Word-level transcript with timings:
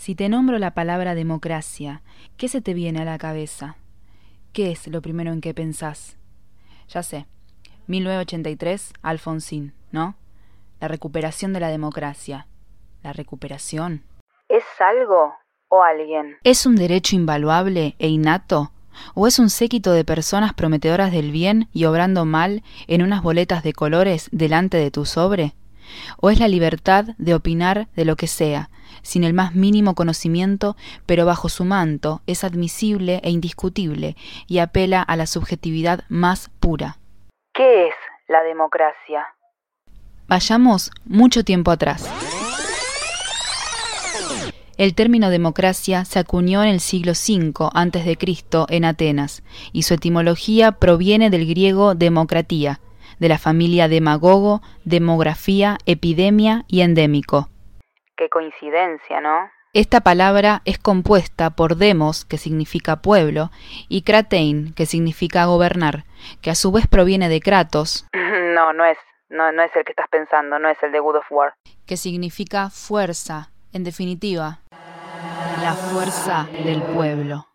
Si 0.00 0.14
te 0.14 0.30
nombro 0.30 0.58
la 0.58 0.70
palabra 0.70 1.14
democracia, 1.14 2.00
¿qué 2.38 2.48
se 2.48 2.62
te 2.62 2.72
viene 2.72 3.02
a 3.02 3.04
la 3.04 3.18
cabeza? 3.18 3.76
¿Qué 4.54 4.70
es 4.70 4.86
lo 4.86 5.02
primero 5.02 5.30
en 5.30 5.42
que 5.42 5.52
pensás? 5.52 6.16
Ya 6.88 7.02
sé, 7.02 7.26
1983, 7.86 8.94
Alfonsín, 9.02 9.74
¿no? 9.92 10.14
La 10.80 10.88
recuperación 10.88 11.52
de 11.52 11.60
la 11.60 11.68
democracia. 11.68 12.46
¿La 13.02 13.12
recuperación? 13.12 14.02
¿Es 14.48 14.64
algo 14.78 15.34
o 15.68 15.82
alguien? 15.82 16.38
¿Es 16.44 16.64
un 16.64 16.76
derecho 16.76 17.14
invaluable 17.14 17.94
e 17.98 18.08
innato? 18.08 18.72
¿O 19.12 19.26
es 19.26 19.38
un 19.38 19.50
séquito 19.50 19.92
de 19.92 20.06
personas 20.06 20.54
prometedoras 20.54 21.12
del 21.12 21.30
bien 21.30 21.68
y 21.74 21.84
obrando 21.84 22.24
mal 22.24 22.62
en 22.86 23.02
unas 23.02 23.22
boletas 23.22 23.62
de 23.62 23.74
colores 23.74 24.30
delante 24.32 24.78
de 24.78 24.90
tu 24.90 25.04
sobre? 25.04 25.52
¿O 26.16 26.30
es 26.30 26.40
la 26.40 26.48
libertad 26.48 27.04
de 27.18 27.34
opinar 27.34 27.88
de 27.96 28.06
lo 28.06 28.16
que 28.16 28.28
sea, 28.28 28.70
sin 29.02 29.24
el 29.24 29.34
más 29.34 29.54
mínimo 29.54 29.94
conocimiento, 29.94 30.76
pero 31.06 31.26
bajo 31.26 31.48
su 31.48 31.64
manto 31.64 32.22
es 32.26 32.44
admisible 32.44 33.20
e 33.22 33.30
indiscutible 33.30 34.16
y 34.46 34.58
apela 34.58 35.02
a 35.02 35.16
la 35.16 35.26
subjetividad 35.26 36.04
más 36.08 36.50
pura. 36.60 36.98
¿Qué 37.54 37.88
es 37.88 37.94
la 38.28 38.42
democracia? 38.42 39.26
Vayamos 40.28 40.92
mucho 41.04 41.44
tiempo 41.44 41.70
atrás. 41.70 42.08
El 44.80 44.94
término 44.94 45.28
democracia 45.28 46.06
se 46.06 46.18
acuñó 46.18 46.62
en 46.62 46.70
el 46.70 46.80
siglo 46.80 47.12
V 47.12 47.52
a.C. 47.74 48.16
en 48.70 48.84
Atenas, 48.86 49.42
y 49.72 49.82
su 49.82 49.92
etimología 49.92 50.72
proviene 50.72 51.28
del 51.28 51.46
griego 51.46 51.94
democratía, 51.94 52.80
de 53.18 53.28
la 53.28 53.36
familia 53.36 53.88
demagogo, 53.88 54.62
demografía, 54.84 55.76
epidemia 55.84 56.64
y 56.66 56.80
endémico. 56.80 57.49
Qué 58.20 58.28
coincidencia, 58.28 59.22
¿no? 59.22 59.50
Esta 59.72 60.02
palabra 60.02 60.60
es 60.66 60.78
compuesta 60.78 61.48
por 61.48 61.76
demos, 61.76 62.26
que 62.26 62.36
significa 62.36 62.96
pueblo, 62.96 63.50
y 63.88 64.02
kratein, 64.02 64.74
que 64.74 64.84
significa 64.84 65.46
gobernar, 65.46 66.04
que 66.42 66.50
a 66.50 66.54
su 66.54 66.70
vez 66.70 66.86
proviene 66.86 67.30
de 67.30 67.40
Kratos. 67.40 68.06
No, 68.54 68.74
no 68.74 68.84
es, 68.84 68.98
no, 69.30 69.52
no 69.52 69.62
es 69.62 69.74
el 69.74 69.84
que 69.84 69.92
estás 69.92 70.08
pensando, 70.10 70.58
no 70.58 70.68
es 70.68 70.76
el 70.82 70.92
de 70.92 71.00
Good 71.00 71.16
of 71.16 71.32
War. 71.32 71.54
Que 71.86 71.96
significa 71.96 72.68
fuerza, 72.68 73.48
en 73.72 73.84
definitiva, 73.84 74.58
la 75.62 75.72
fuerza 75.72 76.46
del 76.62 76.82
pueblo. 76.82 77.46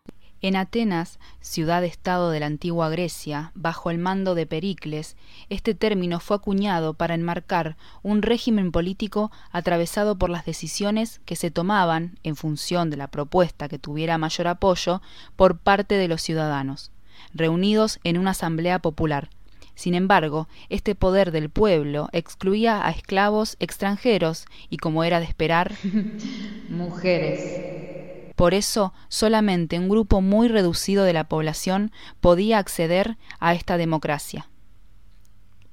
En 0.42 0.54
Atenas, 0.54 1.18
ciudad-estado 1.40 2.30
de 2.30 2.40
la 2.40 2.46
antigua 2.46 2.90
Grecia, 2.90 3.52
bajo 3.54 3.90
el 3.90 3.96
mando 3.96 4.34
de 4.34 4.46
Pericles, 4.46 5.16
este 5.48 5.74
término 5.74 6.20
fue 6.20 6.36
acuñado 6.36 6.92
para 6.92 7.14
enmarcar 7.14 7.76
un 8.02 8.20
régimen 8.20 8.70
político 8.70 9.32
atravesado 9.50 10.18
por 10.18 10.28
las 10.28 10.44
decisiones 10.44 11.22
que 11.24 11.36
se 11.36 11.50
tomaban, 11.50 12.18
en 12.22 12.36
función 12.36 12.90
de 12.90 12.98
la 12.98 13.08
propuesta 13.08 13.68
que 13.68 13.78
tuviera 13.78 14.18
mayor 14.18 14.48
apoyo, 14.48 15.00
por 15.36 15.56
parte 15.56 15.94
de 15.94 16.06
los 16.06 16.20
ciudadanos, 16.20 16.90
reunidos 17.32 17.98
en 18.04 18.18
una 18.18 18.32
asamblea 18.32 18.78
popular. 18.78 19.30
Sin 19.74 19.94
embargo, 19.94 20.48
este 20.68 20.94
poder 20.94 21.32
del 21.32 21.48
pueblo 21.48 22.10
excluía 22.12 22.86
a 22.86 22.90
esclavos 22.90 23.56
extranjeros 23.58 24.44
y, 24.68 24.76
como 24.76 25.02
era 25.02 25.18
de 25.18 25.26
esperar, 25.26 25.74
mujeres. 26.68 28.05
Por 28.36 28.52
eso, 28.52 28.92
solamente 29.08 29.78
un 29.78 29.88
grupo 29.88 30.20
muy 30.20 30.48
reducido 30.48 31.04
de 31.04 31.14
la 31.14 31.24
población 31.24 31.90
podía 32.20 32.58
acceder 32.58 33.16
a 33.40 33.54
esta 33.54 33.78
democracia. 33.78 34.48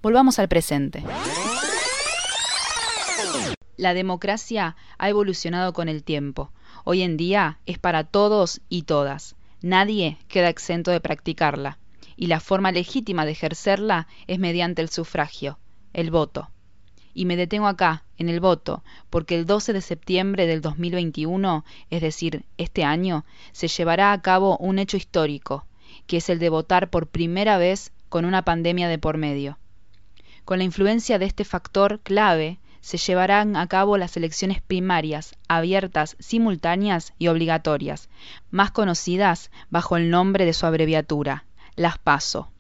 Volvamos 0.02 0.40
al 0.40 0.48
presente. 0.48 1.04
La 3.76 3.94
democracia 3.94 4.78
ha 4.98 5.10
evolucionado 5.10 5.74
con 5.74 5.90
el 5.90 6.04
tiempo. 6.04 6.52
Hoy 6.86 7.02
en 7.02 7.18
día 7.18 7.60
es 7.66 7.80
para 7.80 8.06
todos 8.06 8.62
y 8.70 8.84
todas. 8.84 9.36
Nadie 9.62 10.18
queda 10.30 10.48
exento 10.48 10.92
de 10.92 11.02
practicarla. 11.02 11.80
Y 12.16 12.28
la 12.28 12.40
forma 12.40 12.72
legítima 12.72 13.26
de 13.26 13.32
ejercerla 13.32 14.08
es 14.28 14.40
mediante 14.40 14.82
el 14.82 14.90
sufragio, 14.90 15.60
el 15.92 16.12
voto. 16.12 16.53
Y 17.14 17.26
me 17.26 17.36
detengo 17.36 17.68
acá, 17.68 18.04
en 18.18 18.30
el 18.30 18.40
voto, 18.40 18.84
porque 19.10 19.36
el 19.36 19.46
12 19.46 19.74
de 19.74 19.82
septiembre 19.82 20.48
del 20.48 20.62
2021, 20.62 21.64
es 21.90 22.02
decir, 22.02 22.46
este 22.58 22.84
año, 22.84 23.26
se 23.52 23.68
llevará 23.68 24.12
a 24.12 24.22
cabo 24.22 24.58
un 24.58 24.80
hecho 24.80 24.98
histórico, 24.98 25.66
que 26.08 26.18
es 26.18 26.30
el 26.30 26.40
de 26.40 26.50
votar 26.50 26.90
por 26.90 27.08
primera 27.08 27.58
vez 27.58 27.92
con 28.10 28.26
una 28.26 28.44
pandemia 28.44 28.88
de 28.88 28.98
por 28.98 29.18
medio. 29.18 29.58
Con 30.46 30.58
la 30.58 30.64
influencia 30.66 31.20
de 31.20 31.26
este 31.26 31.46
factor 31.46 32.00
clave, 32.02 32.60
se 32.82 32.98
llevarán 32.98 33.56
a 33.56 33.68
cabo 33.68 33.98
las 33.98 34.18
elecciones 34.18 34.62
primarias, 34.62 35.36
abiertas, 35.48 36.18
simultáneas 36.20 37.14
y 37.18 37.30
obligatorias, 37.30 38.10
más 38.52 38.72
conocidas 38.72 39.52
bajo 39.70 39.96
el 39.96 40.10
nombre 40.10 40.46
de 40.46 40.52
su 40.52 40.66
abreviatura, 40.66 41.46
las 41.76 41.98
PASO. 41.98 42.53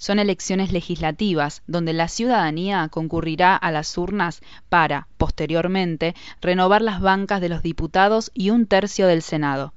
Son 0.00 0.20
elecciones 0.20 0.70
legislativas 0.70 1.62
donde 1.66 1.92
la 1.92 2.06
ciudadanía 2.06 2.88
concurrirá 2.88 3.56
a 3.56 3.72
las 3.72 3.98
urnas 3.98 4.42
para, 4.68 5.08
posteriormente, 5.16 6.14
renovar 6.40 6.82
las 6.82 7.00
bancas 7.00 7.40
de 7.40 7.48
los 7.48 7.64
diputados 7.64 8.30
y 8.32 8.50
un 8.50 8.66
tercio 8.66 9.08
del 9.08 9.22
Senado. 9.22 9.74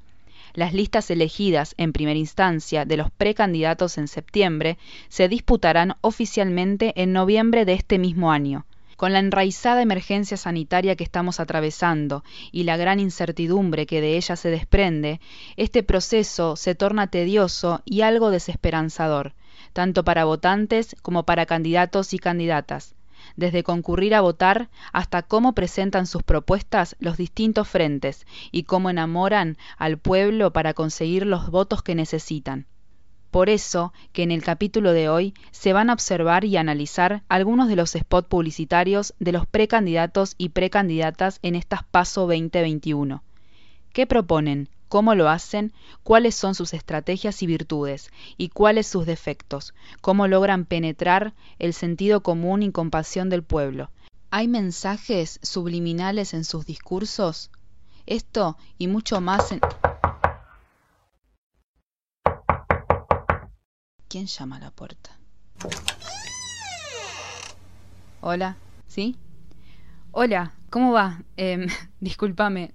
Las 0.54 0.74
listas 0.74 1.10
elegidas 1.10 1.74
en 1.78 1.92
primera 1.92 2.20
instancia 2.20 2.86
de 2.86 2.98
los 2.98 3.10
precandidatos 3.10 3.98
en 3.98 4.08
septiembre 4.08 4.78
se 5.10 5.28
disputarán 5.28 5.96
oficialmente 6.02 6.94
en 7.02 7.14
noviembre 7.14 7.66
de 7.66 7.74
este 7.74 7.98
mismo 7.98 8.32
año. 8.32 8.68
Con 8.98 9.14
la 9.14 9.20
enraizada 9.20 9.82
emergencia 9.82 10.38
sanitaria 10.38 10.96
que 10.96 11.04
estamos 11.04 11.40
atravesando 11.40 12.24
y 12.52 12.64
la 12.64 12.78
gran 12.78 13.00
incertidumbre 13.00 13.88
que 13.88 14.02
de 14.02 14.18
ella 14.18 14.36
se 14.36 14.52
desprende, 14.52 15.20
este 15.58 15.82
proceso 15.82 16.56
se 16.56 16.76
torna 16.76 17.08
tedioso 17.08 17.82
y 17.86 18.02
algo 18.02 18.30
desesperanzador 18.30 19.34
tanto 19.74 20.04
para 20.04 20.26
votantes 20.26 20.96
como 21.02 21.24
para 21.24 21.46
candidatos 21.46 22.14
y 22.14 22.20
candidatas, 22.20 22.96
desde 23.36 23.64
concurrir 23.64 24.16
a 24.16 24.22
votar 24.22 24.70
hasta 24.94 25.22
cómo 25.22 25.54
presentan 25.54 26.08
sus 26.08 26.24
propuestas 26.24 26.96
los 27.00 27.18
distintos 27.18 27.68
frentes 27.68 28.26
y 28.52 28.64
cómo 28.64 28.90
enamoran 28.90 29.58
al 29.78 29.98
pueblo 29.98 30.52
para 30.52 30.74
conseguir 30.74 31.26
los 31.26 31.50
votos 31.50 31.84
que 31.84 31.96
necesitan. 31.96 32.66
Por 33.32 33.50
eso 33.50 33.94
que 34.12 34.24
en 34.24 34.32
el 34.32 34.44
capítulo 34.44 34.92
de 34.92 35.08
hoy 35.08 35.34
se 35.52 35.72
van 35.72 35.90
a 35.90 35.94
observar 35.94 36.44
y 36.44 36.58
analizar 36.58 37.24
algunos 37.30 37.70
de 37.70 37.78
los 37.78 37.92
spots 37.92 38.28
publicitarios 38.28 39.14
de 39.20 39.32
los 39.32 39.46
precandidatos 39.46 40.36
y 40.38 40.50
precandidatas 40.50 41.40
en 41.42 41.56
estas 41.56 41.84
PASO 41.84 42.22
2021. 42.28 43.24
¿Qué 43.94 44.06
proponen? 44.06 44.68
Cómo 44.92 45.16
lo 45.16 45.30
hacen, 45.30 45.72
cuáles 46.04 46.36
son 46.36 46.54
sus 46.54 46.74
estrategias 46.74 47.42
y 47.42 47.48
virtudes, 47.48 48.12
y 48.36 48.50
cuáles 48.50 48.88
sus 48.88 49.06
defectos, 49.06 49.74
cómo 50.02 50.28
logran 50.28 50.66
penetrar 50.66 51.34
el 51.60 51.74
sentido 51.74 52.22
común 52.24 52.62
y 52.62 52.74
compasión 52.74 53.30
del 53.30 53.42
pueblo. 53.42 53.90
¿Hay 54.32 54.50
mensajes 54.50 55.40
subliminales 55.42 56.34
en 56.34 56.44
sus 56.44 56.66
discursos? 56.66 57.52
Esto 58.06 58.58
y 58.78 58.88
mucho 58.88 59.22
más 59.22 59.54
en... 59.54 59.62
¿Quién 64.10 64.26
llama 64.26 64.58
a 64.58 64.60
la 64.60 64.72
puerta? 64.72 65.18
Hola, 68.20 68.58
¿sí? 68.90 69.16
Hola, 70.14 70.52
¿cómo 70.70 70.92
va? 70.92 71.24
Eh, 71.38 71.68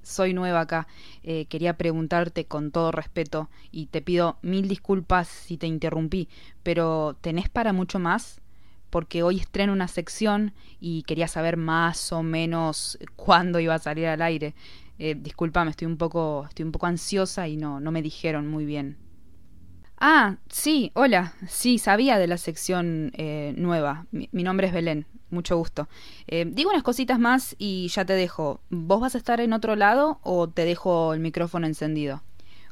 soy 0.02 0.32
nueva 0.32 0.60
acá. 0.60 0.86
Eh, 1.22 1.44
quería 1.46 1.76
preguntarte 1.76 2.46
con 2.46 2.70
todo 2.70 2.92
respeto 2.92 3.50
y 3.70 3.86
te 3.86 4.00
pido 4.00 4.38
mil 4.40 4.68
disculpas 4.68 5.28
si 5.28 5.58
te 5.58 5.66
interrumpí, 5.66 6.28
pero 6.62 7.16
¿tenés 7.20 7.50
para 7.50 7.74
mucho 7.74 7.98
más? 7.98 8.40
Porque 8.88 9.22
hoy 9.22 9.38
estreno 9.38 9.74
una 9.74 9.86
sección 9.86 10.54
y 10.80 11.02
quería 11.02 11.28
saber 11.28 11.58
más 11.58 12.10
o 12.10 12.22
menos 12.22 12.98
cuándo 13.16 13.60
iba 13.60 13.74
a 13.74 13.78
salir 13.78 14.06
al 14.06 14.22
aire. 14.22 14.54
Eh, 14.98 15.14
discúlpame, 15.14 15.70
estoy 15.70 15.86
un 15.86 15.98
poco, 15.98 16.46
estoy 16.48 16.64
un 16.64 16.72
poco 16.72 16.86
ansiosa 16.86 17.48
y 17.48 17.56
no, 17.58 17.80
no 17.80 17.92
me 17.92 18.00
dijeron 18.00 18.46
muy 18.48 18.64
bien. 18.64 18.96
Ah, 19.98 20.36
sí, 20.48 20.90
hola. 20.94 21.34
Sí, 21.48 21.78
sabía 21.78 22.18
de 22.18 22.26
la 22.26 22.38
sección 22.38 23.12
eh, 23.14 23.54
nueva. 23.56 24.06
Mi, 24.10 24.28
nombre 24.42 24.68
es 24.68 24.72
Belén. 24.72 25.06
Mucho 25.30 25.56
gusto. 25.56 25.88
Eh, 26.28 26.44
digo 26.48 26.70
unas 26.70 26.82
cositas 26.82 27.18
más 27.18 27.56
y 27.58 27.88
ya 27.88 28.04
te 28.04 28.12
dejo. 28.12 28.60
¿Vos 28.70 29.00
vas 29.00 29.14
a 29.14 29.18
estar 29.18 29.40
en 29.40 29.52
otro 29.52 29.74
lado 29.74 30.20
o 30.22 30.48
te 30.48 30.64
dejo 30.64 31.14
el 31.14 31.20
micrófono 31.20 31.66
encendido? 31.66 32.22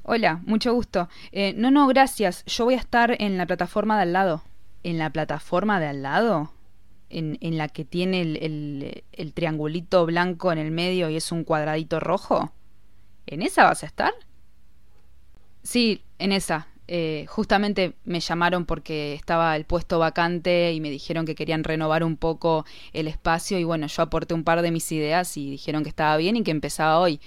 Hola, 0.04 0.40
mucho 0.46 0.72
gusto. 0.72 1.08
Eh, 1.32 1.54
no, 1.56 1.70
no, 1.70 1.86
gracias. 1.88 2.44
Yo 2.44 2.64
voy 2.64 2.74
a 2.74 2.78
estar 2.78 3.16
en 3.20 3.38
la 3.38 3.46
plataforma 3.46 3.96
de 3.96 4.02
al 4.02 4.12
lado. 4.12 4.42
¿En 4.82 4.98
la 4.98 5.10
plataforma 5.10 5.80
de 5.80 5.86
al 5.86 6.02
lado? 6.02 6.52
¿En, 7.10 7.38
la 7.56 7.68
que 7.68 7.84
tiene 7.84 8.20
el, 8.22 8.36
el, 8.38 9.04
el 9.12 9.32
triangulito 9.32 10.04
blanco 10.04 10.50
en 10.50 10.58
el 10.58 10.72
medio 10.72 11.08
y 11.08 11.16
es 11.16 11.32
un 11.32 11.44
cuadradito 11.44 12.00
rojo? 12.00 12.52
¿En 13.26 13.42
esa 13.42 13.64
vas 13.64 13.82
a 13.82 13.86
estar? 13.86 14.12
Sí, 15.62 16.02
en 16.18 16.32
esa. 16.32 16.68
Eh, 16.86 17.25
justamente 17.28 17.94
me 18.04 18.20
llamaron 18.20 18.66
porque 18.66 19.14
estaba 19.14 19.56
el 19.56 19.64
puesto 19.64 19.98
vacante 19.98 20.72
y 20.72 20.81
me 20.81 20.90
dijeron 20.90 21.25
que 21.25 21.34
querían 21.34 21.64
renovar 21.64 22.04
un 22.04 22.16
poco 22.16 22.66
el 22.92 23.08
espacio 23.08 23.58
y 23.58 23.64
bueno, 23.64 23.86
yo 23.86 24.02
aporté 24.02 24.34
un 24.34 24.44
par 24.44 24.60
de 24.60 24.70
mis 24.70 24.92
ideas 24.92 25.36
y 25.36 25.50
dijeron 25.50 25.82
que 25.82 25.88
estaba 25.88 26.16
bien 26.16 26.36
y 26.36 26.42
que 26.42 26.50
empezaba 26.50 26.98
hoy. 26.98 27.20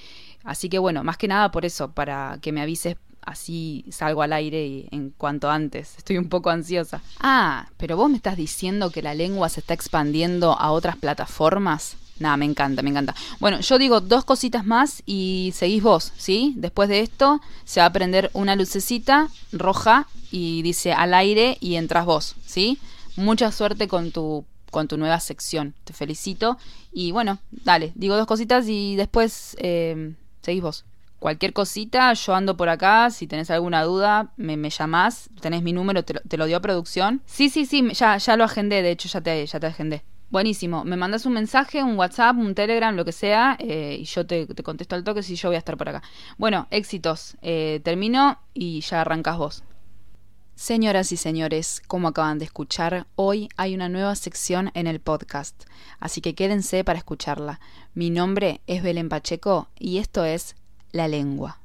Así 0.44 0.70
que 0.70 0.80
bueno, 0.80 1.04
más 1.04 1.18
que 1.18 1.28
nada 1.28 1.52
por 1.52 1.66
eso, 1.66 1.92
para 1.92 2.38
que 2.42 2.52
me 2.52 2.62
avises 2.62 2.98
así 3.28 3.84
salgo 3.92 4.22
al 4.22 4.32
aire 4.32 4.66
y 4.66 4.88
en 4.92 5.10
cuanto 5.10 5.50
antes. 5.50 5.98
Estoy 5.98 6.18
un 6.18 6.30
poco 6.30 6.50
ansiosa. 6.50 7.02
Ah, 7.20 7.68
pero 7.78 7.98
vos 7.98 8.10
me 8.10 8.16
estás 8.16 8.38
diciendo 8.38 8.90
que 8.90 9.02
la 9.02 9.14
lengua 9.14 9.50
se 9.50 9.60
está 9.60 9.74
expandiendo 9.74 10.54
a 10.54 10.72
otras 10.72 10.96
plataformas. 10.96 11.98
Nada, 12.20 12.38
me 12.38 12.46
encanta, 12.46 12.82
me 12.82 12.90
encanta. 12.90 13.16
Bueno, 13.40 13.60
yo 13.60 13.78
digo 13.78 14.02
dos 14.02 14.26
cositas 14.26 14.66
más 14.66 15.04
y 15.06 15.52
seguís 15.56 15.84
vos, 15.84 16.14
¿sí? 16.18 16.54
Después 16.58 16.90
de 16.90 17.02
esto 17.02 17.42
se 17.66 17.80
va 17.80 17.86
a 17.88 17.94
prender 17.94 18.32
una 18.34 18.56
lucecita 18.56 19.30
roja 19.52 20.08
y 20.32 20.62
dice 20.62 20.94
al 20.94 21.14
aire 21.14 21.58
y 21.60 21.76
entras 21.76 22.06
vos, 22.06 22.36
¿sí? 22.46 22.80
Mucha 23.16 23.52
suerte 23.52 23.88
con 23.88 24.12
tu 24.12 24.46
con 24.72 24.88
tu 24.88 24.98
nueva 24.98 25.20
sección. 25.20 25.74
Te 25.84 25.94
felicito. 25.94 26.58
Y 26.92 27.12
bueno, 27.12 27.40
dale, 27.52 27.92
digo 27.96 28.16
dos 28.16 28.28
cositas 28.28 28.68
y 28.68 28.96
después 28.96 29.56
eh, 29.60 30.14
seguís 30.42 30.62
vos. 30.62 30.86
Cualquier 31.20 31.52
cosita, 31.52 32.14
yo 32.14 32.36
ando 32.36 32.58
por 32.58 32.70
acá. 32.70 33.10
Si 33.10 33.26
tenés 33.26 33.50
alguna 33.50 33.84
duda, 33.84 34.32
me, 34.38 34.56
me 34.56 34.70
llamás. 34.70 35.30
Tenés 35.42 35.64
mi 35.64 35.74
número, 35.74 36.04
te 36.04 36.38
lo, 36.38 36.46
dio 36.46 36.62
producción. 36.62 37.22
Sí, 37.26 37.50
sí, 37.50 37.66
sí, 37.66 37.92
ya, 37.94 38.18
ya 38.18 38.38
lo 38.38 38.44
agendé. 38.44 38.84
De 38.84 38.92
hecho, 38.92 39.10
ya 39.10 39.22
te, 39.22 39.46
ya 39.46 39.60
te 39.60 39.68
agendé. 39.68 40.04
Buenísimo. 40.30 40.84
Me 40.84 40.98
mandas 40.98 41.26
un 41.26 41.34
mensaje, 41.34 41.84
un 41.84 41.98
WhatsApp, 41.98 42.38
un 42.38 42.54
Telegram, 42.54 42.94
lo 42.96 43.06
que 43.06 43.14
sea, 43.14 43.56
eh, 43.60 43.98
y 44.00 44.04
yo 44.04 44.26
te, 44.26 44.46
te, 44.46 44.62
contesto 44.62 44.96
al 44.96 45.04
toque 45.04 45.24
si 45.24 45.36
yo 45.36 45.50
voy 45.50 45.56
a 45.56 45.60
estar 45.60 45.78
por 45.78 45.88
acá. 45.88 46.04
Bueno, 46.38 46.68
éxitos. 46.70 47.38
Eh, 47.42 47.80
termino 47.84 48.40
y 48.54 48.82
ya 48.82 49.02
arrancas 49.02 49.38
vos. 49.38 49.64
Señoras 50.58 51.12
y 51.12 51.18
señores, 51.18 51.84
como 51.88 52.08
acaban 52.08 52.40
de 52.40 52.46
escuchar, 52.46 53.06
hoy 53.16 53.48
hay 53.58 53.76
una 53.76 53.90
nueva 53.90 54.16
sección 54.16 54.72
en 54.74 54.88
el 54.88 55.00
podcast, 55.00 55.66
así 56.00 56.20
que 56.20 56.34
quédense 56.34 56.84
para 56.84 56.98
escucharla. 56.98 57.60
Mi 57.94 58.10
nombre 58.10 58.62
es 58.66 58.82
Belén 58.82 59.08
Pacheco 59.08 59.68
y 59.78 60.00
esto 60.00 60.26
es 60.26 60.56
La 60.92 61.08
Lengua. 61.08 61.62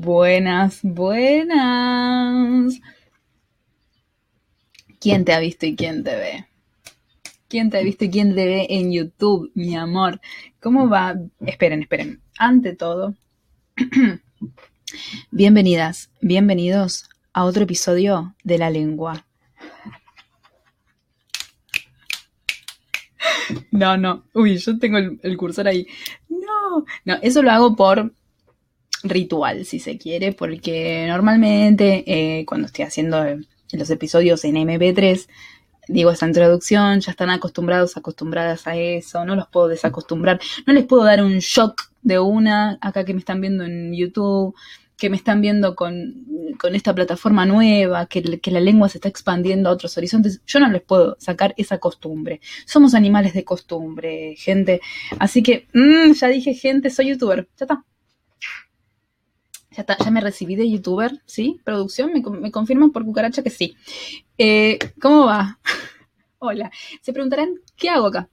Buenas, 0.00 0.78
buenas. 0.82 2.80
¿Quién 5.00 5.24
te 5.24 5.32
ha 5.32 5.40
visto 5.40 5.66
y 5.66 5.74
quién 5.74 6.04
te 6.04 6.14
ve? 6.14 6.46
¿Quién 7.48 7.68
te 7.68 7.78
ha 7.78 7.82
visto 7.82 8.04
y 8.04 8.10
quién 8.10 8.32
te 8.36 8.46
ve 8.46 8.66
en 8.70 8.92
YouTube, 8.92 9.50
mi 9.54 9.74
amor? 9.74 10.20
¿Cómo 10.60 10.88
va? 10.88 11.16
Esperen, 11.40 11.82
esperen. 11.82 12.22
Ante 12.38 12.76
todo, 12.76 13.16
bienvenidas, 15.32 16.10
bienvenidos 16.20 17.08
a 17.32 17.44
otro 17.44 17.64
episodio 17.64 18.36
de 18.44 18.58
La 18.58 18.70
Lengua. 18.70 19.26
No, 23.72 23.96
no. 23.96 24.22
Uy, 24.32 24.58
yo 24.58 24.78
tengo 24.78 24.98
el, 24.98 25.36
cursor 25.36 25.66
ahí. 25.66 25.88
No, 26.28 26.84
no, 27.04 27.16
eso 27.20 27.42
lo 27.42 27.50
hago 27.50 27.74
por 27.74 28.12
ritual, 29.02 29.64
si 29.64 29.78
se 29.78 29.98
quiere, 29.98 30.32
porque 30.32 31.06
normalmente 31.08 32.04
eh, 32.06 32.44
cuando 32.46 32.66
estoy 32.66 32.84
haciendo 32.84 33.24
los 33.72 33.90
episodios 33.90 34.44
en 34.44 34.56
MP3, 34.56 35.28
digo 35.88 36.10
esta 36.10 36.26
introducción, 36.26 37.00
ya 37.00 37.10
están 37.10 37.30
acostumbrados, 37.30 37.96
acostumbradas 37.96 38.66
a 38.66 38.76
eso, 38.76 39.24
no 39.24 39.36
los 39.36 39.48
puedo 39.48 39.68
desacostumbrar, 39.68 40.40
no 40.66 40.72
les 40.72 40.84
puedo 40.84 41.04
dar 41.04 41.22
un 41.22 41.38
shock 41.38 41.90
de 42.02 42.18
una, 42.18 42.78
acá 42.80 43.04
que 43.04 43.14
me 43.14 43.20
están 43.20 43.40
viendo 43.40 43.64
en 43.64 43.94
YouTube, 43.94 44.54
que 44.96 45.10
me 45.10 45.16
están 45.16 45.40
viendo 45.40 45.76
con, 45.76 46.26
con 46.58 46.74
esta 46.74 46.94
plataforma 46.94 47.46
nueva, 47.46 48.06
que, 48.06 48.40
que, 48.40 48.50
la 48.50 48.60
lengua 48.60 48.88
se 48.88 48.98
está 48.98 49.08
expandiendo 49.08 49.68
a 49.68 49.72
otros 49.72 49.96
horizontes, 49.96 50.42
yo 50.44 50.58
no 50.58 50.68
les 50.68 50.82
puedo 50.82 51.16
sacar 51.20 51.54
esa 51.56 51.78
costumbre. 51.78 52.40
Somos 52.66 52.94
animales 52.94 53.32
de 53.32 53.44
costumbre, 53.44 54.34
gente. 54.36 54.80
Así 55.20 55.42
que, 55.42 55.68
mmm, 55.72 56.12
ya 56.12 56.28
dije, 56.28 56.52
gente, 56.54 56.90
soy 56.90 57.10
youtuber, 57.10 57.48
ya 57.56 57.64
está. 57.64 57.84
Ya, 59.70 60.10
me 60.10 60.20
recibí 60.20 60.56
de 60.56 60.70
youtuber, 60.70 61.20
¿sí? 61.26 61.60
Producción, 61.62 62.12
me, 62.12 62.50
confirman 62.50 62.90
por 62.90 63.04
cucaracha 63.04 63.42
que 63.42 63.50
sí. 63.50 63.76
Eh, 64.38 64.78
¿Cómo 65.00 65.26
va? 65.26 65.58
Hola. 66.38 66.70
Se 67.02 67.12
preguntarán, 67.12 67.50
¿qué 67.76 67.90
hago 67.90 68.06
acá? 68.06 68.28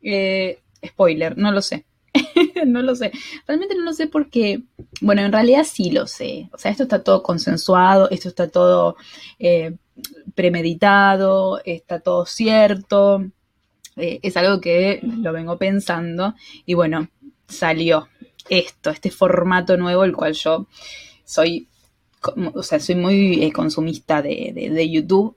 Eh, 0.00 0.60
spoiler, 0.86 1.36
no 1.36 1.50
lo 1.50 1.60
sé. 1.60 1.86
no 2.66 2.82
lo 2.82 2.94
sé. 2.94 3.10
Realmente 3.46 3.74
no 3.74 3.82
lo 3.82 3.92
sé 3.92 4.06
porque, 4.06 4.62
bueno, 5.00 5.22
en 5.22 5.32
realidad 5.32 5.64
sí 5.64 5.90
lo 5.90 6.06
sé. 6.06 6.48
O 6.52 6.58
sea, 6.58 6.70
esto 6.70 6.84
está 6.84 7.02
todo 7.02 7.22
consensuado, 7.22 8.08
esto 8.10 8.28
está 8.28 8.48
todo 8.48 8.96
eh, 9.40 9.76
premeditado, 10.34 11.60
está 11.64 11.98
todo 11.98 12.26
cierto. 12.26 13.24
es 13.96 14.36
algo 14.36 14.60
que 14.60 15.00
lo 15.02 15.32
vengo 15.32 15.58
pensando 15.58 16.34
y 16.64 16.74
bueno, 16.74 17.08
salió 17.48 18.08
esto, 18.50 18.90
este 18.90 19.10
formato 19.10 19.76
nuevo, 19.76 20.04
el 20.04 20.14
cual 20.14 20.34
yo 20.34 20.66
soy, 21.24 21.68
o 22.54 22.62
sea, 22.62 22.80
soy 22.80 22.96
muy 22.96 23.42
eh, 23.42 23.52
consumista 23.52 24.20
de, 24.20 24.90
YouTube 24.90 25.36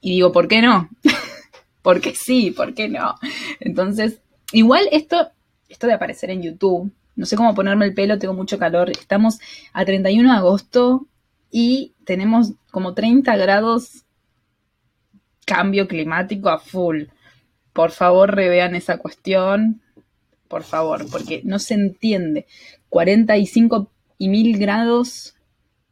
y 0.00 0.12
digo, 0.12 0.32
¿por 0.32 0.48
qué 0.48 0.62
no? 0.62 0.88
porque 1.82 2.14
sí, 2.14 2.50
¿por 2.50 2.74
qué 2.74 2.88
no? 2.88 3.14
Entonces, 3.60 4.20
igual 4.52 4.88
esto, 4.90 5.30
esto 5.68 5.86
de 5.86 5.92
aparecer 5.92 6.30
en 6.30 6.42
YouTube, 6.42 6.90
no 7.14 7.26
sé 7.26 7.36
cómo 7.36 7.54
ponerme 7.54 7.84
el 7.84 7.94
pelo, 7.94 8.18
tengo 8.18 8.34
mucho 8.34 8.58
calor, 8.58 8.90
estamos 8.90 9.38
a 9.72 9.84
31 9.84 10.32
de 10.32 10.38
agosto 10.38 11.06
y 11.50 11.94
tenemos 12.04 12.52
como 12.70 12.94
30 12.94 13.36
grados 13.36 14.04
cambio 15.46 15.86
climático 15.86 16.48
a 16.48 16.58
full. 16.58 17.04
Por 17.72 17.90
favor, 17.90 18.34
revean 18.34 18.74
esa 18.74 18.98
cuestión 18.98 19.82
por 20.48 20.64
favor, 20.64 21.06
porque 21.10 21.42
no 21.44 21.58
se 21.58 21.74
entiende. 21.74 22.46
45 22.88 23.90
y 24.18 24.28
mil 24.28 24.58
grados 24.58 25.34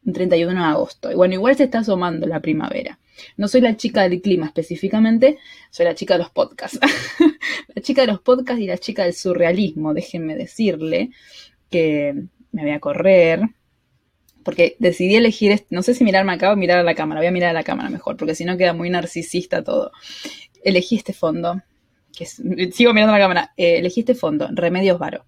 en 0.06 0.12
31 0.12 0.60
de 0.60 0.66
agosto. 0.66 1.10
Y 1.10 1.14
bueno, 1.14 1.34
igual 1.34 1.56
se 1.56 1.64
está 1.64 1.80
asomando 1.80 2.26
la 2.26 2.40
primavera. 2.40 2.98
No 3.36 3.48
soy 3.48 3.60
la 3.60 3.76
chica 3.76 4.08
del 4.08 4.20
clima 4.20 4.46
específicamente, 4.46 5.38
soy 5.70 5.86
la 5.86 5.94
chica 5.94 6.14
de 6.14 6.18
los 6.18 6.30
podcasts. 6.30 6.78
la 7.75 7.82
chica 7.82 8.02
de 8.02 8.08
los 8.08 8.20
podcasts 8.20 8.62
y 8.62 8.66
la 8.66 8.78
chica 8.78 9.04
del 9.04 9.14
surrealismo, 9.14 9.94
déjenme 9.94 10.34
decirle 10.34 11.11
que 11.70 12.14
me 12.52 12.62
voy 12.62 12.73
a 12.73 12.80
correr. 12.80 13.40
Porque 14.42 14.76
decidí 14.78 15.16
elegir, 15.16 15.64
no 15.70 15.82
sé 15.82 15.94
si 15.94 16.04
mirarme 16.04 16.34
acá 16.34 16.52
o 16.52 16.56
mirar 16.56 16.78
a 16.78 16.82
la 16.82 16.94
cámara, 16.94 17.20
voy 17.20 17.28
a 17.28 17.30
mirar 17.30 17.50
a 17.50 17.54
la 17.54 17.64
cámara 17.64 17.88
mejor, 17.88 18.18
porque 18.18 18.34
si 18.34 18.44
no 18.44 18.58
queda 18.58 18.75
muy 18.75 18.90
narcisista 18.90 19.64
todo. 19.64 19.90
Elegí 20.62 20.96
este 20.96 21.14
fondo, 21.14 21.62
sigo 22.73 22.92
mirando 22.92 23.12
la 23.12 23.18
cámara, 23.18 23.52
eh, 23.56 23.78
elegí 23.78 24.00
este 24.00 24.14
fondo, 24.14 24.49
Remedios 24.52 24.99
Varo. 24.99 25.25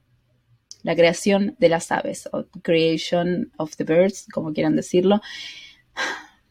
La 0.82 0.94
creación 0.94 1.56
de 1.58 1.68
las 1.68 1.90
aves, 1.90 2.28
o 2.32 2.46
creation 2.62 3.52
of 3.56 3.74
the 3.76 3.84
birds, 3.84 4.26
como 4.32 4.52
quieran 4.52 4.76
decirlo. 4.76 5.20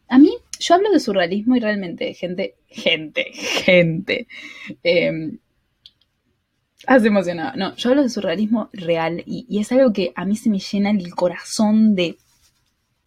A 0.07 0.19
mí, 0.19 0.37
yo 0.59 0.75
hablo 0.75 0.91
de 0.91 0.99
surrealismo 0.99 1.55
y 1.55 1.59
realmente, 1.59 2.13
gente, 2.13 2.55
gente, 2.67 3.31
gente. 3.33 4.27
Eh, 4.83 5.37
Has 6.87 7.03
emocionado. 7.03 7.53
No, 7.55 7.75
yo 7.75 7.89
hablo 7.89 8.03
de 8.03 8.09
surrealismo 8.09 8.69
real 8.73 9.23
y, 9.25 9.45
y, 9.49 9.59
es 9.59 9.71
algo 9.71 9.91
que 9.91 10.11
a 10.15 10.25
mí 10.25 10.35
se 10.35 10.49
me 10.49 10.59
llena 10.59 10.91
el 10.91 11.15
corazón 11.15 11.95
de, 11.95 12.17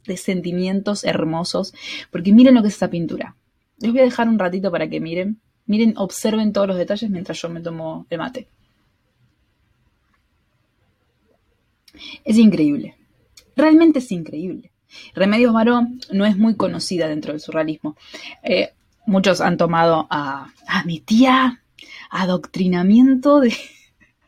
de 0.06 0.16
sentimientos 0.16 1.04
hermosos. 1.04 1.73
Porque 2.11 2.32
miren 2.32 2.54
lo 2.54 2.62
que 2.62 2.68
es 2.68 2.75
esa 2.75 2.90
pintura. 2.90 3.37
Les 3.78 3.92
voy 3.92 4.00
a 4.00 4.04
dejar 4.04 4.28
un 4.28 4.38
ratito 4.38 4.73
para 4.73 4.88
que 4.88 5.00
miren. 5.00 5.40
Miren, 5.68 5.94
observen 5.96 6.52
todos 6.52 6.66
los 6.66 6.76
detalles 6.78 7.10
mientras 7.10 7.40
yo 7.40 7.48
me 7.48 7.60
tomo 7.60 8.06
el 8.10 8.18
mate. 8.18 8.48
Es 12.25 12.38
increíble. 12.38 12.96
Realmente 13.54 14.00
es 14.00 14.10
increíble. 14.10 14.72
Remedios 15.14 15.52
Varón 15.52 16.00
no 16.10 16.25
es 16.25 16.37
muy 16.37 16.56
conocida 16.56 17.06
dentro 17.06 17.32
del 17.32 17.40
surrealismo. 17.40 17.96
Eh, 18.42 18.72
muchos 19.06 19.40
han 19.40 19.56
tomado 19.56 20.06
a, 20.10 20.50
a 20.66 20.84
mi 20.84 21.00
tía 21.00 21.62
adoctrinamiento 22.10 23.40
de... 23.40 23.54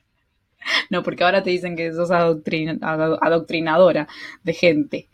no, 0.90 1.02
porque 1.02 1.24
ahora 1.24 1.42
te 1.42 1.50
dicen 1.50 1.74
que 1.74 1.92
sos 1.92 2.10
adoctrinadora 2.10 4.08
de 4.42 4.52
gente. 4.52 5.09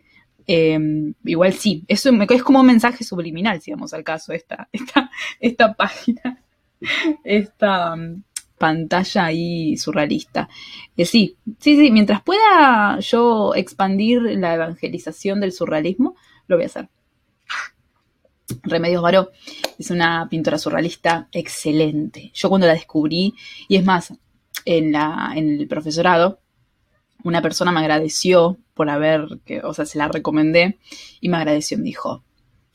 Em, 0.47 1.15
igual 1.25 1.53
sí, 1.55 1.85
eso 1.89 2.11
es 2.31 2.43
como 2.43 2.61
un 2.61 2.67
mensaje 2.67 3.03
subliminal, 3.03 3.61
si 3.61 3.73
vamos 3.73 3.93
al 3.93 4.05
caso, 4.05 4.33
esta, 4.33 4.69
esta, 4.73 5.11
esta 5.41 5.75
página, 5.75 6.43
esta 7.25 7.97
mm, 7.97 8.23
pantalla 8.57 9.25
ahí 9.25 9.77
surrealista. 9.77 10.49
Eh, 10.97 11.05
sí, 11.05 11.37
sí, 11.59 11.77
sí, 11.77 11.91
mientras 11.91 12.23
pueda 12.23 12.99
yo 13.01 13.55
expandir 13.55 14.23
la 14.23 14.55
evangelización 14.55 15.41
del 15.41 15.53
surrealismo, 15.53 16.15
lo 16.47 16.57
voy 16.57 16.65
a 16.65 16.67
hacer. 16.67 16.89
Remedios 18.63 19.03
Baró 19.03 19.31
es 19.77 19.91
una 19.91 20.29
pintora 20.31 20.59
surrealista 20.59 21.29
excelente. 21.33 22.31
Yo 22.33 22.49
cuando 22.49 22.69
la 22.69 22.75
descubrí, 22.75 23.35
y 23.69 23.77
es 23.77 23.85
más, 23.85 24.15
en, 24.65 24.93
la, 24.93 25.33
en 25.35 25.61
el 25.61 25.67
profesorado, 25.67 26.41
una 27.25 27.43
persona 27.43 27.73
me 27.73 27.81
agradeció 27.81 28.59
por 28.77 28.91
haber, 28.91 29.27
que, 29.47 29.61
o 29.61 29.73
sea, 29.73 29.87
se 29.87 29.97
la 29.97 30.07
recomendé 30.07 30.77
y 31.23 31.31
me 31.31 31.39
agradeció, 31.39 31.79
me 31.79 31.85
dijo, 31.85 32.23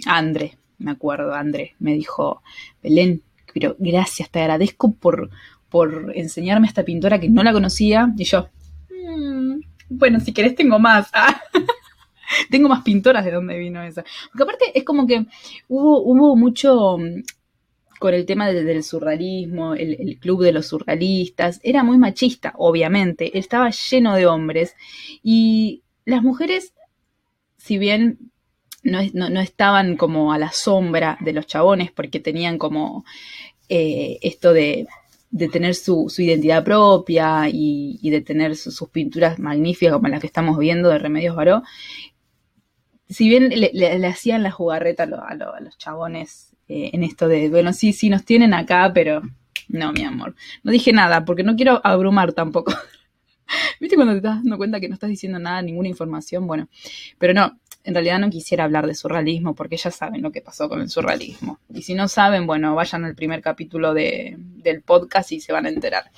André, 0.08 0.58
me 0.80 0.90
acuerdo, 0.90 1.36
André, 1.36 1.76
me 1.78 1.94
dijo, 1.94 2.42
Belén, 2.82 3.22
pero 3.54 3.76
gracias, 3.78 4.32
te 4.32 4.40
agradezco 4.40 4.94
por, 4.94 5.30
por 5.70 6.12
enseñarme 6.16 6.66
a 6.66 6.70
esta 6.70 6.84
pintora 6.84 7.20
que 7.20 7.30
no 7.30 7.44
la 7.44 7.54
conocía. 7.54 8.12
Y 8.18 8.24
yo, 8.24 8.50
mm, 8.90 9.60
bueno, 9.90 10.20
si 10.20 10.34
querés 10.34 10.56
tengo 10.56 10.80
más. 10.80 11.12
tengo 12.50 12.68
más 12.68 12.82
pintoras 12.82 13.24
de 13.24 13.32
dónde 13.32 13.60
vino 13.60 13.84
esa. 13.84 14.04
Porque 14.32 14.44
aparte 14.44 14.66
es 14.74 14.84
como 14.84 15.06
que 15.06 15.28
hubo, 15.68 16.02
hubo 16.02 16.36
mucho 16.36 16.98
mm, 16.98 17.22
con 18.02 18.16
el 18.16 18.26
tema 18.26 18.50
del, 18.50 18.84
surrealismo, 18.84 19.76
el, 19.76 20.18
club 20.20 20.42
de 20.42 20.52
los 20.52 20.66
surrealistas, 20.66 21.60
era 21.62 21.84
muy 21.84 22.00
machista, 22.00 22.52
obviamente, 22.58 23.38
estaba 23.38 23.70
lleno 23.70 24.16
de 24.16 24.26
hombres 24.26 24.76
y 25.22 25.84
las 26.12 26.24
mujeres, 26.24 26.74
si 27.58 27.78
bien 27.78 28.32
no, 28.84 29.00
estaban 29.42 29.98
como 29.98 30.34
a 30.34 30.38
la 30.38 30.52
sombra 30.52 31.18
de 31.22 31.34
los 31.34 31.48
chabones 31.48 31.92
porque 31.92 32.20
tenían 32.20 32.58
como 32.58 33.06
eh, 33.70 34.20
esto 34.22 34.54
de, 34.54 34.88
tener 35.52 35.76
su, 35.76 36.12
identidad 36.18 36.64
propia 36.64 37.48
y, 37.52 38.10
de 38.10 38.22
tener 38.22 38.56
sus 38.56 38.90
pinturas 38.90 39.40
magníficas 39.40 39.94
como 39.94 40.08
las 40.08 40.20
que 40.20 40.28
estamos 40.28 40.58
viendo 40.58 40.90
de 40.90 41.00
Remedios 41.00 41.36
Baró, 41.36 41.64
si 43.12 43.28
bien 43.28 43.50
le, 43.50 44.08
hacían 44.08 44.42
la 44.42 44.52
jugarreta 44.52 45.04
a, 45.04 45.60
los 45.60 45.78
chabones 45.78 46.56
eh, 46.68 46.92
en 46.94 47.04
esto 47.04 47.28
de, 47.28 47.50
bueno, 47.50 47.74
sí, 47.74 47.94
sí, 47.94 48.10
nos 48.10 48.24
tienen 48.24 48.54
acá, 48.54 48.92
pero 48.94 49.22
no, 49.68 49.92
mi 49.92 50.04
amor. 50.04 50.36
No 50.64 50.72
dije 50.72 50.94
nada 50.94 51.26
porque 51.26 51.44
no 51.44 51.56
quiero 51.56 51.82
abrumar 51.84 52.34
tampoco. 52.34 52.74
¿Viste 53.80 53.96
cuando 53.96 54.14
te 54.14 54.18
estás 54.18 54.38
dando 54.38 54.58
cuenta 54.58 54.80
que 54.80 54.88
no 54.88 54.96
estás 54.96 55.10
diciendo 55.10 55.40
nada, 55.40 55.62
ninguna 55.62 55.88
información? 55.88 56.48
Bueno, 56.48 56.68
pero 57.18 57.34
no, 57.34 57.60
en 57.84 57.94
realidad 57.94 58.20
no 58.20 58.30
quisiera 58.30 58.64
hablar 58.64 58.88
de 58.88 58.96
surrealismo 58.96 59.56
porque 59.56 59.78
ya 59.78 59.92
saben 59.92 60.22
lo 60.22 60.32
que 60.32 60.42
pasó 60.42 60.70
con 60.70 60.82
el 60.82 60.90
surrealismo. 60.90 61.60
Y 61.74 61.82
si 61.82 61.94
no 61.94 62.08
saben, 62.08 62.48
bueno, 62.48 62.76
vayan 62.76 63.06
al 63.06 63.16
primer 63.16 63.42
capítulo 63.42 63.94
de, 63.94 64.36
del 64.38 64.82
podcast 64.82 65.32
y 65.32 65.40
se 65.40 65.54
van 65.54 65.66
a 65.66 65.70
enterar. 65.70 66.12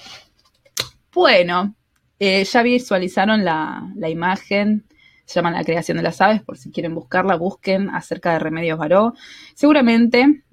Bueno, 1.13 1.75
eh, 2.19 2.43
ya 2.43 2.63
visualizaron 2.63 3.43
la, 3.45 3.91
la 3.95 4.09
imagen 4.09 4.85
se 5.25 5.35
llama 5.35 5.51
La 5.51 5.63
creación 5.63 5.97
de 5.97 6.03
las 6.03 6.21
aves, 6.21 6.41
por 6.41 6.57
si 6.57 6.71
quieren 6.71 6.93
buscarla, 6.95 7.35
busquen 7.35 7.89
acerca 7.89 8.33
de 8.33 8.39
Remedios 8.39 8.77
Baró. 8.77 9.13
Seguramente, 9.55 10.43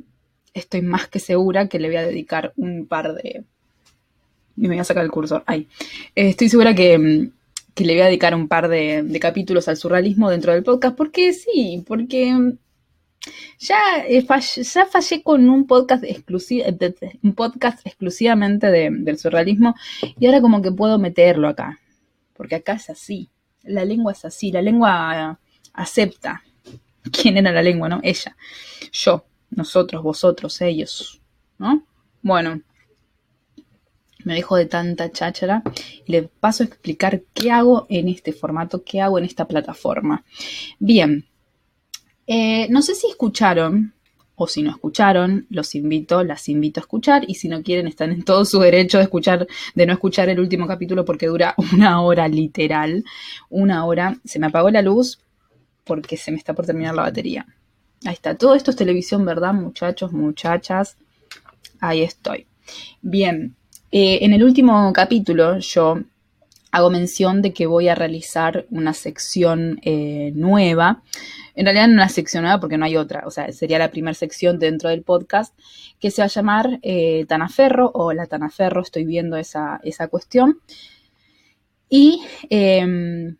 estoy 0.54 0.82
más 0.82 1.08
que 1.08 1.18
segura 1.18 1.68
que 1.68 1.78
le 1.78 1.88
voy 1.88 1.96
a 1.96 2.06
dedicar 2.06 2.52
un 2.56 2.86
par 2.86 3.14
de... 3.14 3.44
Y 4.60 4.68
me 4.68 4.74
voy 4.74 4.78
a 4.78 4.84
sacar 4.84 5.04
el 5.04 5.10
cursor. 5.10 5.42
Ahí. 5.46 5.66
estoy 6.14 6.48
segura 6.48 6.74
que, 6.74 6.98
mm, 6.98 7.32
que, 7.74 7.84
le 7.84 7.94
voy 7.94 8.02
a 8.02 8.06
dedicar 8.06 8.34
un 8.34 8.46
par 8.46 8.68
de, 8.68 9.18
capítulos 9.20 9.68
al 9.68 9.76
surrealismo 9.76 10.30
dentro 10.30 10.52
del 10.52 10.62
podcast, 10.62 10.96
porque 10.96 11.32
sí, 11.32 11.82
porque 11.86 12.32
mm, 12.34 12.58
ya, 13.58 13.78
eh, 14.06 14.24
ya 14.24 14.86
fallé 14.86 15.22
con 15.22 15.48
un 15.48 15.66
podcast, 15.66 16.04
exclusivo, 16.04 16.64
un 17.22 17.34
podcast 17.34 17.86
exclusivamente 17.86 18.68
del 18.68 19.18
surrealismo 19.18 19.74
y 20.18 20.26
ahora 20.26 20.40
como 20.40 20.62
que 20.62 20.72
puedo 20.72 20.98
meterlo 20.98 21.48
acá, 21.48 21.80
porque 22.34 22.56
acá 22.56 22.74
es 22.74 22.90
así 22.90 23.30
la 23.64 23.84
lengua 23.84 24.12
es 24.12 24.24
así, 24.24 24.50
la 24.52 24.62
lengua 24.62 25.38
acepta. 25.72 26.42
¿Quién 27.12 27.36
era 27.38 27.52
la 27.52 27.62
lengua, 27.62 27.88
no? 27.88 28.00
Ella. 28.02 28.36
Yo, 28.92 29.24
nosotros, 29.50 30.02
vosotros, 30.02 30.60
ellos, 30.60 31.20
¿no? 31.58 31.84
Bueno, 32.22 32.60
me 34.24 34.34
dejo 34.34 34.56
de 34.56 34.66
tanta 34.66 35.10
cháchara 35.10 35.62
y 36.06 36.12
le 36.12 36.22
paso 36.22 36.62
a 36.62 36.66
explicar 36.66 37.22
qué 37.34 37.50
hago 37.50 37.86
en 37.88 38.08
este 38.08 38.32
formato, 38.32 38.82
qué 38.84 39.00
hago 39.00 39.18
en 39.18 39.24
esta 39.24 39.46
plataforma. 39.46 40.24
Bien, 40.78 41.26
eh, 42.26 42.68
no 42.70 42.82
sé 42.82 42.94
si 42.94 43.08
escucharon 43.08 43.94
o 44.42 44.46
si 44.46 44.62
no 44.62 44.70
escucharon, 44.70 45.46
los 45.50 45.74
invito, 45.74 46.24
las 46.24 46.48
invito 46.48 46.80
a 46.80 46.82
escuchar 46.82 47.24
y 47.28 47.34
si 47.34 47.48
no 47.48 47.62
quieren 47.62 47.86
están 47.86 48.10
en 48.10 48.22
todo 48.22 48.46
su 48.46 48.58
derecho 48.60 48.96
de 48.96 49.04
escuchar, 49.04 49.46
de 49.74 49.86
no 49.86 49.92
escuchar 49.92 50.30
el 50.30 50.40
último 50.40 50.66
capítulo 50.66 51.04
porque 51.04 51.26
dura 51.26 51.54
una 51.74 52.00
hora 52.00 52.26
literal, 52.26 53.04
una 53.50 53.84
hora. 53.84 54.16
Se 54.24 54.38
me 54.38 54.46
apagó 54.46 54.70
la 54.70 54.80
luz 54.80 55.20
porque 55.84 56.16
se 56.16 56.30
me 56.30 56.38
está 56.38 56.54
por 56.54 56.64
terminar 56.64 56.94
la 56.94 57.02
batería. 57.02 57.46
Ahí 58.06 58.14
está, 58.14 58.34
todo 58.34 58.54
esto 58.54 58.70
es 58.70 58.78
televisión, 58.78 59.26
¿verdad, 59.26 59.52
muchachos, 59.52 60.12
muchachas? 60.12 60.96
Ahí 61.80 62.02
estoy. 62.02 62.46
Bien, 63.02 63.56
eh, 63.92 64.18
en 64.22 64.32
el 64.32 64.42
último 64.42 64.92
capítulo 64.92 65.58
yo 65.58 66.00
hago 66.72 66.90
mención 66.90 67.42
de 67.42 67.52
que 67.52 67.66
voy 67.66 67.88
a 67.88 67.94
realizar 67.94 68.66
una 68.70 68.94
sección 68.94 69.80
eh, 69.82 70.32
nueva 70.34 71.02
en 71.60 71.66
realidad 71.66 71.88
no 71.88 71.94
una 71.94 72.08
sección 72.08 72.44
nueva 72.44 72.60
porque 72.60 72.78
no 72.78 72.86
hay 72.86 72.96
otra, 72.96 73.24
o 73.26 73.30
sea, 73.30 73.52
sería 73.52 73.78
la 73.78 73.90
primera 73.90 74.14
sección 74.14 74.58
dentro 74.58 74.88
del 74.88 75.02
podcast 75.02 75.54
que 75.98 76.10
se 76.10 76.22
va 76.22 76.26
a 76.26 76.28
llamar 76.28 76.78
eh, 76.80 77.26
Tanaferro 77.28 77.90
o 77.92 78.14
la 78.14 78.26
Tanaferro, 78.26 78.80
estoy 78.80 79.04
viendo 79.04 79.36
esa, 79.36 79.80
cuestión. 80.10 80.60
Y 81.90 82.22
em, 82.48 83.36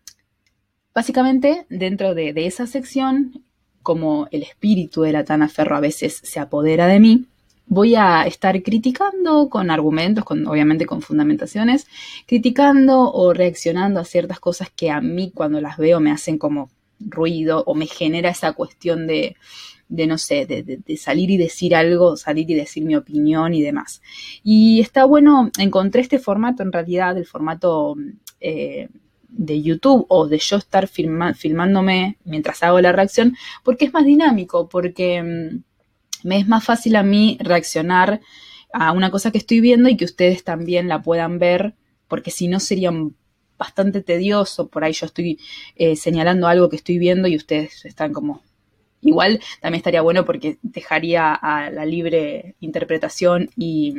básicamente 0.95 1.66
dentro 1.71 2.14
de, 2.14 2.35
esa 2.37 2.66
sección, 2.66 3.45
como 3.83 4.28
el 4.33 4.42
espíritu 4.42 5.02
de 5.02 5.12
la 5.12 5.25
Tanaferro 5.25 5.76
a 5.76 5.80
veces 5.80 6.21
se 6.23 6.40
apodera 6.40 6.87
de 6.88 7.00
mí, 7.00 7.26
voy 7.67 7.95
a 7.95 8.23
estar 8.23 8.62
criticando 8.62 9.49
con 9.49 9.71
argumentos, 9.71 10.25
con, 10.25 10.47
obviamente 10.47 10.87
con 10.87 11.02
fundamentaciones, 11.02 11.87
criticando 12.26 13.12
o 13.12 13.33
reaccionando 13.33 14.00
a 14.00 14.05
ciertas 14.05 14.40
cosas 14.40 14.71
que 14.75 14.90
a 14.90 15.00
mí 15.00 15.31
cuando 15.35 15.61
las 15.61 15.76
veo 15.76 16.00
me 16.00 16.11
hacen 16.11 16.38
como 16.38 16.71
ruido 16.99 17.62
o 17.67 17.75
me 17.75 17.87
genera 17.87 18.31
esa 18.31 18.52
cuestión 18.52 19.07
de, 19.07 19.37
de 19.90 20.07
no 20.07 20.19
sé, 20.19 20.47
de, 20.47 20.97
salir 20.97 21.31
y 21.31 21.37
decir 21.37 21.75
algo, 21.75 22.17
salir 22.17 22.50
y 22.50 22.55
decir 22.55 22.85
mi 22.85 22.97
opinión 22.97 23.52
y 23.52 23.61
demás. 23.61 24.00
Y 24.43 24.81
está 24.81 25.05
bueno, 25.05 25.50
encontré 25.59 26.00
este 26.00 26.19
formato 26.19 26.62
en 26.62 26.73
realidad, 26.73 27.19
el 27.19 27.26
formato 27.26 27.97
eh, 28.40 28.88
de 29.29 29.62
YouTube 29.62 30.07
o 30.09 30.29
de 30.29 30.38
yo 30.38 30.57
estar 30.57 30.88
filmándome 30.88 32.19
mientras 32.25 32.62
hago 32.62 32.81
la 32.81 32.93
reacción, 32.93 33.37
porque 33.64 33.87
es 33.87 33.93
más 33.93 34.05
dinámico, 34.05 34.69
porque 34.69 35.23
mm, 35.23 35.62
me 36.25 36.39
es 36.39 36.49
más 36.49 36.65
fácil 36.65 36.97
a 36.97 37.03
mí 37.03 37.39
reaccionar 37.41 38.21
a 38.73 38.93
una 38.93 39.11
cosa 39.11 39.31
que 39.31 39.39
estoy 39.39 39.61
viendo 39.61 39.89
y 39.89 39.97
que 39.97 40.05
ustedes 40.05 40.45
también 40.45 40.89
la 40.89 41.03
puedan 41.03 41.39
ver, 41.39 41.75
porque 42.09 42.31
si 42.31 42.49
no 42.49 42.61
sería 42.61 42.93
bastante 43.59 44.03
tedioso, 44.03 44.69
por 44.69 44.85
ahí 44.85 44.93
yo 44.93 45.07
estoy 45.07 45.39
eh, 45.77 45.97
señalando 45.97 46.47
algo 46.47 46.69
que 46.69 46.77
estoy 46.77 46.99
viendo 46.99 47.29
y 47.29 47.37
ustedes 47.37 47.85
están 47.85 48.12
como... 48.12 48.43
Igual 49.03 49.41
también 49.62 49.79
estaría 49.79 50.03
bueno 50.03 50.27
porque 50.27 50.59
dejaría 50.62 51.33
a 51.33 51.71
la 51.71 51.87
libre 51.87 52.55
interpretación 52.61 53.49
y, 53.57 53.95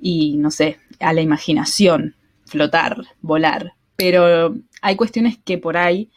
y 0.00 0.38
no 0.38 0.50
sé, 0.50 0.78
a 0.98 1.12
la 1.12 1.20
imaginación, 1.20 2.16
flotar, 2.46 2.96
volar. 3.20 3.74
Pero 3.96 4.56
hay 4.80 4.96
cuestiones 4.96 5.36
que 5.44 5.58
por 5.58 5.76
ahí 5.76 6.10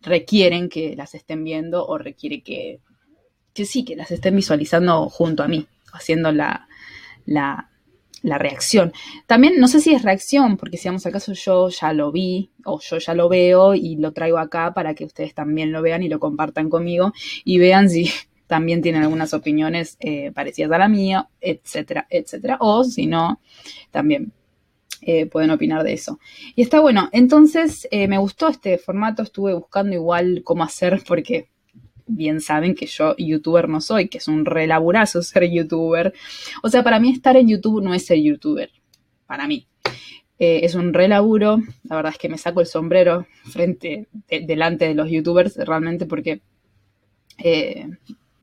requieren 0.00 0.70
que 0.70 0.96
las 0.96 1.14
estén 1.14 1.44
viendo 1.44 1.86
o 1.86 1.98
requiere 1.98 2.42
que, 2.42 2.80
que 3.54 3.64
sí, 3.64 3.84
que 3.84 3.96
las 3.96 4.10
estén 4.10 4.36
visualizando 4.36 5.08
junto 5.08 5.42
a 5.42 5.48
mí, 5.48 5.66
haciendo 5.92 6.32
la, 6.32 6.68
la, 7.26 7.70
la 8.22 8.38
reacción. 8.38 8.92
También 9.26 9.58
no 9.58 9.68
sé 9.68 9.80
si 9.80 9.92
es 9.92 10.02
reacción, 10.02 10.56
porque 10.56 10.76
si 10.76 10.88
vamos 10.88 11.06
al 11.06 11.12
caso 11.12 11.32
yo 11.32 11.68
ya 11.68 11.92
lo 11.92 12.12
vi 12.12 12.50
o 12.64 12.80
yo 12.80 12.98
ya 12.98 13.14
lo 13.14 13.28
veo 13.28 13.74
y 13.74 13.96
lo 13.96 14.12
traigo 14.12 14.38
acá 14.38 14.72
para 14.74 14.94
que 14.94 15.04
ustedes 15.04 15.34
también 15.34 15.72
lo 15.72 15.82
vean 15.82 16.02
y 16.02 16.08
lo 16.08 16.18
compartan 16.18 16.68
conmigo 16.68 17.12
y 17.44 17.58
vean 17.58 17.90
si 17.90 18.10
también 18.46 18.80
tienen 18.82 19.02
algunas 19.02 19.34
opiniones 19.34 19.96
eh, 20.00 20.32
parecidas 20.32 20.72
a 20.72 20.78
la 20.78 20.88
mía, 20.88 21.28
etcétera, 21.40 22.06
etcétera. 22.10 22.56
O 22.60 22.84
si 22.84 23.06
no, 23.06 23.40
también 23.90 24.32
eh, 25.02 25.26
pueden 25.26 25.50
opinar 25.50 25.84
de 25.84 25.92
eso. 25.92 26.18
Y 26.56 26.62
está 26.62 26.80
bueno, 26.80 27.08
entonces 27.12 27.86
eh, 27.90 28.08
me 28.08 28.18
gustó 28.18 28.48
este 28.48 28.78
formato, 28.78 29.22
estuve 29.22 29.54
buscando 29.54 29.94
igual 29.94 30.42
cómo 30.44 30.64
hacer 30.64 31.02
porque 31.06 31.50
bien 32.08 32.40
saben 32.40 32.74
que 32.74 32.86
yo 32.86 33.14
youtuber 33.16 33.68
no 33.68 33.80
soy, 33.80 34.08
que 34.08 34.18
es 34.18 34.28
un 34.28 34.44
relaburazo 34.44 35.22
ser 35.22 35.50
youtuber. 35.50 36.12
O 36.62 36.68
sea, 36.68 36.82
para 36.82 36.98
mí 36.98 37.12
estar 37.12 37.36
en 37.36 37.48
YouTube 37.48 37.82
no 37.82 37.94
es 37.94 38.06
ser 38.06 38.18
youtuber, 38.18 38.70
para 39.26 39.46
mí. 39.46 39.68
Eh, 40.38 40.60
es 40.64 40.74
un 40.74 40.94
relaburo, 40.94 41.58
la 41.82 41.96
verdad 41.96 42.12
es 42.12 42.18
que 42.18 42.28
me 42.28 42.38
saco 42.38 42.60
el 42.60 42.66
sombrero 42.66 43.26
frente, 43.50 44.06
delante 44.28 44.86
de 44.86 44.94
los 44.94 45.10
youtubers 45.10 45.56
realmente 45.56 46.06
porque 46.06 46.42
eh, 47.38 47.88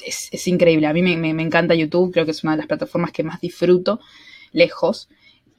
es, 0.06 0.48
increíble. 0.48 0.88
A 0.88 0.94
mí 0.94 1.02
me, 1.02 1.30
encanta 1.42 1.74
YouTube, 1.74 2.12
creo 2.12 2.26
que 2.26 2.32
es 2.32 2.44
una 2.44 2.54
de 2.54 2.58
las 2.58 2.68
plataformas 2.68 3.12
que 3.12 3.24
más 3.24 3.40
disfruto, 3.40 4.02
lejos, 4.52 5.08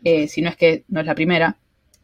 eh, 0.04 0.28
si 0.28 0.42
no 0.42 0.50
es 0.50 0.56
que 0.56 0.84
no 0.88 1.00
es 1.00 1.06
la 1.06 1.14
primera. 1.14 1.56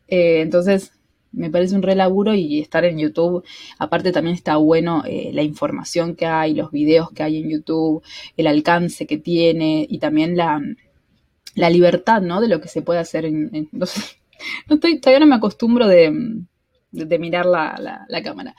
entonces, 0.08 0.92
me 1.32 1.50
parece 1.50 1.74
un 1.74 1.82
re 1.82 1.94
laburo 1.94 2.34
y 2.34 2.60
estar 2.60 2.84
en 2.84 2.98
YouTube. 2.98 3.44
Aparte 3.78 4.12
también 4.12 4.36
está 4.36 4.56
bueno 4.56 5.02
eh, 5.06 5.30
la 5.32 5.42
información 5.42 6.14
que 6.14 6.26
hay, 6.26 6.54
los 6.54 6.70
videos 6.70 7.10
que 7.10 7.22
hay 7.22 7.38
en 7.38 7.50
YouTube, 7.50 8.02
el 8.36 8.46
alcance 8.46 9.06
que 9.06 9.18
tiene 9.18 9.86
y 9.88 9.98
también 9.98 10.36
la, 10.36 10.60
la 11.54 11.70
libertad, 11.70 12.22
¿no? 12.22 12.40
De 12.40 12.48
lo 12.48 12.60
que 12.60 12.68
se 12.68 12.82
puede 12.82 13.00
hacer 13.00 13.24
en... 13.24 13.68
no, 13.72 13.86
sé, 13.86 14.00
no 14.68 14.76
estoy, 14.76 15.00
todavía 15.00 15.20
no 15.20 15.26
me 15.26 15.36
acostumbro 15.36 15.86
de, 15.86 16.12
de, 16.90 17.18
mirar 17.18 17.46
la, 17.46 18.04
la, 18.08 18.22
cámara. 18.22 18.54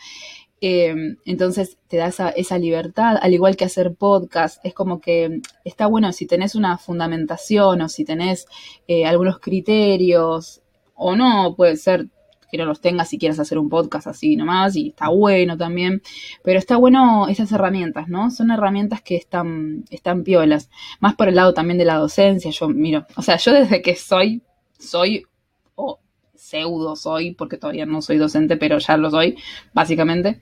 Eh, 0.62 0.96
entonces 1.25 1.77
te 1.88 1.98
da 1.98 2.08
esa, 2.08 2.30
esa, 2.30 2.58
libertad, 2.58 3.18
al 3.22 3.34
igual 3.34 3.58
que 3.58 3.65
hacer 3.65 3.96
podcast, 3.96 4.65
es 4.65 4.74
como 4.74 5.01
que 5.01 5.42
está 5.65 5.88
bueno 5.88 6.12
si 6.13 6.25
tenés 6.25 6.56
una 6.56 6.77
fundamentación 6.77 7.82
o 7.82 7.89
si 7.89 8.06
tenés 8.06 8.46
eh, 8.88 9.06
algunos 9.06 9.39
criterios 9.39 10.62
o 10.96 11.15
no, 11.15 11.56
puede 11.56 11.75
ser 11.75 12.08
que 12.53 12.60
no 12.60 12.65
los 12.65 12.81
tengas 12.81 13.10
si 13.10 13.17
quieres 13.17 13.39
hacer 13.39 13.57
un 13.57 13.67
podcast 13.67 14.05
así 14.05 14.36
nomás, 14.36 14.75
y 14.75 14.89
está 14.89 15.10
bueno 15.10 15.57
también, 15.57 16.03
pero 16.43 16.60
está 16.60 16.77
bueno 16.77 17.27
esas 17.27 17.51
herramientas, 17.51 18.10
¿no? 18.10 18.29
Son 18.29 18.51
herramientas 18.51 19.01
que 19.01 19.15
están, 19.15 19.86
están 19.89 20.24
piolas, 20.24 20.69
más 21.00 21.15
por 21.15 21.29
el 21.29 21.36
lado 21.36 21.55
también 21.55 21.79
de 21.79 21.86
la 21.86 21.95
docencia, 21.95 22.51
yo 22.51 22.69
miro, 22.69 23.07
o 23.15 23.24
sea, 23.24 23.38
yo 23.38 23.53
desde 23.53 23.81
que 23.81 23.95
soy, 23.95 24.43
soy, 24.77 25.25
o 25.74 26.00
pseudo 26.36 26.95
soy, 26.95 27.33
porque 27.33 27.57
todavía 27.57 27.88
no 27.88 28.03
soy 28.03 28.17
docente, 28.17 28.55
pero 28.55 28.77
ya 28.77 28.98
lo 28.98 29.10
soy, 29.10 29.36
básicamente, 29.74 30.39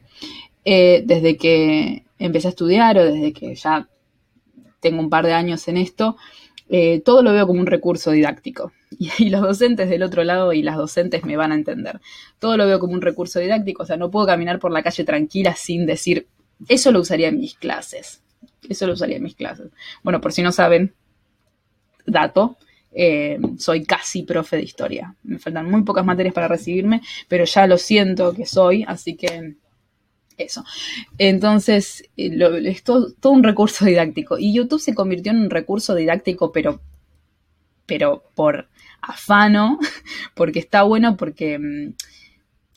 eh, 0.66 1.04
desde 1.06 1.38
que 1.38 2.04
empecé 2.20 2.48
a 2.48 2.50
estudiar 2.50 2.98
o 2.98 3.06
desde 3.06 3.32
que 3.32 3.56
ya 3.56 3.88
tengo 4.82 5.00
un 5.00 5.10
par 5.10 5.26
de 5.26 5.34
años 5.34 5.66
en 5.70 5.78
esto, 5.78 6.18
eh, 6.74 7.02
todo 7.02 7.22
lo 7.22 7.34
veo 7.34 7.46
como 7.48 7.60
un 7.60 7.68
recurso 7.68 8.12
didáctico. 8.12 8.72
Y, 9.18 9.30
los 9.30 9.42
docentes 9.42 9.90
del 9.90 10.04
otro 10.04 10.24
lado 10.24 10.54
y 10.54 10.62
las 10.62 10.78
docentes 10.78 11.24
me 11.24 11.36
van 11.36 11.52
a 11.52 11.56
entender. 11.56 12.00
Todo 12.40 12.56
lo 12.56 12.68
veo 12.68 12.80
como 12.80 12.94
un 12.94 13.02
recurso 13.02 13.40
didáctico, 13.40 13.84
o 13.84 13.86
sea, 13.86 13.98
no 13.98 14.12
puedo 14.12 14.28
caminar 14.28 14.60
por 14.60 14.72
la 14.72 14.84
calle 14.84 15.04
tranquila 15.04 15.56
sin 15.56 15.86
decir, 15.86 16.28
eso 16.68 16.92
lo 16.92 17.00
usaría 17.00 17.30
en 17.30 17.40
mis 17.40 17.56
clases. 17.56 18.22
Eso 18.70 18.86
lo 18.86 18.94
usaría 18.94 19.18
en 19.18 19.24
mis 19.24 19.36
clases. 19.36 19.72
Bueno, 20.04 20.22
por 20.22 20.34
si 20.34 20.44
no 20.44 20.52
saben, 20.52 20.94
dato, 22.06 22.58
eh, 22.92 23.40
soy 23.58 23.84
casi 23.86 24.24
profe 24.24 24.58
de 24.58 24.64
historia. 24.64 25.16
Me 25.24 25.40
faltan 25.40 25.70
muy 25.70 25.82
pocas 25.84 26.06
materias 26.06 26.34
para 26.34 26.48
recibirme, 26.48 27.02
pero 27.28 27.44
ya 27.46 27.66
lo 27.68 27.78
siento 27.78 28.34
que 28.34 28.46
soy, 28.46 28.86
así 28.88 29.16
que 29.16 29.56
eso. 30.44 30.64
Entonces, 31.18 32.04
eh, 32.18 32.38
es 32.66 32.84
todo, 32.84 33.14
un 33.26 33.44
recurso 33.44 33.86
didáctico. 33.86 34.38
Y 34.38 34.54
YouTube 34.54 34.82
se 34.82 34.96
convirtió 34.96 35.32
en 35.32 35.40
un 35.40 35.50
recurso 35.50 35.96
didáctico, 35.96 36.52
pero, 36.52 36.82
pero 37.86 38.24
por 38.36 38.70
afano, 39.02 39.80
porque 40.36 40.60
está 40.60 40.84
bueno, 40.84 41.18
porque 41.18 41.60
mm, 41.60 41.94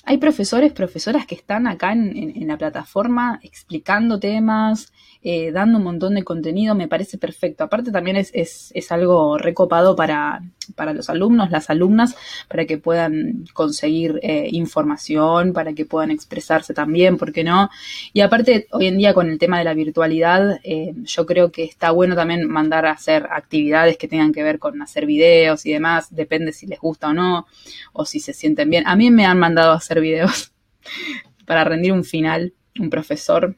hay 0.05 0.19
profesores, 0.19 0.73
profesoras 0.73 1.27
que 1.27 1.35
están 1.35 1.67
acá 1.67 1.93
en 1.93 2.47
la 2.47 2.59
plataforma 2.59 3.41
explicando 3.43 4.21
temas, 4.21 4.93
eh, 5.27 5.53
dando 5.53 5.79
un 5.79 5.85
montón 5.85 6.15
de 6.17 6.23
contenido, 6.23 6.75
me 6.75 6.87
parece 6.87 7.17
perfecto. 7.17 7.65
Aparte 7.65 7.91
también 7.91 8.17
es, 8.17 8.31
es, 8.35 8.93
algo 8.93 9.39
recopado 9.39 9.97
para, 9.97 10.43
para, 10.77 10.93
los 10.93 11.09
alumnos, 11.09 11.51
las 11.51 11.71
alumnas, 11.71 12.15
para 12.47 12.67
que 12.67 12.77
puedan 12.77 13.47
conseguir 13.55 14.21
eh, 14.23 14.49
información, 14.53 15.55
para 15.55 15.73
que 15.73 15.87
puedan 15.87 16.11
expresarse 16.11 16.75
también, 16.75 17.17
¿por 17.17 17.33
qué 17.33 17.43
no? 17.43 17.71
Y 18.13 18.21
aparte, 18.21 18.67
hoy 18.71 18.87
en 18.87 18.99
día 18.99 19.15
con 19.15 19.31
el 19.31 19.39
tema 19.39 19.59
de 19.59 19.65
la 19.65 19.73
virtualidad, 19.73 20.61
eh, 20.63 20.93
yo 21.05 21.25
creo 21.25 21.51
que 21.51 21.65
está 21.65 21.91
bueno 21.91 22.15
también 22.15 22.47
mandar 22.47 22.85
a 22.85 22.91
hacer 22.93 23.27
actividades 23.31 23.97
que 23.97 24.09
tengan 24.09 24.31
que 24.31 24.43
ver 24.43 24.59
con 24.59 24.83
hacer 24.83 25.07
videos 25.07 25.65
y 25.65 25.73
demás, 25.73 26.15
depende 26.15 26.53
si 26.53 26.67
les 26.67 26.79
gusta 26.79 27.09
o 27.09 27.15
no, 27.15 27.47
o 27.95 28.05
si 28.05 28.21
se 28.21 28.35
sienten 28.35 28.69
bien. 28.69 28.87
A 28.87 28.95
mí 28.95 29.11
me 29.11 29.25
han 29.25 29.39
mandado 29.39 29.73
a 29.73 29.77
hacer 29.77 30.03
videos 30.03 30.53
para 31.47 31.65
rendir 31.65 31.93
un 31.93 32.05
final, 32.05 32.53
un 32.79 32.91
profesor 32.91 33.57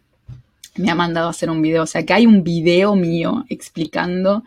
me 0.77 0.91
ha 0.91 0.95
mandado 0.95 1.29
a 1.29 1.31
hacer 1.31 1.51
un 1.51 1.63
video. 1.63 1.83
O 1.83 1.87
sea, 1.87 2.05
que 2.05 2.13
hay 2.13 2.27
un 2.27 2.43
video 2.43 2.95
mío 2.95 3.45
explicando, 3.49 4.43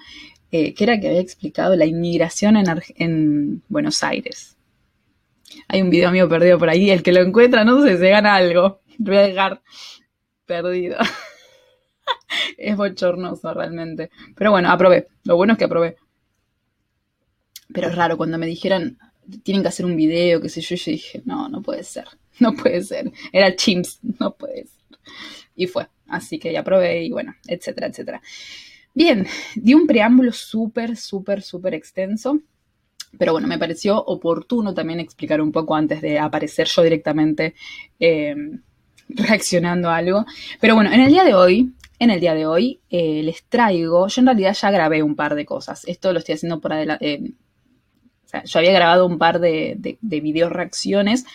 eh, 0.51 0.73
que 0.73 0.83
era 0.83 0.99
que 0.99 1.07
había 1.07 1.19
explicado 1.19 1.75
la 1.75 1.85
inmigración 1.85 2.57
en, 2.57 2.65
en, 2.95 3.63
Buenos 3.67 4.03
Aires. 4.03 4.57
Hay 5.67 5.81
un 5.81 5.89
video 5.89 6.11
mío 6.11 6.29
perdido 6.29 6.57
por 6.57 6.69
ahí, 6.69 6.91
el 6.91 7.03
que 7.03 7.11
lo 7.11 7.21
encuentra, 7.21 7.63
no 7.63 7.83
sé, 7.83 7.97
se 7.97 8.09
gana 8.09 8.35
algo. 8.35 8.81
Lo 8.99 9.05
voy 9.05 9.17
a 9.17 9.21
dejar 9.21 9.61
perdido. 10.45 10.97
es 12.57 12.75
bochornoso 12.75 13.53
realmente. 13.53 14.09
Pero 14.35 14.51
bueno, 14.51 14.69
aprobé. 14.69 15.07
Lo 15.23 15.35
bueno 15.35 15.53
es 15.53 15.59
que 15.59 15.65
aprobé. 15.65 15.95
Pero 17.73 17.87
es 17.87 17.95
raro, 17.95 18.17
cuando 18.17 18.37
me 18.37 18.47
dijeron, 18.47 18.97
tienen 19.43 19.61
que 19.61 19.69
hacer 19.69 19.85
un 19.85 19.95
video, 19.95 20.41
qué 20.41 20.49
sé 20.49 20.61
yo, 20.61 20.75
yo 20.75 20.91
dije, 20.91 21.21
no, 21.25 21.49
no 21.49 21.61
puede 21.61 21.83
ser. 21.83 22.07
No 22.39 22.53
puede 22.53 22.81
ser. 22.83 23.11
Era 23.33 23.53
chimps, 23.53 23.99
no 24.01 24.33
puede 24.33 24.65
ser. 24.65 24.97
Y 25.55 25.67
fue. 25.67 25.87
Así 26.09 26.39
que 26.39 26.51
ya 26.51 26.63
probé 26.63 27.03
y 27.03 27.11
bueno, 27.11 27.35
etcétera, 27.47 27.87
etcétera. 27.87 28.21
Bien, 28.93 29.27
di 29.55 29.73
un 29.73 29.87
preámbulo 29.87 30.31
súper, 30.31 30.97
súper, 30.97 31.41
súper 31.41 31.73
extenso. 31.73 32.39
Pero 33.17 33.31
bueno, 33.31 33.47
me 33.47 33.57
pareció 33.57 34.03
oportuno 34.03 34.73
también 34.73 34.99
explicar 34.99 35.41
un 35.41 35.51
poco 35.51 35.75
antes 35.75 36.01
de 36.01 36.19
aparecer 36.19 36.67
yo 36.67 36.83
directamente 36.83 37.55
eh, 37.99 38.35
reaccionando 39.09 39.89
a 39.89 39.97
algo. 39.97 40.25
Pero 40.59 40.75
bueno, 40.75 40.91
en 40.91 41.01
el 41.01 41.09
día 41.09 41.23
de 41.23 41.33
hoy, 41.33 41.73
en 41.97 42.11
el 42.11 42.19
día 42.19 42.35
de 42.35 42.45
hoy 42.45 42.81
eh, 42.89 43.23
les 43.23 43.43
traigo, 43.45 44.07
yo 44.07 44.21
en 44.21 44.27
realidad 44.27 44.53
ya 44.53 44.71
grabé 44.71 45.01
un 45.01 45.15
par 45.15 45.35
de 45.35 45.45
cosas. 45.45 45.85
Esto 45.87 46.13
lo 46.13 46.19
estoy 46.19 46.35
haciendo 46.35 46.61
por 46.61 46.73
adelante. 46.73 47.13
Eh, 47.13 47.31
o 48.25 48.27
sea, 48.29 48.43
yo 48.43 48.59
había 48.59 48.73
grabado 48.73 49.07
un 49.07 49.17
par 49.17 49.39
de, 49.39 49.75
de, 49.77 49.97
de 49.99 50.19
video 50.19 50.49
reacciones, 50.49 51.25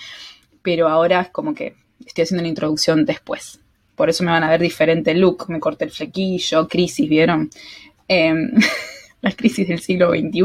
pero 0.62 0.88
ahora 0.88 1.22
es 1.22 1.30
como 1.30 1.54
que 1.54 1.74
estoy 2.06 2.22
haciendo 2.22 2.42
una 2.42 2.48
introducción 2.48 3.04
después. 3.04 3.60
Por 3.94 4.10
eso 4.10 4.24
me 4.24 4.30
van 4.30 4.44
a 4.44 4.50
ver 4.50 4.60
diferente 4.60 5.14
look. 5.14 5.46
Me 5.48 5.60
corté 5.60 5.84
el 5.84 5.90
flequillo, 5.90 6.68
crisis, 6.68 7.08
¿vieron? 7.08 7.50
Em, 8.08 8.50
las 9.20 9.36
crisis 9.36 9.68
del 9.68 9.80
siglo 9.80 10.10
XXI 10.10 10.42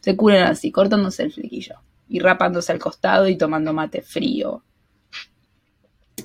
se 0.00 0.16
curan 0.16 0.42
así, 0.44 0.70
cortándose 0.70 1.22
el 1.22 1.32
flequillo 1.32 1.76
y 2.08 2.18
rapándose 2.20 2.72
al 2.72 2.78
costado 2.78 3.26
y 3.28 3.36
tomando 3.36 3.72
mate 3.72 4.02
frío 4.02 4.62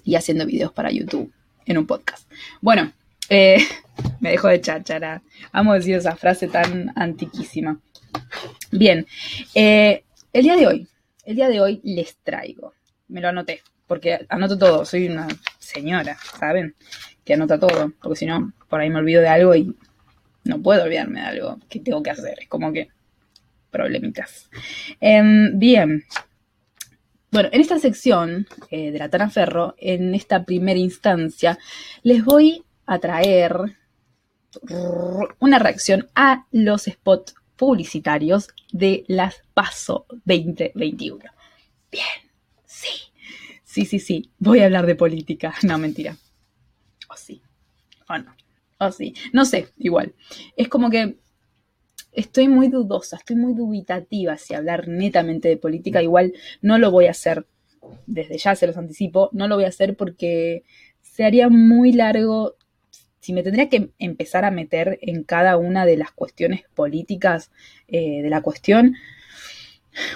y 0.03 0.15
haciendo 0.15 0.45
videos 0.45 0.73
para 0.73 0.91
YouTube 0.91 1.31
en 1.65 1.77
un 1.77 1.85
podcast. 1.85 2.29
Bueno, 2.61 2.91
eh, 3.29 3.57
me 4.19 4.31
dejo 4.31 4.47
de 4.47 4.59
cháchara. 4.59 5.21
Vamos 5.53 5.71
a 5.71 5.75
decir 5.75 5.95
esa 5.95 6.15
frase 6.15 6.47
tan 6.47 6.91
antiquísima. 6.95 7.79
Bien, 8.71 9.05
eh, 9.55 10.03
el 10.33 10.43
día 10.43 10.55
de 10.55 10.67
hoy, 10.67 10.87
el 11.23 11.35
día 11.35 11.47
de 11.47 11.61
hoy 11.61 11.79
les 11.83 12.17
traigo, 12.17 12.73
me 13.07 13.21
lo 13.21 13.29
anoté, 13.29 13.61
porque 13.89 14.27
anoto 14.29 14.55
todo, 14.55 14.85
soy 14.85 15.07
una 15.07 15.27
señora, 15.57 16.15
¿saben? 16.39 16.75
Que 17.25 17.33
anota 17.33 17.59
todo, 17.59 17.91
porque 17.99 18.19
si 18.19 18.27
no, 18.27 18.53
por 18.69 18.79
ahí 18.79 18.89
me 18.91 18.99
olvido 18.99 19.19
de 19.19 19.27
algo 19.27 19.55
y 19.55 19.75
no 20.43 20.61
puedo 20.61 20.83
olvidarme 20.83 21.21
de 21.21 21.25
algo 21.25 21.57
que 21.67 21.79
tengo 21.79 22.03
que 22.03 22.11
hacer, 22.11 22.37
es 22.39 22.47
como 22.47 22.71
que 22.71 22.89
problemitas. 23.71 24.47
Em, 25.01 25.57
bien, 25.57 26.05
bueno, 27.31 27.49
en 27.51 27.61
esta 27.61 27.79
sección 27.79 28.47
eh, 28.69 28.91
de 28.91 28.99
la 28.99 29.09
Tana 29.09 29.31
Ferro, 29.31 29.73
en 29.79 30.13
esta 30.13 30.43
primera 30.45 30.79
instancia, 30.79 31.57
les 32.03 32.23
voy 32.23 32.63
a 32.85 32.99
traer 32.99 33.75
una 35.39 35.57
reacción 35.57 36.07
a 36.13 36.45
los 36.51 36.83
spots 36.83 37.33
publicitarios 37.55 38.49
de 38.71 39.03
las 39.07 39.41
PASO 39.55 40.05
2021. 40.25 41.23
Bien, 41.91 42.05
sí. 42.65 43.08
Sí, 43.69 43.85
sí, 43.85 43.99
sí, 43.99 44.31
voy 44.39 44.61
a 44.61 44.65
hablar 44.65 44.87
de 44.87 44.95
política. 44.95 45.53
No, 45.63 45.77
mentira. 45.77 46.17
O 47.07 47.15
sí. 47.15 47.43
O 48.09 48.17
no. 48.17 48.35
O 48.79 48.91
sí. 48.91 49.13
No 49.31 49.45
sé, 49.45 49.67
igual. 49.77 50.15
Es 50.57 50.67
como 50.69 50.89
que 50.89 51.19
estoy 52.11 52.47
muy 52.47 52.69
dudosa, 52.69 53.17
estoy 53.17 53.35
muy 53.35 53.53
dubitativa 53.53 54.37
si 54.37 54.55
hablar 54.55 54.87
netamente 54.87 55.49
de 55.49 55.57
política. 55.57 56.01
Igual 56.01 56.33
no 56.63 56.79
lo 56.79 56.89
voy 56.89 57.05
a 57.05 57.11
hacer. 57.11 57.45
Desde 58.07 58.39
ya 58.39 58.55
se 58.55 58.65
los 58.65 58.75
anticipo. 58.75 59.29
No 59.33 59.47
lo 59.47 59.53
voy 59.53 59.65
a 59.65 59.69
hacer 59.69 59.95
porque 59.95 60.63
se 61.01 61.23
haría 61.23 61.47
muy 61.47 61.91
largo 61.91 62.55
si 63.19 63.33
me 63.33 63.43
tendría 63.43 63.69
que 63.69 63.91
empezar 63.99 64.45
a 64.45 64.51
meter 64.51 64.97
en 65.03 65.23
cada 65.23 65.57
una 65.57 65.85
de 65.85 65.97
las 65.97 66.11
cuestiones 66.11 66.63
políticas 66.73 67.51
eh, 67.87 68.23
de 68.23 68.29
la 68.31 68.41
cuestión, 68.41 68.95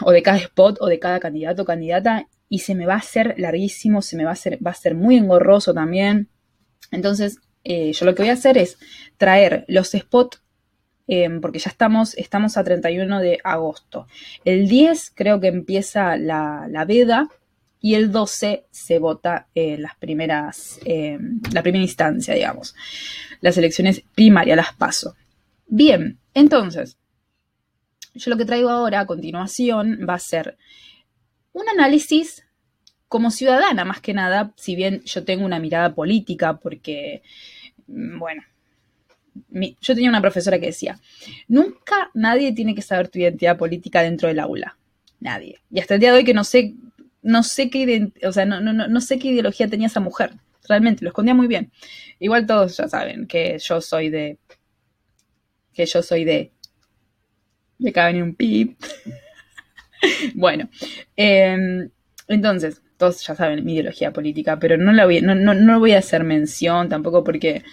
o 0.01 0.11
de 0.11 0.23
cada 0.23 0.37
spot, 0.37 0.77
o 0.79 0.87
de 0.87 0.97
cada 0.97 1.19
candidato 1.19 1.63
o 1.63 1.65
candidata, 1.65 2.27
y 2.53 2.59
se 2.59 2.75
me 2.75 2.85
va 2.85 2.93
a 2.93 2.97
hacer 2.97 3.33
larguísimo, 3.39 4.03
se 4.03 4.15
me 4.15 4.25
va 4.25 4.33
a 4.33 4.37
va 4.63 4.69
a 4.69 4.75
ser 4.75 4.93
muy 4.93 5.17
engorroso 5.17 5.73
también. 5.73 6.29
Entonces, 6.91 7.39
eh, 7.63 7.91
yo 7.93 8.05
lo 8.05 8.13
que 8.13 8.21
voy 8.21 8.29
a 8.29 8.33
hacer 8.33 8.59
es 8.59 8.77
traer 9.17 9.65
los 9.67 9.89
spots, 9.89 10.39
em, 11.07 11.41
porque 11.41 11.57
ya 11.57 11.71
estamos, 11.71 12.13
estamos 12.13 12.55
a 12.55 12.63
31 12.63 13.21
de 13.21 13.39
agosto. 13.43 14.05
El 14.45 14.67
10 14.67 15.13
creo 15.15 15.39
que 15.39 15.47
empieza 15.47 16.15
la, 16.15 16.85
veda 16.87 17.27
y 17.81 17.95
el 17.95 18.11
12 18.11 18.67
se 18.69 18.99
vota 18.99 19.47
eh, 19.55 19.79
las 19.79 19.95
primeras, 19.95 20.79
em, 20.85 21.41
la 21.53 21.63
primera 21.63 21.83
instancia, 21.83 22.35
digamos. 22.35 22.75
Las 23.41 23.57
elecciones 23.57 24.03
primarias, 24.13 24.57
las 24.57 24.73
paso. 24.73 25.15
Bien, 25.65 26.19
entonces, 26.35 26.99
yo 28.13 28.29
lo 28.29 28.37
que 28.37 28.45
traigo 28.45 28.69
ahora 28.69 28.99
a 28.99 29.07
continuación 29.07 30.05
va 30.07 30.13
a 30.13 30.19
ser 30.19 30.55
un 31.53 31.69
análisis 31.69 32.45
como 33.07 33.31
ciudadana 33.31 33.85
más 33.85 34.01
que 34.01 34.13
nada, 34.13 34.53
si 34.57 34.75
bien 34.75 35.01
yo 35.03 35.23
tengo 35.23 35.45
una 35.45 35.59
mirada 35.59 35.93
política, 35.93 36.57
porque, 36.57 37.21
mm, 37.87 38.19
bueno, 38.19 38.43
yo 39.81 39.93
tenía 39.95 40.09
una 40.09 40.21
profesora 40.21 40.59
que 40.59 40.67
decía, 40.67 40.99
nunca 41.47 42.09
nadie 42.13 42.53
tiene 42.53 42.75
que 42.75 42.81
saber 42.81 43.07
tu 43.07 43.19
identidad 43.19 43.57
política 43.57 44.01
dentro 44.01 44.27
del 44.27 44.39
aula. 44.39 44.77
Nadie. 45.19 45.59
Y 45.71 45.79
hasta 45.79 45.93
el 45.95 45.99
día 45.99 46.11
de 46.11 46.17
hoy 46.17 46.23
que 46.23 46.33
no 46.33 46.43
sé, 46.43 46.75
no 47.21 47.43
sé 47.43 47.69
qué, 47.69 48.11
o 48.23 48.31
sea, 48.31 48.45
no, 48.45 48.59
no, 48.59 48.73
no 48.73 49.01
sé 49.01 49.19
qué 49.19 49.29
ideología 49.29 49.67
tenía 49.67 49.87
esa 49.87 49.99
mujer. 49.99 50.33
Realmente, 50.67 51.03
lo 51.03 51.09
escondía 51.09 51.33
muy 51.33 51.47
bien. 51.47 51.71
Igual 52.19 52.45
todos 52.45 52.77
ya 52.77 52.87
saben 52.87 53.27
que 53.27 53.57
yo 53.59 53.81
soy 53.81 54.09
de. 54.09 54.37
Que 55.73 55.85
yo 55.85 56.01
soy 56.01 56.23
de. 56.23 56.51
Me 57.79 57.89
acaba 57.89 58.07
de 58.07 58.13
venir 58.13 58.23
un 58.23 58.35
pip. 58.35 58.79
bueno. 60.35 60.69
Em, 61.15 61.89
entonces, 62.27 62.81
todos 62.97 63.25
ya 63.25 63.35
saben 63.35 63.65
mi 63.65 63.73
ideología 63.73 64.11
política, 64.11 64.59
pero 64.59 64.77
no 64.77 64.91
la 64.93 65.05
voy, 65.05 65.21
no, 65.21 65.35
no, 65.35 65.53
no 65.53 65.79
voy 65.79 65.93
a 65.93 65.99
hacer 65.99 66.23
mención 66.23 66.89
tampoco 66.89 67.23
porque 67.23 67.63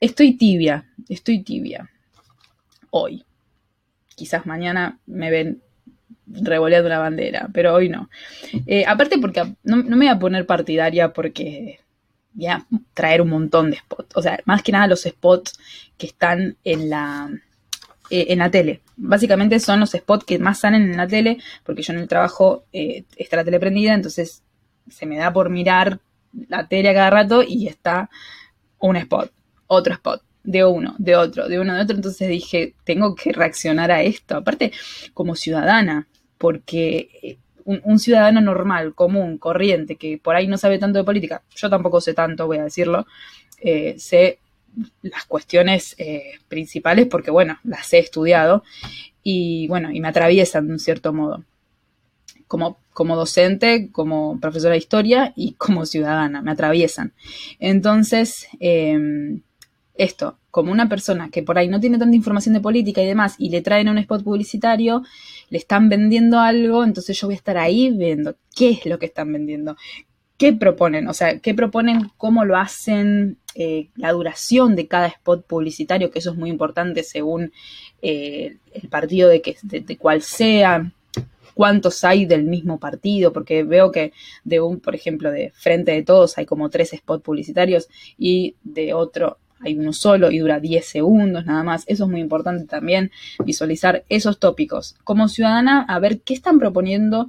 estoy 0.00 0.36
tibia, 0.36 0.86
estoy 1.08 1.42
tibia. 1.42 1.90
Hoy. 2.90 3.24
Quizás 4.14 4.46
mañana 4.46 4.98
me 5.06 5.30
ven 5.30 5.62
revoleando 6.26 6.88
una 6.88 6.98
bandera, 6.98 7.48
pero 7.52 7.74
hoy 7.74 7.88
no. 7.88 8.10
Eh, 8.66 8.84
aparte 8.86 9.18
porque 9.18 9.42
no, 9.62 9.76
me 9.76 9.96
voy 9.96 10.08
a 10.08 10.18
poner 10.18 10.46
partidaria 10.46 11.12
porque 11.12 11.80
voy 12.32 12.46
a 12.46 12.66
traer 12.94 13.22
un 13.22 13.30
montón 13.30 13.70
de 13.70 13.76
spots. 13.76 14.16
O 14.16 14.22
sea, 14.22 14.40
más 14.44 14.62
que 14.62 14.72
nada 14.72 14.86
los 14.86 15.02
spots 15.02 15.58
que 15.96 16.06
están 16.06 16.56
en 16.64 16.90
la, 16.90 17.30
eh, 18.10 18.26
en 18.30 18.38
la 18.38 18.50
tele. 18.50 18.80
Básicamente 18.96 19.60
son 19.60 19.80
los 19.80 19.90
spots 19.90 20.24
que 20.24 20.38
más 20.38 20.60
salen 20.60 20.82
en 20.82 20.96
la 20.96 21.06
tele, 21.06 21.38
porque 21.64 21.82
yo 21.82 21.92
en 21.92 21.98
el 21.98 22.08
trabajo 22.08 22.64
eh, 22.72 23.04
está 23.16 23.36
la 23.36 23.44
tele 23.44 23.60
prendida, 23.60 23.92
entonces 23.92 24.42
se 24.88 25.04
me 25.04 25.18
da 25.18 25.32
por 25.32 25.50
mirar 25.50 26.00
la 26.48 26.66
tele 26.66 26.88
a 26.88 26.94
cada 26.94 27.10
rato 27.10 27.42
y 27.42 27.68
está 27.68 28.08
un 28.78 28.96
spot, 28.96 29.30
otro 29.66 29.92
spot, 29.92 30.22
de 30.42 30.64
uno, 30.64 30.94
de 30.98 31.16
otro, 31.16 31.48
de 31.48 31.60
uno, 31.60 31.74
de 31.74 31.82
otro. 31.82 31.96
Entonces 31.96 32.28
dije, 32.28 32.74
tengo 32.84 33.14
que 33.14 33.32
reaccionar 33.32 33.90
a 33.90 34.02
esto. 34.02 34.36
Aparte, 34.36 34.72
como 35.12 35.34
ciudadana, 35.34 36.08
porque 36.38 37.10
eh, 37.22 37.38
un, 37.64 37.98
ciudadano 37.98 38.40
normal, 38.40 38.94
común, 38.94 39.36
corriente, 39.36 39.96
que 39.96 40.16
por 40.16 40.34
ahí 40.34 40.46
no 40.46 40.56
sabe 40.56 40.78
tanto 40.78 40.98
de 40.98 41.04
política, 41.04 41.42
yo 41.54 41.68
tampoco 41.68 42.00
sé 42.00 42.14
tanto, 42.14 42.46
voy 42.46 42.56
a 42.58 42.64
decirlo, 42.64 43.06
sé 43.98 44.38
las 45.02 45.24
cuestiones 45.26 45.94
eh, 45.98 46.32
principales 46.48 47.06
porque, 47.06 47.30
bueno, 47.30 47.58
las 47.64 47.92
he 47.92 47.98
estudiado 47.98 48.62
y, 49.22 49.66
bueno, 49.68 49.90
y 49.90 50.00
me 50.00 50.08
atraviesan 50.08 50.66
de 50.66 50.72
un 50.74 50.78
cierto 50.78 51.12
modo. 51.12 51.44
Como, 52.46 52.78
como 52.94 53.14
docente, 53.14 53.90
como 53.92 54.40
profesora 54.40 54.72
de 54.72 54.78
historia 54.78 55.34
y 55.36 55.52
como 55.52 55.84
ciudadana, 55.84 56.40
me 56.40 56.50
atraviesan. 56.50 57.12
Entonces, 57.58 58.48
em, 58.58 59.42
esto, 59.94 60.38
como 60.50 60.72
una 60.72 60.88
persona 60.88 61.28
que 61.30 61.42
por 61.42 61.58
ahí 61.58 61.68
no 61.68 61.80
tiene 61.80 61.98
tanta 61.98 62.16
información 62.16 62.54
de 62.54 62.60
política 62.60 63.02
y 63.02 63.06
demás, 63.06 63.34
y 63.38 63.50
le 63.50 63.60
traen 63.60 63.88
un 63.88 63.98
spot 63.98 64.24
publicitario, 64.24 65.02
le 65.50 65.58
están 65.58 65.88
vendiendo 65.88 66.38
algo, 66.38 66.84
entonces 66.84 67.20
yo 67.20 67.26
voy 67.26 67.34
a 67.34 67.36
estar 67.36 67.58
ahí 67.58 67.90
viendo 67.90 68.36
qué 68.56 68.70
es 68.70 68.86
lo 68.86 68.98
que 68.98 69.06
están 69.06 69.32
vendiendo, 69.32 69.76
qué 70.38 70.52
proponen, 70.52 71.08
o 71.08 71.14
sea, 71.14 71.40
qué 71.40 71.52
proponen, 71.52 72.10
cómo 72.16 72.44
lo 72.44 72.56
hacen, 72.56 73.36
eh, 73.54 73.88
la 73.96 74.12
duración 74.12 74.76
de 74.76 74.86
cada 74.86 75.08
spot 75.08 75.44
publicitario, 75.44 76.10
que 76.10 76.20
eso 76.20 76.30
es 76.30 76.36
muy 76.36 76.48
importante 76.48 77.02
según 77.02 77.52
eh, 78.02 78.56
el 78.72 78.88
partido 78.88 79.28
de, 79.28 79.42
que, 79.42 79.56
de, 79.62 79.96
cuál 79.98 80.22
sea, 80.22 80.92
cuántos 81.54 82.04
hay 82.04 82.24
del 82.24 82.44
mismo 82.44 82.78
partido, 82.78 83.32
porque 83.32 83.64
veo 83.64 83.90
que 83.90 84.12
de 84.44 84.60
un, 84.60 84.78
por 84.78 84.94
ejemplo, 84.94 85.32
de 85.32 85.50
Frente 85.56 85.90
de 85.90 86.04
Todos 86.04 86.38
hay 86.38 86.46
como 86.46 86.70
tres 86.70 86.90
spots 86.96 87.24
publicitarios 87.24 87.88
y 88.16 88.54
de 88.62 88.94
otro 88.94 89.38
hay 89.60 89.76
uno 89.76 89.92
solo 89.92 90.30
y 90.30 90.38
dura 90.38 90.60
10 90.60 90.86
segundos 90.86 91.44
nada 91.44 91.64
más. 91.64 91.82
Eso 91.88 92.04
es 92.04 92.10
muy 92.10 92.20
importante 92.20 92.64
también, 92.66 93.10
visualizar 93.44 94.04
esos 94.08 94.38
tópicos. 94.38 94.94
Como 95.02 95.26
ciudadana, 95.26 95.84
a 95.88 95.98
ver 95.98 96.20
qué 96.20 96.32
están 96.32 96.60
proponiendo, 96.60 97.26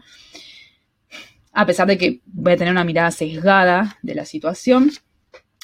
a 1.53 1.65
pesar 1.65 1.87
de 1.87 1.97
que 1.97 2.21
voy 2.25 2.53
a 2.53 2.57
tener 2.57 2.71
una 2.71 2.83
mirada 2.83 3.11
sesgada 3.11 3.97
de 4.01 4.15
la 4.15 4.25
situación, 4.25 4.91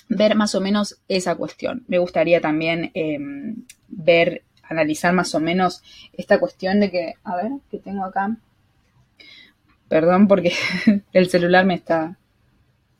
ver 0.09 0.35
más 0.35 0.55
o 0.55 0.61
menos 0.61 0.99
esa 1.07 1.35
cuestión. 1.35 1.83
Me 1.87 1.99
gustaría 1.99 2.41
también 2.41 2.91
em, 2.93 3.63
ver, 3.87 4.43
analizar 4.63 5.13
más 5.13 5.33
o 5.35 5.39
menos 5.39 5.83
esta 6.13 6.39
cuestión 6.39 6.79
de 6.79 6.91
que, 6.91 7.13
a 7.23 7.35
ver, 7.35 7.51
¿qué 7.69 7.79
tengo 7.79 8.05
acá? 8.05 8.35
Perdón 9.87 10.27
porque 10.27 10.53
el 11.13 11.29
celular 11.29 11.65
me 11.65 11.75
está 11.75 12.17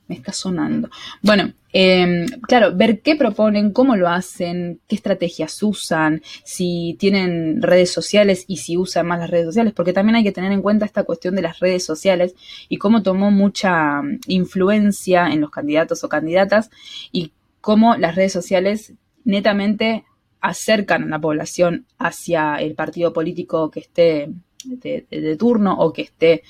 me 0.08 0.16
está 0.16 0.32
sonando. 0.32 0.90
Bueno, 1.22 1.54
em, 1.74 2.28
claro, 2.48 2.76
ver 2.76 3.02
qué 3.02 3.16
proponen, 3.16 3.72
cómo 3.72 3.96
lo 3.96 4.08
hacen, 4.08 4.80
qué 4.88 4.96
estrategias 4.96 5.62
usan, 5.64 6.22
si 6.44 6.96
tienen 7.00 7.62
redes 7.62 7.92
sociales 7.92 8.46
y 8.48 8.58
si 8.58 8.78
usan 8.78 9.08
más 9.08 9.20
las 9.20 9.30
redes 9.30 9.48
sociales, 9.48 9.74
porque 9.74 9.94
también 9.94 10.16
hay 10.16 10.24
que 10.24 10.32
tener 10.32 10.52
en 10.52 10.62
cuenta 10.62 10.86
esta 10.86 11.04
cuestión 11.04 11.36
de 11.36 11.42
las 11.42 11.60
redes 11.60 11.84
sociales 11.84 12.36
y 12.70 12.78
cómo 12.78 13.04
tomó 13.04 13.32
mucha 13.32 14.02
mm, 14.02 14.20
influencia 14.28 15.28
en 15.28 15.42
los 15.42 15.52
candidatos 15.52 16.04
o 16.04 16.10
candidatas 16.10 16.70
y 17.12 17.32
cómo 17.62 17.96
las 17.98 18.16
redes 18.16 18.34
sociales 18.34 18.94
netamente 19.24 20.06
acercan 20.40 21.04
a 21.04 21.08
la 21.08 21.20
población 21.20 21.88
hacia 21.98 22.56
el 22.58 22.76
partido 22.76 23.12
político 23.14 23.72
que 23.72 23.80
esté 23.80 24.30
de 24.66 25.38
turno 25.38 25.78
o 25.80 25.94
que 25.94 26.04
esté 26.04 26.44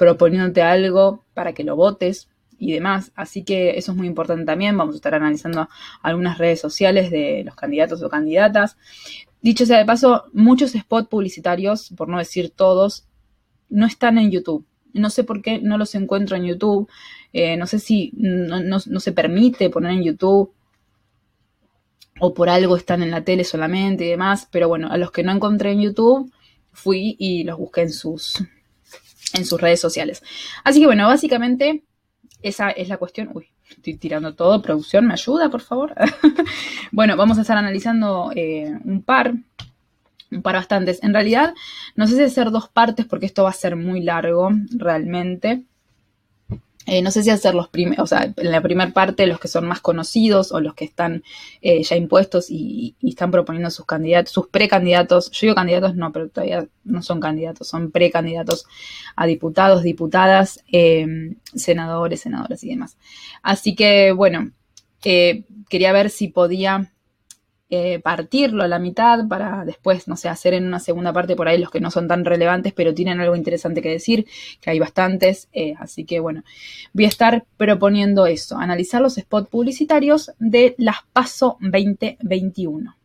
proponiéndote 0.00 0.62
algo 0.62 1.26
para 1.34 1.52
que 1.52 1.62
lo 1.62 1.76
votes 1.76 2.29
y 2.60 2.72
demás. 2.72 3.10
Así 3.16 3.42
que 3.42 3.70
eso 3.78 3.92
es 3.92 3.98
muy 3.98 4.06
importante 4.06 4.44
también. 4.44 4.76
Vamos 4.76 4.94
a 4.94 4.96
estar 4.96 5.14
analizando 5.14 5.68
algunas 6.02 6.38
redes 6.38 6.60
sociales 6.60 7.10
de 7.10 7.42
los 7.44 7.56
candidatos 7.56 8.02
o 8.02 8.08
candidatas. 8.08 8.76
Dicho 9.40 9.64
sea 9.64 9.78
de 9.78 9.86
paso, 9.86 10.24
muchos 10.32 10.72
spots 10.72 11.08
publicitarios, 11.08 11.90
por 11.96 12.08
no 12.08 12.18
decir 12.18 12.50
todos, 12.50 13.06
no 13.70 13.86
están 13.86 14.18
en 14.18 14.30
YouTube. 14.30 14.66
No 14.92 15.08
sé 15.08 15.24
por 15.24 15.40
qué 15.40 15.60
no 15.60 15.78
los 15.78 15.94
encuentro 15.94 16.36
en 16.36 16.44
YouTube. 16.44 16.88
Eh, 17.32 17.56
no 17.56 17.66
sé 17.66 17.78
si 17.78 18.12
no, 18.14 18.78
se 18.78 19.12
permite 19.12 19.70
poner 19.70 19.92
en 19.92 20.02
YouTube 20.02 20.52
o 22.18 22.34
por 22.34 22.50
algo 22.50 22.76
están 22.76 23.02
en 23.02 23.10
la 23.10 23.24
tele 23.24 23.44
solamente 23.44 24.04
y 24.04 24.10
demás. 24.10 24.46
Pero 24.50 24.68
bueno, 24.68 24.88
a 24.90 24.98
los 24.98 25.10
que 25.10 25.22
no 25.22 25.32
encontré 25.32 25.72
en 25.72 25.80
YouTube, 25.80 26.30
fui 26.72 27.16
y 27.18 27.44
los 27.44 27.56
busqué 27.56 27.82
en 27.82 27.92
sus, 27.92 28.44
en 29.32 29.46
sus 29.46 29.58
redes 29.58 29.80
sociales. 29.80 30.22
Así 30.62 30.80
que 30.80 30.86
bueno, 30.86 31.06
básicamente 31.06 31.84
esa 32.42 32.70
es 32.70 32.88
la 32.88 32.96
cuestión. 32.96 33.30
Uy, 33.34 33.48
estoy 33.68 33.96
tirando 33.96 34.34
todo. 34.34 34.62
Producción, 34.62 35.06
¿me 35.06 35.14
ayuda, 35.14 35.50
por 35.50 35.60
favor? 35.60 35.94
bueno, 36.92 37.16
vamos 37.16 37.38
a 37.38 37.42
estar 37.42 37.56
analizando 37.56 38.32
eh, 38.34 38.72
un 38.84 39.02
par. 39.02 39.34
Un 40.30 40.42
par 40.42 40.54
bastantes. 40.54 41.02
En 41.02 41.12
realidad, 41.12 41.54
no 41.96 42.06
sé 42.06 42.16
si 42.16 42.22
hacer 42.22 42.50
dos 42.50 42.68
partes 42.68 43.04
porque 43.06 43.26
esto 43.26 43.42
va 43.42 43.50
a 43.50 43.54
ser 43.54 43.76
muy 43.76 44.00
largo 44.02 44.50
realmente. 44.70 45.64
Eh, 46.90 47.02
no 47.02 47.12
sé 47.12 47.22
si 47.22 47.30
hacer 47.30 47.54
los 47.54 47.68
primeros, 47.68 48.02
o 48.02 48.06
sea, 48.08 48.34
en 48.36 48.50
la 48.50 48.60
primera 48.60 48.92
parte 48.92 49.28
los 49.28 49.38
que 49.38 49.46
son 49.46 49.64
más 49.64 49.80
conocidos 49.80 50.50
o 50.50 50.58
los 50.58 50.74
que 50.74 50.84
están 50.84 51.22
eh, 51.62 51.84
ya 51.84 51.94
impuestos 51.94 52.50
y, 52.50 52.96
están 53.00 53.30
proponiendo 53.30 53.70
sus 53.70 53.86
candidatos, 53.86 54.32
sus 54.32 54.48
precandidatos. 54.48 55.30
Yo 55.30 55.38
digo 55.42 55.54
candidatos, 55.54 55.94
no, 55.94 56.10
pero 56.10 56.28
todavía 56.30 56.66
no 56.82 57.00
son 57.02 57.20
candidatos, 57.20 57.68
son 57.68 57.92
precandidatos 57.92 58.66
a 59.14 59.26
diputados, 59.26 59.84
diputadas, 59.84 60.64
eh, 60.72 61.06
senadores, 61.54 62.22
senadoras 62.22 62.64
y 62.64 62.70
demás. 62.70 62.96
Así 63.40 63.76
que, 63.76 64.10
bueno, 64.10 64.50
quería 65.00 65.92
ver 65.92 66.10
si 66.10 66.26
podía 66.26 66.90
eh, 67.70 68.00
partirlo 68.00 68.64
a 68.64 68.68
la 68.68 68.80
mitad 68.80 69.28
para 69.28 69.64
después, 69.64 70.08
no 70.08 70.16
sé, 70.16 70.28
hacer 70.28 70.54
en 70.54 70.66
una 70.66 70.80
segunda 70.80 71.12
parte 71.12 71.36
por 71.36 71.46
ahí 71.48 71.56
los 71.56 71.70
que 71.70 71.80
no 71.80 71.92
son 71.92 72.08
tan 72.08 72.24
relevantes, 72.24 72.72
pero 72.72 72.94
tienen 72.94 73.20
algo 73.20 73.36
interesante 73.36 73.80
que 73.80 73.90
decir, 73.90 74.26
que 74.60 74.70
hay 74.70 74.80
bastantes. 74.80 75.48
Eh, 75.52 75.74
así 75.78 76.04
que 76.04 76.18
bueno, 76.18 76.42
voy 76.92 77.04
a 77.04 77.08
estar 77.08 77.44
proponiendo 77.56 78.26
eso, 78.26 78.58
analizar 78.58 79.00
los 79.00 79.14
spots 79.14 79.48
publicitarios 79.48 80.32
de 80.40 80.74
las 80.78 80.98
PASO 81.12 81.58
2021. 81.60 82.96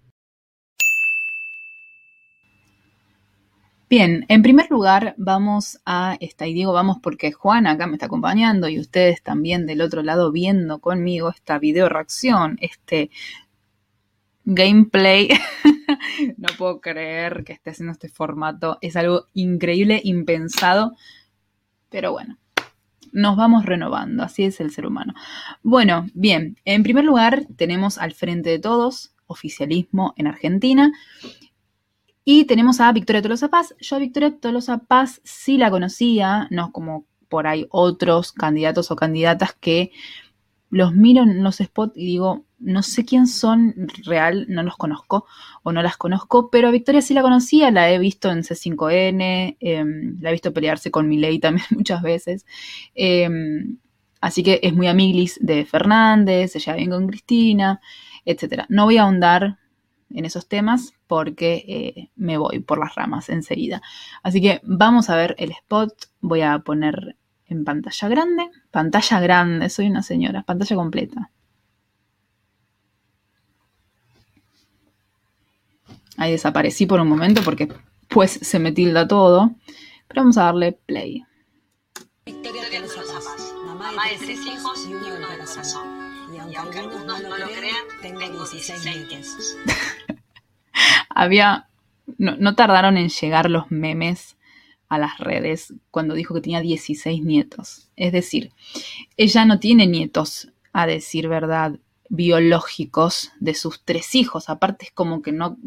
Bien, 3.87 4.25
en 4.29 4.41
primer 4.41 4.71
lugar 4.71 5.13
vamos 5.15 5.79
a 5.85 6.17
esta, 6.19 6.47
y 6.47 6.55
digo 6.55 6.73
vamos 6.73 6.97
porque 7.03 7.31
Juan 7.31 7.67
acá 7.67 7.85
me 7.85 7.93
está 7.93 8.07
acompañando 8.07 8.67
y 8.67 8.79
ustedes 8.79 9.21
también 9.21 9.67
del 9.67 9.81
otro 9.81 10.01
lado 10.01 10.31
viendo 10.31 10.79
conmigo 10.79 11.29
esta 11.29 11.59
video 11.59 11.87
reacción, 11.87 12.57
este 12.61 13.11
gameplay. 14.45 15.29
no 16.37 16.47
puedo 16.57 16.79
creer 16.79 17.43
que 17.43 17.53
esté 17.53 17.71
haciendo 17.71 17.91
este 17.91 18.09
formato. 18.09 18.77
Es 18.81 18.95
algo 18.95 19.25
increíble, 19.33 20.01
impensado. 20.03 20.93
Pero 21.89 22.11
bueno, 22.11 22.37
nos 23.11 23.35
vamos 23.35 23.65
renovando. 23.65 24.23
Así 24.23 24.43
es 24.43 24.59
el 24.59 24.71
ser 24.71 24.85
humano. 24.85 25.13
Bueno, 25.63 26.07
bien. 26.13 26.57
En 26.65 26.83
primer 26.83 27.05
lugar, 27.05 27.45
tenemos 27.55 27.97
al 27.97 28.13
frente 28.13 28.49
de 28.49 28.59
todos, 28.59 29.15
oficialismo 29.27 30.13
en 30.17 30.27
Argentina. 30.27 30.91
Y 32.23 32.45
tenemos 32.45 32.79
a 32.81 32.91
Victoria 32.91 33.21
Tolosa 33.21 33.49
Paz. 33.49 33.75
Yo 33.79 33.95
a 33.95 33.99
Victoria 33.99 34.35
Tolosa 34.37 34.79
Paz 34.79 35.21
sí 35.23 35.57
la 35.57 35.69
conocía, 35.69 36.47
no 36.49 36.71
como 36.71 37.05
por 37.29 37.47
ahí 37.47 37.67
otros 37.69 38.31
candidatos 38.31 38.91
o 38.91 38.95
candidatas 38.95 39.53
que 39.53 39.91
los 40.69 40.93
miro 40.93 41.23
en 41.23 41.43
los 41.43 41.57
spots 41.57 41.95
y 41.95 42.05
digo, 42.05 42.45
no 42.59 42.81
sé 42.83 43.05
quién 43.05 43.27
son 43.27 43.87
real, 44.03 44.45
no 44.49 44.63
los 44.63 44.75
conozco 44.77 45.25
o 45.63 45.71
no 45.71 45.81
las 45.83 45.97
conozco, 45.97 46.49
pero 46.49 46.67
a 46.67 46.71
Victoria 46.71 47.01
sí 47.01 47.13
la 47.13 47.21
conocía, 47.21 47.71
la 47.71 47.91
he 47.91 47.99
visto 47.99 48.31
en 48.31 48.43
C5N, 48.43 49.57
em, 49.59 50.17
la 50.19 50.29
he 50.29 50.33
visto 50.33 50.53
pelearse 50.53 50.91
con 50.91 51.07
Milei 51.07 51.39
también 51.39 51.67
muchas 51.71 52.01
veces. 52.01 52.45
Em, 52.95 53.77
así 54.21 54.43
que 54.43 54.59
es 54.63 54.73
muy 54.73 54.87
amiglis 54.87 55.37
de 55.41 55.65
Fernández, 55.65 56.51
se 56.51 56.59
lleva 56.59 56.77
bien 56.77 56.89
con 56.89 57.07
Cristina, 57.07 57.79
etc. 58.25 58.65
No 58.69 58.85
voy 58.85 58.97
a 58.97 59.03
ahondar 59.03 59.59
en 60.09 60.25
esos 60.25 60.47
temas 60.47 60.93
porque 61.07 61.65
eh, 61.67 62.09
me 62.15 62.37
voy 62.37 62.59
por 62.59 62.79
las 62.79 62.95
ramas 62.95 63.29
enseguida. 63.29 63.81
Así 64.23 64.41
que 64.41 64.61
vamos 64.63 65.09
a 65.09 65.15
ver 65.15 65.35
el 65.37 65.51
spot, 65.51 65.93
voy 66.21 66.41
a 66.41 66.59
poner 66.59 67.17
en 67.47 67.63
pantalla 67.63 68.09
grande, 68.09 68.49
pantalla 68.71 69.19
grande, 69.19 69.69
soy 69.69 69.87
una 69.87 70.03
señora, 70.03 70.43
pantalla 70.43 70.75
completa. 70.75 71.31
Ahí 76.17 76.31
desaparecí 76.31 76.85
por 76.85 76.99
un 76.99 77.09
momento 77.09 77.41
porque 77.43 77.67
pues 78.07 78.31
se 78.31 78.59
me 78.59 78.71
tilda 78.71 79.07
todo. 79.07 79.51
Pero 80.07 80.21
vamos 80.21 80.37
a 80.37 80.43
darle 80.43 80.73
play. 80.73 81.25
Victoria 82.25 82.61
mamá 83.65 84.03
de 84.09 84.17
tres 84.17 84.39
hijos 84.45 84.87
y 84.87 84.93
uno 84.93 85.05
del 85.05 85.37
corazón. 85.37 85.87
Y 86.33 86.55
aunque 86.55 86.79
algunos 86.79 87.21
no 87.21 87.37
lo 87.37 87.45
crean, 87.47 87.85
tengo 88.01 88.47
16 88.47 88.85
nietos. 88.85 89.57
Había... 91.09 91.67
No, 92.17 92.35
no 92.37 92.55
tardaron 92.55 92.97
en 92.97 93.09
llegar 93.09 93.49
los 93.49 93.71
memes 93.71 94.34
a 94.89 94.97
las 94.97 95.17
redes 95.17 95.73
cuando 95.91 96.13
dijo 96.13 96.33
que 96.33 96.41
tenía 96.41 96.61
16 96.61 97.23
nietos. 97.23 97.89
Es 97.95 98.11
decir, 98.11 98.51
ella 99.17 99.45
no 99.45 99.59
tiene 99.59 99.87
nietos, 99.87 100.49
a 100.73 100.85
decir 100.87 101.27
verdad, 101.27 101.79
biológicos 102.09 103.31
de 103.39 103.53
sus 103.53 103.81
tres 103.83 104.13
hijos. 104.15 104.49
Aparte 104.49 104.85
es 104.85 104.91
como 104.91 105.21
que 105.21 105.31
no, 105.31 105.57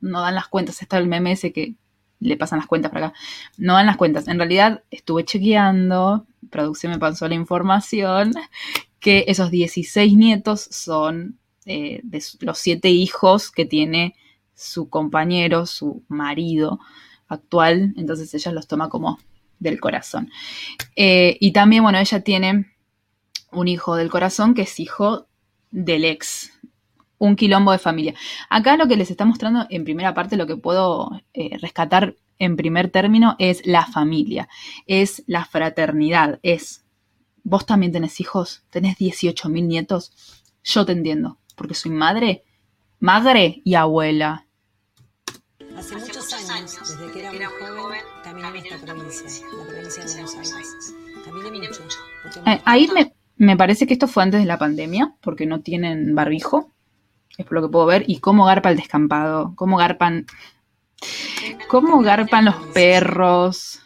no 0.00 0.20
dan 0.20 0.34
las 0.34 0.48
cuentas. 0.48 0.82
Está 0.82 0.98
el 0.98 1.06
meme 1.06 1.32
ese 1.32 1.52
que 1.52 1.74
le 2.20 2.36
pasan 2.36 2.58
las 2.58 2.66
cuentas 2.66 2.90
para 2.90 3.08
acá. 3.08 3.18
No 3.58 3.74
dan 3.74 3.86
las 3.86 3.96
cuentas. 3.96 4.26
En 4.28 4.38
realidad 4.38 4.82
estuve 4.90 5.24
chequeando, 5.24 6.26
producción 6.50 6.92
me 6.92 6.98
pasó 6.98 7.28
la 7.28 7.34
información, 7.34 8.32
que 9.00 9.24
esos 9.28 9.50
16 9.50 10.16
nietos 10.16 10.66
son 10.70 11.38
eh, 11.66 12.00
de 12.02 12.22
los 12.40 12.58
siete 12.58 12.88
hijos 12.88 13.50
que 13.50 13.66
tiene 13.66 14.14
su 14.54 14.88
compañero, 14.88 15.66
su 15.66 16.02
marido 16.08 16.80
actual. 17.28 17.94
Entonces 17.96 18.32
ella 18.34 18.52
los 18.52 18.66
toma 18.66 18.88
como 18.88 19.18
del 19.58 19.80
corazón. 19.80 20.30
Eh, 20.96 21.36
y 21.40 21.52
también, 21.52 21.82
bueno, 21.82 21.98
ella 21.98 22.20
tiene 22.20 22.66
un 23.52 23.68
hijo 23.68 23.96
del 23.96 24.10
corazón 24.10 24.54
que 24.54 24.62
es 24.62 24.80
hijo 24.80 25.26
del 25.70 26.04
ex 26.04 26.50
un 27.18 27.36
quilombo 27.36 27.72
de 27.72 27.78
familia. 27.78 28.14
Acá 28.50 28.76
lo 28.76 28.86
que 28.86 28.96
les 28.96 29.10
está 29.10 29.24
mostrando 29.24 29.66
en 29.70 29.84
primera 29.84 30.14
parte, 30.14 30.36
lo 30.36 30.46
que 30.46 30.56
puedo 30.56 31.10
eh, 31.32 31.56
rescatar 31.60 32.16
en 32.38 32.56
primer 32.56 32.90
término 32.90 33.36
es 33.38 33.66
la 33.66 33.86
familia, 33.86 34.48
es 34.86 35.22
la 35.26 35.44
fraternidad, 35.44 36.40
es, 36.42 36.84
vos 37.42 37.64
también 37.64 37.92
tenés 37.92 38.20
hijos, 38.20 38.64
tenés 38.70 38.98
18 38.98 39.48
mil 39.48 39.68
nietos, 39.68 40.42
yo 40.62 40.84
te 40.84 40.92
entiendo, 40.92 41.38
porque 41.56 41.74
soy 41.74 41.92
madre, 41.92 42.44
madre 42.98 43.62
y 43.64 43.74
abuela. 43.74 44.43
Hace 45.76 45.96
muchos 45.96 46.32
años, 46.50 46.78
desde 46.80 47.12
que 47.12 47.20
era 47.20 47.30
muy 47.32 47.78
joven, 47.78 48.00
caminé 48.22 48.48
en 48.48 48.56
esta 48.56 48.78
provincia, 48.78 49.46
la 49.58 49.66
provincia 49.66 50.04
de 50.04 50.22
Buenos 50.22 50.52
Aires. 50.52 50.94
Caminé 51.24 51.68
mucho. 51.68 51.82
Eh, 52.46 52.60
ahí 52.64 52.88
me, 52.94 53.14
me 53.36 53.56
parece 53.56 53.86
que 53.86 53.94
esto 53.94 54.08
fue 54.08 54.22
antes 54.22 54.40
de 54.40 54.46
la 54.46 54.58
pandemia, 54.58 55.14
porque 55.20 55.46
no 55.46 55.60
tienen 55.60 56.14
barbijo 56.14 56.74
es 57.36 57.46
por 57.46 57.54
lo 57.54 57.62
que 57.62 57.72
puedo 57.72 57.86
ver, 57.86 58.04
y 58.06 58.18
cómo 58.18 58.44
garpa 58.44 58.70
el 58.70 58.76
descampado, 58.76 59.54
cómo 59.56 59.76
garpan, 59.76 60.26
cómo 61.68 62.00
garpan 62.00 62.44
los 62.44 62.56
perros, 62.72 63.80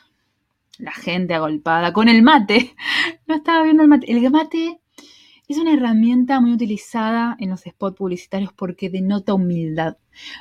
la 0.78 0.92
gente 0.92 1.34
agolpada, 1.34 1.92
con 1.92 2.08
el 2.08 2.22
mate. 2.22 2.74
No 3.26 3.34
estaba 3.34 3.62
viendo 3.62 3.82
el 3.82 3.90
mate. 3.90 4.10
El 4.10 4.30
mate 4.30 4.80
es 5.48 5.58
una 5.58 5.74
herramienta 5.74 6.40
muy 6.40 6.54
utilizada 6.54 7.36
en 7.38 7.50
los 7.50 7.60
spots 7.60 7.96
publicitarios 7.96 8.54
porque 8.54 8.88
denota 8.88 9.34
humildad. 9.34 9.98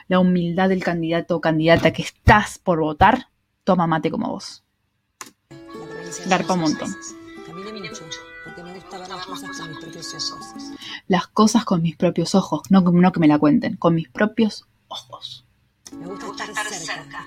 La 0.07 0.19
humildad 0.19 0.69
del 0.69 0.83
candidato 0.83 1.35
o 1.35 1.41
candidata 1.41 1.91
que 1.91 2.01
estás 2.01 2.59
por 2.59 2.79
votar, 2.79 3.29
toma 3.63 3.87
mate 3.87 4.11
como 4.11 4.29
vos. 4.29 4.63
Garpa 6.27 6.53
un 6.53 6.61
montón 6.61 6.89
las 11.07 11.27
cosas 11.27 11.65
con 11.65 11.81
mis 11.81 11.95
propios 11.95 12.35
ojos, 12.35 12.61
no, 12.69 12.81
no 12.81 13.11
que 13.11 13.19
me 13.19 13.27
la 13.27 13.37
cuenten, 13.39 13.75
con 13.77 13.95
mis 13.95 14.09
propios 14.09 14.65
ojos. 14.87 15.45
Me 15.97 16.05
gusta 16.05 16.43
estar 16.43 16.65
cerca. 16.65 17.25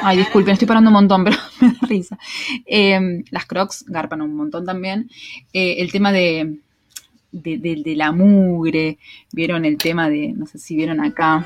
Ay, 0.00 0.18
disculpen, 0.18 0.54
estoy 0.54 0.66
parando 0.66 0.88
un 0.88 0.94
montón, 0.94 1.24
pero 1.24 1.36
me 1.60 1.68
da 1.68 1.78
risa. 1.86 2.18
Em, 2.64 3.22
las 3.30 3.44
crocs 3.46 3.84
garpan 3.86 4.22
un 4.22 4.34
montón 4.34 4.64
también. 4.64 5.10
Eh, 5.52 5.76
el 5.78 5.92
tema 5.92 6.10
de, 6.10 6.58
de, 7.32 7.94
la 7.96 8.12
mugre, 8.12 8.98
vieron 9.32 9.64
el 9.64 9.76
tema 9.76 10.08
de, 10.08 10.32
no 10.32 10.46
sé 10.46 10.58
si 10.58 10.76
vieron 10.76 11.00
acá. 11.04 11.44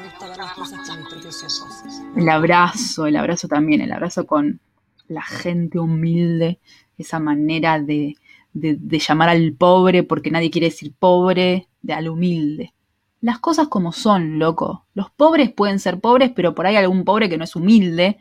El 2.17 2.29
abrazo, 2.29 3.07
el 3.07 3.17
abrazo 3.17 3.49
también, 3.49 3.81
el 3.81 3.93
abrazo 3.93 4.27
con 4.27 4.61
la 5.09 5.23
gente 5.23 5.79
humilde, 5.79 6.59
esa 6.97 7.19
manera 7.19 7.81
de, 7.81 8.17
de, 8.53 8.99
llamar 8.99 9.29
al 9.29 9.53
pobre 9.55 10.03
porque 10.03 10.31
nadie 10.31 10.51
quiere 10.51 10.69
decir 10.69 10.93
pobre, 10.99 11.69
de 11.83 11.93
al 11.93 12.09
humilde. 12.09 12.75
Las 13.21 13.39
cosas 13.39 13.69
como 13.69 13.93
son, 13.93 14.39
loco. 14.39 14.87
Los 14.95 15.11
pobres 15.11 15.53
pueden 15.53 15.79
ser 15.79 16.01
pobres, 16.01 16.33
pero 16.35 16.55
por 16.55 16.67
ahí 16.67 16.77
hay 16.77 16.83
algún 16.83 17.05
pobre 17.05 17.29
que 17.29 17.39
no 17.39 17.45
es 17.45 17.55
humilde. 17.55 18.19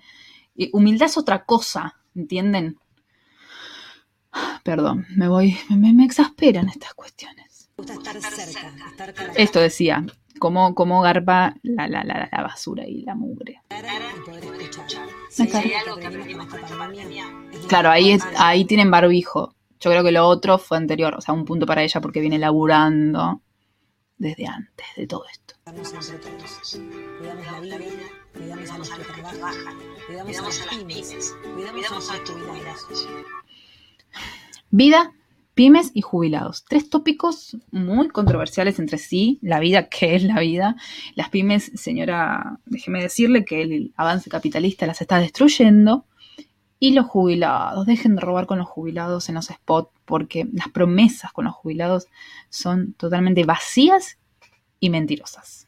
Y 0.56 0.70
humildad 0.74 1.08
es 1.08 1.18
otra 1.18 1.46
cosa, 1.46 1.96
¿entienden? 2.16 2.78
Perdón, 4.64 5.06
me 5.16 5.28
voy, 5.28 5.58
me, 5.70 5.94
me 5.94 6.06
exasperan 6.06 6.70
estas 6.70 6.94
cuestiones. 6.94 7.51
Esto 9.36 9.60
decía, 9.60 10.06
cómo, 10.42 10.74
cómo 10.76 11.02
garpa 11.02 11.56
la, 11.62 11.88
la, 11.88 12.04
la, 12.04 12.28
la, 12.32 12.42
basura 12.42 12.86
y 12.86 13.04
la 13.04 13.16
mugre. 13.16 13.62
Claro, 17.68 17.90
ahí, 17.90 18.18
ahí 18.38 18.66
tienen 18.66 18.92
barbijo. 18.92 19.56
Yo 19.80 19.92
creo 19.92 20.04
que 20.04 20.12
lo 20.12 20.28
otro 20.28 20.58
fue 20.58 20.78
anterior, 20.78 21.16
o 21.16 21.22
sea, 21.22 21.34
un 21.34 21.46
punto 21.46 21.66
para 21.66 21.84
ella 21.84 22.02
porque 22.02 22.20
viene 22.20 22.38
laburando 22.38 23.42
desde 24.18 24.48
antes 24.48 24.86
de 24.96 25.08
todo 25.08 25.26
esto. 25.32 25.56
Vida, 34.72 35.12
pymes 35.12 35.21
y 35.94 36.02
jubilados. 36.02 36.66
Tres 36.66 36.90
tópicos 36.90 37.58
muy 37.72 38.10
controversiales 38.10 38.80
entre 38.80 38.98
sí. 38.98 39.38
La 39.42 39.60
vida, 39.60 39.90
¿qué 39.90 40.16
es 40.16 40.24
la 40.24 40.40
vida? 40.40 40.76
Las 41.16 41.30
pymes, 41.30 41.72
señora, 41.76 42.60
déjeme 42.66 43.02
decirle 43.02 43.46
que 43.46 43.62
el 43.62 43.94
avance 43.96 44.30
capitalista 44.30 44.88
las 44.88 45.02
está 45.02 45.20
destruyendo. 45.20 46.06
Y 46.80 46.94
los 46.94 47.06
jubilados, 47.06 47.86
dejen 47.86 48.16
de 48.16 48.22
robar 48.22 48.48
con 48.48 48.58
los 48.58 48.68
jubilados 48.68 49.30
en 49.30 49.36
los 49.36 49.46
spots 49.46 49.92
porque 50.06 50.48
las 50.52 50.70
promesas 50.70 51.32
con 51.32 51.46
los 51.46 51.54
jubilados 51.54 52.08
son 52.50 52.94
totalmente 52.94 53.44
vacías 53.44 54.18
y 54.80 54.90
mentirosas. 54.90 55.68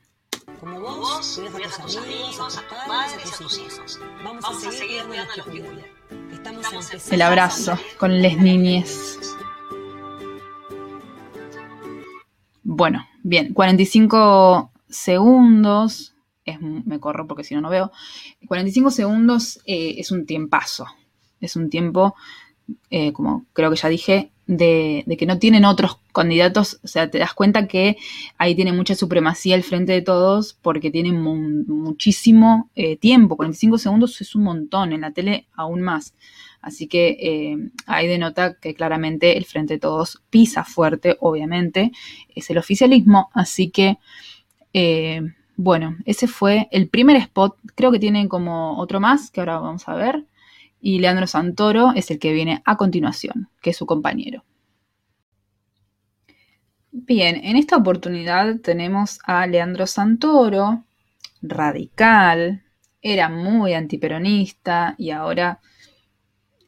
Como 0.60 0.80
vos, 0.80 1.40
cuidas 1.52 1.80
a 1.80 1.84
tus 1.84 1.98
amigos, 1.98 2.58
a 2.58 2.62
tus 2.68 2.78
padres, 2.88 3.32
a 3.32 3.38
tus 3.38 3.60
hijos. 3.60 4.00
Vamos 4.24 4.44
a 4.44 4.72
seguir 4.72 5.04
cuidando 5.04 5.34
a 5.34 5.38
los 5.38 5.46
que 5.46 5.52
cuidan. 5.52 6.04
El 7.12 7.22
abrazo 7.22 7.78
con 8.00 8.20
les 8.20 8.36
niñes. 8.40 9.36
Bueno, 12.64 13.06
bien, 13.24 13.54
45 13.54 14.72
segundos. 14.90 16.16
me 16.60 17.00
corro 17.00 17.28
porque 17.28 17.44
si 17.44 17.56
no, 17.56 17.62
no 17.62 17.70
veo. 17.70 17.92
45 18.48 18.92
segundos 18.92 19.60
eh, 19.66 19.96
es 19.98 20.12
un 20.12 20.26
tiempazo 20.26 20.86
es 21.46 21.56
un 21.56 21.70
tiempo, 21.70 22.16
eh, 22.90 23.14
como 23.14 23.46
creo 23.54 23.70
que 23.70 23.76
ya 23.76 23.90
dije, 23.90 24.32
de, 24.46 25.06
que 25.18 25.26
no 25.26 25.40
tienen 25.40 25.66
otros 25.66 26.00
candidatos, 26.14 26.80
o 26.84 26.88
sea, 26.88 27.10
te 27.10 27.18
das 27.18 27.34
cuenta 27.34 27.68
que 27.68 27.98
ahí 28.38 28.56
tiene 28.56 28.74
mucha 28.74 28.96
supremacía 28.96 29.56
el 29.56 29.64
frente 29.64 29.94
de 29.94 30.02
todos 30.02 30.58
porque 30.62 30.92
tienen 30.92 31.22
muchísimo 31.22 32.70
eh, 32.76 32.98
tiempo, 32.98 33.38
45 33.38 33.78
segundos 33.78 34.20
es 34.22 34.36
un 34.36 34.44
montón, 34.44 34.92
en 34.92 35.02
la 35.02 35.12
tele 35.12 35.48
aún 35.54 35.82
más. 35.82 36.14
Así 36.64 36.88
que 36.88 37.18
eh, 37.20 37.58
ahí 37.86 38.08
denota 38.08 38.58
que 38.60 38.74
claramente 38.74 39.38
el 39.38 39.46
frente 39.46 39.76
de 39.76 39.80
todos 39.80 40.24
pisa 40.32 40.64
fuerte, 40.64 41.18
obviamente, 41.20 41.92
es 42.34 42.50
el 42.50 42.58
oficialismo, 42.58 43.30
así 43.34 43.70
que 43.70 44.00
bueno, 45.56 45.98
ese 46.06 46.28
fue 46.28 46.68
el 46.72 46.90
primer 46.90 47.16
spot. 47.18 47.58
Creo 47.76 47.92
que 47.92 48.00
tienen 48.00 48.28
como 48.28 48.78
otro 48.80 49.00
más 49.00 49.30
que 49.30 49.40
ahora 49.40 49.60
vamos 49.60 49.88
a 49.88 49.96
ver. 49.96 50.26
Y 50.82 51.00
Leandro 51.00 51.28
Santoro 51.28 51.94
es 51.96 52.12
el 52.12 52.20
que 52.20 52.34
viene 52.34 52.62
a 52.66 52.76
continuación, 52.76 53.50
que 53.62 53.70
es 53.70 53.78
su 53.78 53.86
compañero. 53.86 54.44
Bien, 56.92 57.40
en 57.44 57.56
esta 57.56 57.78
oportunidad 57.78 58.60
tenemos 58.60 59.20
a 59.24 59.48
Leandro 59.48 59.88
Santoro, 59.88 60.84
radical, 61.42 62.64
era 63.02 63.30
muy 63.30 63.74
antiperonista 63.74 64.96
y 64.98 65.12
ahora 65.12 65.60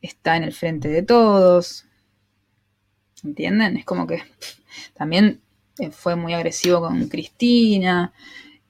está 0.05 0.37
en 0.37 0.43
el 0.43 0.53
frente 0.53 0.87
de 0.87 1.03
todos. 1.03 1.85
¿Entienden? 3.23 3.77
Es 3.77 3.85
como 3.85 4.07
que 4.07 4.21
también 4.93 5.41
eh, 5.79 5.91
fue 5.91 6.15
muy 6.15 6.33
agresivo 6.33 6.81
con 6.81 7.07
Cristina. 7.07 8.13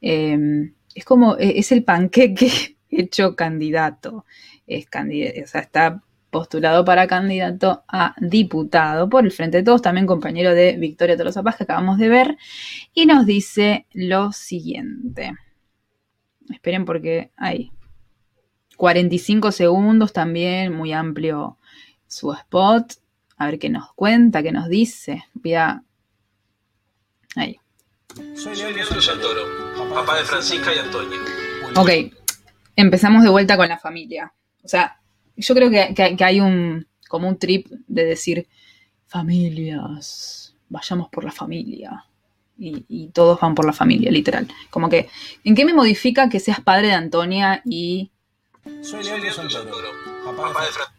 Em, 0.01 0.73
es 0.93 1.05
como, 1.05 1.37
e, 1.37 1.59
es 1.59 1.71
el 1.71 1.83
panqueque 1.83 2.77
hecho 2.89 3.35
candidato. 3.35 4.25
Es 4.67 4.87
está 5.53 6.01
postulado 6.35 6.83
para 6.83 7.07
candidato 7.07 7.85
a 7.87 8.13
diputado 8.19 9.09
por 9.09 9.23
el 9.23 9.31
Frente 9.31 9.57
de 9.57 9.63
Todos, 9.63 9.81
también 9.81 10.05
compañero 10.05 10.53
de 10.53 10.75
Victoria 10.77 11.15
Tolosa 11.15 11.43
Paz 11.43 11.55
que 11.55 11.63
acabamos 11.63 11.97
de 11.97 12.09
ver, 12.09 12.37
y 12.93 13.05
nos 13.05 13.25
dice 13.25 13.85
lo 13.93 14.33
siguiente. 14.33 15.33
Esperen 16.49 16.83
porque 16.83 17.31
hay 17.37 17.71
45 18.77 19.51
segundos 19.51 20.13
también, 20.13 20.73
muy 20.73 20.93
amplio 20.93 21.57
su 22.07 22.31
spot. 22.33 22.93
A 23.37 23.47
ver 23.47 23.59
qué 23.59 23.69
nos 23.69 23.93
cuenta, 23.93 24.41
qué 24.41 24.51
nos 24.51 24.69
dice. 24.69 25.25
Voy 25.33 25.55
a... 25.55 25.83
Ahí. 27.35 27.59
Soy 28.35 28.55
Leandro 28.55 29.01
Santoro, 29.01 29.43
papá 29.93 30.17
de 30.17 30.23
Francisca 30.23 30.73
y 30.73 30.79
Antonio. 30.79 31.19
Ok, 31.75 31.89
empezamos 32.77 33.23
de 33.23 33.29
vuelta 33.29 33.57
con 33.57 33.67
la 33.67 33.77
familia. 33.77 34.33
O 34.63 34.67
sea, 34.67 35.01
yo 35.35 35.53
creo 35.53 35.69
que, 35.69 35.93
que, 35.93 36.23
hay 36.23 36.39
un 36.39 36.87
como 37.09 37.27
un 37.27 37.37
trip 37.37 37.67
de 37.87 38.05
decir 38.05 38.47
familias, 39.07 40.55
vayamos 40.69 41.09
por 41.09 41.25
la 41.25 41.31
familia. 41.31 42.05
Y, 42.57 42.85
y, 42.87 43.09
todos 43.09 43.37
van 43.41 43.53
por 43.53 43.65
la 43.65 43.73
familia, 43.73 44.09
literal. 44.11 44.47
Como 44.69 44.87
que, 44.87 45.09
¿en 45.43 45.55
qué 45.55 45.65
me 45.65 45.73
modifica 45.73 46.29
que 46.29 46.39
seas 46.39 46.61
padre 46.61 46.87
de 46.87 46.93
Antonia 46.93 47.61
y. 47.65 48.11
Soy 48.81 49.03
Leandro 49.03 49.31
Santoro, 49.31 49.89
papá 50.25 50.47
de 50.47 50.53
Francisca. 50.53 50.93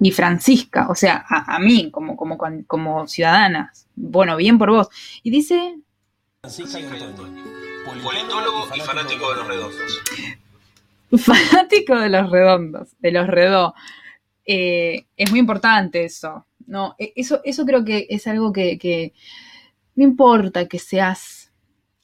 Y 0.00 0.12
Francisca, 0.12 0.88
o 0.88 0.94
sea, 0.94 1.24
a, 1.28 1.56
a 1.56 1.58
mí, 1.58 1.90
como, 1.90 2.16
como, 2.16 2.38
como 2.66 3.08
ciudadana. 3.08 3.72
Bueno, 3.96 4.36
bien 4.36 4.58
por 4.58 4.70
vos. 4.70 4.88
Y 5.22 5.30
dice. 5.30 5.78
Francisca 6.40 6.78
y 6.78 6.84
Antonio. 6.84 7.44
Politólogo 7.84 8.68
y 8.74 8.80
fanático 8.80 9.30
de 9.30 9.36
los 9.36 9.48
redondos. 9.48 10.02
fanático 11.24 11.96
de 11.96 12.08
los 12.10 12.30
redondos, 12.30 12.88
de 12.98 13.10
los 13.10 13.26
redó. 13.26 13.74
Eh, 14.44 15.06
es 15.16 15.30
muy 15.30 15.40
importante 15.40 16.04
eso. 16.04 16.46
No, 16.66 16.94
e, 16.98 17.12
eso, 17.16 17.40
eso 17.44 17.64
creo 17.64 17.84
que 17.84 18.06
es 18.10 18.26
algo 18.26 18.52
que, 18.52 18.78
que 18.78 19.14
no 19.96 20.04
importa 20.04 20.68
que 20.68 20.78
seas, 20.78 21.37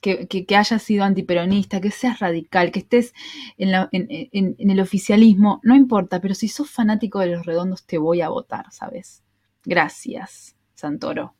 que, 0.05 0.29
que, 0.29 0.45
que, 0.45 0.57
hayas 0.57 0.83
sido 0.83 1.03
antiperonista, 1.03 1.81
que 1.81 1.91
seas 1.91 2.19
radical, 2.19 2.71
que 2.73 2.81
estés 2.81 3.15
en, 3.57 3.73
la, 3.73 3.89
en, 3.91 4.55
el 4.59 4.81
oficialismo, 4.81 5.61
no 5.63 5.75
importa, 5.75 6.21
pero 6.21 6.35
si 6.35 6.49
sos 6.49 6.71
fanático 6.71 7.21
de 7.21 7.29
los 7.29 7.47
redondos 7.47 7.87
te 7.87 7.97
voy 7.97 8.21
a 8.21 8.29
votar, 8.29 8.67
¿sabes? 8.71 9.25
Gracias, 9.65 10.57
Santoro. 10.75 11.35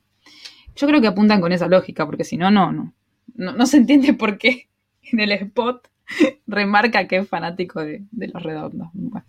Yo 0.77 0.87
creo 0.87 1.03
que 1.03 1.09
apuntan 1.09 1.43
con 1.43 1.53
esa 1.53 1.69
lógica, 1.69 2.07
porque 2.07 2.25
si 2.25 2.39
no, 2.39 2.51
no, 2.51 2.73
no, 2.73 2.95
no, 3.35 3.53
no 3.53 3.67
se 3.67 3.77
entiende 3.77 4.15
por 4.15 4.39
qué 4.39 4.71
en 5.03 5.21
el 5.21 5.33
spot 5.33 5.87
remarca 6.47 7.07
que 7.07 7.19
es 7.19 7.29
fanático 7.29 7.85
de, 7.85 8.03
de 8.13 8.29
los 8.29 8.43
redondos. 8.43 8.89
Bueno. 8.95 9.27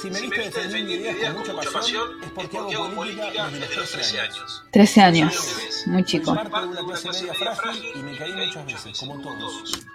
Si 0.00 0.10
me 0.10 0.18
viste 0.18 0.40
defendiendo 0.40 0.92
ideas 0.92 1.16
con 1.34 1.54
mucha 1.54 1.72
pasión, 1.72 2.22
es 2.22 2.30
porque 2.30 2.56
hago 2.56 2.90
política 2.94 3.50
desde 3.50 3.76
los 3.76 3.90
13 3.92 4.20
años. 4.20 4.64
13 4.70 5.00
años, 5.02 5.84
muy 5.86 6.04
chico. 6.04 6.34
Parte 6.34 6.58
de 6.58 6.66
una 6.82 6.84
clase 6.84 7.22
media 7.22 7.34
frágil 7.34 7.84
y 7.94 8.02
me 8.02 8.16
caí 8.16 8.32
muchas 8.32 8.66
veces, 8.66 8.98
como 8.98 9.20
todos. 9.20 9.86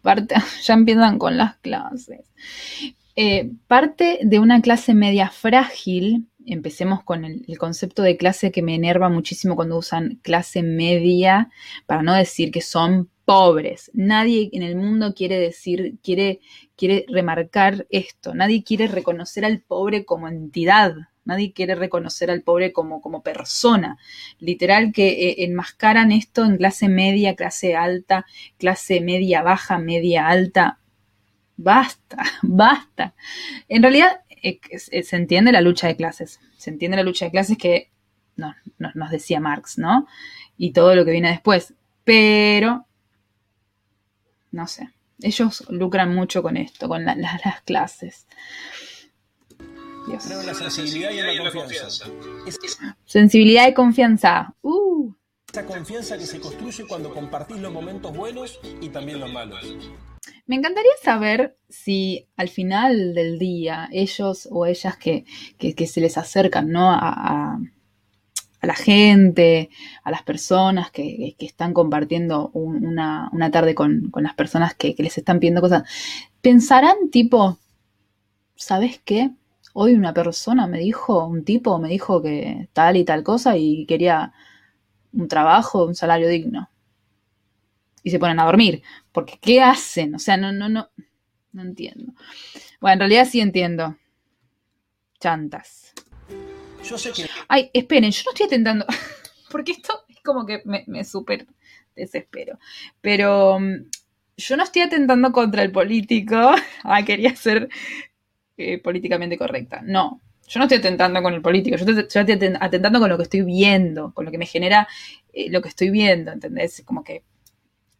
Parte, 0.00 0.34
ya 0.62 0.74
empiezan 0.74 1.18
con 1.18 1.36
las 1.36 1.56
clases. 1.56 2.20
Eh, 3.14 3.50
parte 3.66 4.20
de 4.22 4.38
una 4.38 4.62
clase 4.62 4.94
media 4.94 5.28
frágil, 5.28 6.28
empecemos 6.46 7.02
con 7.04 7.24
el, 7.24 7.44
concepto 7.58 8.02
de 8.02 8.16
clase 8.16 8.50
que 8.50 8.62
me 8.62 8.74
enerva 8.74 9.08
muchísimo 9.10 9.54
cuando 9.54 9.76
usan 9.76 10.18
clase 10.22 10.62
media, 10.62 11.50
para 11.86 12.02
no 12.02 12.14
decir 12.14 12.50
que 12.50 12.62
son 12.62 13.10
pobres. 13.24 13.90
Nadie 13.94 14.48
en 14.52 14.62
el 14.62 14.76
mundo 14.76 15.14
quiere 15.14 15.38
decir, 15.38 15.98
quiere, 16.02 16.40
quiere 16.76 17.04
remarcar 17.08 17.86
esto. 17.90 18.34
Nadie 18.34 18.64
quiere 18.64 18.88
reconocer 18.88 19.44
al 19.44 19.60
pobre 19.60 20.04
como 20.04 20.28
entidad. 20.28 20.94
Nadie 21.24 21.52
quiere 21.52 21.74
reconocer 21.76 22.30
al 22.30 22.42
pobre 22.42 22.72
como, 22.72 23.00
como 23.00 23.22
persona. 23.22 23.98
Literal 24.40 24.92
que 24.92 25.28
eh, 25.28 25.44
enmascaran 25.44 26.10
esto 26.12 26.44
en 26.44 26.56
clase 26.56 26.88
media, 26.88 27.36
clase 27.36 27.76
alta, 27.76 28.26
clase 28.58 29.00
media 29.00 29.42
baja, 29.42 29.78
media 29.78 30.26
alta. 30.28 30.80
Basta, 31.62 32.16
basta. 32.42 33.14
En 33.68 33.82
realidad 33.82 34.20
eh, 34.28 34.58
se 34.78 35.16
entiende 35.16 35.52
la 35.52 35.60
lucha 35.60 35.86
de 35.86 35.96
clases. 35.96 36.40
Se 36.56 36.70
entiende 36.70 36.96
la 36.96 37.04
lucha 37.04 37.26
de 37.26 37.30
clases 37.30 37.56
que 37.56 37.90
no, 38.36 38.54
no, 38.78 38.90
nos 38.94 39.10
decía 39.10 39.38
Marx, 39.40 39.78
¿no? 39.78 40.06
Y 40.58 40.72
todo 40.72 40.94
lo 40.94 41.04
que 41.04 41.12
viene 41.12 41.30
después. 41.30 41.74
Pero 42.04 42.86
no 44.50 44.66
sé. 44.66 44.90
Ellos 45.20 45.64
lucran 45.70 46.12
mucho 46.12 46.42
con 46.42 46.56
esto, 46.56 46.88
con 46.88 47.04
la, 47.04 47.14
la, 47.14 47.40
las 47.44 47.60
clases. 47.62 48.26
Dios. 50.08 50.26
La 50.44 50.54
sensibilidad 50.54 51.12
y 51.12 51.20
en 51.20 51.44
la 51.44 51.52
confianza. 51.52 52.06
Es, 52.44 52.58
sensibilidad 53.04 53.68
y 53.68 53.74
confianza. 53.74 54.52
Uh. 54.62 55.12
Esa 55.52 55.64
confianza 55.64 56.18
que 56.18 56.26
se 56.26 56.40
construye 56.40 56.84
cuando 56.88 57.14
compartís 57.14 57.58
los 57.58 57.72
momentos 57.72 58.16
buenos 58.16 58.58
y 58.80 58.88
también 58.88 59.20
los 59.20 59.32
malos. 59.32 59.60
Me 60.46 60.56
encantaría 60.56 60.92
saber 61.02 61.56
si 61.68 62.28
al 62.36 62.48
final 62.48 63.14
del 63.14 63.38
día 63.38 63.88
ellos 63.92 64.48
o 64.50 64.66
ellas 64.66 64.96
que, 64.96 65.24
que, 65.58 65.86
se 65.86 66.00
les 66.00 66.16
acercan 66.18 66.70
¿no? 66.70 66.92
a, 66.92 67.58
a 68.62 68.66
la 68.66 68.74
gente, 68.74 69.70
a 70.04 70.10
las 70.10 70.22
personas 70.22 70.90
que, 70.92 71.34
que 71.38 71.46
están 71.46 71.74
compartiendo 71.74 72.50
un, 72.54 72.86
una, 72.86 73.28
una, 73.32 73.50
tarde 73.50 73.74
con, 73.74 74.10
con 74.10 74.22
las 74.22 74.34
personas 74.34 74.74
que, 74.74 74.94
que, 74.94 75.02
les 75.02 75.18
están 75.18 75.40
pidiendo 75.40 75.60
cosas, 75.60 75.82
pensarán 76.40 77.10
tipo, 77.10 77.58
¿sabes 78.54 79.00
qué? 79.04 79.32
Hoy 79.74 79.94
una 79.94 80.14
persona 80.14 80.66
me 80.68 80.78
dijo, 80.78 81.26
un 81.26 81.44
tipo 81.44 81.78
me 81.78 81.88
dijo 81.88 82.22
que 82.22 82.68
tal 82.72 82.96
y 82.96 83.04
tal 83.04 83.24
cosa 83.24 83.56
y 83.56 83.84
quería 83.86 84.32
un 85.12 85.28
trabajo, 85.28 85.84
un 85.86 85.94
salario 85.96 86.28
digno. 86.28 86.68
Y 88.02 88.10
se 88.10 88.18
ponen 88.18 88.40
a 88.40 88.44
dormir. 88.44 88.82
Porque 89.12 89.38
¿qué 89.40 89.60
hacen? 89.60 90.14
O 90.14 90.18
sea, 90.18 90.36
no, 90.36 90.52
no, 90.52 90.68
no, 90.68 90.90
no 91.52 91.62
entiendo. 91.62 92.12
Bueno, 92.80 92.94
en 92.94 92.98
realidad 93.00 93.28
sí 93.30 93.40
entiendo. 93.40 93.96
Chantas. 95.20 95.92
Yo 96.84 96.98
sé 96.98 97.12
que. 97.12 97.26
Ay, 97.48 97.70
esperen, 97.72 98.10
yo 98.10 98.22
no 98.24 98.32
estoy 98.32 98.46
atentando. 98.46 98.86
Porque 99.50 99.72
esto 99.72 100.04
es 100.08 100.20
como 100.20 100.44
que 100.46 100.62
me, 100.64 100.84
me 100.86 101.04
súper 101.04 101.46
desespero. 101.94 102.58
Pero 103.00 103.56
um, 103.56 103.84
yo 104.36 104.56
no 104.56 104.64
estoy 104.64 104.82
atentando 104.82 105.32
contra 105.32 105.62
el 105.62 105.72
político. 105.72 106.36
Ah, 106.84 107.04
quería 107.04 107.36
ser 107.36 107.68
eh, 108.56 108.78
políticamente 108.78 109.38
correcta. 109.38 109.80
No. 109.84 110.20
Yo 110.48 110.58
no 110.58 110.64
estoy 110.64 110.78
atentando 110.78 111.22
con 111.22 111.32
el 111.32 111.40
político, 111.40 111.76
yo 111.76 111.84
estoy, 111.84 111.94
yo 111.94 112.20
estoy 112.20 112.54
atentando 112.60 112.98
con 112.98 113.08
lo 113.08 113.16
que 113.16 113.22
estoy 113.22 113.42
viendo, 113.42 114.12
con 114.12 114.24
lo 114.24 114.30
que 114.30 114.38
me 114.38 114.46
genera 114.46 114.86
eh, 115.32 115.48
lo 115.48 115.62
que 115.62 115.68
estoy 115.68 115.90
viendo, 115.90 116.32
¿entendés? 116.32 116.82
Como 116.84 117.04
que 117.04 117.22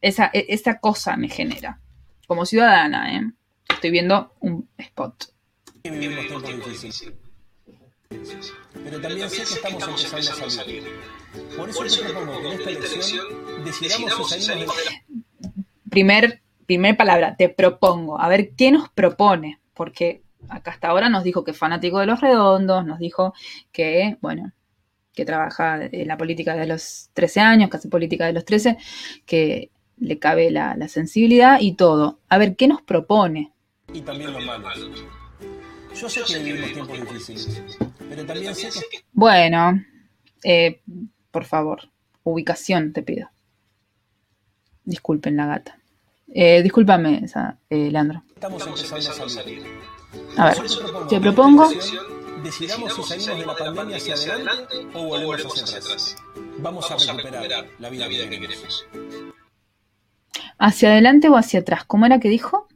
esa, 0.02 0.30
esa 0.32 0.78
cosa 0.78 1.16
me 1.16 1.28
genera. 1.28 1.80
Como 2.26 2.44
ciudadana, 2.44 3.16
¿eh? 3.16 3.30
Estoy 3.72 3.90
viendo 3.90 4.34
un 4.40 4.68
spot. 4.76 5.32
Vivimos 5.84 6.42
tiempos 6.44 6.70
difíciles. 6.70 7.14
Pero 8.84 9.00
también 9.00 9.30
sé 9.30 9.38
que 9.38 9.68
estamos 9.68 10.04
empezando 10.04 10.46
a 10.46 10.50
salir. 10.50 10.84
Por 11.56 11.86
eso, 11.86 12.02
te 12.02 12.12
propongo 12.12 12.40
que 12.40 12.46
en 12.46 12.52
esta 12.52 12.70
elección 12.70 13.26
decidamos 13.64 14.30
si 14.30 14.42
salimos 14.42 14.76
la... 14.84 15.50
Primer, 15.88 16.42
primer 16.66 16.96
palabra, 16.96 17.36
te 17.36 17.48
propongo. 17.48 18.20
A 18.20 18.28
ver, 18.28 18.54
¿qué 18.54 18.70
nos 18.70 18.88
propone? 18.90 19.60
Porque 19.74 20.22
acá 20.48 20.72
hasta 20.72 20.88
ahora 20.88 21.08
nos 21.08 21.24
dijo 21.24 21.44
que 21.44 21.52
es 21.52 21.58
fanático 21.58 21.98
de 21.98 22.06
los 22.06 22.20
redondos, 22.20 22.84
nos 22.84 22.98
dijo 22.98 23.34
que, 23.72 24.18
bueno, 24.20 24.52
que 25.14 25.24
trabaja 25.24 25.84
en 25.84 26.08
la 26.08 26.16
política 26.16 26.54
de 26.54 26.66
los 26.66 27.10
13 27.12 27.40
años, 27.40 27.70
que 27.70 27.76
hace 27.76 27.88
política 27.88 28.26
de 28.26 28.32
los 28.32 28.44
13, 28.44 28.76
que 29.26 29.70
le 29.98 30.18
cabe 30.18 30.50
la, 30.50 30.76
la 30.76 30.88
sensibilidad 30.88 31.58
y 31.60 31.74
todo. 31.74 32.18
A 32.28 32.38
ver, 32.38 32.56
¿qué 32.56 32.68
nos 32.68 32.82
propone? 32.82 33.52
Y 33.92 34.00
también 34.00 34.32
los 34.32 34.44
malos. 34.44 35.04
Yo 35.94 36.08
sé 36.08 36.22
que 36.26 36.38
vivimos 36.38 36.72
tiempos 36.72 36.98
difíciles, 37.00 37.78
pero 38.08 38.24
también 38.24 38.54
sé 38.54 38.68
que... 38.90 39.04
Bueno, 39.12 39.84
eh, 40.42 40.80
por 41.30 41.44
favor, 41.44 41.90
ubicación 42.22 42.92
te 42.92 43.02
pido. 43.02 43.30
Disculpen 44.84 45.36
la 45.36 45.46
gata. 45.46 45.78
Eh, 46.34 46.62
discúlpame, 46.62 47.20
esa, 47.24 47.58
eh, 47.68 47.90
Leandro. 47.90 48.24
Estamos 48.34 48.66
empezando 48.66 49.24
a 49.24 49.28
salir. 49.28 49.62
A 50.36 50.46
ver, 50.46 50.56
te 51.08 51.20
propongo 51.20 51.68
Decidamos 52.42 52.94
si 52.94 53.20
salimos 53.20 53.38
de 53.38 53.46
la 53.46 53.54
pandemia 53.54 53.96
hacia 53.98 54.14
adelante 54.14 54.86
o 54.94 55.04
volvemos 55.04 55.62
hacia 55.62 55.78
atrás. 55.78 56.16
Vamos 56.58 56.90
a 56.90 56.96
recuperar 56.96 57.66
la 57.78 57.88
vida 57.88 58.08
que 58.08 58.40
queremos. 58.40 58.86
Hacia 60.58 60.90
adelante 60.90 61.28
o 61.28 61.36
hacia 61.36 61.60
atrás. 61.60 61.84
¿Cómo 61.84 62.06
era 62.06 62.20
que 62.20 62.28
dijo? 62.28 62.68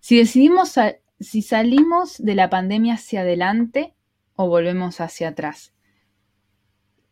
Si 0.00 0.18
decidimos, 0.18 0.74
si 1.20 1.42
salimos 1.42 2.16
de 2.18 2.34
la 2.34 2.50
pandemia 2.50 2.94
hacia 2.94 3.22
adelante 3.22 3.94
o 4.36 4.48
volvemos 4.48 5.00
hacia 5.00 5.28
atrás. 5.28 5.72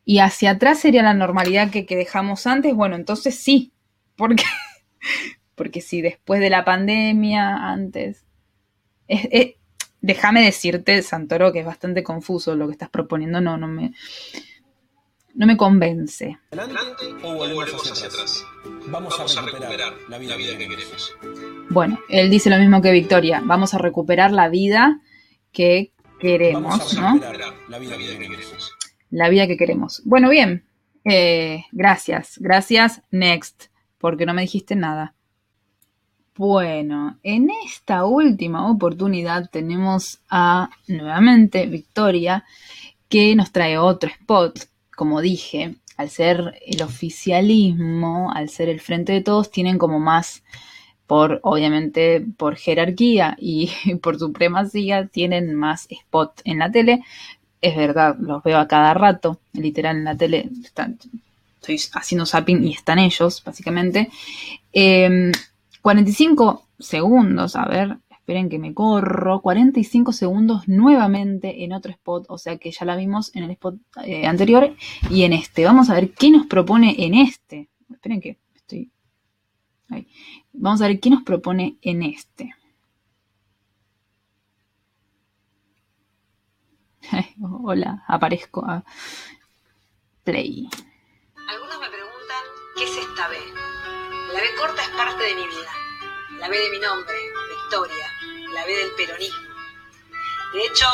Y 0.05 0.21
hacia 0.21 0.53
atrás 0.53 0.79
sería 0.81 1.03
la 1.03 1.15
normalidad 1.15 1.71
que, 1.71 1.85
que 1.85 1.97
dejamos 1.97 2.47
antes. 2.47 2.75
Bueno, 2.75 2.97
entonces 2.97 3.35
sí. 3.39 3.73
Porque, 4.17 4.45
porque 5.55 5.81
si 5.81 6.03
después 6.03 6.41
de 6.41 6.51
la 6.51 6.65
pandemia, 6.65 7.57
antes. 7.71 8.25
es- 9.09 9.29
es- 9.33 9.55
déjame 10.03 10.43
decirte, 10.45 11.03
Santoro, 11.03 11.53
que 11.53 11.61
es 11.61 11.67
bastante 11.67 12.03
confuso 12.05 12.57
lo 12.57 12.67
que 12.69 12.73
estás 12.75 12.91
proponiendo. 12.91 13.41
No, 13.41 13.57
no 13.59 13.69
me, 13.69 13.93
no 15.39 15.47
me 15.47 15.57
convence. 15.57 16.37
¿Adelante 16.51 17.15
o 17.23 17.35
volvemos 17.35 17.93
hacia 17.93 18.09
atrás? 18.09 18.45
Vamos 18.89 19.21
a 19.21 19.43
recuperar 19.43 19.95
la 20.09 20.19
vida 20.19 20.37
que 20.37 20.59
queremos. 20.59 21.17
Bueno, 21.71 22.01
él 22.09 22.29
dice 22.29 22.51
lo 22.51 22.59
mismo 22.59 22.83
que 22.83 22.91
Victoria. 22.91 23.41
Vamos 23.45 23.73
a 23.73 23.79
recuperar 23.79 24.33
la 24.33 24.49
vida 24.49 25.01
que 25.53 25.93
queremos, 26.19 26.63
Vamos 26.63 26.99
a 26.99 27.01
¿no? 27.01 27.15
recuperar 27.15 27.55
la 27.69 27.79
vida 27.79 27.97
que 27.97 28.19
queremos. 28.19 28.75
La 29.11 29.29
vida 29.29 29.47
que 29.47 29.57
queremos. 29.57 30.03
Bueno, 30.05 30.29
bien. 30.29 30.65
Eh, 31.05 31.65
gracias. 31.71 32.35
Gracias. 32.39 33.01
Next. 33.13 33.67
Porque 33.99 34.27
no 34.27 34.35
me 34.35 34.43
dijiste 34.43 34.75
nada. 34.75 35.15
Bueno, 36.37 37.21
en 37.23 37.51
esta 37.65 38.07
última 38.07 38.69
oportunidad 38.69 39.49
tenemos 39.51 40.19
a 40.29 40.71
nuevamente 40.89 41.67
Victoria 41.67 42.45
que 43.09 43.37
nos 43.37 43.53
trae 43.53 43.79
otro 43.79 44.11
spot. 44.11 44.69
Como 44.99 45.21
dije, 45.21 45.77
al 45.97 46.11
ser 46.11 46.61
el 46.67 46.83
oficialismo, 46.83 48.33
al 48.35 48.49
ser 48.49 48.69
el 48.69 48.81
frente 48.81 49.13
de 49.13 49.21
todos, 49.21 49.49
tienen 49.49 49.79
como 49.79 50.01
más 50.01 50.43
por, 51.07 51.39
obviamente, 51.45 52.27
por 52.37 52.57
jerarquía 52.57 53.37
y 53.39 53.71
por 54.03 54.19
supremacía, 54.19 55.07
tienen 55.07 55.55
más 55.55 55.87
spot 55.89 56.41
en 56.43 56.59
la 56.59 56.73
tele. 56.73 57.05
Es 57.61 57.77
verdad, 57.77 58.17
los 58.19 58.43
veo 58.43 58.59
a 58.59 58.67
cada 58.67 58.93
rato, 58.93 59.39
literal 59.53 59.99
en 59.99 60.05
la 60.05 60.17
tele, 60.17 60.51
están, 60.65 60.99
estoy 61.61 61.81
haciendo 61.95 62.27
zapping 62.27 62.65
y 62.65 62.73
están 62.73 62.99
ellos, 62.99 63.41
básicamente. 63.45 64.11
Eh, 64.73 65.31
45 65.81 66.67
segundos, 66.77 67.55
a 67.55 67.67
ver, 67.67 67.99
esperen 68.29 68.51
que 68.51 68.59
me 68.59 68.75
corro, 68.75 69.41
45 69.41 70.13
segundos 70.13 70.69
nuevamente 70.69 71.65
en 71.65 71.73
otro 71.73 71.91
spot, 71.93 72.27
o 72.29 72.37
sea 72.37 72.59
que 72.59 72.71
ya 72.71 72.85
la 72.85 72.95
vimos 72.95 73.35
en 73.35 73.45
el 73.45 73.53
spot 73.53 73.77
eh, 74.05 74.27
anterior 74.27 74.77
y 75.09 75.23
en 75.23 75.33
este. 75.33 75.65
Vamos 75.65 75.89
a 75.89 75.95
ver 75.95 76.13
qué 76.13 76.31
nos 76.31 76.47
propone 76.47 76.95
en 76.99 77.15
este. 77.15 77.71
Esperen 77.91 78.21
que 78.21 78.39
estoy... 78.55 78.93
Ahí. 79.89 80.07
Vamos 80.53 80.83
a 80.83 80.89
ver 80.89 81.01
qué 81.01 81.09
nos 81.09 81.23
propone 81.23 81.79
en 81.81 82.03
este. 82.03 82.55
Hola, 87.63 88.05
aparezco 88.07 88.63
a 88.63 88.85
Play. 90.25 90.69
Algunos 91.49 91.81
me 91.81 91.89
preguntan, 91.89 92.45
¿qué 92.77 92.85
es 92.85 92.91
esta 92.91 93.27
B? 93.29 93.37
La 94.35 94.41
B 94.41 94.47
corta 94.61 94.83
es 94.83 94.91
parte 94.91 95.25
de 95.25 95.35
mi 95.35 95.47
vida. 95.47 95.73
La 96.41 96.49
B 96.51 96.59
de 96.59 96.71
mi 96.71 96.79
nombre, 96.79 97.15
Victoria. 97.71 98.18
La 98.59 98.67
B 98.67 98.75
del 98.75 98.91
peronismo. 98.97 99.39
De 100.53 100.61
hecho, 100.67 100.87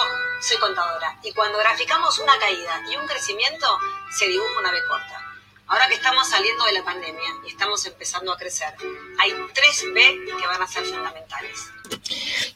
soy 0.43 0.59
contadora 0.59 1.19
y 1.23 1.33
cuando 1.33 1.57
graficamos 1.57 2.19
una 2.19 2.39
caída 2.39 2.83
y 2.93 2.97
un 2.97 3.07
crecimiento, 3.07 3.67
se 4.11 4.29
dibuja 4.29 4.61
una 4.61 4.71
B 4.71 4.77
corta. 4.87 5.23
Ahora 5.69 5.89
que 5.89 5.95
estamos 5.95 6.29
saliendo 6.29 6.63
de 6.67 6.73
la 6.75 6.85
pandemia 6.85 7.31
y 7.47 7.49
estamos 7.49 7.87
empezando 7.87 8.35
a 8.35 8.37
crecer, 8.37 8.75
hay 9.19 9.33
tres 9.55 9.83
B 9.95 10.01
que 10.39 10.47
van 10.47 10.61
a 10.61 10.67
ser 10.67 10.85
fundamentales. 10.85 11.71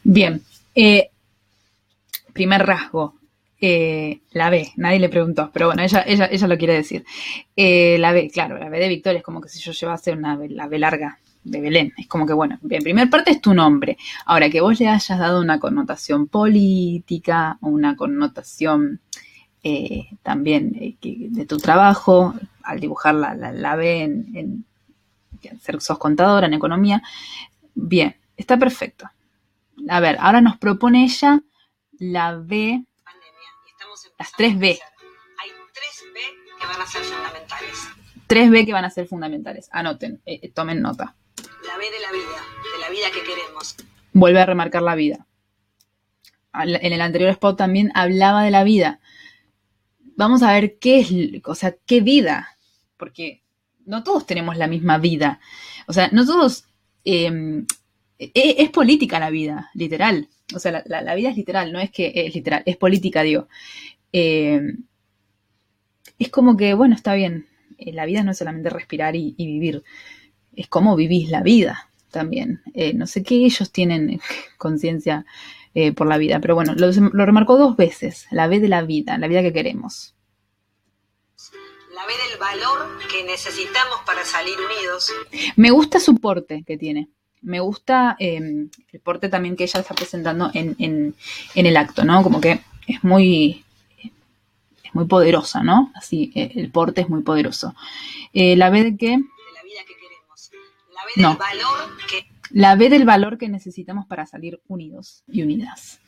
Bien, 0.03 0.43
eh, 0.75 1.09
primer 2.33 2.67
rasgo, 2.67 3.15
eh, 3.59 4.19
la 4.29 4.51
B, 4.51 4.73
nadie 4.75 4.99
le 4.99 5.09
preguntó, 5.09 5.49
pero 5.51 5.65
bueno, 5.67 5.81
ella, 5.81 6.03
ella, 6.05 6.29
ella 6.31 6.47
lo 6.47 6.57
quiere 6.59 6.75
decir. 6.75 7.03
Eh, 7.55 7.97
la 7.97 8.11
B, 8.11 8.29
claro, 8.31 8.59
la 8.59 8.69
B 8.69 8.77
de 8.77 8.87
Victoria 8.87 9.17
es 9.17 9.23
como 9.23 9.41
que 9.41 9.49
si 9.49 9.59
yo 9.59 9.71
llevase 9.71 10.11
una 10.11 10.35
B, 10.35 10.49
B 10.49 10.77
larga 10.77 11.17
de 11.43 11.61
Belén, 11.61 11.93
es 11.97 12.07
como 12.07 12.25
que 12.25 12.33
bueno, 12.33 12.59
en 12.69 12.83
primer 12.83 13.09
parte 13.09 13.31
es 13.31 13.41
tu 13.41 13.53
nombre. 13.53 13.97
Ahora, 14.25 14.49
que 14.49 14.61
vos 14.61 14.79
le 14.79 14.87
hayas 14.87 15.17
dado 15.19 15.41
una 15.41 15.59
connotación 15.59 16.27
política, 16.27 17.57
o 17.61 17.69
una 17.69 17.95
connotación 17.95 18.99
eh, 19.63 20.09
también 20.23 20.75
eh, 20.79 20.95
que- 21.01 21.27
de 21.29 21.45
tu 21.45 21.57
trabajo, 21.57 22.33
al 22.63 22.79
dibujar 22.79 23.15
la, 23.15 23.33
la, 23.35 23.51
la 23.51 23.75
B 23.75 24.03
en, 24.03 24.35
en 24.35 24.65
ser, 25.61 25.81
sos 25.81 25.97
contadora 25.97 26.47
en 26.47 26.53
economía, 26.53 27.01
bien, 27.73 28.15
está 28.37 28.57
perfecto. 28.57 29.09
A 29.89 29.99
ver, 29.99 30.17
ahora 30.19 30.41
nos 30.41 30.57
propone 30.57 31.03
ella 31.03 31.41
la 31.99 32.35
B, 32.35 32.83
Pandemia 33.03 33.49
y 33.65 34.09
Las 34.19 34.31
tres 34.33 34.57
B. 34.59 34.67
Hay 35.41 35.49
tres 35.73 36.03
B 36.13 36.19
que 36.59 36.65
van 36.67 36.81
a 36.81 36.85
ser 36.85 37.01
fundamentales. 37.03 37.87
3B 38.27 38.65
que 38.65 38.73
van 38.73 38.85
a 38.85 38.89
ser 38.91 39.07
fundamentales. 39.07 39.69
Anoten, 39.71 40.21
eh, 40.25 40.51
tomen 40.53 40.81
nota. 40.81 41.15
La 41.69 41.77
de 41.77 41.99
la 41.99 42.11
vida, 42.11 42.41
de 42.73 42.79
la 42.81 42.89
vida 42.89 43.11
que 43.13 43.21
queremos. 43.23 43.75
Vuelve 44.11 44.41
a 44.41 44.45
remarcar 44.47 44.81
la 44.81 44.95
vida. 44.95 45.27
En 46.51 46.93
el 46.93 46.99
anterior 46.99 47.29
spot 47.29 47.57
también 47.57 47.91
hablaba 47.93 48.43
de 48.43 48.49
la 48.49 48.63
vida. 48.63 48.99
Vamos 50.15 50.41
a 50.41 50.51
ver 50.51 50.79
qué 50.79 51.01
es, 51.01 51.11
o 51.45 51.53
sea, 51.53 51.75
qué 51.85 52.01
vida, 52.01 52.57
porque 52.97 53.43
no 53.85 54.03
todos 54.03 54.25
tenemos 54.25 54.57
la 54.57 54.65
misma 54.65 54.97
vida. 54.97 55.39
O 55.85 55.93
sea, 55.93 56.09
no 56.11 56.25
todos... 56.25 56.65
eh, 57.05 57.63
e- 58.17 58.55
es, 58.57 58.69
política 58.71 59.19
la 59.19 59.29
vida, 59.29 59.69
literal. 59.75 60.27
O 60.55 60.59
sea, 60.59 60.83
la, 60.87 61.13
vida 61.13 61.29
es 61.29 61.37
literal, 61.37 61.71
no 61.71 61.79
es 61.79 61.91
que 61.91 62.11
es 62.15 62.33
literal, 62.33 62.63
es 62.65 62.77
política, 62.77 63.21
digo. 63.21 63.47
Eh, 64.11 64.59
es 66.17 66.29
como 66.29 66.57
que, 66.57 66.73
bueno, 66.73 66.95
está 66.95 67.13
bien, 67.13 67.45
eh, 67.77 67.93
la 67.93 68.07
vida 68.07 68.23
no 68.23 68.31
es 68.31 68.39
solamente 68.39 68.71
respirar 68.71 69.15
y 69.15 69.35
vivir, 69.37 69.83
es 70.59 70.67
cómo 70.67 70.95
vivís 70.95 71.29
la 71.29 71.41
vida 71.41 71.89
también. 72.11 72.61
Eh, 72.73 72.93
no 72.93 73.07
sé 73.07 73.23
qué 73.23 73.35
ellos 73.45 73.71
tienen 73.71 74.19
conciencia 74.57 75.25
eh, 75.75 75.91
por 75.93 76.07
la 76.07 76.17
vida, 76.17 76.39
pero 76.39 76.55
bueno, 76.55 76.73
lo, 76.75 76.91
lo 76.91 77.25
remarcó 77.25 77.57
dos 77.57 77.75
veces, 77.77 78.27
la 78.31 78.47
B 78.47 78.59
de 78.59 78.67
la 78.67 78.81
vida, 78.81 79.17
la 79.17 79.27
vida 79.27 79.41
que 79.41 79.53
queremos. 79.53 80.15
La 81.93 82.05
B 82.05 82.13
del 82.29 82.39
valor 82.39 82.97
que 83.11 83.23
necesitamos 83.23 83.97
para 84.05 84.23
salir 84.25 84.55
unidos. 84.57 85.11
Me 85.55 85.71
gusta 85.71 85.99
su 85.99 86.15
porte 86.15 86.63
que 86.65 86.77
tiene. 86.77 87.09
Me 87.41 87.59
gusta 87.59 88.15
eh, 88.19 88.67
el 88.91 88.99
porte 89.01 89.29
también 89.29 89.55
que 89.55 89.63
ella 89.65 89.79
está 89.79 89.93
presentando 89.93 90.49
en, 90.53 90.75
en- 90.79 91.15
en 91.55 91.65
el 91.65 91.77
acto, 91.77 92.03
¿no? 92.03 92.21
Como 92.23 92.41
que 92.41 92.61
es 92.87 93.03
muy, 93.03 93.63
es 94.83 94.93
muy 94.95 95.05
poderosa, 95.05 95.61
¿no? 95.63 95.91
Así, 95.95 96.31
eh, 96.35 96.51
el 96.55 96.71
porte 96.71 97.01
es 97.01 97.09
muy 97.09 97.21
poderoso. 97.21 97.75
La 98.33 98.69
B 98.69 98.83
de 98.83 98.97
que 98.97 99.19
B 101.15 101.21
del 101.21 101.23
No. 101.23 101.37
valor 101.37 101.97
que 102.07 102.27
La 102.51 102.75
B 102.75 102.89
del 102.89 103.05
valor 103.05 103.37
que 103.37 103.49
necesitamos 103.49 104.05
para 104.07 104.25
salir 104.25 104.59
unidos 104.67 105.23
y 105.27 105.43
unidas. 105.43 105.99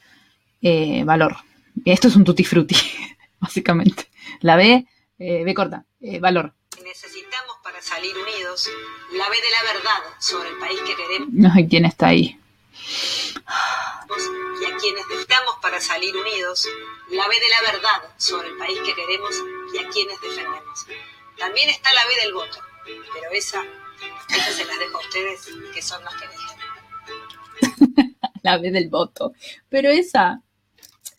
Eh, 0.61 1.03
valor. 1.03 1.37
Esto 1.85 2.07
es 2.07 2.15
un 2.15 2.23
tutti 2.23 2.43
frutti, 2.43 2.75
básicamente. 3.39 4.09
La 4.41 4.55
B, 4.55 4.85
eh, 5.19 5.43
B 5.43 5.53
corta, 5.53 5.85
eh, 6.01 6.19
valor. 6.19 6.53
necesitamos 6.83 7.57
para 7.63 7.81
salir 7.81 8.11
unidos. 8.17 8.69
La 9.13 9.29
B 9.29 9.35
de 9.35 9.51
la 9.51 9.73
verdad 9.73 9.99
sobre 10.19 10.49
el 10.49 10.57
país 10.57 10.79
que 10.81 10.95
queremos 10.95 11.29
No 11.31 11.53
sé 11.53 11.67
quién 11.67 11.85
está 11.85 12.07
ahí. 12.07 12.37
y 14.61 14.65
a 14.65 14.77
quienes 14.77 15.07
necesitamos 15.07 15.55
para 15.61 15.79
salir 15.79 16.15
unidos. 16.15 16.67
La 17.11 17.27
B 17.27 17.35
de 17.39 17.49
la 17.49 17.71
verdad 17.71 18.13
sobre 18.17 18.49
el 18.49 18.57
país 18.57 18.79
que 18.85 18.93
queremos 18.95 19.35
y 19.73 19.77
a 19.77 19.87
quienes 19.89 20.19
defendemos. 20.21 20.85
También 21.37 21.69
está 21.69 21.91
la 21.93 22.05
B 22.05 22.15
del 22.23 22.33
voto, 22.33 22.57
pero 22.85 23.31
esa, 23.33 23.63
esa 24.29 24.51
se 24.51 24.65
las 24.65 24.79
dejo 24.79 24.97
a 24.97 25.01
ustedes, 25.01 25.49
que 25.73 25.81
son 25.81 26.03
los 26.03 26.13
que 26.15 26.25
eligen. 26.25 28.17
La 28.43 28.57
B 28.57 28.71
del 28.71 28.89
voto. 28.89 29.33
Pero 29.69 29.89
esa, 29.89 30.41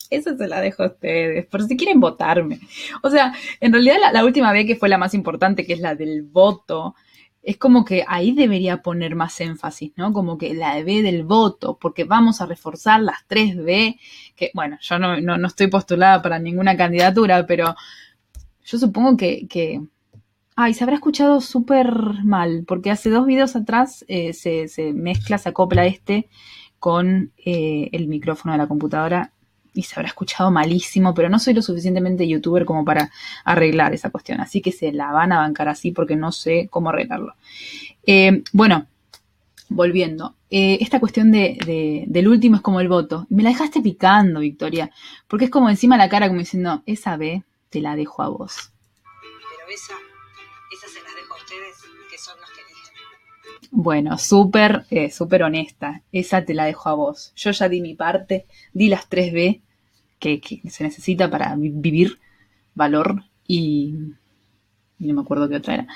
esa 0.09 0.37
se 0.37 0.47
la 0.47 0.61
dejo 0.61 0.83
a 0.83 0.87
ustedes, 0.87 1.45
por 1.45 1.63
si 1.63 1.77
quieren 1.77 1.99
votarme. 1.99 2.59
O 3.01 3.09
sea, 3.09 3.33
en 3.59 3.71
realidad 3.71 3.97
la, 4.11 4.25
última 4.25 4.51
B 4.51 4.65
que 4.65 4.75
fue 4.75 4.89
la 4.89 4.97
más 4.97 5.13
importante, 5.13 5.65
que 5.65 5.73
es 5.73 5.79
la 5.79 5.95
del 5.95 6.23
voto, 6.23 6.95
es 7.41 7.57
como 7.57 7.83
que 7.83 8.05
ahí 8.07 8.31
debería 8.31 8.81
poner 8.81 9.15
más 9.15 9.39
énfasis, 9.41 9.91
¿no? 9.95 10.13
Como 10.13 10.37
que 10.37 10.53
la 10.53 10.81
B 10.83 11.01
del 11.01 11.23
voto, 11.23 11.77
porque 11.79 12.05
vamos 12.05 12.41
a 12.41 12.45
reforzar 12.45 13.01
las 13.01 13.25
tres 13.27 13.55
B, 13.57 13.97
que 14.35 14.51
bueno, 14.53 14.77
yo 14.81 14.99
no, 14.99 15.19
no, 15.19 15.37
no 15.37 15.47
estoy 15.47 15.67
postulada 15.67 16.21
para 16.21 16.39
ninguna 16.39 16.77
candidatura, 16.77 17.45
pero 17.45 17.75
yo 18.63 18.77
supongo 18.77 19.17
que, 19.17 19.47
que, 19.47 19.81
Ay, 20.55 20.73
se 20.75 20.83
habrá 20.83 20.95
escuchado 20.95 21.41
súper 21.41 22.23
mal, 22.23 22.63
porque 22.67 22.91
hace 22.91 23.09
dos 23.09 23.25
videos 23.25 23.55
atrás 23.55 24.05
eh, 24.07 24.33
se, 24.33 24.93
mezcla, 24.93 25.39
se 25.39 25.49
acopla 25.49 25.85
este 25.87 26.29
con 26.77 27.31
eh, 27.43 27.89
el 27.91 28.07
micrófono 28.07 28.51
de 28.51 28.59
la 28.59 28.67
computadora 28.67 29.31
y 29.73 29.81
se 29.81 29.95
habrá 29.95 30.09
escuchado 30.09 30.51
malísimo, 30.51 31.15
pero 31.15 31.29
no 31.29 31.39
soy 31.39 31.55
lo 31.55 31.63
suficientemente 31.63 32.27
youtuber 32.27 32.65
como 32.65 32.85
para 32.85 33.09
arreglar 33.43 33.93
esa 33.95 34.11
cuestión, 34.11 34.41
así 34.41 34.61
que 34.61 34.71
se 34.71 34.91
la 34.91 35.11
van 35.11 35.31
a 35.31 35.39
bancar 35.39 35.69
así 35.69 35.91
porque 35.91 36.15
no 36.15 36.31
sé 36.31 36.67
cómo 36.69 36.89
arreglarlo. 36.89 37.33
Eh, 38.05 38.43
bueno, 38.51 38.85
volviendo, 39.69 40.35
esta 40.51 40.99
cuestión 40.99 41.31
de, 41.31 41.57
de, 41.65 42.03
del 42.05 42.27
último 42.27 42.57
es 42.57 42.61
como 42.61 42.79
el 42.79 42.87
voto. 42.87 43.25
Me 43.29 43.41
la 43.41 43.49
dejaste 43.49 43.81
picando, 43.81 44.41
Victoria, 44.41 44.91
porque 45.27 45.45
es 45.45 45.51
como 45.51 45.67
encima 45.67 45.97
la 45.97 46.09
cara 46.09 46.27
como 46.27 46.41
diciendo, 46.41 46.83
esa 46.85 47.17
B 47.17 47.43
te 47.71 47.81
la 47.81 47.95
dejo 47.95 48.21
a 48.21 48.29
vos. 48.29 48.71
Pero 49.01 49.73
esa 49.73 49.95
son 52.23 52.39
los 52.39 52.49
que. 52.51 52.63
Bueno, 53.71 54.17
súper, 54.17 54.85
eh, 54.89 55.09
súper 55.09 55.43
honesta. 55.43 56.03
Esa 56.11 56.45
te 56.45 56.53
la 56.53 56.65
dejo 56.65 56.89
a 56.89 56.93
vos. 56.93 57.33
Yo 57.35 57.51
ya 57.51 57.69
di 57.69 57.81
mi 57.81 57.95
parte, 57.95 58.45
di 58.71 58.87
las 58.87 59.09
3B 59.09 59.61
que, 60.19 60.39
que 60.39 60.61
se 60.69 60.83
necesita 60.83 61.29
para 61.29 61.55
vi- 61.55 61.71
vivir, 61.73 62.19
valor 62.75 63.23
y, 63.47 63.95
no 64.99 65.13
me 65.13 65.21
acuerdo 65.21 65.49
qué 65.49 65.57
otra 65.57 65.73
era. 65.73 65.87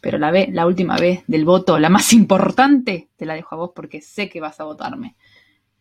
Pero 0.00 0.18
la 0.18 0.30
B, 0.30 0.48
la 0.52 0.66
última 0.66 0.96
B 0.96 1.24
del 1.26 1.44
voto, 1.44 1.78
la 1.78 1.88
más 1.88 2.12
importante, 2.20 3.08
te 3.16 3.26
la 3.26 3.34
dejo 3.34 3.54
a 3.54 3.58
vos 3.58 3.70
porque 3.74 4.00
sé 4.00 4.28
que 4.28 4.40
vas 4.40 4.60
a 4.60 4.64
votarme. 4.64 5.16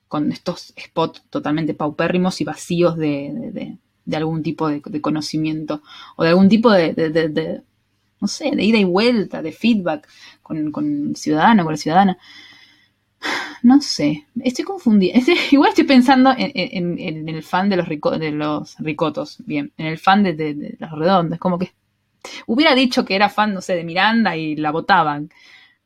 Con 0.07 0.31
estos 0.31 0.73
spots 0.79 1.23
totalmente 1.29 1.73
paupérrimos 1.73 2.41
y 2.41 2.45
vacíos 2.45 2.97
de, 2.97 3.77
de, 4.05 4.17
algún 4.17 4.43
tipo 4.43 4.67
de, 4.69 4.81
conocimiento 5.01 5.81
o 6.17 6.23
de 6.23 6.29
algún 6.29 6.49
tipo 6.49 6.71
de, 6.71 7.63
no 8.21 8.27
sé, 8.27 8.51
de 8.55 8.63
ida 8.63 8.77
y 8.79 8.83
vuelta, 8.85 9.41
de 9.41 9.51
feedback 9.51 10.07
con, 10.43 10.71
con 10.71 11.09
el 11.09 11.15
ciudadano, 11.15 11.63
con 11.63 11.73
la 11.73 11.77
ciudadana. 11.77 12.17
No 13.63 13.81
sé, 13.81 14.27
estoy 14.43 14.65
confundida. 14.65 15.13
Igual 15.51 15.69
estoy 15.69 15.85
pensando 15.85 16.31
en, 16.37 16.51
en- 16.55 16.99
en 16.99 17.29
el 17.29 17.43
fan 17.43 17.69
de 17.69 17.75
los, 17.77 17.87
rico- 17.87 18.17
de 18.17 18.31
los 18.31 18.75
ricotos, 18.79 19.37
bien, 19.45 19.71
en 19.77 19.87
el 19.87 19.97
fan 19.97 20.23
de, 20.23 20.33
de- 20.33 20.53
de 20.55 20.77
los 20.79 20.91
redondos, 20.91 21.39
como 21.39 21.59
que 21.59 21.73
hubiera 22.47 22.75
dicho 22.75 23.05
que 23.05 23.15
era 23.15 23.29
fan, 23.29 23.53
no 23.53 23.61
sé, 23.61 23.75
de 23.75 23.83
Miranda 23.85 24.37
y 24.37 24.55
la 24.57 24.71
votaban, 24.71 25.29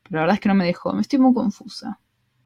pero 0.04 0.16
la 0.16 0.20
verdad 0.22 0.34
es 0.36 0.40
que 0.40 0.48
no 0.50 0.56
me 0.56 0.66
dejó, 0.66 0.92
me 0.94 1.02
estoy 1.02 1.18
muy 1.20 1.34
confusa. 1.34 2.00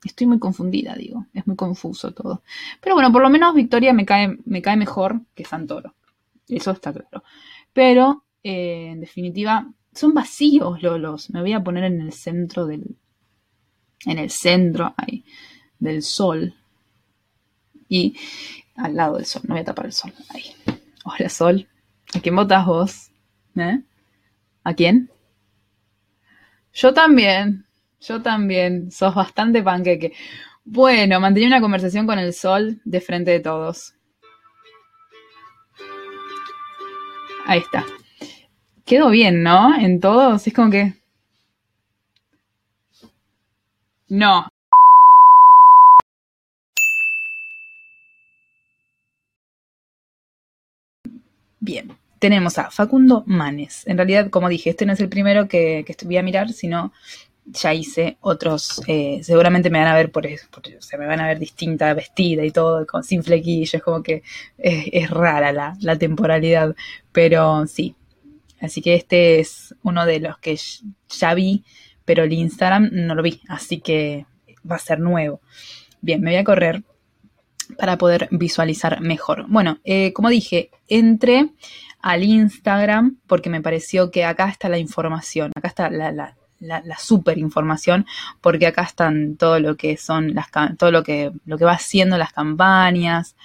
Estoy 0.04 0.26
muy 0.28 0.38
confundida, 0.38 0.94
digo, 0.96 1.26
es 1.34 1.46
muy 1.46 1.56
confuso 1.56 2.12
todo. 2.14 2.42
Pero 2.80 2.94
bueno, 2.96 3.12
por 3.12 3.22
lo 3.22 3.30
menos 3.30 3.54
Victoria 3.54 3.92
me 3.94 4.06
cae, 4.06 4.38
me 4.46 4.62
cae 4.62 4.76
mejor 4.76 5.22
que 5.34 5.44
Santoro, 5.44 5.94
eso 6.48 6.72
está 6.72 6.92
claro. 6.92 7.24
Pero, 7.72 8.24
eh, 8.44 8.90
en 8.92 9.00
definitiva, 9.00 9.72
son 9.92 10.14
vacíos 10.14 10.82
los, 10.82 11.00
los, 11.00 11.30
me 11.30 11.40
voy 11.40 11.52
a 11.52 11.62
poner 11.62 11.84
en 11.84 12.00
el 12.00 12.12
centro 12.12 12.66
del, 12.66 12.96
en 14.06 14.18
el 14.18 14.30
centro 14.30 14.94
ahí, 14.96 15.24
del 15.78 16.02
sol. 16.02 16.54
Y 17.88 18.16
al 18.76 18.94
lado 18.94 19.16
del 19.16 19.26
sol, 19.26 19.42
no 19.46 19.54
voy 19.54 19.62
a 19.62 19.64
tapar 19.64 19.86
el 19.86 19.92
sol. 19.92 20.12
Ahí. 20.28 20.54
Hola 21.04 21.28
sol. 21.28 21.68
¿A 22.14 22.20
quién 22.20 22.36
votas 22.36 22.66
vos? 22.66 23.10
¿Eh? 23.56 23.80
¿A 24.62 24.74
quién? 24.74 25.10
Yo 26.72 26.94
también. 26.94 27.66
Yo 28.00 28.22
también. 28.22 28.90
Sos 28.92 29.14
bastante 29.14 29.62
panqueque. 29.62 30.12
Bueno, 30.64 31.18
mantenía 31.20 31.48
una 31.48 31.60
conversación 31.60 32.06
con 32.06 32.18
el 32.18 32.32
sol 32.32 32.80
de 32.84 33.00
frente 33.00 33.32
de 33.32 33.40
todos. 33.40 33.94
Ahí 37.46 37.58
está. 37.58 37.84
Quedó 38.90 39.08
bien, 39.10 39.44
¿no? 39.44 39.72
En 39.78 40.00
todos. 40.00 40.44
Es 40.48 40.52
como 40.52 40.68
que. 40.68 40.94
No. 44.10 44.46
Bien. 51.60 51.96
Tenemos 52.18 52.58
a 52.58 52.70
Facundo 52.70 53.22
Manes. 53.26 53.86
En 53.86 53.96
realidad, 53.96 54.28
como 54.30 54.48
dije, 54.48 54.70
este 54.70 54.84
no 54.86 54.92
es 54.92 55.00
el 55.00 55.08
primero 55.08 55.46
que, 55.48 55.84
que 55.86 55.94
voy 56.04 56.16
a 56.18 56.22
mirar, 56.22 56.50
sino 56.52 56.92
ya 57.46 57.72
hice 57.74 58.18
otros. 58.22 58.82
eh, 58.88 59.20
seguramente 59.22 59.70
me 59.70 59.78
van 59.78 59.88
a 59.88 59.94
ver 59.94 60.10
por. 60.10 60.24
Por, 60.50 60.64
o 60.76 60.82
sea, 60.82 60.98
me 60.98 61.06
van 61.06 61.20
a 61.20 61.28
ver 61.28 61.38
distinta, 61.38 61.94
vestida 61.94 62.44
y 62.44 62.50
todo, 62.50 62.86
con, 62.86 63.04
sin 63.04 63.22
flequillos. 63.22 63.82
Como 63.82 64.02
que 64.02 64.22
es, 64.58 64.86
es 64.92 65.10
rara 65.10 65.52
la, 65.52 65.76
la 65.80 65.96
temporalidad. 65.98 66.74
Pero 67.12 67.66
sí. 67.68 67.94
Así 68.60 68.82
que 68.82 68.94
este 68.94 69.40
es 69.40 69.74
uno 69.82 70.06
de 70.06 70.20
los 70.20 70.38
que 70.38 70.58
ya 71.08 71.34
vi, 71.34 71.64
pero 72.04 72.24
el 72.24 72.32
Instagram 72.32 72.90
no 72.92 73.14
lo 73.14 73.22
vi. 73.22 73.40
Así 73.48 73.80
que 73.80 74.26
va 74.70 74.76
a 74.76 74.80
ser 74.80 75.00
nuevo. 75.00 75.40
Bien, 76.00 76.20
me 76.20 76.30
voy 76.30 76.38
a 76.38 76.44
correr 76.44 76.82
para 77.78 77.98
poder 77.98 78.28
visualizar 78.30 79.00
mejor. 79.00 79.46
Bueno, 79.48 79.78
eh, 79.84 80.12
como 80.12 80.28
dije, 80.28 80.70
entré 80.88 81.50
al 82.00 82.24
Instagram 82.24 83.18
porque 83.26 83.50
me 83.50 83.60
pareció 83.60 84.10
que 84.10 84.24
acá 84.24 84.48
está 84.48 84.68
la 84.68 84.78
información, 84.78 85.52
acá 85.54 85.68
está 85.68 85.90
la, 85.90 86.34
super 86.98 87.38
información, 87.38 88.06
porque 88.40 88.66
acá 88.66 88.82
están 88.82 89.36
todo 89.36 89.60
lo 89.60 89.76
que 89.76 89.96
son 89.96 90.34
las 90.34 90.48
todo 90.78 90.90
lo 90.90 91.02
que, 91.02 91.30
lo 91.46 91.58
que 91.58 91.64
va 91.64 91.72
haciendo 91.72 92.18
las 92.18 92.32
campañas. 92.32 93.36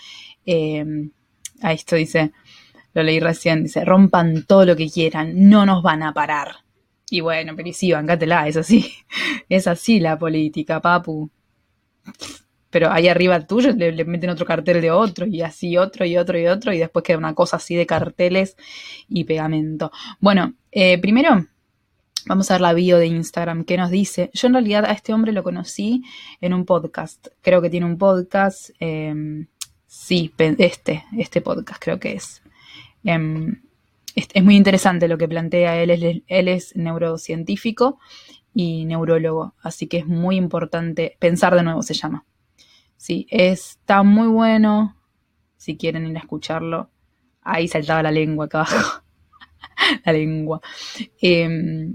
Eh, 0.46 0.86
ahí 1.62 1.76
esto 1.76 1.96
dice, 1.96 2.32
lo 2.96 3.04
leí 3.04 3.20
recién, 3.20 3.64
dice, 3.64 3.86
rompan 3.86 4.46
todo 4.48 4.66
lo 4.66 4.76
que 4.76 4.90
quieran, 4.90 5.48
no 5.50 5.68
nos 5.68 5.84
van 5.84 6.02
a 6.02 6.14
parar. 6.14 6.56
Y 7.12 7.22
bueno, 7.22 7.54
pero 7.56 7.72
sí, 7.72 7.92
bancátela, 7.92 8.48
es 8.48 8.58
así, 8.58 8.92
es 9.50 9.68
así 9.68 10.00
la 10.00 10.18
política, 10.18 10.82
papu 10.82 11.30
pero 12.76 12.92
ahí 12.92 13.08
arriba 13.08 13.40
tuyo 13.40 13.72
le, 13.72 14.04
meten 14.04 14.30
otro 14.30 14.46
cartel 14.46 14.82
de 14.82 14.92
otro 14.92 15.26
y 15.26 15.42
así 15.42 15.78
otro 15.78 16.06
y 16.06 16.18
otro 16.18 16.38
y 16.38 16.46
otro 16.48 16.74
y 16.74 16.80
después 16.80 17.04
queda 17.04 17.18
una 17.18 17.34
cosa 17.34 17.56
así 17.56 17.74
de 17.74 17.86
carteles 17.86 18.58
y 19.08 19.24
pegamento. 19.24 19.94
Bueno, 20.20 20.56
eh, 20.74 20.98
primero 20.98 21.48
vamos 22.26 22.52
a 22.52 22.56
ver 22.56 22.62
la 22.62 22.74
bio 22.74 22.98
de 22.98 23.08
Instagram 23.08 23.64
que 23.64 23.78
nos 23.78 23.92
dice. 23.92 24.30
Yo 24.34 24.48
en 24.48 24.56
realidad 24.56 24.84
a 24.84 24.92
este 24.92 25.14
hombre 25.14 25.32
lo 25.32 25.42
conocí 25.42 26.04
en 26.42 26.54
un 26.54 26.66
podcast. 26.66 27.28
Creo 27.42 27.62
que 27.62 27.70
tiene 27.70 27.86
un 27.86 27.98
podcast. 27.98 28.72
Eh, 28.82 29.48
sí, 29.88 30.34
este, 30.38 31.06
este 31.18 31.40
podcast 31.40 31.82
creo 31.82 31.98
que 31.98 32.12
es. 32.12 32.42
Eh, 33.06 33.54
es, 34.16 34.44
muy 34.44 34.56
interesante 34.56 35.08
lo 35.08 35.18
que 35.18 35.28
plantea 35.28 35.82
él. 35.82 35.90
Él, 35.90 36.24
él 36.28 36.48
es 36.48 36.76
neurocientífico 36.76 38.00
y 38.54 38.86
neurólogo, 38.86 39.54
así 39.62 39.88
que 39.88 39.98
es 39.98 40.08
muy 40.08 40.38
importante. 40.38 41.18
Pensar 41.20 41.56
de 41.56 41.64
nuevo 41.64 41.82
se 41.82 41.94
llama. 41.94 42.26
Sí, 42.98 43.28
está 43.30 44.04
muy 44.04 44.28
bueno. 44.28 44.96
Si 45.58 45.78
quieren 45.78 46.08
ir 46.08 46.16
a 46.16 46.22
escucharlo. 46.22 46.90
Ahí 47.42 47.68
saltaba 47.68 48.02
la 48.02 48.12
lengua 48.12 48.46
acá 48.46 48.62
abajo. 48.62 49.04
la 50.06 50.14
lengua. 50.14 50.62
Eh, 51.22 51.90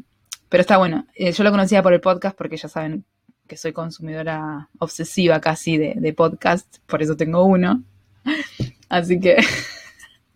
pero 0.49 0.61
está 0.61 0.77
bueno. 0.77 1.07
Eh, 1.15 1.33
yo 1.33 1.45
lo 1.45 1.51
conocía 1.51 1.83
por 1.83 1.95
el 1.95 2.01
podcast 2.01 2.37
porque 2.37 2.57
ya 2.57 2.69
saben 2.69 3.05
que 3.47 3.57
soy 3.57 3.73
consumidora 3.73 4.69
obsesiva 4.79 5.41
casi 5.41 5.79
de, 5.79 5.95
de 5.97 6.13
podcast. 6.13 6.79
Por 6.87 7.03
eso 7.03 7.17
tengo 7.17 7.45
uno. 7.45 7.83
Así 8.89 9.19
que 9.19 9.37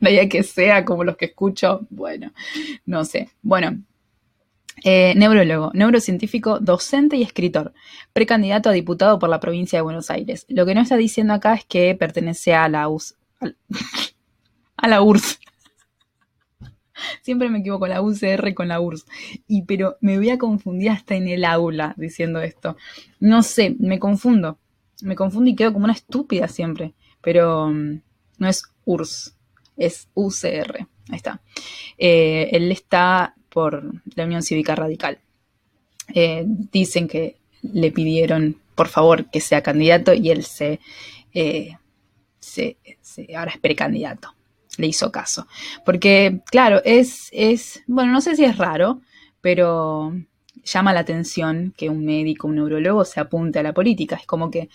veía 0.01 0.29
que 0.29 0.43
sea 0.43 0.85
como 0.85 1.05
los 1.05 1.17
que 1.17 1.27
escucho. 1.27 1.87
Bueno, 1.91 2.33
no 2.87 3.05
sé. 3.05 3.31
Bueno, 3.43 3.79
eh, 4.83 5.15
neurólogo, 5.17 5.71
neurocientífico, 5.73 6.59
docente 6.59 7.17
y 7.17 7.23
escritor, 7.23 7.73
precandidato 8.13 8.69
a 8.69 8.73
diputado 8.73 9.19
por 9.19 9.31
la 9.31 9.41
provincia 9.41 9.79
de 9.79 9.83
Buenos 9.83 10.11
Aires. 10.11 10.47
Lo 10.49 10.67
que 10.67 10.75
no 10.75 10.83
está 10.83 10.97
diciendo 10.97 11.33
acá 11.33 11.55
es 11.55 11.65
que 11.65 11.95
pertenece 11.95 12.55
a 12.55 12.69
la 12.69 12.89
US, 12.89 13.17
a 14.77 14.89
la 14.89 15.01
URSS. 15.01 15.39
Siempre 17.23 17.49
me 17.49 17.59
equivoco, 17.59 17.87
la 17.87 18.03
UCR 18.03 18.55
con 18.55 18.69
la 18.69 18.81
URSS. 18.81 19.07
Y 19.47 19.63
pero 19.63 19.97
me 20.01 20.17
voy 20.17 20.31
a 20.31 20.39
confundir 20.39 20.91
hasta 20.91 21.15
en 21.15 21.29
el 21.29 21.45
aula 21.45 21.95
diciendo 21.97 22.41
esto. 22.41 22.77
No 23.21 23.43
sé, 23.43 23.77
me 23.79 23.99
confundo. 23.99 24.59
Me 25.03 25.17
confundo 25.17 25.51
y 25.51 25.57
quedo 25.57 25.73
como 25.73 25.85
una 25.85 25.93
estúpida 25.93 26.49
siempre. 26.49 26.95
Pero 27.21 27.67
um, 27.67 28.01
no 28.39 28.49
es 28.49 28.65
URSS, 28.85 29.34
es 29.77 30.09
UCR. 30.15 30.87
Ahí 31.11 31.17
está. 31.17 31.41
Eh, 31.99 32.51
él 32.53 32.73
está 32.73 33.35
por 33.49 33.85
la 34.15 34.25
Unión 34.25 34.43
Cívica 34.43 34.75
Radical. 34.75 35.19
Eh, 36.15 36.45
dicen 36.47 37.09
que 37.09 37.37
le 37.63 37.93
pidieron, 37.93 38.61
por 38.75 38.89
favor, 38.89 39.31
que 39.31 39.41
sea 39.41 39.63
candidato 39.63 40.13
y 40.13 40.31
él 40.31 40.45
se, 40.45 40.81
eh, 41.33 41.77
se, 42.39 42.77
se, 43.01 43.35
ahora 43.37 43.53
es 43.53 43.59
precandidato. 43.59 44.35
Le 44.77 44.89
hizo 44.89 45.13
caso. 45.13 45.47
Porque, 45.85 46.41
claro, 46.51 46.83
es, 46.85 47.29
es, 47.33 47.83
bueno, 47.87 48.13
no 48.13 48.21
sé 48.21 48.35
si 48.35 48.45
es 48.45 48.59
raro, 48.59 49.01
pero 49.41 50.13
llama 50.65 50.93
la 50.93 51.01
atención 51.01 51.75
que 51.77 51.89
un 51.89 52.05
médico, 52.05 52.49
un 52.49 52.57
neurólogo 52.57 53.05
se 53.05 53.21
apunte 53.21 53.59
a 53.59 53.63
la 53.63 53.73
política. 53.73 54.17
Es 54.17 54.27
como 54.27 54.51
que, 54.51 54.69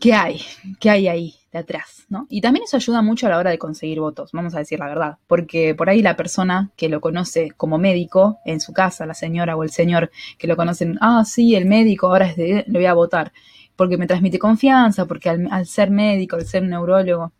¿qué 0.00 0.12
hay? 0.14 0.40
¿Qué 0.80 0.90
hay 0.90 1.08
ahí? 1.08 1.37
De 1.52 1.58
atrás, 1.58 2.04
¿no? 2.08 2.26
Y 2.28 2.40
también 2.40 2.64
eso 2.64 2.76
ayuda 2.76 3.00
mucho 3.00 3.26
a 3.26 3.30
la 3.30 3.38
hora 3.38 3.50
de 3.50 3.58
conseguir 3.58 4.00
votos, 4.00 4.32
vamos 4.32 4.54
a 4.54 4.58
decir 4.58 4.78
la 4.78 4.86
verdad, 4.86 5.18
porque 5.26 5.74
por 5.74 5.88
ahí 5.88 6.02
la 6.02 6.16
persona 6.16 6.70
que 6.76 6.88
lo 6.88 7.00
conoce 7.00 7.52
como 7.56 7.78
médico 7.78 8.38
en 8.44 8.60
su 8.60 8.72
casa, 8.72 9.06
la 9.06 9.14
señora 9.14 9.56
o 9.56 9.62
el 9.62 9.70
señor 9.70 10.10
que 10.36 10.46
lo 10.46 10.56
conocen, 10.56 10.98
ah, 11.00 11.24
sí, 11.24 11.54
el 11.54 11.64
médico 11.64 12.08
ahora 12.08 12.26
es 12.26 12.36
de, 12.36 12.64
voy 12.68 12.84
a 12.84 12.92
votar, 12.92 13.32
porque 13.76 13.96
me 13.96 14.06
transmite 14.06 14.38
confianza, 14.38 15.06
porque 15.06 15.30
al, 15.30 15.66
ser 15.66 15.90
médico, 15.90 16.36
al 16.36 16.46
ser 16.46 16.64
neurólogo, 16.64 17.32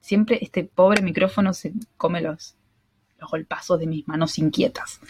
siempre 0.00 0.38
este 0.40 0.64
pobre 0.64 1.02
micrófono 1.02 1.52
se 1.52 1.72
come 1.96 2.20
los, 2.20 2.54
los 3.18 3.30
golpazos 3.30 3.80
de 3.80 3.86
mis 3.86 4.06
manos 4.06 4.38
inquietas. 4.38 5.00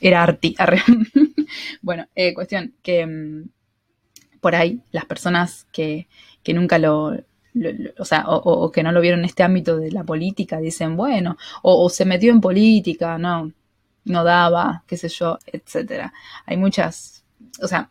Era 0.00 0.22
arti. 0.22 0.54
bueno, 1.82 2.06
eh, 2.14 2.34
cuestión 2.34 2.74
que 2.82 3.04
mm, 3.06 3.48
por 4.40 4.54
ahí 4.54 4.80
las 4.92 5.06
personas 5.06 5.66
que, 5.72 6.06
que 6.42 6.54
nunca 6.54 6.78
lo, 6.78 7.16
o 7.98 8.04
sea, 8.04 8.24
o 8.28 8.70
que 8.70 8.82
no 8.82 8.92
lo 8.92 9.00
vieron 9.00 9.20
en 9.20 9.26
este 9.26 9.42
ámbito 9.42 9.76
de 9.76 9.90
la 9.90 10.04
política, 10.04 10.58
dicen, 10.58 10.96
bueno, 10.96 11.36
o, 11.62 11.84
o 11.84 11.88
se 11.88 12.04
metió 12.04 12.32
en 12.32 12.40
política, 12.40 13.18
no, 13.18 13.52
no 14.06 14.24
daba, 14.24 14.84
qué 14.86 14.96
sé 14.96 15.08
yo, 15.08 15.38
etcétera. 15.46 16.12
Hay 16.46 16.56
muchas, 16.56 17.24
o 17.62 17.68
sea, 17.68 17.90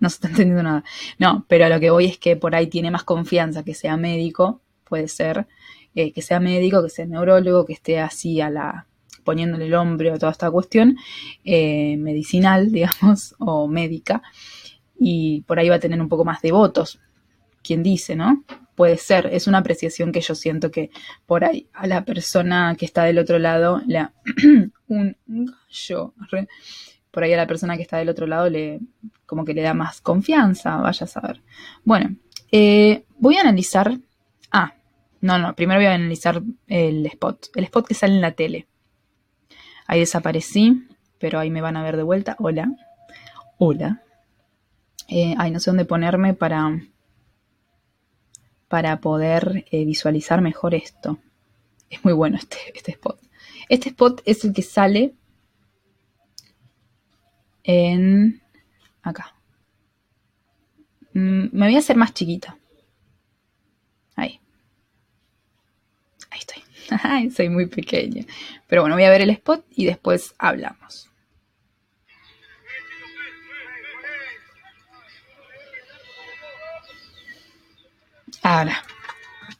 no 0.00 0.08
se 0.10 0.16
está 0.16 0.28
entendiendo 0.30 0.62
nada. 0.62 0.84
No, 1.18 1.46
pero 1.48 1.66
a 1.66 1.68
lo 1.68 1.80
que 1.80 1.90
voy 1.90 2.06
es 2.06 2.18
que 2.18 2.36
por 2.36 2.54
ahí 2.54 2.66
tiene 2.66 2.90
más 2.90 3.04
confianza 3.04 3.62
que 3.62 3.74
sea 3.74 3.96
médico, 3.96 4.60
puede 4.84 5.08
ser, 5.08 5.46
eh, 5.94 6.12
que 6.12 6.22
sea 6.22 6.40
médico, 6.40 6.82
que 6.82 6.90
sea 6.90 7.06
neurólogo, 7.06 7.64
que 7.64 7.74
esté 7.74 8.00
así 8.00 8.40
a 8.40 8.50
la 8.50 8.86
poniéndole 9.24 9.66
el 9.66 9.74
hombro 9.74 10.12
a 10.12 10.18
toda 10.18 10.32
esta 10.32 10.50
cuestión 10.50 10.96
eh, 11.44 11.96
medicinal, 11.96 12.72
digamos, 12.72 13.36
o 13.38 13.68
médica, 13.68 14.22
y 14.98 15.42
por 15.42 15.58
ahí 15.58 15.68
va 15.68 15.76
a 15.76 15.80
tener 15.80 16.00
un 16.00 16.08
poco 16.08 16.24
más 16.24 16.42
de 16.42 16.52
votos. 16.52 17.00
Quien 17.62 17.82
dice, 17.82 18.16
¿no? 18.16 18.44
Puede 18.74 18.96
ser, 18.96 19.26
es 19.32 19.46
una 19.46 19.58
apreciación 19.58 20.12
que 20.12 20.20
yo 20.20 20.34
siento 20.34 20.70
que 20.70 20.90
por 21.26 21.44
ahí 21.44 21.68
a 21.72 21.86
la 21.86 22.04
persona 22.04 22.74
que 22.78 22.86
está 22.86 23.04
del 23.04 23.18
otro 23.18 23.38
lado, 23.38 23.82
la, 23.86 24.12
un 24.88 25.16
gallo, 25.26 26.14
por 27.10 27.22
ahí 27.22 27.32
a 27.32 27.36
la 27.36 27.46
persona 27.46 27.76
que 27.76 27.82
está 27.82 27.98
del 27.98 28.08
otro 28.08 28.26
lado 28.26 28.48
le 28.48 28.80
como 29.26 29.46
que 29.46 29.54
le 29.54 29.62
da 29.62 29.72
más 29.72 30.02
confianza, 30.02 30.76
vaya 30.76 31.04
a 31.04 31.08
saber. 31.08 31.40
Bueno, 31.84 32.16
eh, 32.50 33.06
voy 33.18 33.38
a 33.38 33.40
analizar. 33.40 33.98
Ah, 34.50 34.74
no, 35.22 35.38
no, 35.38 35.54
primero 35.54 35.80
voy 35.80 35.86
a 35.86 35.94
analizar 35.94 36.42
el 36.66 37.06
spot. 37.06 37.46
El 37.54 37.64
spot 37.64 37.86
que 37.88 37.94
sale 37.94 38.14
en 38.14 38.20
la 38.20 38.32
tele. 38.32 38.66
Ahí 39.86 40.00
desaparecí, 40.00 40.86
pero 41.18 41.38
ahí 41.38 41.50
me 41.50 41.62
van 41.62 41.78
a 41.78 41.82
ver 41.82 41.96
de 41.96 42.02
vuelta. 42.02 42.36
Hola. 42.38 42.72
Hola. 43.56 44.02
Eh, 45.08 45.34
ay, 45.38 45.50
no 45.50 45.60
sé 45.60 45.70
dónde 45.70 45.86
ponerme 45.86 46.34
para, 46.34 46.78
para 48.72 49.02
poder 49.02 49.66
eh, 49.70 49.84
visualizar 49.84 50.40
mejor 50.40 50.74
esto. 50.74 51.18
Es 51.90 52.02
muy 52.06 52.14
bueno 52.14 52.38
este, 52.38 52.56
este 52.74 52.92
spot. 52.92 53.20
Este 53.68 53.90
spot 53.90 54.22
es 54.24 54.46
el 54.46 54.54
que 54.54 54.62
sale 54.62 55.12
en 57.64 58.40
acá. 59.02 59.34
Mm, 61.12 61.48
me 61.52 61.66
voy 61.66 61.76
a 61.76 61.80
hacer 61.80 61.98
más 61.98 62.14
chiquita. 62.14 62.56
Ahí. 64.16 64.40
Ahí 66.30 66.40
estoy. 66.40 67.30
Soy 67.36 67.50
muy 67.50 67.66
pequeña. 67.66 68.24
Pero 68.68 68.80
bueno, 68.80 68.96
voy 68.96 69.04
a 69.04 69.10
ver 69.10 69.20
el 69.20 69.28
spot 69.28 69.66
y 69.68 69.84
después 69.84 70.34
hablamos. 70.38 71.10
Ahora, 78.42 78.84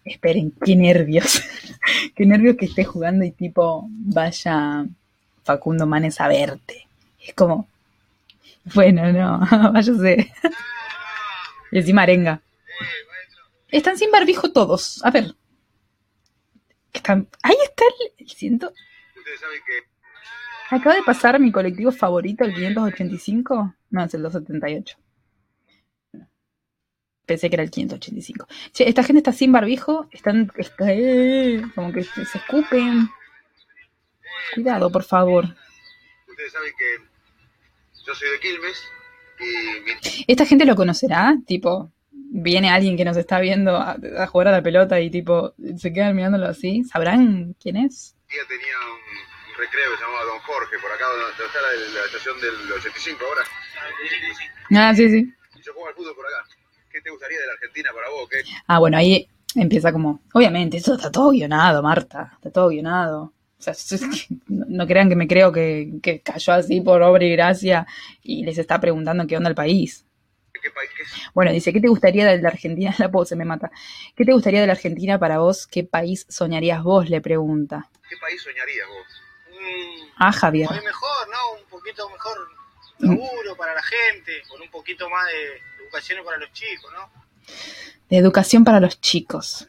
esperen, 0.04 0.52
qué 0.64 0.74
nervios. 0.76 1.40
qué 2.16 2.26
nervios 2.26 2.56
que 2.56 2.66
esté 2.66 2.84
jugando 2.84 3.24
y 3.24 3.30
tipo 3.30 3.86
vaya 3.88 4.84
Facundo 5.44 5.86
Manes 5.86 6.20
a 6.20 6.28
verte. 6.28 6.86
Es 7.20 7.34
como, 7.34 7.68
bueno, 8.74 9.12
no, 9.12 9.40
váyase. 9.72 10.32
y 11.70 11.78
encima 11.78 12.02
arenga. 12.02 12.40
Están 13.68 13.96
sin 13.96 14.10
barbijo 14.10 14.52
todos. 14.52 15.04
A 15.04 15.10
ver. 15.10 15.34
Están, 16.92 17.26
ahí 17.42 17.56
está 17.64 17.84
el, 17.84 18.26
el 18.26 18.30
ciento. 18.30 18.72
Acaba 20.70 20.94
de 20.94 21.02
pasar 21.02 21.38
mi 21.38 21.52
colectivo 21.52 21.92
favorito, 21.92 22.44
el 22.44 22.54
585. 22.54 23.74
No, 23.90 24.04
es 24.04 24.14
el 24.14 24.22
278. 24.22 24.96
Pensé 27.26 27.48
que 27.48 27.56
era 27.56 27.62
el 27.62 27.70
585. 27.70 28.46
Che, 28.72 28.88
esta 28.88 29.02
gente 29.04 29.18
está 29.18 29.32
sin 29.32 29.52
barbijo. 29.52 30.08
Están 30.10 30.50
está- 30.56 30.92
eh, 30.92 31.62
como 31.74 31.92
que 31.92 32.02
se 32.04 32.22
escupen. 32.22 33.08
Cuidado, 34.54 34.90
por 34.90 35.04
favor. 35.04 35.44
ustedes 36.28 36.52
saben 36.52 36.72
que 36.76 37.04
yo 38.06 38.14
soy 38.14 38.28
de 38.30 38.40
Quilmes 38.40 38.82
y 39.40 39.80
mi 39.84 40.24
¿Esta 40.26 40.44
gente 40.46 40.64
lo 40.64 40.74
conocerá? 40.74 41.34
Tipo, 41.46 41.92
viene 42.10 42.70
alguien 42.70 42.96
que 42.96 43.04
nos 43.04 43.16
está 43.16 43.38
viendo 43.40 43.76
a, 43.76 43.96
a 44.18 44.26
jugar 44.26 44.48
a 44.48 44.52
la 44.52 44.62
pelota 44.62 45.00
y 45.00 45.10
tipo, 45.10 45.54
se 45.78 45.92
quedan 45.92 46.16
mirándolo 46.16 46.46
así. 46.46 46.82
¿Sabrán 46.84 47.54
quién 47.60 47.76
es? 47.76 48.16
tía 48.28 48.40
tenía 48.48 48.76
un, 48.78 49.52
un 49.52 49.58
recreo 49.58 49.90
que 49.92 49.96
se 49.98 50.02
llamaba 50.02 50.24
Don 50.24 50.38
Jorge, 50.40 50.78
por 50.80 50.90
acá 50.90 51.04
donde 51.06 51.24
donde 51.26 51.44
está 51.44 51.60
la, 51.60 52.00
la 52.00 52.06
estación 52.06 52.40
del 52.40 52.72
85 52.72 53.24
ahora. 53.24 53.42
Ah, 54.74 54.94
sí, 54.94 55.08
sí. 55.08 55.32
Y 55.58 55.62
yo 55.62 55.72
juego 55.74 55.88
al 55.88 55.94
fútbol 55.94 56.14
por 56.16 56.26
acá. 56.26 56.48
¿Qué 56.92 57.00
te 57.00 57.10
gustaría 57.10 57.38
de 57.40 57.46
la 57.46 57.52
Argentina 57.54 57.90
para 57.94 58.08
vos? 58.10 58.28
¿Qué? 58.28 58.42
Ah, 58.66 58.78
bueno, 58.78 58.96
ahí 58.98 59.28
empieza 59.54 59.92
como, 59.92 60.20
obviamente, 60.32 60.76
eso 60.76 60.94
está 60.94 61.10
todo 61.10 61.30
guionado, 61.30 61.82
Marta, 61.82 62.32
está 62.34 62.50
todo 62.50 62.68
guionado. 62.68 63.32
O 63.58 63.62
sea, 63.62 63.74
no 64.48 64.86
crean 64.86 65.08
que 65.08 65.16
me 65.16 65.26
creo 65.28 65.52
que, 65.52 65.92
que 66.02 66.20
cayó 66.20 66.52
así 66.54 66.80
por 66.80 67.00
obra 67.02 67.24
y 67.24 67.32
gracia 67.32 67.86
y 68.22 68.44
les 68.44 68.58
está 68.58 68.80
preguntando 68.80 69.26
qué 69.26 69.36
onda 69.36 69.48
el 69.48 69.54
país. 69.54 70.04
¿Qué 70.60 70.70
país? 70.70 70.90
¿Qué, 70.96 71.02
es- 71.02 71.12
Bueno, 71.34 71.50
dice, 71.52 71.72
¿qué 71.72 71.80
te 71.80 71.88
gustaría 71.88 72.24
de 72.26 72.40
la 72.40 72.48
Argentina? 72.50 72.94
La 72.98 73.10
pose 73.10 73.34
me 73.36 73.44
mata. 73.44 73.70
¿Qué 74.16 74.24
te 74.24 74.32
gustaría 74.32 74.60
de 74.60 74.66
la 74.68 74.74
Argentina 74.74 75.18
para 75.18 75.38
vos? 75.38 75.66
¿Qué 75.66 75.82
país 75.84 76.24
soñarías 76.28 76.82
vos? 76.84 77.08
Le 77.10 77.20
pregunta. 77.20 77.88
qué 78.08 78.16
país 78.20 78.40
soñarías 78.42 78.86
vos? 78.88 79.22
Ah, 80.18 80.32
Javier. 80.32 80.68
Mejor, 80.70 81.28
¿no? 81.30 81.60
Un 81.60 81.68
poquito 81.68 82.08
mejor 82.10 82.48
laburo 82.98 83.56
para 83.56 83.74
la 83.74 83.82
gente, 83.82 84.32
con 84.48 84.60
un 84.62 84.70
poquito 84.70 85.08
más 85.10 85.26
de 85.26 85.60
educación 85.92 86.24
para 86.24 86.38
los 86.38 86.52
chicos, 86.52 86.92
¿no? 86.92 87.10
De 88.08 88.16
educación 88.16 88.64
para 88.64 88.80
los 88.80 89.00
chicos. 89.00 89.68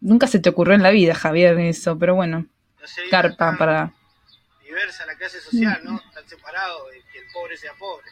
Nunca 0.00 0.26
se 0.26 0.40
te 0.40 0.48
ocurrió 0.48 0.74
en 0.74 0.82
la 0.82 0.90
vida, 0.90 1.14
Javier, 1.14 1.58
eso, 1.60 1.96
pero 1.98 2.14
bueno, 2.14 2.46
No 2.80 2.86
sé, 2.86 3.02
carpa 3.10 3.56
para... 3.56 3.92
diversa 4.64 5.06
la 5.06 5.14
clase 5.16 5.40
social, 5.40 5.80
¿no? 5.84 6.00
Tan 6.12 6.28
separado, 6.28 6.88
de 6.88 7.00
que 7.12 7.18
el 7.20 7.26
pobre 7.32 7.56
sea 7.56 7.72
pobre. 7.74 8.06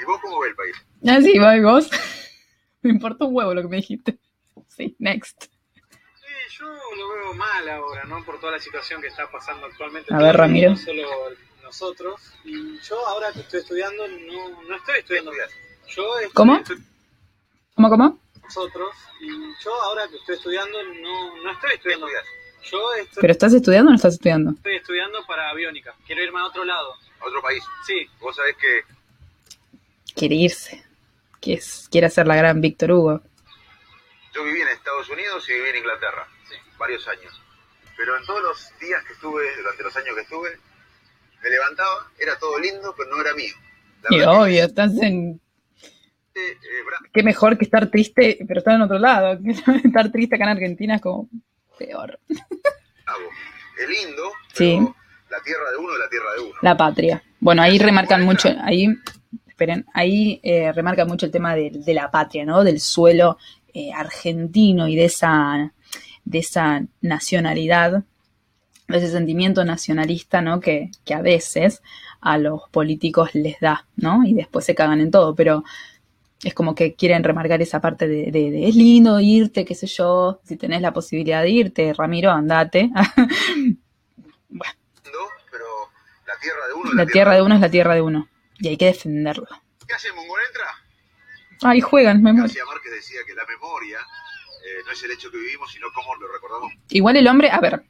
¿Y 0.00 0.04
vos 0.04 0.18
cómo 0.22 0.40
ves 0.40 0.50
el 0.50 0.56
país? 0.56 0.76
Ah, 1.06 1.20
sí, 1.20 1.38
va, 1.38 1.56
y 1.56 1.60
vos. 1.60 1.90
me 2.82 2.90
importa 2.90 3.24
un 3.26 3.34
huevo 3.36 3.52
lo 3.54 3.62
que 3.62 3.68
me 3.68 3.76
dijiste. 3.76 4.18
Sí, 4.68 4.96
next. 4.98 5.44
Sí, 5.44 6.58
yo 6.58 6.64
lo 6.96 7.08
veo 7.14 7.34
mal 7.34 7.68
ahora, 7.68 8.04
¿no? 8.04 8.24
Por 8.24 8.40
toda 8.40 8.52
la 8.52 8.58
situación 8.60 9.00
que 9.02 9.08
está 9.08 9.30
pasando 9.30 9.66
actualmente. 9.66 10.12
A 10.14 10.18
ver, 10.18 10.36
Ramiro. 10.36 10.70
No 10.70 10.76
solo 10.76 11.08
nosotros. 11.62 12.20
Y 12.44 12.78
yo 12.80 13.06
ahora 13.06 13.32
que 13.32 13.40
estoy 13.40 13.60
estudiando, 13.60 14.08
no, 14.08 14.62
no 14.62 14.76
estoy 14.76 14.98
estudiando. 15.00 15.30
Yo 15.32 16.18
estoy 16.18 16.30
¿Cómo? 16.32 16.56
estu- 16.58 16.82
¿Cómo, 17.74 17.88
cómo? 17.90 18.18
nosotros. 18.42 18.90
Y 19.20 19.28
yo 19.64 19.82
ahora 19.82 20.06
que 20.08 20.16
estoy 20.16 20.36
estudiando, 20.36 20.82
no, 20.82 21.36
no 21.42 21.50
estoy 21.52 21.70
¿Qué 21.70 21.76
estudiando. 21.76 22.06
Yo 22.70 22.92
estoy, 22.94 23.20
¿Pero 23.20 23.32
estás 23.32 23.52
estudiando 23.54 23.88
o 23.88 23.92
no 23.92 23.96
estás 23.96 24.14
estudiando? 24.14 24.50
estoy 24.52 24.76
estudiando 24.76 25.24
para 25.26 25.50
aviónica. 25.50 25.94
Quiero 26.06 26.22
irme 26.22 26.40
a 26.40 26.46
otro 26.46 26.64
lado. 26.64 26.92
¿A 27.20 27.26
otro 27.26 27.40
país? 27.42 27.62
Sí, 27.86 28.06
Vos 28.20 28.36
sabés 28.36 28.56
que 28.56 28.82
Quiere 30.14 30.34
irse. 30.36 30.84
Que 31.40 31.54
es, 31.54 31.88
quiere 31.90 32.06
hacer 32.06 32.26
la 32.26 32.36
gran 32.36 32.60
Víctor 32.60 32.92
Hugo. 32.92 33.20
yo 34.34 34.44
viví 34.44 34.60
en 34.60 34.68
Estados 34.68 35.08
Unidos 35.10 35.46
y 35.48 35.52
viví 35.54 35.68
en 35.70 35.76
Inglaterra. 35.76 36.26
Varios 36.78 37.06
años. 37.08 37.40
Pero 37.96 38.16
en 38.16 38.24
todos 38.26 38.42
los 38.42 38.78
días 38.80 39.02
que 39.04 39.12
estuve, 39.14 39.56
durante 39.56 39.82
los 39.82 39.96
años 39.96 40.14
que 40.14 40.20
estuve, 40.22 40.58
me 41.42 41.50
levantaba, 41.50 42.10
era 42.18 42.38
todo 42.38 42.58
lindo, 42.58 42.94
pero 42.96 43.10
no 43.10 43.20
era 43.20 43.34
mío. 43.34 43.54
La 44.02 44.16
Y 44.16 44.22
obvio, 44.22 44.64
estás 44.64 44.92
en... 45.02 45.40
que, 46.34 46.50
eh, 46.50 46.56
Qué 47.12 47.22
mejor 47.22 47.56
que 47.56 47.64
estar 47.64 47.86
triste, 47.90 48.38
pero 48.46 48.58
estar 48.58 48.74
en 48.74 48.82
otro 48.82 48.98
lado. 48.98 49.38
estar 49.84 50.10
triste 50.10 50.34
acá 50.36 50.44
en 50.44 50.50
Argentina 50.50 50.96
es 50.96 51.00
como 51.02 51.28
peor. 51.78 52.18
bravo. 52.28 53.22
Es 53.80 53.88
lindo, 53.88 54.22
Sí. 54.52 54.76
pero 54.78 54.96
la 55.30 55.42
tierra 55.42 55.70
de 55.70 55.76
uno 55.78 55.92
es 55.94 55.98
la 55.98 56.08
tierra 56.08 56.32
de 56.36 56.40
uno. 56.42 56.54
La 56.62 56.76
patria. 56.76 57.22
Bueno, 57.40 57.62
ahí 57.62 57.78
remarcan 57.78 58.22
mucho, 58.24 58.48
ahí, 58.62 58.88
esperen, 59.46 59.84
ahí 59.92 60.40
eh, 60.42 60.72
remarcan 60.72 61.08
mucho 61.08 61.26
el 61.26 61.32
tema 61.32 61.54
de, 61.54 61.70
de 61.74 61.94
la 61.94 62.10
patria, 62.10 62.44
¿no? 62.44 62.62
Del 62.64 62.80
suelo 62.80 63.36
eh, 63.72 63.92
argentino 63.92 64.86
y 64.88 64.94
de 64.96 65.04
esa, 65.06 65.72
de 66.24 66.38
esa 66.38 66.84
nacionalidad, 67.00 68.04
de 68.88 68.96
ese 68.98 69.10
sentimiento 69.10 69.64
nacionalista, 69.64 70.40
¿no? 70.40 70.60
Que, 70.60 70.90
que 71.04 71.14
a 71.14 71.20
veces 71.22 71.82
a 72.20 72.38
los 72.38 72.62
políticos 72.70 73.30
les 73.34 73.58
da, 73.60 73.86
¿no? 73.96 74.24
Y 74.24 74.34
después 74.34 74.64
se 74.64 74.74
cagan 74.76 75.00
en 75.00 75.10
todo, 75.10 75.34
pero 75.34 75.64
es 76.42 76.52
como 76.54 76.74
que 76.74 76.94
quieren 76.94 77.22
remarcar 77.24 77.62
esa 77.62 77.80
parte 77.80 78.06
de, 78.08 78.30
de- 78.30 78.50
de, 78.50 78.68
es 78.68 78.74
lindo 78.76 79.20
irte, 79.20 79.64
qué 79.64 79.74
sé 79.74 79.86
yo, 79.86 80.40
si 80.44 80.56
tenés 80.56 80.80
la 80.82 80.92
posibilidad 80.92 81.42
de 81.42 81.50
irte, 81.50 81.92
Ramiro, 81.94 82.30
andate. 82.30 82.90
No, 84.50 84.60
pero 85.50 85.64
la 86.26 86.36
tierra 86.40 86.66
de 86.68 86.72
uno 86.74 86.90
es 86.90 86.94
la 86.96 87.06
tierra 87.06 87.34
de 87.34 87.42
uno 87.42 87.54
es 87.54 87.60
la 87.60 87.70
tierra 87.70 87.94
de 87.94 88.02
uno 88.02 88.28
y 88.58 88.68
hay 88.68 88.76
que 88.76 88.86
defenderla. 88.86 89.62
¿Qué 89.86 89.94
hace 89.94 90.12
Mongol 90.12 90.40
entra? 90.48 90.64
Ay, 91.62 91.80
juegan, 91.80 92.22
me 92.22 92.32
muero. 92.32 92.46
García 92.46 92.64
Márquez 92.66 92.92
decía 92.92 93.20
que 93.26 93.34
la 93.34 93.44
memoria 93.46 93.98
eh, 93.98 94.82
no 94.86 94.92
es 94.92 95.02
el 95.02 95.10
hecho 95.12 95.30
que 95.30 95.38
vivimos, 95.38 95.70
sino 95.72 95.86
cómo 95.94 96.14
lo 96.16 96.28
recordamos. 96.32 96.72
Igual 96.90 97.16
el 97.16 97.26
hombre, 97.28 97.50
a 97.50 97.60
ver, 97.60 97.74
a 97.74 97.82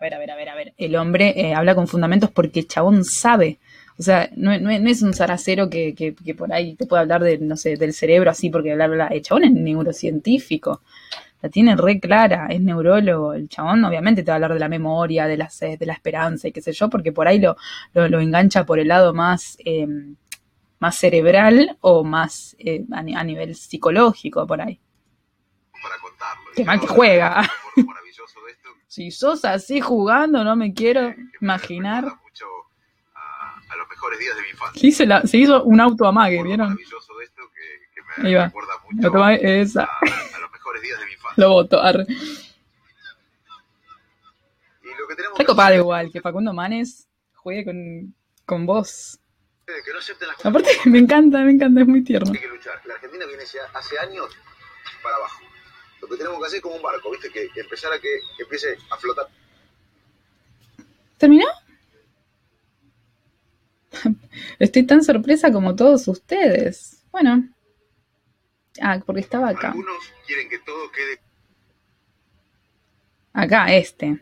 ver, 0.00 0.14
a 0.14 0.18
ver, 0.18 0.30
a 0.30 0.36
ver, 0.36 0.48
a 0.48 0.54
ver, 0.54 0.74
el 0.76 0.96
hombre 0.96 1.34
eh, 1.36 1.54
habla 1.54 1.74
con 1.74 1.86
fundamentos 1.88 2.30
porque 2.30 2.60
el 2.60 2.68
chabón 2.68 3.04
sabe. 3.04 3.58
O 3.98 4.02
sea, 4.02 4.28
no, 4.36 4.58
no- 4.58 4.78
no 4.78 4.90
es 4.90 5.02
un 5.02 5.14
zaracero 5.14 5.70
que, 5.70 5.94
que, 5.94 6.14
que 6.14 6.34
por 6.34 6.52
ahí 6.52 6.74
te 6.76 6.86
puede 6.86 7.02
hablar 7.02 7.22
de, 7.22 7.38
no 7.38 7.56
sé, 7.56 7.76
del 7.76 7.92
cerebro 7.94 8.30
así 8.30 8.50
porque 8.50 8.74
bla, 8.74 8.86
bla, 8.86 8.96
bla. 8.96 9.06
El 9.08 9.22
chabón 9.22 9.44
es 9.44 9.52
neurocientífico. 9.52 10.82
La 11.42 11.48
tiene 11.50 11.76
re 11.76 12.00
clara, 12.00 12.46
es 12.50 12.60
neurólogo. 12.60 13.32
El 13.34 13.48
chabón 13.48 13.84
obviamente 13.84 14.22
te 14.22 14.30
va 14.30 14.34
a 14.34 14.36
hablar 14.36 14.54
de 14.54 14.58
la 14.60 14.68
memoria, 14.68 15.26
de 15.26 15.36
la 15.36 15.48
sed, 15.50 15.78
de 15.78 15.86
la 15.86 15.92
esperanza 15.94 16.48
y 16.48 16.52
qué 16.52 16.60
sé 16.60 16.72
yo, 16.72 16.88
porque 16.90 17.12
por 17.12 17.28
ahí 17.28 17.38
lo, 17.38 17.56
lo, 17.94 18.08
lo 18.08 18.20
engancha 18.20 18.64
por 18.66 18.78
el 18.78 18.88
lado 18.88 19.12
más, 19.14 19.56
eh, 19.64 19.86
más 20.78 20.96
cerebral 20.96 21.76
o 21.80 22.04
más 22.04 22.54
eh, 22.58 22.84
a, 22.92 23.02
ni- 23.02 23.14
a 23.14 23.22
nivel 23.24 23.54
psicológico 23.54 24.46
por 24.46 24.60
ahí. 24.60 24.78
para 25.82 25.96
contarlo. 26.00 26.44
Qué 26.54 26.64
mal 26.64 26.80
que 26.80 26.86
juega. 26.86 27.40
un 27.40 27.42
recuerdo 27.44 27.88
maravilloso 27.88 28.40
de 28.44 28.52
esto, 28.52 28.68
Si 28.88 29.10
sos 29.10 29.44
así 29.44 29.80
jugando, 29.80 30.42
no 30.44 30.54
me 30.56 30.72
quiero 30.74 31.14
imaginar. 31.40 32.04
Mejores 33.96 34.18
días 34.18 34.36
de 34.36 34.42
mi 34.42 34.48
infancia. 34.50 34.80
Se 34.80 34.86
hizo, 34.86 35.04
la- 35.04 35.22
se 35.22 35.36
hizo 35.38 35.64
un 35.64 35.80
auto 35.80 36.06
amague, 36.06 36.42
¿vieron? 36.42 36.68
maravilloso 36.68 37.16
de 37.16 37.24
esto 37.24 37.42
que, 37.54 37.94
que 37.94 38.00
me 38.22 38.28
Ahí 38.28 38.34
va. 38.34 38.44
recuerda 38.46 38.72
mucho 38.90 39.08
a, 39.24 39.88
a 39.88 40.40
los 40.40 40.50
mejores 40.52 40.82
días 40.82 40.98
de 41.00 41.06
mi 41.06 41.12
infancia. 41.12 41.44
Lo 41.44 41.50
voto. 41.50 41.80
arre. 41.82 42.06
Y 44.82 44.88
lo 44.98 45.08
que 45.08 45.14
tenemos 45.16 45.38
Re 45.38 45.44
que 45.44 45.46
copado 45.46 45.74
igual, 45.74 46.10
que 46.12 46.20
Facundo 46.20 46.52
Manes 46.52 47.08
juegue 47.34 47.64
con, 47.64 48.14
con 48.44 48.66
vos. 48.66 49.18
es 49.66 49.84
que 49.84 49.92
no 49.92 49.98
acepten 49.98 50.28
las 50.28 50.36
cosas 50.36 50.50
Aparte, 50.50 50.70
me 50.90 50.98
encanta, 50.98 51.38
me 51.40 51.52
encanta, 51.52 51.80
es 51.80 51.86
muy 51.86 52.02
tierno. 52.04 52.30
Hay 52.32 52.38
que 52.40 52.48
luchar. 52.48 52.80
La 52.84 52.94
Argentina 52.94 53.24
viene 53.26 53.42
hace 53.42 53.98
años 53.98 54.28
para 55.02 55.16
abajo. 55.16 55.40
Lo 56.02 56.08
que 56.08 56.16
tenemos 56.16 56.38
que 56.38 56.46
hacer 56.46 56.56
es 56.58 56.62
como 56.62 56.76
un 56.76 56.82
barco, 56.82 57.10
¿viste? 57.10 57.30
Que 57.30 57.48
empezar 57.60 57.92
a 57.92 57.98
que 57.98 58.08
empiece 58.38 58.76
a 58.90 58.96
flotar. 58.96 59.26
¿Terminó? 61.18 61.46
Estoy 64.58 64.84
tan 64.84 65.02
sorpresa 65.02 65.52
como 65.52 65.76
todos 65.76 66.08
ustedes. 66.08 67.04
Bueno. 67.10 67.48
Ah, 68.80 69.00
porque 69.04 69.20
estaba 69.22 69.48
acá. 69.48 69.68
Algunos 69.68 70.12
quieren 70.26 70.48
que 70.48 70.58
todo 70.58 70.90
quede 70.92 71.18
Acá, 73.32 73.66
este. 73.74 74.18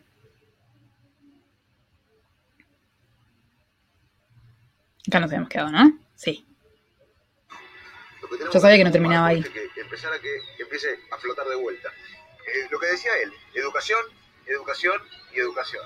Acá 5.06 5.20
nos 5.20 5.30
habíamos 5.30 5.48
quedado, 5.48 5.70
¿no? 5.70 5.98
Sí. 6.16 6.44
Que 8.28 8.52
Yo 8.52 8.58
sabía 8.58 8.76
que 8.76 8.84
no 8.84 8.90
terminaba 8.90 9.28
ahí. 9.28 9.42
Que 9.42 9.80
empezar 9.80 10.12
a 10.12 10.18
que 10.18 10.40
empiece 10.58 10.98
a 11.12 11.16
flotar 11.18 11.46
de 11.46 11.54
vuelta. 11.54 11.90
Eh, 11.90 12.66
lo 12.70 12.80
que 12.80 12.86
decía 12.86 13.12
él, 13.22 13.32
educación, 13.54 14.00
educación 14.46 15.00
y 15.32 15.38
educación. 15.38 15.82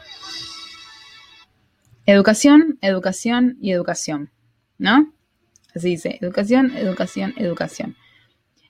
Educación, 2.08 2.78
educación 2.80 3.58
y 3.60 3.70
educación. 3.70 4.30
¿No? 4.78 5.12
Así 5.76 5.90
dice, 5.90 6.16
educación, 6.22 6.74
educación, 6.74 7.34
educación. 7.36 7.96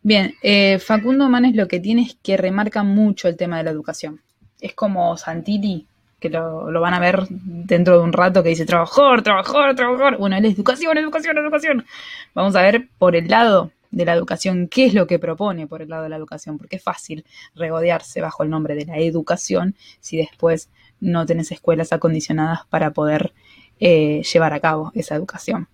Bien, 0.03 0.35
eh, 0.43 0.81
Facundo 0.81 1.29
Manes 1.29 1.55
lo 1.55 1.69
que 1.69 1.79
tiene 1.79 2.03
es 2.03 2.19
que 2.21 2.37
remarca 2.37 2.83
mucho 2.83 3.29
el 3.29 3.37
tema 3.37 3.59
de 3.59 3.63
la 3.63 3.71
educación. 3.71 4.23
Es 4.61 4.75
como 4.75 5.17
Santilli, 5.17 5.87
que 6.19 6.31
lo, 6.31 6.81
van 6.81 6.95
a 6.95 6.99
ver 6.99 7.29
dentro 7.31 7.99
de 7.99 8.03
un 8.03 8.13
rato, 8.13 8.43
que 8.43 8.49
dice 8.49 8.67
trabajador, 8.67 9.23
trabajador, 9.23 9.77
trabajador. 9.77 10.19
Bueno, 10.19 10.37
él 10.37 10.45
es 10.45 10.55
educación, 10.55 10.99
educación, 10.99 11.39
educación. 11.39 11.87
Vamos 12.35 12.57
a 12.57 12.63
ver 12.63 12.89
por 12.99 13.15
el 13.15 13.29
lado 13.29 13.71
de 13.93 14.05
la 14.05 14.15
educación, 14.15 14.67
qué 14.67 14.87
es 14.87 14.95
lo 14.95 15.07
que 15.07 15.21
propone 15.21 15.69
por 15.69 15.81
el 15.81 15.91
lado 15.91 16.03
de 16.03 16.09
la 16.09 16.17
educación, 16.17 16.59
porque 16.59 16.75
es 16.75 16.83
fácil 16.83 17.25
regodearse 17.55 18.21
bajo 18.21 18.43
el 18.43 18.51
nombre 18.51 18.75
de 18.75 18.85
la 18.85 18.99
educación 18.99 19.77
si 20.01 20.17
después 20.17 20.71
no 21.01 21.27
tenés 21.27 21.53
escuelas 21.53 21.93
acondicionadas 21.93 22.67
para 22.67 22.91
poder 22.91 23.33
eh, 23.81 24.23
llevar 24.23 24.53
a 24.53 24.61
cabo 24.61 24.93
esa 24.95 25.15
educación. 25.15 25.69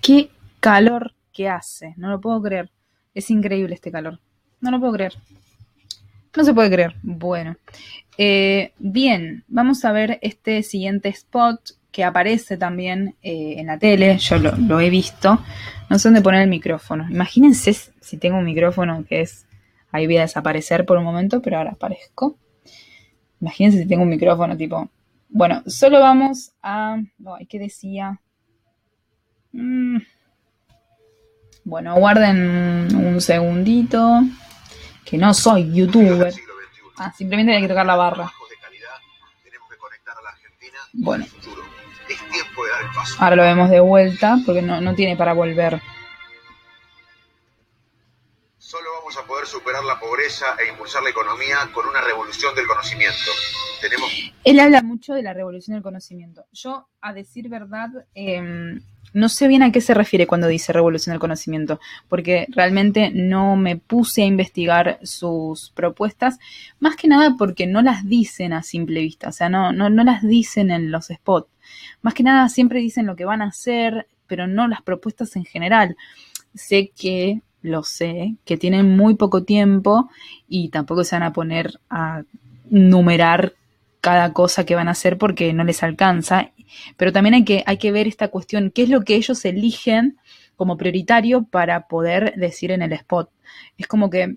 Qué 0.00 0.30
calor 0.60 1.14
que 1.32 1.48
hace, 1.48 1.94
no 1.96 2.08
lo 2.10 2.20
puedo 2.20 2.42
creer. 2.42 2.70
Es 3.14 3.30
increíble 3.30 3.74
este 3.74 3.90
calor. 3.90 4.20
No 4.60 4.70
lo 4.70 4.80
puedo 4.80 4.92
creer. 4.92 5.14
No 6.36 6.44
se 6.44 6.52
puede 6.52 6.70
creer. 6.70 6.96
Bueno. 7.02 7.56
Eh, 8.18 8.72
bien, 8.78 9.44
vamos 9.48 9.84
a 9.84 9.92
ver 9.92 10.18
este 10.22 10.62
siguiente 10.62 11.08
spot 11.08 11.60
que 11.90 12.04
aparece 12.04 12.56
también 12.58 13.16
eh, 13.22 13.54
en 13.58 13.66
la 13.66 13.78
tele. 13.78 14.18
Yo 14.18 14.38
lo, 14.38 14.54
lo 14.56 14.80
he 14.80 14.90
visto. 14.90 15.38
No 15.88 15.98
sé 15.98 16.08
dónde 16.08 16.20
poner 16.20 16.42
el 16.42 16.50
micrófono. 16.50 17.06
Imagínense 17.10 17.72
si 17.72 18.16
tengo 18.18 18.38
un 18.38 18.44
micrófono 18.44 19.04
que 19.08 19.22
es... 19.22 19.46
Ahí 19.92 20.06
voy 20.06 20.18
a 20.18 20.22
desaparecer 20.22 20.84
por 20.84 20.98
un 20.98 21.04
momento, 21.04 21.40
pero 21.40 21.56
ahora 21.56 21.72
aparezco. 21.72 22.36
Imagínense 23.40 23.78
si 23.78 23.86
tengo 23.86 24.02
un 24.02 24.08
micrófono 24.08 24.56
tipo... 24.56 24.88
Bueno, 25.28 25.62
solo 25.66 26.00
vamos 26.00 26.52
a... 26.62 26.96
Ay, 27.38 27.46
¿Qué 27.46 27.58
decía? 27.58 28.20
Mm. 29.52 29.98
Bueno, 31.64 31.96
guarden 31.96 32.94
un 32.94 33.20
segundito. 33.20 34.22
Que 35.04 35.18
no 35.18 35.34
soy 35.34 35.72
youtuber. 35.72 36.32
Ah, 36.98 37.12
simplemente 37.12 37.54
hay 37.54 37.62
que 37.62 37.68
tocar 37.68 37.86
la 37.86 37.96
barra. 37.96 38.32
Bueno. 40.92 41.26
Ahora 43.18 43.36
lo 43.36 43.42
vemos 43.42 43.70
de 43.70 43.80
vuelta 43.80 44.38
porque 44.44 44.62
no, 44.62 44.80
no 44.80 44.94
tiene 44.94 45.16
para 45.16 45.32
volver. 45.32 45.80
Superar 49.46 49.84
la 49.84 49.98
pobreza 49.98 50.56
e 50.58 50.70
impulsar 50.70 51.02
la 51.02 51.10
economía 51.10 51.58
con 51.72 51.86
una 51.86 52.00
revolución 52.00 52.54
del 52.54 52.66
conocimiento. 52.66 53.30
Tenemos 53.80 54.10
Él 54.44 54.60
habla 54.60 54.82
mucho 54.82 55.14
de 55.14 55.22
la 55.22 55.32
revolución 55.32 55.74
del 55.74 55.82
conocimiento. 55.82 56.44
Yo, 56.52 56.88
a 57.00 57.12
decir 57.12 57.48
verdad, 57.48 57.88
eh, 58.14 58.80
no 59.16 59.30
sé 59.30 59.48
bien 59.48 59.62
a 59.62 59.72
qué 59.72 59.80
se 59.80 59.94
refiere 59.94 60.26
cuando 60.26 60.46
dice 60.46 60.74
revolución 60.74 61.14
del 61.14 61.20
conocimiento, 61.20 61.80
porque 62.06 62.46
realmente 62.50 63.10
no 63.14 63.56
me 63.56 63.76
puse 63.76 64.22
a 64.22 64.26
investigar 64.26 64.98
sus 65.02 65.70
propuestas, 65.70 66.38
más 66.80 66.96
que 66.96 67.08
nada 67.08 67.34
porque 67.38 67.66
no 67.66 67.80
las 67.80 68.06
dicen 68.06 68.52
a 68.52 68.62
simple 68.62 69.00
vista, 69.00 69.30
o 69.30 69.32
sea, 69.32 69.48
no, 69.48 69.72
no, 69.72 69.88
no 69.88 70.04
las 70.04 70.22
dicen 70.22 70.70
en 70.70 70.90
los 70.90 71.06
spots. 71.06 71.48
Más 72.02 72.12
que 72.12 72.24
nada 72.24 72.48
siempre 72.50 72.80
dicen 72.80 73.06
lo 73.06 73.16
que 73.16 73.24
van 73.24 73.40
a 73.40 73.46
hacer, 73.46 74.06
pero 74.26 74.46
no 74.46 74.68
las 74.68 74.82
propuestas 74.82 75.34
en 75.36 75.46
general. 75.46 75.96
Sé 76.54 76.92
que, 76.94 77.40
lo 77.66 77.82
sé, 77.82 78.36
que 78.44 78.56
tienen 78.56 78.96
muy 78.96 79.16
poco 79.16 79.42
tiempo 79.42 80.08
y 80.48 80.68
tampoco 80.68 81.04
se 81.04 81.16
van 81.16 81.24
a 81.24 81.32
poner 81.32 81.80
a 81.90 82.22
numerar 82.70 83.54
cada 84.00 84.32
cosa 84.32 84.64
que 84.64 84.76
van 84.76 84.88
a 84.88 84.92
hacer 84.92 85.18
porque 85.18 85.52
no 85.52 85.64
les 85.64 85.82
alcanza. 85.82 86.52
Pero 86.96 87.12
también 87.12 87.34
hay 87.34 87.44
que, 87.44 87.64
hay 87.66 87.78
que 87.78 87.92
ver 87.92 88.06
esta 88.06 88.28
cuestión, 88.28 88.70
qué 88.70 88.84
es 88.84 88.88
lo 88.88 89.02
que 89.02 89.16
ellos 89.16 89.44
eligen 89.44 90.16
como 90.54 90.76
prioritario 90.76 91.44
para 91.44 91.88
poder 91.88 92.34
decir 92.36 92.70
en 92.70 92.82
el 92.82 92.92
spot. 92.92 93.30
Es 93.76 93.86
como 93.86 94.10
que 94.10 94.36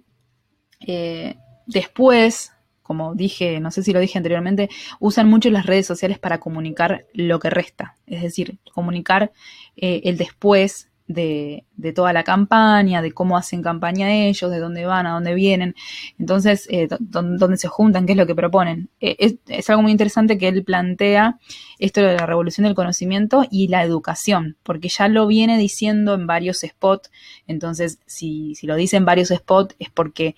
eh, 0.81 1.35
después, 1.67 2.51
como 2.81 3.13
dije, 3.13 3.59
no 3.59 3.69
sé 3.69 3.83
si 3.83 3.93
lo 3.93 3.99
dije 3.99 4.17
anteriormente, 4.17 4.69
usan 4.99 5.29
mucho 5.29 5.51
las 5.51 5.67
redes 5.67 5.85
sociales 5.85 6.17
para 6.17 6.39
comunicar 6.39 7.05
lo 7.13 7.39
que 7.39 7.51
resta. 7.51 7.95
Es 8.07 8.23
decir, 8.23 8.57
comunicar 8.73 9.31
eh, 9.77 10.01
el 10.05 10.17
después 10.17 10.88
de, 11.09 11.65
de, 11.75 11.91
toda 11.91 12.13
la 12.13 12.23
campaña, 12.23 13.01
de 13.01 13.11
cómo 13.11 13.35
hacen 13.35 13.63
campaña 13.63 14.13
ellos, 14.13 14.51
de 14.51 14.59
dónde 14.59 14.85
van, 14.85 15.07
a 15.07 15.13
dónde 15.13 15.33
vienen, 15.33 15.75
entonces, 16.19 16.67
eh, 16.69 16.87
dónde 16.99 17.57
se 17.57 17.67
juntan, 17.67 18.05
qué 18.05 18.11
es 18.11 18.17
lo 18.17 18.27
que 18.27 18.35
proponen. 18.35 18.89
Eh, 19.01 19.15
es, 19.17 19.35
es, 19.47 19.69
algo 19.71 19.81
muy 19.81 19.91
interesante 19.91 20.37
que 20.37 20.47
él 20.47 20.63
plantea 20.63 21.39
esto 21.79 22.01
de 22.01 22.15
la 22.15 22.27
revolución 22.27 22.65
del 22.65 22.75
conocimiento 22.75 23.43
y 23.49 23.69
la 23.69 23.83
educación, 23.83 24.55
porque 24.61 24.87
ya 24.87 25.07
lo 25.07 25.25
viene 25.25 25.57
diciendo 25.57 26.13
en 26.13 26.27
varios 26.27 26.59
spots, 26.59 27.09
entonces 27.47 27.99
si, 28.05 28.53
si 28.53 28.67
lo 28.67 28.75
dice 28.75 28.97
en 28.97 29.05
varios 29.05 29.29
spots 29.29 29.75
es 29.79 29.89
porque 29.89 30.35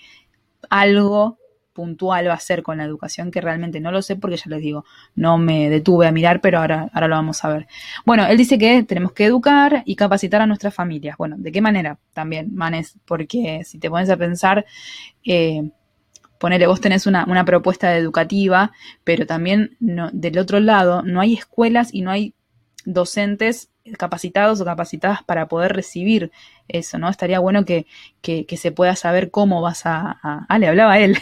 algo 0.70 1.38
puntual 1.74 2.28
va 2.28 2.34
a 2.34 2.40
ser 2.40 2.64
con 2.64 2.78
la 2.78 2.84
educación, 2.84 3.32
que 3.32 3.42
realmente 3.42 3.80
no 3.80 3.92
lo 3.92 4.02
sé 4.02 4.16
porque 4.16 4.38
ya 4.38 4.46
les 4.48 4.62
digo, 4.62 4.86
no 5.16 5.38
me 5.38 5.70
detuve 5.70 6.08
a 6.08 6.12
mirar, 6.12 6.42
pero 6.42 6.60
ahora, 6.60 6.90
ahora 6.94 7.08
lo 7.08 7.16
vamos 7.16 7.44
a 7.44 7.50
ver. 7.50 7.68
Bueno, 8.06 8.26
él 8.26 8.38
dice 8.38 8.58
que 8.58 8.84
tenemos 8.84 9.14
que 9.14 9.26
educar 9.26 9.84
y 9.86 9.96
capacitar 9.96 10.42
a 10.42 10.48
nuestras 10.48 10.74
familias. 10.74 11.18
Bueno, 11.18 11.36
¿de 11.38 11.52
qué 11.52 11.62
manera? 11.62 11.98
También, 12.14 12.54
Manes, 12.54 12.98
porque 13.06 13.64
si 13.66 13.80
te 13.80 13.90
pones 13.90 14.10
a 14.10 14.18
pensar, 14.18 14.66
eh, 15.26 15.70
ponele, 16.40 16.68
vos 16.68 16.82
tenés 16.82 17.08
una, 17.08 17.26
una 17.26 17.46
propuesta 17.46 17.96
educativa, 17.96 18.72
pero 19.04 19.26
también 19.26 19.78
del 19.80 20.38
otro 20.40 20.60
lado 20.60 21.04
no 21.04 21.22
hay 21.22 21.36
escuelas 21.36 21.94
y 21.94 22.02
no 22.02 22.12
hay 22.12 22.34
docentes 22.84 23.70
capacitados 23.98 24.62
o 24.62 24.66
capacitadas 24.66 25.24
para 25.24 25.48
poder 25.48 25.74
recibir 25.74 26.32
eso, 26.74 26.98
¿no? 26.98 27.10
Estaría 27.10 27.40
bueno 27.40 27.66
que, 27.66 27.86
que, 28.22 28.58
se 28.58 28.72
pueda 28.72 28.96
saber 28.96 29.32
cómo 29.32 29.62
vas 29.62 29.86
a. 29.86 30.20
Ah, 30.48 30.60
le 30.60 30.68
hablaba 30.68 30.94
a 30.94 31.00
él. 31.00 31.18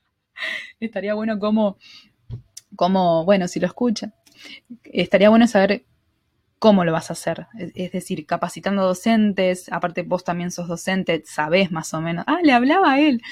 Estaría 0.80 1.14
bueno 1.14 1.38
cómo, 1.38 1.78
cómo, 2.76 3.24
bueno, 3.24 3.48
si 3.48 3.60
lo 3.60 3.66
escucha, 3.66 4.12
estaría 4.84 5.30
bueno 5.30 5.46
saber 5.46 5.84
cómo 6.58 6.84
lo 6.84 6.92
vas 6.92 7.10
a 7.10 7.14
hacer. 7.14 7.46
Es, 7.58 7.72
es 7.74 7.92
decir, 7.92 8.26
capacitando 8.26 8.82
docentes, 8.82 9.70
aparte 9.72 10.02
vos 10.02 10.24
también 10.24 10.50
sos 10.50 10.68
docente, 10.68 11.22
sabés 11.26 11.70
más 11.70 11.94
o 11.94 12.00
menos. 12.00 12.24
Ah, 12.26 12.38
le 12.42 12.52
hablaba 12.52 12.92
a 12.92 13.00
él. 13.00 13.22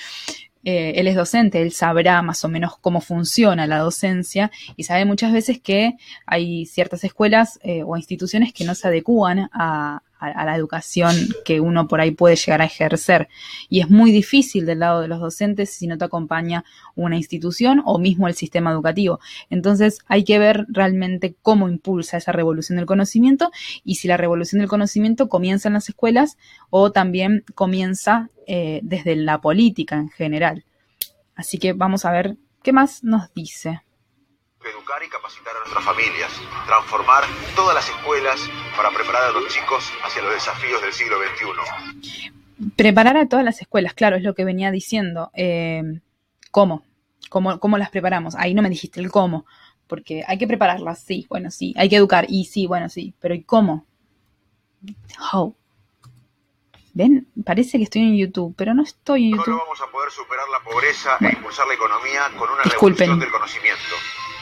Eh, 0.64 0.92
él 0.96 1.08
es 1.08 1.16
docente, 1.16 1.60
él 1.60 1.72
sabrá 1.72 2.22
más 2.22 2.44
o 2.44 2.48
menos 2.48 2.78
cómo 2.78 3.00
funciona 3.00 3.66
la 3.66 3.78
docencia 3.78 4.52
y 4.76 4.84
sabe 4.84 5.04
muchas 5.04 5.32
veces 5.32 5.60
que 5.60 5.96
hay 6.24 6.66
ciertas 6.66 7.02
escuelas 7.02 7.58
eh, 7.64 7.82
o 7.84 7.96
instituciones 7.96 8.52
que 8.52 8.64
no 8.64 8.76
se 8.76 8.86
adecúan 8.86 9.50
a, 9.52 10.02
a, 10.22 10.44
la 10.44 10.56
educación 10.56 11.14
que 11.44 11.60
uno 11.60 11.88
por 11.88 12.00
ahí 12.00 12.12
puede 12.12 12.36
llegar 12.36 12.62
a 12.62 12.66
ejercer. 12.66 13.28
Y 13.68 13.80
es 13.80 13.90
muy 13.90 14.12
difícil 14.12 14.66
del 14.66 14.80
lado 14.80 15.00
de 15.00 15.08
los 15.08 15.20
docentes 15.20 15.70
si 15.70 15.86
no 15.86 15.98
te 15.98 16.04
acompaña 16.04 16.64
una 16.94 17.16
institución 17.16 17.82
o 17.84 17.98
mismo 17.98 18.28
el 18.28 18.34
sistema 18.34 18.70
educativo. 18.70 19.20
Entonces 19.50 19.98
hay 20.06 20.24
que 20.24 20.38
ver 20.38 20.66
realmente 20.68 21.34
cómo 21.42 21.68
impulsa 21.68 22.16
esa 22.16 22.32
revolución 22.32 22.76
del 22.76 22.86
conocimiento 22.86 23.50
y 23.84 23.96
si 23.96 24.08
la 24.08 24.16
revolución 24.16 24.60
del 24.60 24.68
conocimiento 24.68 25.28
comienza 25.28 25.68
en 25.68 25.74
las 25.74 25.88
escuelas 25.88 26.38
o 26.70 26.92
también 26.92 27.44
comienza 27.54 28.30
eh, 28.46 28.80
desde 28.82 29.16
la 29.16 29.40
política 29.40 29.96
en 29.96 30.10
general. 30.10 30.64
Así 31.34 31.58
que 31.58 31.72
vamos 31.72 32.04
a 32.04 32.12
ver 32.12 32.36
qué 32.62 32.72
más 32.72 33.02
nos 33.02 33.32
dice 33.34 33.82
educar 34.70 35.02
y 35.02 35.08
capacitar 35.08 35.54
a 35.56 35.60
nuestras 35.60 35.84
familias, 35.84 36.30
transformar 36.66 37.24
todas 37.54 37.74
las 37.74 37.88
escuelas 37.88 38.40
para 38.76 38.90
preparar 38.90 39.24
a 39.24 39.30
los 39.30 39.48
chicos 39.48 39.90
hacia 40.04 40.22
los 40.22 40.34
desafíos 40.34 40.80
del 40.82 40.92
siglo 40.92 41.16
XXI. 41.18 42.32
Preparar 42.76 43.16
a 43.16 43.28
todas 43.28 43.44
las 43.44 43.60
escuelas, 43.60 43.94
claro, 43.94 44.16
es 44.16 44.22
lo 44.22 44.34
que 44.34 44.44
venía 44.44 44.70
diciendo. 44.70 45.30
Eh, 45.34 45.82
¿Cómo? 46.50 46.84
¿Cómo? 47.28 47.58
¿Cómo 47.58 47.78
las 47.78 47.90
preparamos? 47.90 48.34
Ahí 48.36 48.54
no 48.54 48.62
me 48.62 48.70
dijiste 48.70 49.00
el 49.00 49.10
cómo, 49.10 49.46
porque 49.86 50.24
hay 50.26 50.38
que 50.38 50.46
prepararlas, 50.46 51.00
sí, 51.00 51.26
bueno, 51.28 51.50
sí, 51.50 51.74
hay 51.76 51.88
que 51.88 51.96
educar, 51.96 52.26
y 52.28 52.44
sí, 52.44 52.66
bueno, 52.66 52.88
sí, 52.88 53.14
pero 53.20 53.34
¿y 53.34 53.42
cómo? 53.42 53.86
How? 55.32 55.54
¿Ven? 56.94 57.26
Parece 57.44 57.78
que 57.78 57.84
estoy 57.84 58.02
en 58.02 58.16
YouTube, 58.16 58.54
pero 58.56 58.74
no 58.74 58.82
estoy 58.82 59.24
en 59.24 59.38
YouTube. 59.38 59.48
No 59.48 59.58
vamos 59.58 59.80
a 59.80 59.90
poder 59.90 60.10
superar 60.10 60.44
la 60.50 60.62
pobreza 60.62 61.16
bueno. 61.20 61.34
e 61.34 61.38
impulsar 61.38 61.66
la 61.66 61.74
economía 61.74 62.20
con 62.36 62.50
una 62.50 62.62
Disculpen. 62.64 63.08
revolución 63.08 63.20
del 63.20 63.30
conocimiento 63.30 63.94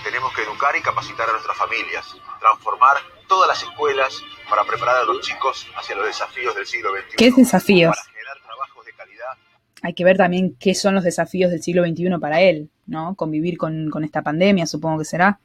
tenemos 0.03 0.33
que 0.35 0.43
educar 0.43 0.75
y 0.77 0.83
capacitar 0.83 1.29
a 1.29 1.33
nuestras 1.33 1.57
familias, 1.57 2.17
transformar 2.39 2.97
todas 3.29 3.49
las 3.49 3.63
escuelas 3.63 4.21
para 4.49 4.65
preparar 4.65 4.97
a 4.97 5.05
los 5.05 5.21
chicos 5.21 5.67
hacia 5.77 5.97
los 5.97 6.07
desafíos 6.07 6.55
del 6.55 6.67
siglo 6.67 6.91
XXI. 6.91 7.17
¿Qué 7.17 7.31
desafíos? 7.31 7.97
Para 7.97 8.11
generar 8.11 8.37
trabajos 8.43 8.87
de 8.87 8.93
calidad. 8.93 9.37
Hay 9.83 9.95
que 9.95 10.05
ver 10.05 10.17
también 10.17 10.57
qué 10.59 10.75
son 10.75 10.95
los 10.95 11.05
desafíos 11.05 11.51
del 11.51 11.63
siglo 11.63 11.85
XXI 11.85 12.19
para 12.21 12.41
él, 12.41 12.71
¿no? 12.87 13.15
Convivir 13.15 13.57
con, 13.57 13.91
con 13.91 14.05
esta 14.05 14.23
pandemia, 14.23 14.67
supongo 14.67 14.99
que 14.99 15.05
será, 15.05 15.39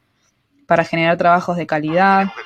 para 0.65 0.83
generar 0.83 1.17
trabajos 1.17 1.57
de 1.57 1.67
calidad. 1.67 2.17
Tenemos 2.17 2.35
que 2.35 2.43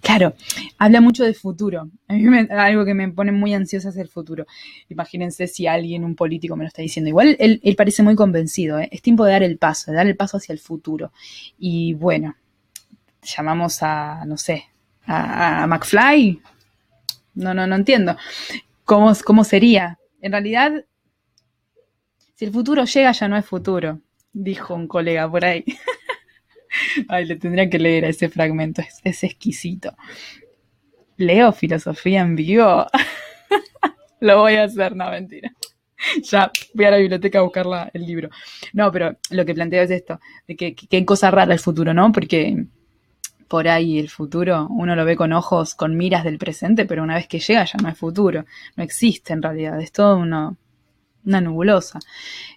Claro, 0.00 0.34
habla 0.78 1.00
mucho 1.00 1.24
de 1.24 1.34
futuro. 1.34 1.88
A 2.08 2.12
mí 2.14 2.22
me, 2.22 2.40
algo 2.50 2.84
que 2.84 2.94
me 2.94 3.08
pone 3.08 3.32
muy 3.32 3.54
ansiosa 3.54 3.90
es 3.90 3.96
el 3.96 4.08
futuro. 4.08 4.46
Imagínense 4.88 5.46
si 5.46 5.66
alguien, 5.66 6.04
un 6.04 6.14
político, 6.14 6.56
me 6.56 6.64
lo 6.64 6.68
está 6.68 6.82
diciendo. 6.82 7.08
Igual 7.08 7.36
él, 7.38 7.60
parece 7.76 8.02
muy 8.02 8.14
convencido. 8.14 8.78
¿eh? 8.78 8.88
Es 8.92 9.02
tiempo 9.02 9.24
de 9.24 9.32
dar 9.32 9.42
el 9.42 9.58
paso, 9.58 9.90
de 9.90 9.96
dar 9.96 10.06
el 10.06 10.16
paso 10.16 10.36
hacia 10.36 10.52
el 10.52 10.58
futuro. 10.58 11.12
Y 11.58 11.94
bueno, 11.94 12.36
llamamos 13.22 13.82
a, 13.82 14.24
no 14.26 14.36
sé, 14.36 14.64
a, 15.06 15.62
a 15.62 15.66
McFly. 15.66 16.40
No, 17.34 17.54
no, 17.54 17.66
no 17.66 17.76
entiendo. 17.76 18.16
¿Cómo, 18.84 19.12
¿Cómo 19.24 19.44
sería? 19.44 19.98
En 20.20 20.32
realidad, 20.32 20.84
si 22.34 22.44
el 22.44 22.52
futuro 22.52 22.84
llega, 22.84 23.12
ya 23.12 23.28
no 23.28 23.36
es 23.36 23.46
futuro, 23.46 24.00
dijo 24.32 24.74
un 24.74 24.86
colega 24.88 25.30
por 25.30 25.44
ahí. 25.44 25.64
Ay, 27.08 27.26
le 27.26 27.36
tendría 27.36 27.68
que 27.68 27.78
leer 27.78 28.04
ese 28.04 28.28
fragmento, 28.28 28.82
es, 28.82 29.00
es 29.04 29.24
exquisito. 29.24 29.94
Leo 31.16 31.52
filosofía 31.52 32.22
en 32.22 32.36
vivo. 32.36 32.86
Lo 34.20 34.40
voy 34.40 34.54
a 34.54 34.64
hacer, 34.64 34.96
no, 34.96 35.10
mentira. 35.10 35.52
Ya 36.22 36.50
voy 36.74 36.84
a 36.84 36.90
la 36.90 36.96
biblioteca 36.96 37.38
a 37.38 37.42
buscar 37.42 37.90
el 37.92 38.06
libro. 38.06 38.28
No, 38.72 38.90
pero 38.90 39.16
lo 39.30 39.44
que 39.44 39.54
planteo 39.54 39.82
es 39.82 39.90
esto, 39.90 40.20
de 40.46 40.56
que 40.56 40.74
qué 40.74 41.04
cosa 41.04 41.30
rara 41.30 41.52
el 41.52 41.60
futuro, 41.60 41.94
¿no? 41.94 42.10
Porque 42.12 42.66
por 43.48 43.68
ahí 43.68 43.98
el 43.98 44.08
futuro 44.08 44.66
uno 44.70 44.96
lo 44.96 45.04
ve 45.04 45.16
con 45.16 45.32
ojos, 45.32 45.74
con 45.74 45.96
miras 45.96 46.24
del 46.24 46.38
presente, 46.38 46.86
pero 46.86 47.02
una 47.02 47.16
vez 47.16 47.28
que 47.28 47.38
llega 47.38 47.64
ya 47.64 47.78
no 47.82 47.88
es 47.88 47.98
futuro, 47.98 48.44
no 48.76 48.82
existe 48.82 49.32
en 49.32 49.42
realidad, 49.42 49.80
es 49.80 49.92
todo 49.92 50.16
una 50.16 50.56
nebulosa. 51.24 51.98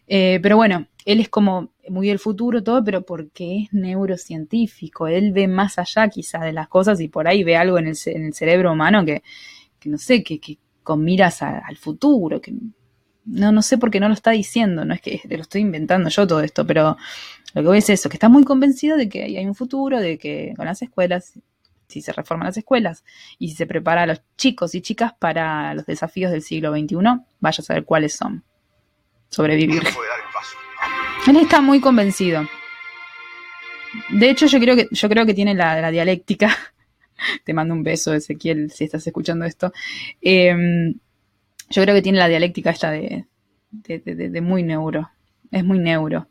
Eh, 0.07 0.39
pero 0.41 0.55
bueno, 0.55 0.87
él 1.03 1.19
es 1.19 1.29
como 1.29 1.73
muy 1.89 2.07
del 2.07 2.19
futuro, 2.19 2.63
todo, 2.63 2.83
pero 2.83 3.03
porque 3.03 3.63
es 3.63 3.73
neurocientífico, 3.73 5.07
él 5.07 5.31
ve 5.31 5.47
más 5.47 5.77
allá 5.77 6.09
quizá 6.09 6.39
de 6.39 6.53
las 6.53 6.67
cosas 6.67 6.99
y 7.01 7.07
por 7.07 7.27
ahí 7.27 7.43
ve 7.43 7.57
algo 7.57 7.77
en 7.77 7.87
el, 7.87 7.95
cerebro 7.95 8.73
humano 8.73 9.05
que, 9.05 9.23
que, 9.79 9.89
no 9.89 9.97
sé, 9.97 10.23
que, 10.23 10.39
que 10.39 10.57
con 10.83 11.03
miras 11.03 11.41
al 11.41 11.77
futuro, 11.77 12.39
que 12.39 12.53
no, 13.25 13.51
no 13.51 13.61
sé 13.61 13.77
por 13.77 13.89
qué 13.91 13.99
no 13.99 14.07
lo 14.07 14.13
está 14.13 14.31
diciendo, 14.31 14.85
no 14.85 14.93
es 14.93 15.01
que 15.01 15.21
lo 15.27 15.41
estoy 15.41 15.61
inventando 15.61 16.09
yo 16.09 16.27
todo 16.27 16.41
esto, 16.41 16.65
pero 16.65 16.95
lo 17.53 17.61
que 17.61 17.67
voy 17.67 17.79
es 17.79 17.89
eso, 17.89 18.09
que 18.09 18.15
está 18.15 18.29
muy 18.29 18.43
convencido 18.43 18.97
de 18.97 19.09
que 19.09 19.23
hay 19.23 19.45
un 19.45 19.55
futuro, 19.55 19.99
de 19.99 20.17
que 20.17 20.53
con 20.55 20.65
las 20.65 20.81
escuelas, 20.81 21.33
si 21.87 22.01
se 22.01 22.11
reforman 22.13 22.47
las 22.47 22.57
escuelas 22.57 23.03
y 23.39 23.49
si 23.49 23.55
se 23.55 23.65
prepara 23.65 24.03
a 24.03 24.05
los 24.07 24.21
chicos 24.37 24.75
y 24.75 24.81
chicas 24.81 25.13
para 25.17 25.73
los 25.73 25.85
desafíos 25.85 26.31
del 26.31 26.41
siglo 26.41 26.71
XXI, 26.71 26.97
vaya 27.39 27.61
a 27.61 27.65
saber 27.65 27.85
cuáles 27.85 28.13
son. 28.13 28.43
Sobrevivir. 29.29 29.83
Él 31.27 31.37
está 31.37 31.59
muy 31.59 31.79
convencido. 31.79 32.47
De 34.09 34.29
hecho, 34.29 34.45
yo 34.45 34.59
creo 34.59 34.75
que, 34.75 34.87
yo 34.91 35.09
creo 35.09 35.25
que 35.25 35.33
tiene 35.33 35.55
la, 35.55 35.81
la 35.81 35.89
dialéctica. 35.89 36.55
Te 37.43 37.53
mando 37.53 37.73
un 37.73 37.81
beso, 37.81 38.13
Ezequiel, 38.13 38.71
si 38.71 38.83
estás 38.83 39.05
escuchando 39.07 39.45
esto. 39.45 39.73
Eh, 40.21 40.93
yo 41.69 41.81
creo 41.81 41.95
que 41.95 42.01
tiene 42.03 42.19
la 42.19 42.27
dialéctica 42.27 42.69
esta 42.69 42.91
de, 42.91 43.25
de, 43.71 43.99
de, 43.99 44.41
muy 44.41 44.61
neuro. 44.61 45.09
Es 45.51 45.63
muy 45.63 45.79
neuro. 45.79 46.27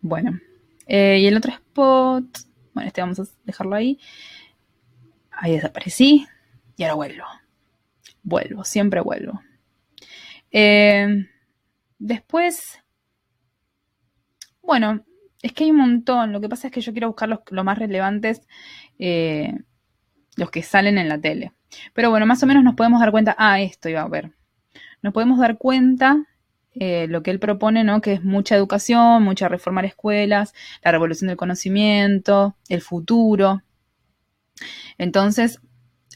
Bueno. 0.00 0.38
Eh, 0.86 1.18
y 1.20 1.26
el 1.26 1.36
otro 1.36 1.52
spot. 1.52 2.24
Bueno, 2.74 2.86
este 2.86 3.00
vamos 3.00 3.18
a 3.18 3.24
dejarlo 3.44 3.74
ahí. 3.74 3.98
Ahí 5.32 5.52
desaparecí. 5.52 6.26
Y 6.76 6.84
ahora 6.84 6.94
vuelvo. 6.94 7.24
Vuelvo, 8.22 8.64
siempre 8.64 9.00
vuelvo. 9.00 9.40
Eh, 10.52 11.26
después. 11.98 12.83
Bueno, 14.66 15.04
es 15.42 15.52
que 15.52 15.64
hay 15.64 15.70
un 15.70 15.78
montón. 15.78 16.32
Lo 16.32 16.40
que 16.40 16.48
pasa 16.48 16.68
es 16.68 16.72
que 16.72 16.80
yo 16.80 16.92
quiero 16.92 17.08
buscar 17.08 17.28
los, 17.28 17.40
los 17.50 17.64
más 17.64 17.78
relevantes. 17.78 18.46
Eh, 18.98 19.54
los 20.36 20.50
que 20.50 20.62
salen 20.62 20.98
en 20.98 21.08
la 21.08 21.20
tele. 21.20 21.52
Pero 21.92 22.10
bueno, 22.10 22.26
más 22.26 22.42
o 22.42 22.46
menos 22.46 22.64
nos 22.64 22.74
podemos 22.74 23.00
dar 23.00 23.10
cuenta, 23.10 23.34
ah, 23.38 23.60
esto 23.60 23.88
iba 23.88 24.02
a 24.02 24.08
ver. 24.08 24.32
Nos 25.02 25.12
podemos 25.12 25.38
dar 25.38 25.58
cuenta 25.58 26.24
eh, 26.72 27.06
lo 27.08 27.22
que 27.22 27.30
él 27.30 27.38
propone, 27.38 27.84
¿no? 27.84 28.00
Que 28.00 28.14
es 28.14 28.24
mucha 28.24 28.56
educación, 28.56 29.22
mucha 29.22 29.48
reformar 29.48 29.84
escuelas, 29.84 30.54
la 30.82 30.92
revolución 30.92 31.28
del 31.28 31.36
conocimiento, 31.36 32.56
el 32.68 32.80
futuro. 32.80 33.62
Entonces, 34.98 35.60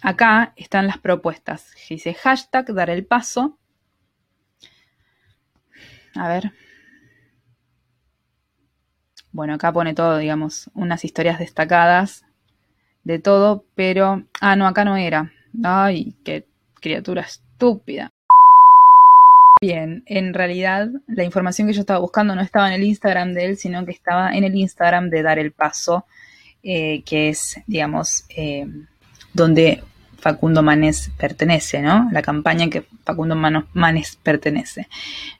acá 0.02 0.52
están 0.56 0.86
las 0.86 0.98
propuestas. 0.98 1.72
Dice 1.88 2.14
hashtag 2.14 2.72
dar 2.74 2.90
el 2.90 3.04
paso. 3.04 3.58
A 6.14 6.28
ver. 6.28 6.52
Bueno, 9.32 9.54
acá 9.54 9.72
pone 9.72 9.94
todo, 9.94 10.18
digamos, 10.18 10.70
unas 10.74 11.04
historias 11.04 11.38
destacadas 11.38 12.24
de 13.04 13.18
todo, 13.18 13.64
pero... 13.74 14.24
Ah, 14.40 14.56
no, 14.56 14.66
acá 14.66 14.84
no 14.84 14.96
era. 14.96 15.32
Ay, 15.62 16.14
qué 16.24 16.46
criatura 16.80 17.22
estúpida. 17.22 18.12
Bien, 19.60 20.04
en 20.06 20.34
realidad 20.34 20.88
la 21.08 21.24
información 21.24 21.66
que 21.66 21.74
yo 21.74 21.80
estaba 21.80 21.98
buscando 21.98 22.34
no 22.34 22.42
estaba 22.42 22.68
en 22.68 22.74
el 22.74 22.84
Instagram 22.84 23.32
de 23.34 23.46
él, 23.46 23.56
sino 23.56 23.84
que 23.84 23.90
estaba 23.90 24.32
en 24.32 24.44
el 24.44 24.54
Instagram 24.54 25.10
de 25.10 25.22
Dar 25.22 25.38
el 25.38 25.52
Paso, 25.52 26.06
eh, 26.62 27.02
que 27.02 27.30
es, 27.30 27.60
digamos, 27.66 28.24
eh, 28.28 28.66
donde 29.34 29.82
Facundo 30.18 30.62
Manes 30.62 31.10
pertenece, 31.16 31.80
¿no? 31.80 32.08
La 32.10 32.22
campaña 32.22 32.68
que 32.68 32.84
Facundo 33.04 33.36
Manes 33.36 34.16
pertenece. 34.22 34.88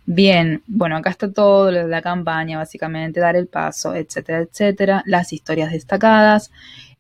Bien, 0.06 0.62
bueno, 0.66 0.96
acá 0.96 1.10
está 1.10 1.32
todo, 1.32 1.70
la 1.70 2.02
campaña, 2.02 2.58
básicamente, 2.58 3.20
dar 3.20 3.36
el 3.36 3.48
paso, 3.48 3.94
etcétera, 3.94 4.40
etcétera, 4.40 5.02
las 5.04 5.32
historias 5.32 5.72
destacadas. 5.72 6.52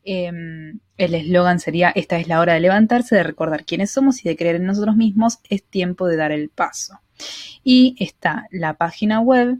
Eh, 0.04 0.32
el 0.96 1.14
eslogan 1.14 1.60
sería, 1.60 1.90
esta 1.90 2.18
es 2.18 2.26
la 2.26 2.40
hora 2.40 2.54
de 2.54 2.60
levantarse, 2.60 3.14
de 3.14 3.22
recordar 3.22 3.64
quiénes 3.64 3.92
somos 3.92 4.24
y 4.24 4.28
de 4.28 4.36
creer 4.36 4.56
en 4.56 4.66
nosotros 4.66 4.96
mismos, 4.96 5.38
es 5.48 5.62
tiempo 5.62 6.08
de 6.08 6.16
dar 6.16 6.32
el 6.32 6.48
paso. 6.48 7.00
Y 7.62 7.94
está 8.00 8.46
la 8.50 8.74
página 8.74 9.20
web 9.20 9.58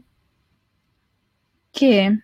que 1.72 2.18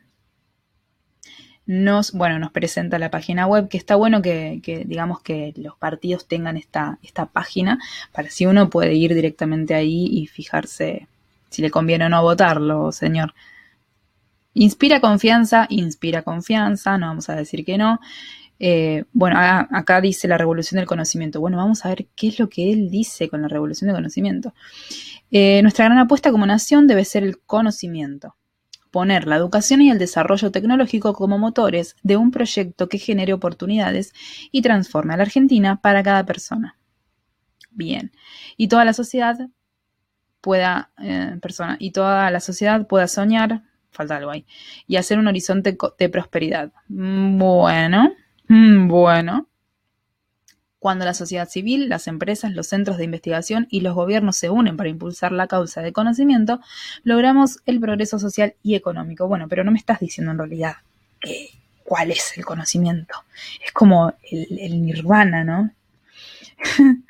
nos, 1.66 2.12
bueno, 2.12 2.38
nos 2.38 2.52
presenta 2.52 2.98
la 2.98 3.10
página 3.10 3.46
web, 3.46 3.68
que 3.68 3.78
está 3.78 3.96
bueno 3.96 4.20
que, 4.20 4.60
digamos 4.86 5.20
que 5.20 5.52
los 5.56 5.76
partidos 5.76 6.26
tengan 6.26 6.56
esta, 6.56 6.98
esta 7.02 7.26
página, 7.26 7.78
para 8.12 8.30
si 8.30 8.46
uno 8.46 8.68
puede 8.70 8.94
ir 8.94 9.14
directamente 9.14 9.74
ahí 9.74 10.06
y 10.06 10.26
fijarse 10.26 11.08
si 11.50 11.62
le 11.62 11.70
conviene 11.70 12.06
o 12.06 12.08
no 12.08 12.22
votarlo, 12.22 12.92
señor. 12.92 13.34
Inspira 14.54 15.00
confianza, 15.00 15.66
inspira 15.68 16.22
confianza, 16.22 16.98
no 16.98 17.06
vamos 17.06 17.28
a 17.28 17.36
decir 17.36 17.64
que 17.64 17.78
no. 17.78 18.00
Eh, 18.58 19.04
bueno, 19.12 19.36
acá 19.38 20.00
dice 20.00 20.28
la 20.28 20.38
revolución 20.38 20.78
del 20.78 20.86
conocimiento. 20.86 21.40
Bueno, 21.40 21.56
vamos 21.56 21.84
a 21.84 21.88
ver 21.88 22.06
qué 22.16 22.28
es 22.28 22.38
lo 22.38 22.48
que 22.48 22.72
él 22.72 22.90
dice 22.90 23.28
con 23.28 23.42
la 23.42 23.48
revolución 23.48 23.88
del 23.88 23.96
conocimiento. 23.96 24.52
Eh, 25.30 25.60
nuestra 25.62 25.86
gran 25.86 25.98
apuesta 25.98 26.30
como 26.30 26.46
nación 26.46 26.86
debe 26.86 27.04
ser 27.04 27.24
el 27.24 27.38
conocimiento. 27.38 28.36
Poner 28.94 29.26
la 29.26 29.34
educación 29.34 29.82
y 29.82 29.90
el 29.90 29.98
desarrollo 29.98 30.52
tecnológico 30.52 31.14
como 31.14 31.36
motores 31.36 31.96
de 32.04 32.16
un 32.16 32.30
proyecto 32.30 32.88
que 32.88 32.98
genere 32.98 33.32
oportunidades 33.32 34.12
y 34.52 34.62
transforme 34.62 35.14
a 35.14 35.16
la 35.16 35.24
Argentina 35.24 35.80
para 35.82 36.04
cada 36.04 36.24
persona. 36.24 36.78
Bien. 37.72 38.12
Y 38.56 38.68
toda 38.68 38.84
la 38.84 38.92
sociedad 38.92 39.36
pueda, 40.40 40.92
eh, 41.02 41.36
persona, 41.42 41.76
y 41.80 41.90
toda 41.90 42.30
la 42.30 42.38
sociedad 42.38 42.86
pueda 42.86 43.08
soñar, 43.08 43.64
falta 43.90 44.14
algo 44.14 44.30
ahí, 44.30 44.46
y 44.86 44.94
hacer 44.94 45.18
un 45.18 45.26
horizonte 45.26 45.76
de 45.98 46.08
prosperidad. 46.08 46.70
Bueno, 46.86 48.12
mm, 48.46 48.86
bueno. 48.86 49.48
Cuando 50.84 51.06
la 51.06 51.14
sociedad 51.14 51.48
civil, 51.48 51.88
las 51.88 52.08
empresas, 52.08 52.52
los 52.52 52.66
centros 52.66 52.98
de 52.98 53.04
investigación 53.04 53.66
y 53.70 53.80
los 53.80 53.94
gobiernos 53.94 54.36
se 54.36 54.50
unen 54.50 54.76
para 54.76 54.90
impulsar 54.90 55.32
la 55.32 55.46
causa 55.46 55.80
de 55.80 55.94
conocimiento, 55.94 56.60
logramos 57.04 57.60
el 57.64 57.80
progreso 57.80 58.18
social 58.18 58.54
y 58.62 58.74
económico. 58.74 59.26
Bueno, 59.26 59.48
pero 59.48 59.64
no 59.64 59.70
me 59.70 59.78
estás 59.78 60.00
diciendo 60.00 60.32
en 60.32 60.36
realidad 60.36 60.74
eh, 61.22 61.48
cuál 61.84 62.10
es 62.10 62.36
el 62.36 62.44
conocimiento. 62.44 63.14
Es 63.64 63.72
como 63.72 64.12
el, 64.30 64.58
el 64.58 64.82
nirvana, 64.82 65.42
¿no? 65.42 65.70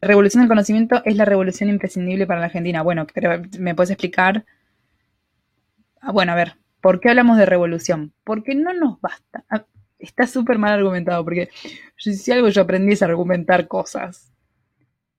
Revolución 0.00 0.40
del 0.40 0.48
conocimiento 0.48 1.02
es 1.04 1.14
la 1.14 1.26
revolución 1.26 1.68
imprescindible 1.68 2.26
para 2.26 2.40
la 2.40 2.46
Argentina. 2.46 2.80
Bueno, 2.80 3.06
pero 3.12 3.42
¿me 3.58 3.74
puedes 3.74 3.90
explicar? 3.90 4.46
Ah, 6.00 6.10
bueno, 6.10 6.32
a 6.32 6.36
ver, 6.36 6.56
¿por 6.80 7.00
qué 7.00 7.10
hablamos 7.10 7.36
de 7.36 7.44
revolución? 7.44 8.14
Porque 8.24 8.54
no 8.54 8.72
nos 8.72 8.98
basta. 8.98 9.44
Está 9.98 10.26
súper 10.26 10.58
mal 10.58 10.72
argumentado, 10.72 11.24
porque 11.24 11.48
si 11.96 12.32
algo 12.32 12.48
yo 12.48 12.62
aprendí 12.62 12.92
es 12.92 13.02
argumentar 13.02 13.66
cosas. 13.66 14.32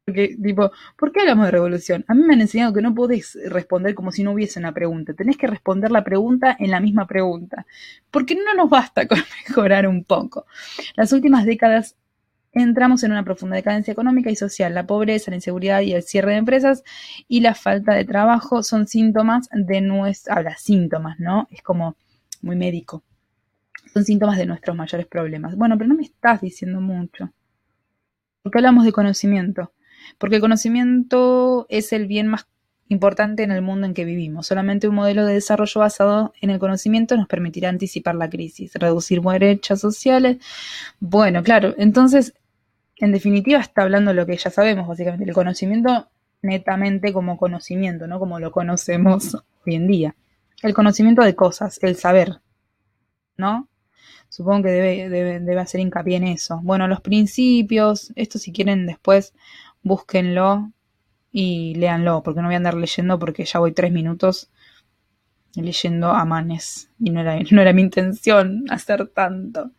Porque, 0.08 0.38
tipo, 0.42 0.72
¿por 0.98 1.12
qué 1.12 1.20
hablamos 1.20 1.48
de 1.48 1.52
revolución? 1.52 2.06
A 2.08 2.14
mí 2.14 2.24
me 2.24 2.34
han 2.34 2.40
enseñado 2.40 2.72
que 2.74 2.82
no 2.82 2.96
podés 2.96 3.38
responder 3.50 3.94
como 3.94 4.14
si 4.14 4.24
no 4.24 4.32
hubiese 4.32 4.58
una 4.58 4.74
pregunta. 4.74 5.14
Tenés 5.14 5.36
que 5.36 5.48
responder 5.48 5.92
la 5.92 6.06
pregunta 6.06 6.56
en 6.58 6.72
la 6.72 6.80
misma 6.80 7.06
pregunta. 7.06 7.66
Porque 8.10 8.34
no 8.34 8.54
nos 8.56 8.70
basta 8.70 9.06
con 9.06 9.18
mejorar 9.50 9.86
un 9.86 10.06
poco. 10.06 10.46
Las 10.96 11.12
últimas 11.12 11.46
décadas 11.46 11.98
entramos 12.54 13.04
en 13.04 13.12
una 13.12 13.26
profunda 13.26 13.58
decadencia 13.58 13.92
económica 13.92 14.32
y 14.32 14.38
social. 14.38 14.74
La 14.74 14.88
pobreza, 14.88 15.32
la 15.32 15.36
inseguridad 15.36 15.82
y 15.82 15.92
el 15.92 16.04
cierre 16.04 16.32
de 16.32 16.38
empresas 16.38 16.84
y 17.28 17.42
la 17.42 17.54
falta 17.54 17.94
de 17.94 18.06
trabajo 18.06 18.64
son 18.64 18.88
síntomas 18.88 19.50
de 19.52 19.82
nuestra... 19.82 20.36
Habla 20.36 20.56
síntomas, 20.56 21.20
¿no? 21.20 21.50
Es 21.52 21.62
como 21.62 21.98
muy 22.42 22.56
médico. 22.56 23.04
Son 23.98 24.06
síntomas 24.06 24.38
de 24.38 24.46
nuestros 24.46 24.78
mayores 24.78 25.08
problemas. 25.08 25.56
Bueno, 25.56 25.76
pero 25.76 25.88
no 25.88 25.96
me 25.96 26.04
estás 26.04 26.40
diciendo 26.40 26.80
mucho. 26.80 27.32
¿Por 28.44 28.52
qué 28.52 28.60
hablamos 28.60 28.86
de 28.86 28.92
conocimiento? 28.92 29.72
Porque 30.20 30.36
el 30.36 30.42
conocimiento 30.44 31.66
es 31.68 31.92
el 31.94 32.06
bien 32.06 32.28
más 32.28 32.46
importante 32.90 33.42
en 33.42 33.50
el 33.50 33.64
mundo 33.64 33.88
en 33.88 33.96
que 33.96 34.06
vivimos. 34.06 34.46
Solamente 34.46 34.88
un 34.88 34.94
modelo 34.94 35.26
de 35.26 35.34
desarrollo 35.34 35.82
basado 35.82 36.32
en 36.42 36.52
el 36.52 36.60
conocimiento 36.60 37.18
nos 37.18 37.28
permitirá 37.28 37.70
anticipar 37.70 38.14
la 38.14 38.30
crisis, 38.30 38.72
reducir 38.76 39.20
brechas 39.20 39.80
sociales. 39.80 40.38
Bueno, 41.00 41.42
claro, 41.42 41.74
entonces 41.80 42.36
en 42.98 43.12
definitiva 43.12 43.60
está 43.60 43.82
hablando 43.82 44.14
lo 44.14 44.28
que 44.28 44.38
ya 44.38 44.52
sabemos, 44.52 44.88
básicamente, 44.88 45.26
el 45.26 45.34
conocimiento 45.34 46.08
netamente 46.44 47.14
como 47.14 47.36
conocimiento, 47.36 48.06
¿no? 48.06 48.20
Como 48.20 48.40
lo 48.40 48.52
conocemos 48.52 49.34
hoy 49.66 49.74
en 49.74 49.88
día. 49.88 50.16
El 50.62 50.76
conocimiento 50.76 51.24
de 51.24 51.34
cosas, 51.34 51.80
el 51.82 51.96
saber, 51.96 52.42
¿no? 53.38 53.68
Supongo 54.30 54.64
que 54.64 54.70
debe, 54.70 55.10
debe, 55.10 55.40
debe 55.40 55.62
hacer 55.62 55.80
hincapié 55.82 56.18
en 56.18 56.28
eso. 56.28 56.60
Bueno, 56.64 56.88
los 56.88 57.02
principios, 57.02 58.12
esto 58.16 58.40
si 58.40 58.52
quieren 58.52 58.86
después 58.86 59.34
búsquenlo 59.84 60.72
y 61.32 61.76
léanlo, 61.76 62.24
porque 62.24 62.42
no 62.42 62.48
voy 62.48 62.56
a 62.56 62.58
andar 62.58 62.76
leyendo 62.76 63.20
porque 63.20 63.46
ya 63.46 63.60
voy 63.60 63.72
tres 63.72 63.92
minutos 63.92 64.50
leyendo 65.56 66.10
a 66.12 66.26
manes 66.26 66.90
y 67.00 67.10
no 67.10 67.22
era, 67.22 67.40
no 67.52 67.62
era 67.62 67.74
mi 67.74 67.82
intención 67.82 68.66
hacer 68.70 69.08
tanto. 69.08 69.72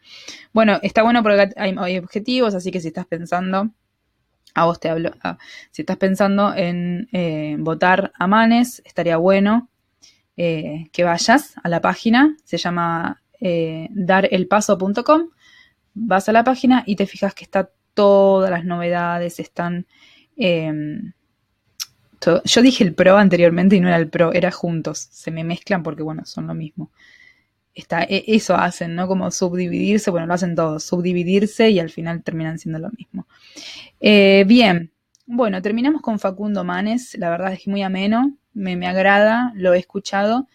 Bueno, 0.53 0.79
está 0.83 1.03
bueno 1.03 1.23
porque 1.23 1.51
hay, 1.57 1.99
objetivos, 1.99 2.55
así 2.55 2.71
que 2.71 2.81
si 2.81 2.89
estás 2.89 3.07
pensando, 3.07 3.71
a 4.55 4.65
vos 4.65 4.81
te 4.81 4.89
hablo, 4.89 5.13
ah, 5.23 5.39
si 5.71 5.83
estás 5.83 5.99
pensando 5.99 6.55
en 6.55 7.09
eh, 7.13 7.57
votar 7.59 8.13
a 8.19 8.27
manes, 8.27 8.83
estaría 8.85 9.17
bueno 9.17 9.69
eh, 10.37 10.87
que 10.93 11.05
vayas 11.05 11.55
a 11.63 11.69
la 11.69 11.81
página, 11.81 12.37
se 12.45 12.57
llama 12.57 13.23
eh, 13.41 13.89
darelpaso.com, 13.91 15.29
vas 15.95 16.29
a 16.29 16.33
la 16.33 16.45
página 16.45 16.85
y 16.87 16.97
te 16.97 17.07
fijas 17.07 17.35
que 17.35 17.45
está 17.45 17.71
todas 17.95 18.51
las 18.51 18.65
novedades, 18.65 19.41
están... 19.41 19.87
Em, 20.37 21.13
yo 22.45 22.63
dije 22.63 22.85
el 22.85 22.95
pro 22.95 23.17
anteriormente 23.17 23.77
y 23.77 23.81
no 23.81 23.89
era 23.89 23.97
el 23.97 24.09
pro, 24.09 24.33
era 24.33 24.51
juntos. 24.51 25.09
Se 25.11 25.31
me 25.31 25.45
mezclan 25.45 25.83
porque, 25.83 26.03
bueno, 26.03 26.25
son 26.25 26.47
lo 26.47 26.55
mismo. 26.55 26.91
Está, 27.75 28.03
e, 28.03 28.25
eso 28.27 28.57
hacen, 28.57 28.95
¿no? 28.97 29.07
Como 29.07 29.31
subdividirse, 29.31 30.11
bueno, 30.11 30.27
lo 30.27 30.35
hacen 30.35 30.55
todos, 30.57 30.83
subdividirse 30.83 31.71
y 31.71 31.79
al 31.79 31.91
final 31.91 32.23
terminan 32.23 32.59
siendo 32.59 32.81
lo 32.81 32.91
mismo. 32.91 33.27
Eh, 34.01 34.45
bien, 34.47 34.93
bueno, 35.27 35.63
terminamos 35.63 36.03
con 36.03 36.19
Facundo 36.19 36.65
Manes, 36.65 37.17
la 37.19 37.31
verdad 37.31 37.53
es 37.53 37.63
que 37.63 37.71
muy 37.71 37.83
ameno, 37.83 38.37
me, 38.53 38.77
me 38.77 38.89
agrada, 38.89 39.53
lo 39.55 39.75
he 39.75 39.79
escuchado 39.79 40.49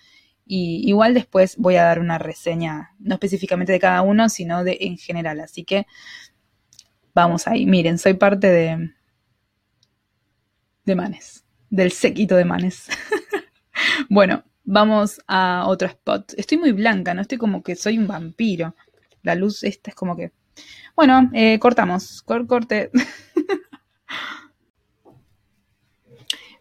y 0.46 0.88
igual 0.88 1.14
después 1.14 1.58
voy 1.58 1.76
a 1.76 1.84
dar 1.84 2.00
una 2.00 2.18
reseña, 2.18 2.92
no 3.00 3.16
específicamente 3.16 3.72
de 3.72 3.80
cada 3.80 4.02
uno, 4.02 4.30
sino 4.30 4.64
de 4.64 4.78
en 4.82 4.98
general, 4.98 5.40
así 5.40 5.64
que 5.64 5.88
vamos 7.14 7.48
ahí, 7.48 7.66
miren, 7.66 7.98
soy 7.98 8.16
parte 8.16 8.48
de, 8.48 8.92
de 10.86 10.96
Manes 10.96 11.44
del 11.74 11.92
séquito 11.92 12.36
de 12.36 12.46
manes. 12.46 12.88
bueno, 14.10 14.44
vamos 14.64 15.20
a 15.28 15.66
otro 15.66 15.88
spot. 15.88 16.34
Estoy 16.38 16.60
muy 16.60 16.72
blanca, 16.72 17.16
¿no? 17.16 17.22
Estoy 17.22 17.40
como 17.40 17.64
que 17.64 17.76
soy 17.76 17.98
un 17.98 18.06
vampiro. 18.06 18.76
La 19.24 19.34
luz 19.34 19.64
esta 19.64 19.90
es 19.90 19.96
como 19.96 20.16
que... 20.16 20.32
Bueno, 20.96 21.32
eh, 21.34 21.58
cortamos. 21.58 22.22
corte. 22.22 22.92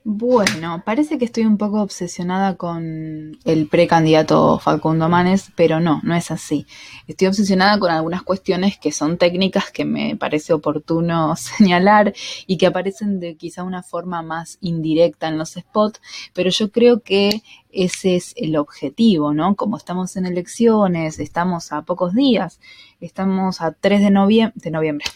Bueno, 0.04 0.82
parece 0.84 1.16
que 1.16 1.24
estoy 1.24 1.44
un 1.44 1.58
poco 1.58 1.80
obsesionada 1.80 2.56
con 2.56 3.38
el 3.44 3.68
precandidato 3.68 4.58
Facundo 4.58 5.08
Manes, 5.08 5.52
pero 5.54 5.78
no, 5.78 6.00
no 6.02 6.16
es 6.16 6.32
así. 6.32 6.66
Estoy 7.06 7.28
obsesionada 7.28 7.78
con 7.78 7.92
algunas 7.92 8.24
cuestiones 8.24 8.78
que 8.78 8.90
son 8.90 9.16
técnicas 9.16 9.70
que 9.70 9.84
me 9.84 10.16
parece 10.16 10.54
oportuno 10.54 11.36
señalar 11.36 12.14
y 12.48 12.56
que 12.56 12.66
aparecen 12.66 13.20
de 13.20 13.36
quizá 13.36 13.62
una 13.62 13.84
forma 13.84 14.22
más 14.22 14.58
indirecta 14.60 15.28
en 15.28 15.38
los 15.38 15.50
spots, 15.52 16.00
pero 16.34 16.50
yo 16.50 16.72
creo 16.72 17.00
que 17.02 17.42
ese 17.70 18.16
es 18.16 18.34
el 18.36 18.56
objetivo, 18.56 19.32
¿no? 19.32 19.54
Como 19.54 19.76
estamos 19.76 20.16
en 20.16 20.26
elecciones, 20.26 21.20
estamos 21.20 21.70
a 21.70 21.82
pocos 21.82 22.12
días, 22.12 22.58
estamos 23.00 23.60
a 23.60 23.70
3 23.70 24.00
de 24.00 24.10
noviembre, 24.10 24.60
de 24.62 24.70
noviembre, 24.72 25.06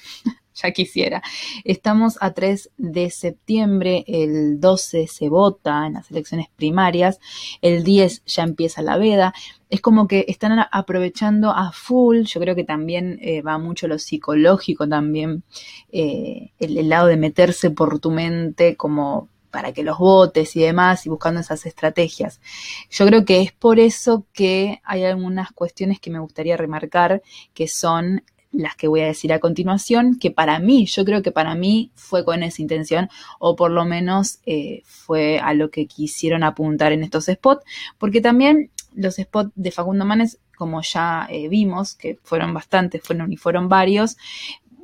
ya 0.57 0.71
quisiera. 0.73 1.23
Estamos 1.65 2.19
a 2.21 2.33
3 2.33 2.71
de 2.77 3.11
septiembre, 3.11 4.05
el 4.09 4.59
12 4.61 5.07
se 5.07 5.29
vota 5.29 5.87
en 5.87 5.95
las 5.95 6.11
elecciones 6.11 6.49
primarias, 6.57 7.21
el 7.63 7.85
10 7.85 8.25
ya 8.25 8.43
empieza 8.43 8.83
la 8.83 8.97
veda. 8.97 9.35
Es 9.69 9.81
como 9.81 10.07
que 10.09 10.25
están 10.29 10.59
aprovechando 10.71 11.51
a 11.51 11.73
full, 11.73 12.23
yo 12.23 12.41
creo 12.41 12.55
que 12.55 12.65
también 12.65 13.19
eh, 13.21 13.43
va 13.43 13.59
mucho 13.59 13.89
lo 13.89 13.99
psicológico 13.99 14.89
también, 14.89 15.43
eh, 15.91 16.53
el, 16.59 16.79
el 16.79 16.89
lado 16.89 17.09
de 17.09 17.17
meterse 17.17 17.71
por 17.71 17.99
tu 17.99 18.11
mente 18.11 18.77
como 18.77 19.29
para 19.51 19.73
que 19.73 19.83
los 19.83 19.99
votes 19.99 20.55
y 20.55 20.61
demás 20.61 21.07
y 21.07 21.09
buscando 21.09 21.41
esas 21.41 21.65
estrategias. 21.65 22.43
Yo 22.91 23.07
creo 23.07 23.25
que 23.25 23.41
es 23.41 23.53
por 23.53 23.81
eso 23.81 24.27
que 24.35 24.83
hay 24.85 25.05
algunas 25.05 25.51
cuestiones 25.53 25.99
que 25.99 26.11
me 26.11 26.19
gustaría 26.19 26.59
remarcar 26.59 27.23
que 27.55 27.67
son 27.67 28.23
las 28.53 28.77
que 28.77 28.89
voy 28.89 29.01
a 29.01 29.07
decir 29.07 29.33
a 29.33 29.39
continuación, 29.39 30.19
que 30.19 30.31
para 30.31 30.59
mí, 30.59 30.87
yo 30.87 31.05
creo 31.05 31.23
que 31.23 31.33
para 31.33 31.55
mí 31.55 31.91
fue 31.95 32.25
con 32.25 32.43
esa 32.43 32.63
intención, 32.63 33.09
o 33.39 33.57
por 33.57 33.71
lo 33.71 33.85
menos 33.85 34.41
eh, 34.47 34.83
fue 34.85 35.39
a 35.39 35.55
lo 35.55 35.71
que 35.71 35.87
quisieron 35.87 36.43
apuntar 36.43 36.93
en 36.93 37.03
estos 37.03 37.27
spots, 37.27 37.65
porque 37.99 38.21
también 38.21 38.71
los 38.95 39.17
spots 39.17 39.51
de 39.55 39.71
Facundo 39.71 40.05
Manes, 40.05 40.39
como 40.57 40.81
ya 40.83 41.27
eh, 41.31 41.49
vimos, 41.49 41.95
que 41.95 42.19
fueron 42.23 42.55
bastantes, 42.55 43.03
fueron 43.03 43.33
y 43.33 43.37
fueron 43.37 43.69
varios, 43.69 44.17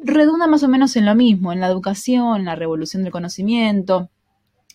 redunda 0.04 0.46
más 0.46 0.62
o 0.62 0.68
menos 0.68 0.96
en 0.96 1.06
lo 1.06 1.14
mismo, 1.14 1.52
en 1.52 1.60
la 1.60 1.68
educación, 1.68 2.40
en 2.40 2.44
la 2.44 2.56
revolución 2.56 3.02
del 3.02 3.12
conocimiento, 3.12 4.10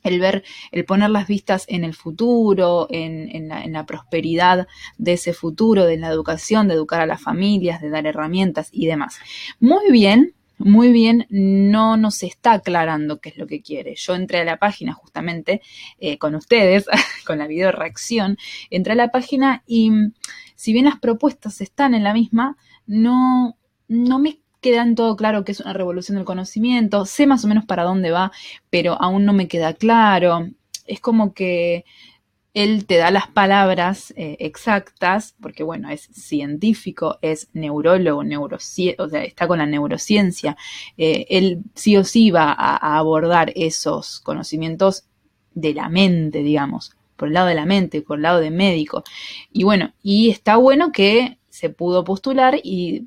el 0.04 0.20
ver, 0.20 0.44
el 0.72 0.86
poner 0.86 1.10
las 1.10 1.28
vistas 1.28 1.66
en 1.68 1.84
el 1.84 1.94
futuro, 1.94 2.88
en, 2.90 3.48
la, 3.48 3.64
en, 3.64 3.74
la, 3.74 3.86
prosperidad 3.86 4.68
de 4.98 5.14
ese 5.14 5.34
futuro, 5.34 5.86
de 5.86 5.98
la 5.98 6.10
educación, 6.10 6.68
de 6.68 6.76
educar 6.76 7.02
a 7.02 7.06
las 7.06 7.22
familias, 7.22 7.82
de 7.82 7.90
dar 7.90 8.06
herramientas 8.06 8.70
y 8.72 8.88
demás. 8.88 9.18
Muy 9.60 9.92
bien, 9.92 10.34
muy 10.58 10.92
bien, 10.92 11.28
no 11.30 11.98
nos 11.98 12.24
está 12.24 12.54
aclarando 12.54 13.20
qué 13.20 13.30
es 13.30 13.38
lo 13.38 13.46
que 13.46 13.62
quiere. 13.62 13.94
Yo 13.96 14.16
entré 14.16 14.40
a 14.40 14.44
la 14.46 14.58
página 14.58 14.94
justamente 14.94 15.62
eh, 16.00 16.18
con 16.18 16.34
ustedes, 16.34 16.86
con 17.26 17.38
la 17.38 17.48
video 17.48 17.72
reacción, 17.72 18.38
entré 18.70 18.94
a 18.94 18.96
la 18.96 19.12
página 19.12 19.64
y 19.68 19.92
si 20.56 20.74
bien 20.74 20.86
las 20.86 21.00
propuestas 21.00 21.62
están 21.62 21.94
en 21.94 22.04
la 22.04 22.14
misma, 22.14 22.58
no, 22.88 23.56
no 23.88 24.20
me 24.20 24.40
queda 24.62 24.82
en 24.82 24.96
todo 24.96 25.16
claro 25.16 25.44
que 25.44 25.52
es 25.52 25.60
una 25.60 25.74
revolución 25.74 26.18
del 26.18 26.26
conocimiento, 26.26 27.06
sé 27.06 27.28
más 27.28 27.44
o 27.46 27.48
menos 27.48 27.66
para 27.66 27.84
dónde 27.84 28.12
va, 28.12 28.32
pero 28.70 29.02
aún 29.02 29.26
no 29.26 29.34
me 29.34 29.48
queda 29.48 29.74
claro. 29.74 30.48
Es 30.86 31.00
como 31.00 31.34
que 31.34 31.86
él 32.58 32.88
te 32.88 32.98
da 32.98 33.12
las 33.12 33.28
palabras 33.28 34.16
eh, 34.18 34.36
exactas, 34.40 35.36
porque 35.40 35.62
bueno, 35.62 35.92
es 35.92 36.10
científico, 36.12 37.20
es 37.22 37.50
neurólogo, 37.54 38.22
o 38.22 39.10
sea, 39.10 39.24
está 39.24 39.48
con 39.48 39.60
la 39.60 39.68
neurociencia. 39.68 40.58
Eh, 40.98 41.28
él 41.30 41.62
sí 41.76 41.98
o 41.98 42.04
sí 42.04 42.32
va 42.32 42.52
a, 42.52 42.98
abordar 42.98 43.54
esos 43.56 44.20
conocimientos 44.22 45.06
de 45.54 45.76
la 45.76 45.88
mente, 45.88 46.42
digamos, 46.42 46.96
por 47.16 47.28
el 47.28 47.36
lado 47.36 47.48
de 47.48 47.54
la 47.54 47.66
mente, 47.68 48.02
por 48.02 48.18
el 48.18 48.24
lado 48.24 48.40
de 48.40 48.50
médico. 48.50 49.04
Y 49.54 49.64
bueno, 49.64 49.94
y 50.02 50.32
está 50.32 50.58
bueno 50.58 50.92
que 50.92 51.38
se 51.50 51.70
pudo 51.70 52.04
postular 52.04 52.60
y 52.64 53.06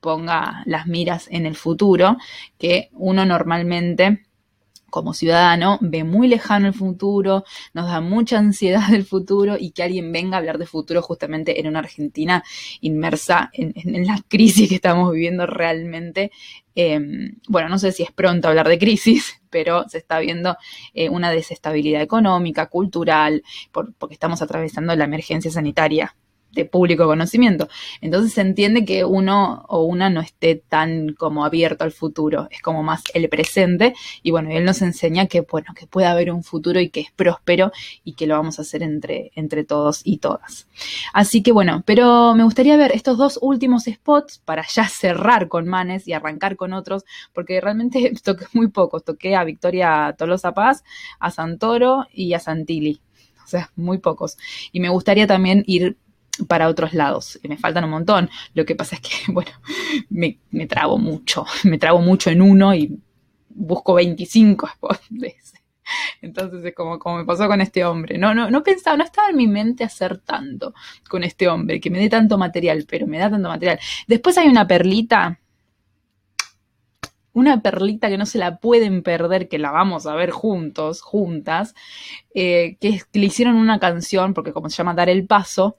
ponga 0.00 0.62
las 0.66 0.86
miras 0.86 1.28
en 1.30 1.46
el 1.46 1.56
futuro, 1.56 2.16
que 2.58 2.90
uno 2.92 3.24
normalmente 3.24 4.22
como 4.90 5.12
ciudadano 5.12 5.78
ve 5.80 6.04
muy 6.04 6.28
lejano 6.28 6.68
el 6.68 6.74
futuro, 6.74 7.44
nos 7.74 7.86
da 7.86 8.00
mucha 8.00 8.38
ansiedad 8.38 8.88
del 8.88 9.04
futuro 9.04 9.56
y 9.58 9.70
que 9.70 9.82
alguien 9.82 10.12
venga 10.12 10.36
a 10.36 10.40
hablar 10.40 10.58
de 10.58 10.66
futuro 10.66 11.02
justamente 11.02 11.60
en 11.60 11.66
una 11.66 11.80
Argentina 11.80 12.42
inmersa 12.80 13.50
en, 13.52 13.74
la 14.06 14.20
crisis 14.28 14.68
que 14.68 14.76
estamos 14.76 15.12
viviendo 15.12 15.46
realmente. 15.46 16.30
Em, 16.74 17.36
bueno, 17.48 17.68
no 17.68 17.78
sé 17.78 17.92
si 17.92 18.02
es 18.02 18.12
pronto 18.12 18.48
hablar 18.48 18.68
de 18.68 18.78
crisis, 18.78 19.40
pero 19.50 19.88
se 19.88 19.98
está 19.98 20.18
viendo 20.20 20.56
eh, 20.94 21.08
una 21.08 21.30
desestabilidad 21.30 22.02
económica, 22.02 22.66
cultural, 22.66 23.42
porque 23.72 24.14
estamos 24.14 24.42
atravesando 24.42 24.94
la 24.96 25.04
emergencia 25.04 25.50
sanitaria 25.50 26.14
de 26.52 26.64
público 26.64 27.06
conocimiento. 27.06 27.68
Entonces 28.00 28.32
se 28.32 28.40
entiende 28.40 28.84
que 28.84 29.04
uno 29.04 29.64
o 29.68 29.84
una 29.84 30.10
no 30.10 30.20
esté 30.20 30.56
tan 30.56 31.14
como 31.14 31.44
abierto 31.44 31.84
al 31.84 31.92
futuro, 31.92 32.48
es 32.50 32.62
como 32.62 32.82
más 32.82 33.02
el 33.14 33.28
presente 33.28 33.94
y 34.22 34.30
bueno, 34.30 34.50
él 34.50 34.64
nos 34.64 34.82
enseña 34.82 35.26
que 35.26 35.42
bueno, 35.42 35.74
que 35.74 35.86
puede 35.86 36.06
haber 36.06 36.30
un 36.32 36.42
futuro 36.42 36.80
y 36.80 36.90
que 36.90 37.00
es 37.00 37.12
próspero 37.12 37.72
y 38.04 38.14
que 38.14 38.26
lo 38.26 38.36
vamos 38.36 38.58
a 38.58 38.62
hacer 38.62 38.82
entre, 38.82 39.30
entre 39.34 39.64
todos 39.64 40.00
y 40.04 40.18
todas. 40.18 40.66
Así 41.12 41.42
que 41.42 41.52
bueno, 41.52 41.82
pero 41.86 42.34
me 42.34 42.44
gustaría 42.44 42.76
ver 42.76 42.92
estos 42.92 43.18
dos 43.18 43.38
últimos 43.42 43.84
spots 43.84 44.38
para 44.44 44.66
ya 44.66 44.88
cerrar 44.88 45.48
con 45.48 45.68
Manes 45.68 46.08
y 46.08 46.12
arrancar 46.12 46.56
con 46.56 46.72
otros, 46.72 47.04
porque 47.32 47.60
realmente 47.60 48.12
toqué 48.24 48.46
muy 48.52 48.68
pocos, 48.68 49.04
toqué 49.04 49.36
a 49.36 49.44
Victoria 49.44 50.14
Tolosa 50.18 50.52
Paz, 50.52 50.84
a 51.18 51.30
Santoro 51.30 52.06
y 52.12 52.34
a 52.34 52.40
Santilli. 52.40 53.00
O 53.44 53.50
sea, 53.50 53.70
muy 53.76 53.96
pocos. 53.96 54.36
Y 54.72 54.80
me 54.80 54.90
gustaría 54.90 55.26
también 55.26 55.64
ir 55.66 55.96
para 56.46 56.68
otros 56.68 56.94
lados. 56.94 57.38
Me 57.48 57.56
faltan 57.56 57.84
un 57.84 57.90
montón. 57.90 58.30
Lo 58.54 58.64
que 58.64 58.74
pasa 58.74 58.96
es 58.96 59.02
que, 59.02 59.10
bueno, 59.32 59.50
me, 60.10 60.38
me 60.50 60.66
trabo 60.66 60.98
mucho. 60.98 61.46
Me 61.64 61.78
trabo 61.78 62.00
mucho 62.00 62.30
en 62.30 62.42
uno 62.42 62.74
y 62.74 62.98
busco 63.58 63.94
25 63.94 64.68
spots 64.74 65.08
Entonces 66.22 66.64
es 66.64 66.74
como, 66.74 66.98
como 66.98 67.18
me 67.18 67.24
pasó 67.24 67.46
con 67.48 67.60
este 67.60 67.84
hombre. 67.84 68.18
No, 68.18 68.34
no, 68.34 68.50
no 68.50 68.62
pensaba, 68.62 68.96
no 68.96 69.04
estaba 69.04 69.28
en 69.28 69.36
mi 69.36 69.46
mente 69.46 69.84
hacer 69.84 70.18
tanto 70.18 70.74
con 71.08 71.24
este 71.24 71.48
hombre, 71.48 71.80
que 71.80 71.90
me 71.90 71.98
dé 71.98 72.08
tanto 72.08 72.38
material, 72.38 72.86
pero 72.88 73.06
me 73.06 73.18
da 73.18 73.30
tanto 73.30 73.48
material. 73.48 73.78
Después 74.06 74.38
hay 74.38 74.48
una 74.48 74.66
perlita, 74.66 75.38
una 77.32 77.62
perlita 77.62 78.08
que 78.08 78.18
no 78.18 78.26
se 78.26 78.38
la 78.38 78.58
pueden 78.58 79.02
perder, 79.02 79.48
que 79.48 79.58
la 79.58 79.70
vamos 79.70 80.06
a 80.06 80.14
ver 80.14 80.30
juntos, 80.30 81.02
juntas, 81.02 81.74
eh, 82.34 82.76
que, 82.80 83.00
que 83.12 83.18
le 83.18 83.26
hicieron 83.26 83.56
una 83.56 83.78
canción, 83.78 84.34
porque 84.34 84.52
como 84.52 84.68
se 84.70 84.76
llama 84.76 84.94
Dar 84.94 85.08
el 85.08 85.26
Paso, 85.26 85.76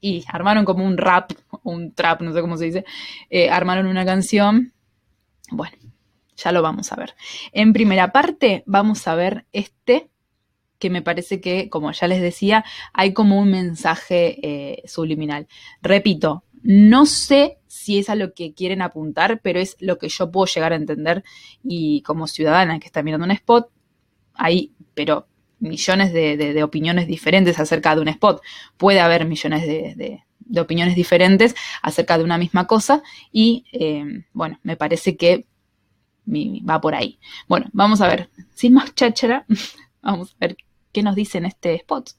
y 0.00 0.24
armaron 0.28 0.64
como 0.64 0.84
un 0.84 0.96
rap, 0.96 1.32
un 1.62 1.92
trap, 1.92 2.22
no 2.22 2.32
sé 2.32 2.40
cómo 2.40 2.56
se 2.56 2.66
dice, 2.66 2.84
eh, 3.30 3.50
armaron 3.50 3.86
una 3.86 4.04
canción. 4.04 4.72
Bueno, 5.50 5.76
ya 6.36 6.52
lo 6.52 6.62
vamos 6.62 6.92
a 6.92 6.96
ver. 6.96 7.14
En 7.52 7.72
primera 7.72 8.12
parte 8.12 8.62
vamos 8.66 9.06
a 9.08 9.14
ver 9.14 9.46
este, 9.52 10.10
que 10.78 10.90
me 10.90 11.02
parece 11.02 11.40
que, 11.40 11.68
como 11.68 11.92
ya 11.92 12.06
les 12.06 12.20
decía, 12.20 12.64
hay 12.92 13.12
como 13.12 13.38
un 13.38 13.50
mensaje 13.50 14.38
eh, 14.42 14.82
subliminal. 14.86 15.48
Repito, 15.82 16.44
no 16.62 17.06
sé 17.06 17.58
si 17.66 17.98
es 17.98 18.10
a 18.10 18.14
lo 18.14 18.34
que 18.34 18.54
quieren 18.54 18.82
apuntar, 18.82 19.40
pero 19.42 19.60
es 19.60 19.76
lo 19.80 19.98
que 19.98 20.08
yo 20.08 20.30
puedo 20.30 20.46
llegar 20.46 20.72
a 20.72 20.76
entender 20.76 21.24
y 21.62 22.02
como 22.02 22.26
ciudadana 22.26 22.78
que 22.78 22.86
está 22.86 23.02
mirando 23.02 23.24
un 23.24 23.32
spot, 23.32 23.70
ahí, 24.34 24.72
pero 24.94 25.26
millones 25.60 26.12
de, 26.12 26.62
opiniones 26.62 27.06
diferentes 27.06 27.58
acerca 27.58 27.94
de 27.94 28.02
un 28.02 28.08
spot. 28.08 28.42
Puede 28.76 29.00
haber 29.00 29.24
millones 29.26 29.66
de, 29.66 30.22
opiniones 30.58 30.94
diferentes 30.96 31.54
acerca 31.82 32.16
de 32.16 32.24
una 32.24 32.38
misma 32.38 32.66
cosa 32.66 33.02
y 33.30 33.64
eh, 33.72 34.24
bueno, 34.32 34.58
me 34.62 34.76
parece 34.76 35.16
que 35.16 35.46
va 36.68 36.80
por 36.80 36.94
ahí. 36.94 37.18
Bueno, 37.46 37.66
vamos 37.72 38.00
a 38.00 38.08
ver, 38.08 38.30
sin 38.54 38.74
más 38.74 38.94
cháchara, 38.94 39.44
vamos 40.02 40.32
a 40.32 40.46
ver 40.46 40.56
qué 40.92 41.02
nos 41.02 41.14
dice 41.14 41.38
en 41.38 41.46
este 41.46 41.74
spot. 41.74 42.10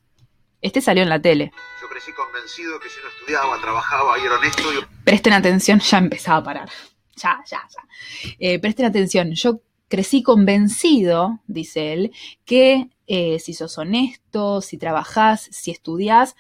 Este 0.62 0.82
salió 0.82 1.04
en 1.04 1.10
la 1.10 1.22
tele. 1.22 1.52
Yo 1.82 1.88
crecí 1.88 2.12
convencido 2.12 2.80
que 2.80 2.90
si 2.90 3.00
no 3.02 3.10
estudiaba, 3.10 3.60
trabajaba 3.62 4.20
y 4.20 4.26
era 4.26 4.38
honesto. 4.38 4.64
Presten 5.06 5.34
atención, 5.34 5.80
ya 5.80 5.98
empezaba 5.98 6.38
a 6.38 6.44
parar. 6.44 6.70
Ya, 7.16 7.42
ya, 7.50 7.62
ya. 7.70 8.36
Eh, 8.40 8.60
presten 8.60 8.86
atención, 8.86 9.32
yo 9.34 9.62
crecí 9.88 10.22
convencido, 10.22 11.40
dice 11.48 11.94
él, 11.94 12.12
que 12.46 12.90
eh, 13.12 13.40
si 13.40 13.56
sos 13.56 13.76
honesto, 13.80 14.62
si 14.62 14.78
trabajás, 14.78 15.50
si 15.52 15.72
estudiás, 15.72 16.36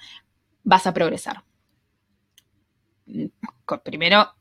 vas 0.64 0.86
a 0.86 0.94
progresar. 0.94 1.44
Primero, 3.84 4.36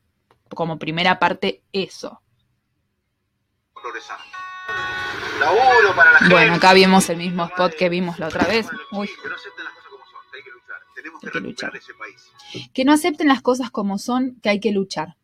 como 0.53 0.77
primera 0.77 1.17
parte, 1.17 1.63
eso. 1.73 2.21
Progresar. 3.73 4.19
bueno, 6.29 6.53
acá 6.53 6.73
vimos 6.73 7.09
el 7.09 7.17
mismo 7.17 7.45
spot 7.45 7.73
que 7.73 7.89
vimos 7.89 8.19
la 8.19 8.27
otra 8.27 8.45
vez. 8.45 8.67
Uy. 8.91 9.09
Que 12.73 12.85
no 12.85 12.93
acepten 12.93 13.27
las 13.27 13.41
cosas 13.41 13.71
como 13.71 13.97
son, 13.97 14.39
que 14.41 14.49
hay 14.49 14.59
que 14.59 14.71
luchar. 14.71 15.17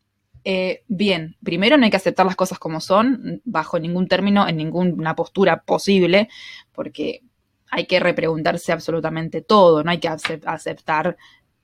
Eh, 0.48 0.84
bien, 0.86 1.36
primero 1.42 1.76
no 1.76 1.86
hay 1.86 1.90
que 1.90 1.96
aceptar 1.96 2.24
las 2.24 2.36
cosas 2.36 2.60
como 2.60 2.80
son, 2.80 3.42
bajo 3.44 3.80
ningún 3.80 4.06
término, 4.06 4.46
en 4.46 4.56
ninguna 4.56 5.16
postura 5.16 5.64
posible, 5.64 6.28
porque 6.72 7.24
hay 7.68 7.86
que 7.86 7.98
repreguntarse 7.98 8.70
absolutamente 8.70 9.40
todo, 9.40 9.82
no 9.82 9.90
hay 9.90 9.98
que 9.98 10.06
aceptar 10.06 11.16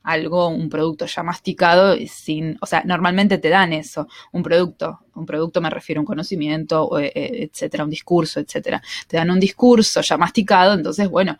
algo, 0.02 0.48
un 0.48 0.68
producto 0.68 1.06
ya 1.06 1.22
masticado 1.22 1.96
sin, 2.08 2.58
o 2.60 2.66
sea, 2.66 2.82
normalmente 2.84 3.38
te 3.38 3.50
dan 3.50 3.72
eso, 3.72 4.08
un 4.32 4.42
producto, 4.42 4.98
un 5.14 5.26
producto 5.26 5.60
me 5.60 5.70
refiero 5.70 6.00
a 6.00 6.02
un 6.02 6.06
conocimiento, 6.06 6.98
eh, 6.98 7.12
eh, 7.14 7.48
etcétera, 7.52 7.84
un 7.84 7.90
discurso, 7.90 8.40
etcétera. 8.40 8.82
Te 9.06 9.16
dan 9.16 9.30
un 9.30 9.38
discurso 9.38 10.00
ya 10.00 10.16
masticado, 10.16 10.74
entonces, 10.74 11.08
bueno, 11.08 11.38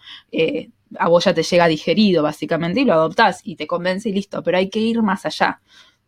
a 0.97 1.09
vos 1.09 1.25
ya 1.25 1.35
te 1.35 1.43
llega 1.43 1.67
digerido 1.67 2.23
básicamente 2.23 2.83
y 2.83 2.85
lo 2.85 2.93
adoptás 2.93 3.41
y 3.43 3.57
te 3.57 3.67
convence 3.67 4.11
y 4.11 4.13
listo, 4.13 4.45
pero 4.45 4.59
hay 4.59 4.71
que 4.71 4.79
ir 4.79 5.03
más 5.03 5.27
allá 5.27 5.61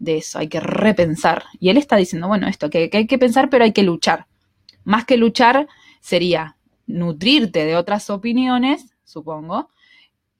de 0.04 0.18
eso, 0.18 0.38
hay 0.38 0.48
que 0.48 0.60
repensar. 0.60 1.44
Y 1.58 1.70
él 1.70 1.76
está 1.76 1.96
diciendo, 1.96 2.28
bueno, 2.28 2.46
esto, 2.46 2.70
que, 2.70 2.90
hay 2.92 3.06
que 3.06 3.18
pensar, 3.18 3.50
pero 3.50 3.64
hay 3.64 3.72
que 3.72 3.82
luchar. 3.82 4.26
Más 4.84 5.04
que 5.04 5.16
luchar 5.16 5.66
sería 6.00 6.56
nutrirte 6.86 7.64
de 7.64 7.76
otras 7.76 8.10
opiniones, 8.10 8.94
supongo, 9.04 9.70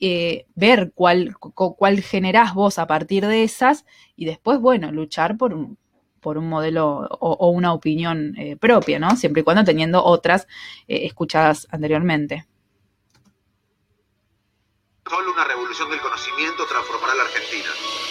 eh, 0.00 0.46
ver 0.54 0.92
cuál, 0.94 1.34
cuál 1.36 2.00
generás 2.00 2.54
vos 2.54 2.78
a 2.78 2.86
partir 2.86 3.26
de 3.26 3.44
esas 3.44 3.86
y 4.16 4.26
después, 4.26 4.60
bueno, 4.60 4.92
luchar 4.92 5.36
por 5.38 5.54
un, 5.54 5.78
por 6.20 6.38
un 6.38 6.48
modelo 6.48 7.06
o, 7.20 7.48
una 7.48 7.72
opinión 7.72 8.34
eh, 8.36 8.56
propia, 8.56 8.98
¿no? 8.98 9.16
Siempre 9.16 9.40
y 9.40 9.44
cuando 9.44 9.64
teniendo 9.64 10.02
otras 10.04 10.46
eh, 10.88 11.06
escuchadas 11.06 11.66
anteriormente. 11.70 12.46
Solo 15.08 15.32
una 15.32 15.44
revolución 15.44 15.90
del 15.90 16.00
conocimiento 16.00 16.64
transformará 16.66 17.14
la 17.14 17.22
Argentina 17.24 18.03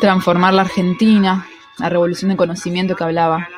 transformar 0.00 0.54
la 0.54 0.62
Argentina, 0.62 1.48
la 1.78 1.88
revolución 1.88 2.30
de 2.30 2.36
conocimiento 2.36 2.96
que 2.96 3.04
hablaba. 3.04 3.48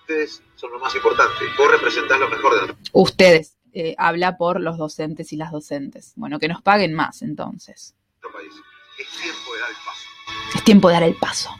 Ustedes 0.00 0.42
son 0.56 0.72
lo 0.72 0.80
más 0.80 0.94
importante, 0.94 1.44
vos 1.56 1.70
representás 1.70 2.18
lo 2.18 2.28
mejor 2.28 2.68
de 2.68 2.74
Ustedes, 2.92 3.56
eh, 3.72 3.94
habla 3.98 4.36
por 4.36 4.60
los 4.60 4.76
docentes 4.76 5.32
y 5.32 5.36
las 5.36 5.52
docentes. 5.52 6.12
Bueno, 6.16 6.38
que 6.38 6.48
nos 6.48 6.62
paguen 6.62 6.94
más 6.94 7.22
entonces. 7.22 7.94
Es 8.98 9.08
tiempo 9.22 9.54
de 9.54 9.60
dar 9.60 9.70
el 9.70 9.76
paso. 9.76 10.08
Es 10.54 10.64
tiempo 10.64 10.88
de 10.88 10.94
dar 10.94 11.02
el 11.04 11.14
paso. 11.14 11.50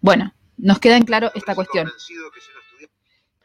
Bueno, 0.00 0.34
nos 0.56 0.78
queda 0.78 0.96
en 0.96 1.04
claro 1.04 1.30
esta 1.34 1.54
cuestión. 1.54 1.90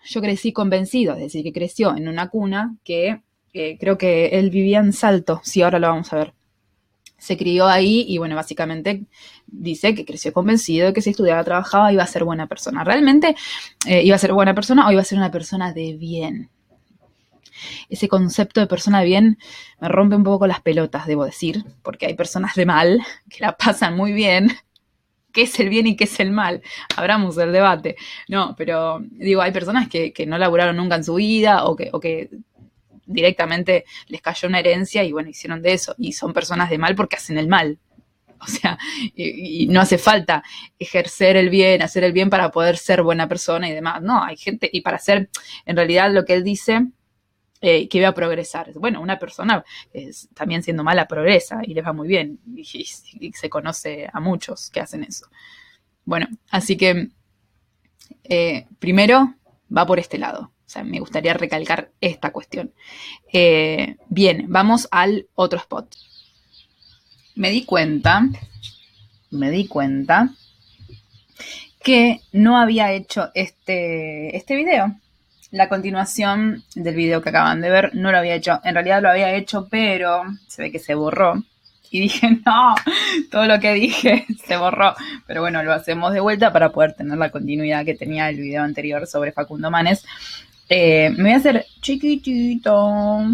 yo 0.05 0.21
crecí 0.21 0.53
convencido, 0.53 1.13
es 1.15 1.21
decir, 1.21 1.43
que 1.43 1.51
creció 1.51 1.95
en 1.95 2.07
una 2.07 2.29
cuna 2.29 2.75
que 2.83 3.21
eh, 3.53 3.77
creo 3.79 3.97
que 3.97 4.27
él 4.39 4.49
vivía 4.49 4.79
en 4.79 4.93
Salto, 4.93 5.41
sí, 5.43 5.61
ahora 5.61 5.79
lo 5.79 5.87
vamos 5.87 6.11
a 6.13 6.17
ver. 6.17 6.33
Se 7.17 7.37
crió 7.37 7.67
ahí 7.67 8.05
y 8.07 8.17
bueno, 8.17 8.35
básicamente 8.35 9.05
dice 9.47 9.95
que 9.95 10.05
creció 10.05 10.33
convencido 10.33 10.87
de 10.87 10.93
que 10.93 11.01
si 11.01 11.11
estudiaba, 11.11 11.43
trabajaba, 11.43 11.91
iba 11.91 12.03
a 12.03 12.07
ser 12.07 12.23
buena 12.23 12.47
persona. 12.47 12.83
¿Realmente 12.83 13.35
eh, 13.85 14.03
iba 14.03 14.15
a 14.15 14.19
ser 14.19 14.33
buena 14.33 14.53
persona 14.53 14.87
o 14.87 14.91
iba 14.91 15.01
a 15.01 15.05
ser 15.05 15.17
una 15.17 15.31
persona 15.31 15.73
de 15.73 15.95
bien? 15.95 16.49
Ese 17.89 18.07
concepto 18.07 18.59
de 18.59 18.67
persona 18.67 18.99
de 18.99 19.05
bien 19.05 19.37
me 19.79 19.87
rompe 19.87 20.15
un 20.15 20.23
poco 20.23 20.45
las 20.45 20.61
pelotas, 20.61 21.07
debo 21.07 21.25
decir, 21.25 21.63
porque 21.83 22.05
hay 22.05 22.15
personas 22.15 22.55
de 22.55 22.65
mal 22.65 23.01
que 23.29 23.43
la 23.43 23.55
pasan 23.55 23.95
muy 23.95 24.13
bien 24.13 24.51
qué 25.35 25.43
es 25.43 25.59
el 25.59 25.69
bien 25.69 25.85
y 25.85 25.97
qué 25.97 26.05
es 26.05 26.19
el 26.21 26.31
mal. 26.31 26.61
Abramos 26.95 27.37
el 27.37 27.51
debate. 27.51 27.97
No, 28.29 28.55
pero 28.57 29.01
digo, 29.11 29.41
hay 29.41 29.51
personas 29.51 29.89
que, 29.89 30.13
no 30.25 30.37
laburaron 30.37 30.77
nunca 30.77 30.95
en 30.95 31.03
su 31.03 31.15
vida 31.15 31.65
o 31.65 31.75
que, 31.75 31.89
o 31.91 31.99
que 31.99 32.29
directamente 33.05 33.85
les 34.07 34.21
cayó 34.21 34.47
una 34.47 34.59
herencia 34.59 35.03
y 35.03 35.11
bueno, 35.11 35.29
hicieron 35.29 35.61
de 35.61 35.73
eso. 35.73 35.95
Y 35.97 36.13
son 36.13 36.33
personas 36.33 36.69
de 36.69 36.77
mal 36.77 36.95
porque 36.95 37.15
hacen 37.17 37.37
el 37.37 37.47
mal. 37.47 37.79
O 38.37 38.47
sea, 38.47 38.77
y, 39.15 39.65
no 39.67 39.79
hace 39.79 39.97
falta 39.97 40.43
ejercer 40.77 41.37
el 41.37 41.49
bien, 41.49 41.81
hacer 41.81 42.03
el 42.03 42.11
bien 42.11 42.29
para 42.29 42.51
poder 42.51 42.77
ser 42.77 43.01
buena 43.01 43.27
persona 43.27 43.67
y 43.67 43.71
demás. 43.71 44.01
No, 44.03 44.21
hay 44.23 44.35
gente, 44.35 44.69
y 44.71 44.81
para 44.81 44.99
ser, 44.99 45.29
en 45.65 45.75
realidad 45.75 46.11
lo 46.11 46.25
que 46.25 46.33
él 46.33 46.43
dice 46.43 46.85
eh, 47.61 47.87
que 47.87 47.97
iba 47.97 48.09
a 48.09 48.13
progresar. 48.13 48.71
Bueno, 48.73 49.01
una 49.01 49.17
persona 49.17 49.63
también 50.35 50.61
siendo 50.61 50.83
mala 50.83 51.07
progresa 51.07 51.61
y 51.63 51.73
les 51.73 51.83
va 51.83 51.93
muy 51.93 52.07
bien 52.07 52.39
y, 52.55 52.85
se 53.33 53.49
conoce 53.49 54.07
a 54.11 54.19
muchos 54.19 54.69
que 54.69 54.81
hacen 54.81 55.03
eso. 55.03 55.27
Bueno, 56.03 56.27
así 56.51 56.77
que 56.77 57.09
eh, 58.25 58.67
primero 58.77 59.33
va 59.75 59.85
por 59.85 59.97
este 59.97 60.17
lado. 60.17 60.51
O 60.65 60.69
sea, 60.69 60.83
me 60.83 60.99
gustaría 60.99 61.33
recalcar 61.33 61.91
esta 62.01 62.31
cuestión. 62.31 62.73
Eh, 63.31 63.97
bien, 64.09 64.45
vamos 64.47 64.87
al 64.91 65.27
otro 65.35 65.59
spot. 65.59 65.95
Me 67.35 67.51
di 67.51 67.65
cuenta, 67.65 68.23
me 69.31 69.51
di 69.51 69.67
cuenta 69.67 70.29
que 71.83 72.21
no 72.31 72.57
había 72.57 72.93
hecho 72.93 73.29
este, 73.35 74.35
este 74.35 74.55
video 74.55 74.95
la 75.55 75.69
continuación 75.69 76.63
del 76.75 76.95
video 76.95 77.21
que 77.21 77.29
acaban 77.29 77.61
de 77.61 77.69
ver 77.69 77.95
no 77.95 78.11
lo 78.11 78.17
había 78.17 78.35
hecho. 78.35 78.59
En 78.63 78.73
realidad 78.73 79.01
lo 79.01 79.09
había 79.09 79.33
hecho, 79.35 79.67
pero 79.69 80.23
se 80.47 80.63
ve 80.63 80.71
que 80.71 80.79
se 80.79 80.95
borró. 80.95 81.43
Y 81.89 82.01
dije, 82.01 82.29
no, 82.45 82.75
todo 83.31 83.45
lo 83.45 83.59
que 83.59 83.73
dije 83.73 84.25
se 84.45 84.57
borró. 84.57 84.93
Pero 85.25 85.41
bueno, 85.41 85.63
lo 85.63 85.73
hacemos 85.73 86.13
de 86.13 86.19
vuelta 86.19 86.51
para 86.51 86.71
poder 86.71 86.93
tener 86.93 87.17
la 87.17 87.29
continuidad 87.29 87.85
que 87.85 87.95
tenía 87.95 88.29
el 88.29 88.37
video 88.37 88.63
anterior 88.63 89.07
sobre 89.07 89.31
Facundo 89.31 89.71
Manes. 89.71 90.05
Eh, 90.69 91.09
me 91.11 91.23
voy 91.23 91.31
a 91.31 91.37
hacer 91.37 91.65
chiquitito. 91.81 93.25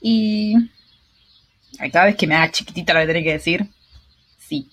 Y 0.00 0.54
cada 1.92 2.06
vez 2.06 2.16
que 2.16 2.26
me 2.26 2.34
haga 2.34 2.50
chiquitita 2.50 2.92
lo 2.92 3.00
voy 3.00 3.04
a 3.04 3.06
tener 3.06 3.24
que 3.24 3.32
decir. 3.32 3.66
Sí. 4.38 4.70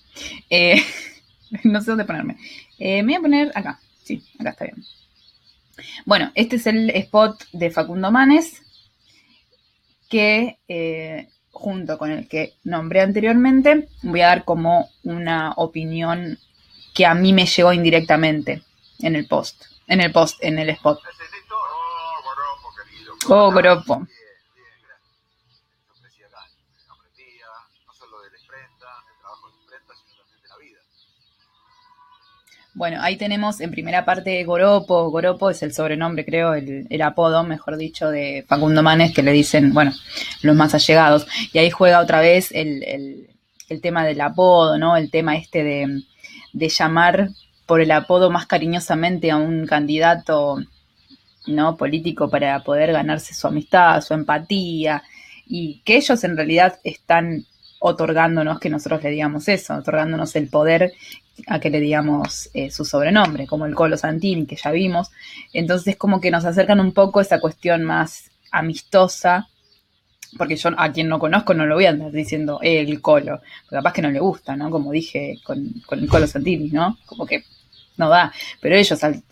Eh, 0.48 0.82
no 1.64 1.80
sé 1.80 1.90
dónde 1.90 2.04
ponerme. 2.04 2.36
Eh, 2.78 3.02
me 3.02 3.12
voy 3.12 3.14
a 3.14 3.20
poner 3.20 3.52
acá. 3.54 3.80
Sí, 4.02 4.22
acá 4.38 4.50
está 4.50 4.64
bien. 4.64 4.84
Bueno, 6.04 6.30
este 6.34 6.56
es 6.56 6.66
el 6.66 6.90
spot 6.90 7.44
de 7.52 7.70
Facundo 7.70 8.10
Manes, 8.10 8.62
que 10.08 10.58
junto 11.50 11.98
con 11.98 12.10
el 12.10 12.28
que 12.28 12.54
nombré 12.64 13.00
anteriormente, 13.00 13.88
voy 14.02 14.20
a 14.20 14.28
dar 14.28 14.44
como 14.44 14.90
una 15.04 15.52
opinión 15.56 16.38
que 16.94 17.06
a 17.06 17.14
mí 17.14 17.32
me 17.32 17.46
llegó 17.46 17.72
indirectamente 17.72 18.62
en 19.00 19.16
el 19.16 19.26
post, 19.26 19.62
en 19.86 20.00
el 20.00 20.12
post, 20.12 20.42
en 20.42 20.58
el 20.58 20.70
spot. 20.70 21.00
Oh, 23.32 23.52
Gropo. 23.52 24.06
Bueno, 32.74 33.00
ahí 33.00 33.16
tenemos 33.16 33.60
en 33.60 33.70
primera 33.70 34.04
parte 34.04 34.42
Goropo. 34.42 35.10
Goropo 35.10 35.50
es 35.50 35.62
el 35.62 35.72
sobrenombre, 35.72 36.24
creo, 36.24 36.54
el, 36.54 37.02
apodo, 37.02 37.44
mejor 37.44 37.76
dicho, 37.76 38.10
de 38.10 38.44
Facundo 38.48 38.82
Manes, 38.82 39.14
que 39.14 39.22
le 39.22 39.30
dicen, 39.30 39.72
bueno, 39.72 39.92
los 40.42 40.56
más 40.56 40.74
allegados. 40.74 41.26
Y 41.52 41.58
ahí 41.58 41.70
juega 41.70 42.00
otra 42.00 42.20
vez 42.20 42.50
el, 42.50 43.28
tema 43.80 44.04
del 44.04 44.20
apodo, 44.22 44.76
¿no? 44.76 44.96
El 44.96 45.08
tema 45.08 45.36
este 45.36 45.62
de, 45.62 46.02
de, 46.52 46.68
llamar 46.68 47.28
por 47.66 47.80
el 47.80 47.92
apodo 47.92 48.28
más 48.30 48.46
cariñosamente 48.46 49.30
a 49.30 49.36
un 49.36 49.66
candidato, 49.66 50.58
¿no? 51.46 51.76
Político 51.76 52.28
para 52.28 52.62
poder 52.62 52.92
ganarse 52.92 53.34
su 53.34 53.46
amistad, 53.46 54.00
su 54.00 54.14
empatía. 54.14 55.02
Y 55.46 55.80
que 55.84 55.96
ellos 55.96 56.22
en 56.24 56.36
realidad 56.36 56.78
están 56.84 57.44
otorgándonos 57.80 58.60
que 58.60 58.70
nosotros 58.70 59.02
le 59.02 59.10
digamos 59.10 59.48
eso, 59.48 59.74
otorgándonos 59.74 60.36
el 60.36 60.48
poder 60.48 60.92
a 61.46 61.58
que 61.58 61.70
le 61.70 61.80
digamos 61.80 62.50
eh, 62.52 62.70
su 62.70 62.84
sobrenombre, 62.84 63.46
como 63.46 63.66
el 63.66 63.74
Colo 63.74 63.96
Santini, 63.96 64.46
que 64.46 64.56
ya 64.56 64.70
vimos. 64.70 65.10
Entonces, 65.52 65.96
como 65.96 66.20
que 66.20 66.30
nos 66.30 66.44
acercan 66.44 66.80
un 66.80 66.92
poco 66.92 67.20
esa 67.20 67.40
cuestión 67.40 67.82
más 67.84 68.30
amistosa, 68.52 69.48
porque 70.36 70.56
yo 70.56 70.70
a 70.76 70.92
quien 70.92 71.08
no 71.08 71.18
conozco 71.18 71.54
no 71.54 71.66
lo 71.66 71.74
voy 71.74 71.86
a 71.86 71.90
andar 71.90 72.12
diciendo 72.12 72.60
eh, 72.62 72.80
el 72.80 73.00
Colo, 73.00 73.40
porque 73.62 73.76
capaz 73.76 73.92
que 73.92 74.02
no 74.02 74.10
le 74.10 74.20
gusta, 74.20 74.54
¿no? 74.56 74.70
Como 74.70 74.92
dije 74.92 75.38
con, 75.42 75.72
el 75.90 76.08
Colo 76.08 76.26
Santini, 76.26 76.68
¿no? 76.68 76.98
Como 77.06 77.26
que 77.26 77.44
no 78.00 78.08
da. 78.08 78.32
Pero 78.60 78.74
ellos 78.74 78.98
al, 79.04 79.22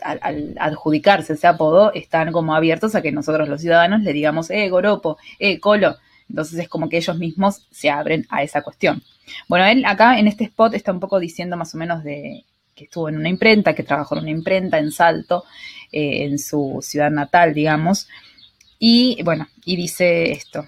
adjudicarse 0.59 1.33
ese 1.33 1.47
apodo 1.47 1.91
están 1.93 2.31
como 2.31 2.55
abiertos 2.55 2.95
a 2.95 3.01
que 3.01 3.11
nosotros 3.11 3.49
los 3.49 3.59
ciudadanos 3.59 4.01
le 4.01 4.13
digamos, 4.13 4.49
eh, 4.49 4.69
Goropo, 4.69 5.17
eh, 5.39 5.59
Colo. 5.59 5.97
Entonces 6.29 6.59
es 6.59 6.69
como 6.69 6.87
que 6.87 6.97
ellos 6.97 7.17
mismos 7.17 7.67
se 7.71 7.89
abren 7.89 8.25
a 8.29 8.43
esa 8.43 8.61
cuestión. 8.61 9.03
Bueno, 9.47 9.65
él 9.65 9.83
acá 9.85 10.19
en 10.19 10.27
este 10.27 10.45
spot 10.45 10.75
está 10.75 10.91
un 10.91 10.99
poco 10.99 11.19
diciendo 11.19 11.57
más 11.57 11.73
o 11.75 11.77
menos 11.77 12.03
de 12.03 12.45
que 12.75 12.85
estuvo 12.85 13.09
en 13.09 13.17
una 13.17 13.27
imprenta, 13.27 13.73
que 13.73 13.83
trabajó 13.83 14.15
en 14.15 14.21
una 14.21 14.31
imprenta 14.31 14.77
en 14.77 14.91
Salto, 14.91 15.43
eh, 15.91 16.23
en 16.23 16.39
su 16.39 16.79
ciudad 16.81 17.11
natal, 17.11 17.53
digamos. 17.53 18.07
Y 18.77 19.21
bueno, 19.23 19.47
y 19.65 19.75
dice 19.75 20.31
esto. 20.31 20.67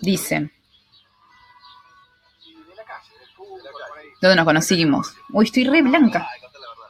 Dice. 0.00 0.50
¿Dónde 4.22 4.36
nos 4.36 4.44
conocimos? 4.44 5.16
Uy, 5.30 5.46
estoy 5.46 5.64
re 5.64 5.82
blanca. 5.82 6.28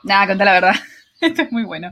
Nada, 0.03 0.27
contá 0.27 0.45
la 0.45 0.53
verdad. 0.53 0.75
Esto 1.21 1.41
es 1.41 1.51
muy 1.51 1.65
bueno. 1.65 1.91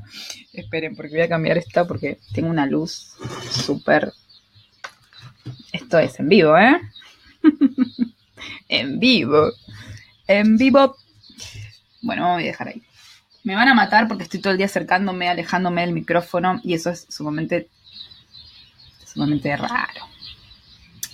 Esperen, 0.53 0.95
porque 0.95 1.13
voy 1.13 1.23
a 1.23 1.31
cambiar 1.31 1.57
esta 1.57 1.87
porque 1.87 2.19
tengo 2.35 2.51
una 2.51 2.67
luz 2.67 3.15
súper... 3.51 4.13
Esto 5.73 5.99
es 5.99 6.21
en 6.21 6.29
vivo, 6.29 6.59
¿eh? 6.59 6.79
en 8.69 9.01
vivo. 9.01 9.51
En 10.27 10.59
vivo. 10.59 10.95
Bueno, 12.03 12.35
voy 12.35 12.43
a 12.43 12.47
dejar 12.47 12.69
ahí. 12.69 12.83
Me 13.43 13.55
van 13.55 13.69
a 13.69 13.75
matar 13.75 14.09
porque 14.09 14.25
estoy 14.25 14.41
todo 14.41 14.51
el 14.51 14.59
día 14.59 14.67
acercándome, 14.67 15.31
alejándome 15.31 15.81
del 15.81 15.93
micrófono 15.93 16.61
y 16.63 16.75
eso 16.75 16.91
es 16.91 17.07
sumamente, 17.09 17.71
sumamente 19.07 19.57
raro. 19.57 20.03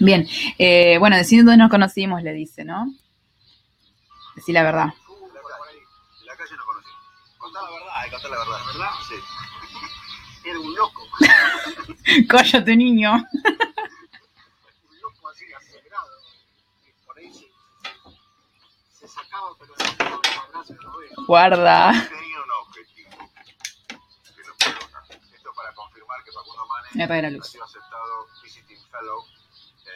Bien, 0.01 0.27
eh, 0.59 0.99
bueno, 0.99 1.17
decir 1.17 1.45
dónde 1.45 1.59
nos 1.59 1.71
conocimos, 1.71 2.25
le 2.25 2.33
dice, 2.33 2.65
¿no? 2.65 2.93
Decir 4.37 4.55
la 4.55 4.63
verdad 4.63 4.95
la 7.63 7.71
verdad, 7.71 7.89
hay 7.95 8.11
que 8.11 8.15
contar 8.17 8.31
la 8.31 8.39
verdad. 8.39 8.59
¿La 8.59 8.67
verdad? 8.73 8.91
Sí. 9.09 9.15
Era 10.45 10.61
un 10.61 10.75
loco. 10.75 11.03
Cállate, 12.29 12.77
niño. 12.77 13.13
un 13.15 15.01
loco 15.01 15.29
así 15.29 15.53
acelerado. 15.53 16.11
Y 16.87 16.93
por 17.05 17.19
ahí 17.19 17.33
se, 17.33 17.51
se 18.93 19.09
sacaba, 19.09 19.51
pero 19.59 19.75
se 19.77 19.85
sacaba 19.85 20.11
los 20.11 20.49
brazos 20.53 20.77
no 20.83 20.99
veo. 20.99 21.11
Guarda. 21.27 21.93
Tenía 21.93 22.41
un 22.43 22.51
objetivo. 22.67 23.11
Que 24.37 24.43
lo. 24.45 24.53
Esto 25.35 25.53
para 25.55 25.75
confirmar 25.75 26.23
que 26.25 26.33
Facundo 26.33 26.67
luz. 27.31 27.47
ha 27.47 27.51
sido 27.51 27.65
aceptado 27.65 28.27
Visiting 28.43 28.83
Fellow 28.91 29.25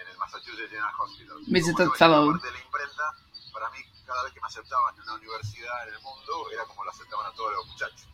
en 0.01 0.09
el 0.09 0.17
Massachusetts 0.19 0.71
General 0.71 0.93
Hospital. 0.99 1.37
Visiting 1.47 1.93
Fellow. 1.93 2.33
de 2.41 2.51
la 2.53 2.59
imprenta, 2.59 3.17
para 3.53 3.71
mí 3.71 3.90
cada 4.11 4.25
vez 4.25 4.33
que 4.33 4.41
me 4.41 4.47
aceptaban 4.49 4.95
en 4.97 5.03
una 5.03 5.15
universidad 5.15 5.87
en 5.87 5.95
el 5.95 6.01
mundo, 6.03 6.51
era 6.53 6.65
como 6.65 6.83
lo 6.83 6.91
aceptaban 6.91 7.27
a 7.27 7.35
todos 7.37 7.53
los 7.53 7.67
muchachos. 7.69 8.07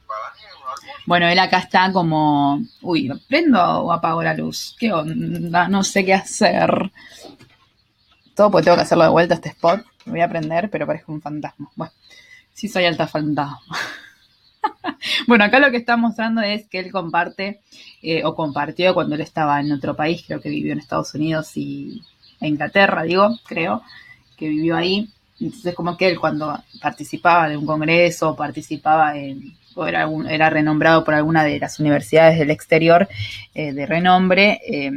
Bueno, 1.07 1.27
él 1.27 1.39
acá 1.39 1.59
está 1.59 1.91
como, 1.91 2.61
uy, 2.83 3.11
¿prendo 3.29 3.59
o 3.61 3.93
apago 3.93 4.23
la 4.23 4.35
luz? 4.35 4.77
¿Qué 4.79 4.93
onda? 4.93 5.69
No 5.69 5.83
sé 5.83 6.05
qué 6.05 6.13
hacer. 6.13 6.93
Todo 8.35 8.51
porque 8.51 8.65
tengo 8.65 8.77
que 8.77 8.83
hacerlo 8.83 9.05
de 9.05 9.11
vuelta 9.11 9.35
este 9.35 9.49
spot. 9.49 9.87
Me 10.05 10.13
voy 10.13 10.21
a 10.21 10.29
prender, 10.29 10.69
pero 10.71 10.87
parezco 10.87 11.13
un 11.13 11.23
fantasma. 11.23 11.71
Bueno, 11.75 11.93
sí 12.53 12.69
soy 12.69 12.85
alta 12.85 13.07
fantasma. 13.07 13.59
bueno, 15.27 15.45
acá 15.45 15.59
lo 15.59 15.71
que 15.71 15.79
está 15.79 15.97
mostrando 15.97 16.43
es 16.43 16.69
que 16.69 16.79
él 16.79 16.93
comparte, 16.93 17.63
eh, 18.03 18.23
o 18.25 18.35
compartió 18.35 18.93
cuando 18.93 19.15
él 19.15 19.23
estaba 19.23 19.61
en 19.61 19.73
otro 19.73 19.97
país, 19.97 20.23
creo 20.27 20.43
que 20.43 20.51
vivió 20.51 20.75
en 20.75 20.79
Estados 20.79 21.15
Unidos 21.15 21.57
y 21.57 22.03
Inglaterra, 22.41 23.03
digo, 23.03 23.39
creo, 23.47 23.83
que 24.37 24.49
vivió 24.49 24.77
ahí 24.77 25.11
Entonces, 25.41 25.75
como 25.75 25.97
que 25.97 26.09
él 26.09 26.19
cuando 26.19 26.59
participaba 26.81 27.49
de 27.49 27.57
un 27.57 27.67
congreso, 27.67 28.35
participaba 28.35 29.17
en, 29.17 29.55
o 29.75 29.87
era, 29.87 30.09
era 30.29 30.51
renombrado 30.51 31.05
por 31.05 31.15
alguna 31.15 31.45
de 31.45 31.59
las 31.59 31.79
universidades 31.79 32.39
del 32.39 32.51
exterior 32.51 33.09
eh, 33.55 33.73
de 33.73 33.87
renombre, 33.87 34.61
eh, 34.67 34.91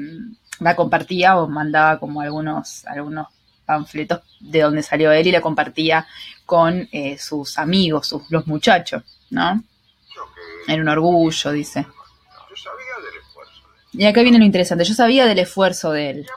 la 0.60 0.76
compartía 0.76 1.38
o 1.38 1.48
mandaba 1.48 2.00
como 2.00 2.22
algunos, 2.22 2.86
algunos 2.86 3.28
panfletos 3.66 4.22
de 4.40 4.62
donde 4.62 4.82
salió 4.82 5.12
él 5.12 5.28
y 5.28 5.32
la 5.32 5.42
compartía 5.42 6.08
con 6.46 6.88
eh, 6.92 7.18
sus 7.18 7.58
amigos, 7.58 8.08
sus, 8.08 8.24
los 8.32 8.48
muchachos, 8.48 9.04
¿no? 9.30 9.62
Era 10.68 10.82
un 10.82 10.90
orgullo, 10.90 11.52
dice. 11.52 11.82
Yo 11.82 12.56
sabía 12.56 13.06
del 13.06 13.22
esfuerzo. 13.22 13.62
Y 13.94 14.06
acá 14.06 14.22
viene 14.22 14.40
lo 14.40 14.46
interesante, 14.46 14.84
yo 14.86 14.94
sabía 14.94 15.26
del 15.26 15.40
esfuerzo 15.40 15.92
de 15.92 16.10
él. 16.10 16.28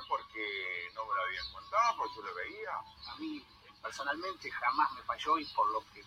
Jamás 4.50 4.88
me 4.94 5.02
falló 5.02 5.38
y 5.38 5.44
por 5.46 5.70
lo 5.72 5.80
que 5.92 6.02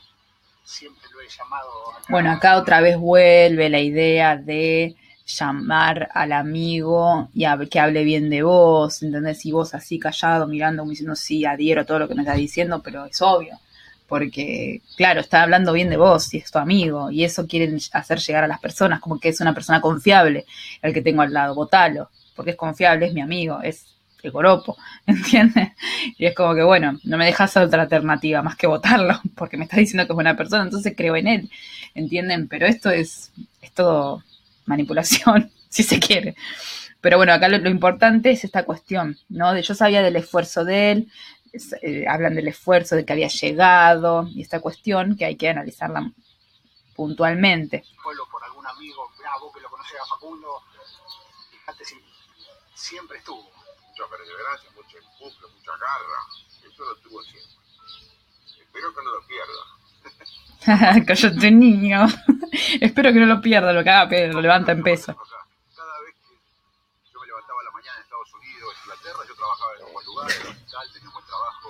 siempre 0.63 1.07
lo 1.13 1.21
he 1.21 1.27
llamado. 1.27 1.69
Bueno, 2.09 2.31
acá 2.31 2.57
otra 2.57 2.81
vez 2.81 2.97
vuelve 2.97 3.69
la 3.69 3.79
idea 3.79 4.35
de 4.35 4.95
llamar 5.25 6.09
al 6.13 6.31
amigo 6.31 7.29
y 7.33 7.45
a, 7.45 7.57
que 7.69 7.79
hable 7.79 8.03
bien 8.03 8.29
de 8.29 8.43
vos, 8.43 9.01
¿entendés? 9.01 9.45
Y 9.45 9.51
vos 9.51 9.73
así 9.73 9.99
callado, 9.99 10.47
mirando, 10.47 10.83
como 10.83 10.91
diciendo, 10.91 11.15
sí, 11.15 11.45
adhiero 11.45 11.81
a 11.81 11.85
todo 11.85 11.99
lo 11.99 12.07
que 12.07 12.15
me 12.15 12.21
estás 12.21 12.37
diciendo, 12.37 12.81
pero 12.83 13.05
es 13.05 13.21
obvio, 13.21 13.59
porque, 14.07 14.81
claro, 14.97 15.21
está 15.21 15.41
hablando 15.41 15.73
bien 15.73 15.89
de 15.89 15.97
vos 15.97 16.31
y 16.33 16.37
es 16.37 16.51
tu 16.51 16.59
amigo, 16.59 17.09
y 17.09 17.23
eso 17.23 17.47
quieren 17.47 17.79
hacer 17.93 18.19
llegar 18.19 18.43
a 18.43 18.47
las 18.47 18.59
personas, 18.59 18.99
como 18.99 19.19
que 19.19 19.29
es 19.29 19.41
una 19.41 19.53
persona 19.53 19.81
confiable 19.81 20.45
el 20.81 20.93
que 20.93 21.01
tengo 21.01 21.23
al 21.23 21.33
lado, 21.33 21.55
votalo, 21.55 22.09
porque 22.35 22.51
es 22.51 22.57
confiable, 22.57 23.07
es 23.07 23.13
mi 23.13 23.21
amigo, 23.21 23.61
es 23.63 23.94
el 24.25 24.31
goropo, 24.31 24.77
¿entiendes? 25.05 25.69
Y 26.17 26.25
es 26.25 26.35
como 26.35 26.55
que, 26.55 26.63
bueno, 26.63 26.99
no 27.03 27.17
me 27.17 27.25
dejas 27.25 27.55
otra 27.57 27.83
alternativa 27.83 28.41
más 28.41 28.55
que 28.55 28.67
votarlo, 28.67 29.19
porque 29.35 29.57
me 29.57 29.65
está 29.65 29.77
diciendo 29.77 30.05
que 30.05 30.13
es 30.13 30.15
buena 30.15 30.37
persona, 30.37 30.63
entonces 30.63 30.93
creo 30.95 31.15
en 31.15 31.27
él, 31.27 31.51
¿entienden? 31.93 32.47
Pero 32.47 32.65
esto 32.65 32.89
es, 32.89 33.31
es 33.61 33.71
todo 33.71 34.23
manipulación, 34.65 35.51
si 35.69 35.83
se 35.83 35.99
quiere. 35.99 36.35
Pero 37.01 37.17
bueno, 37.17 37.33
acá 37.33 37.47
lo, 37.47 37.69
importante 37.69 38.31
es 38.31 38.43
esta 38.43 38.63
cuestión, 38.63 39.17
¿no? 39.29 39.53
De 39.53 39.61
yo 39.61 39.75
sabía 39.75 40.01
del 40.01 40.15
esfuerzo 40.15 40.65
de 40.65 40.91
él, 40.91 41.11
es, 41.53 41.75
eh, 41.83 42.05
hablan 42.07 42.33
del 42.33 42.47
esfuerzo 42.47 42.95
de 42.95 43.05
que 43.05 43.13
había 43.13 43.27
llegado, 43.27 44.27
y 44.27 44.41
esta 44.41 44.59
cuestión 44.59 45.15
que 45.15 45.25
hay 45.25 45.35
que 45.35 45.49
analizarla 45.49 46.11
puntualmente. 46.95 47.83
Por 48.03 48.43
algún 48.43 48.65
amigo, 48.65 49.11
bravo 49.19 49.51
que 49.51 49.61
lo 49.61 49.67
a 49.67 50.05
Facundo, 50.07 50.47
si 51.83 51.95
siempre 52.73 53.17
estuvo. 53.17 53.54
Mucha 53.95 54.09
perseverancia, 54.11 54.69
mucho 54.75 54.97
empuje, 54.97 55.47
mucha 55.55 55.71
garra. 55.77 56.19
Eso 56.67 56.83
lo 56.83 56.95
tuvo 56.97 57.23
siempre. 57.23 57.55
Espero 58.59 58.93
que 58.93 59.03
no 59.03 59.11
lo 59.11 59.21
pierda. 59.25 59.61
Cállate, 61.07 61.51
niño. 61.51 62.05
Espero 62.81 63.13
que 63.13 63.19
no 63.19 63.25
lo 63.25 63.39
pierda, 63.39 63.71
lo 63.71 63.83
que 63.85 63.89
haga 63.89 64.09
Pedro, 64.09 64.33
lo 64.33 64.41
levanta 64.41 64.73
en 64.73 64.83
peso. 64.83 65.15
Cada 65.15 65.99
vez 66.01 66.13
que 66.15 66.35
yo 67.13 67.19
me 67.21 67.27
levantaba 67.27 67.61
a 67.61 67.63
la 67.63 67.71
mañana 67.71 67.95
en 67.95 68.03
Estados 68.03 68.33
Unidos, 68.33 68.73
en 68.75 68.81
Inglaterra, 68.83 69.19
yo 69.29 69.35
trabajaba 69.35 69.71
en 69.79 69.93
buen 69.93 70.05
lugar, 70.05 70.31
en 70.31 70.41
el 70.41 70.47
hospital, 70.47 70.91
tenía 70.91 71.07
un 71.07 71.13
buen 71.13 71.25
trabajo, 71.25 71.69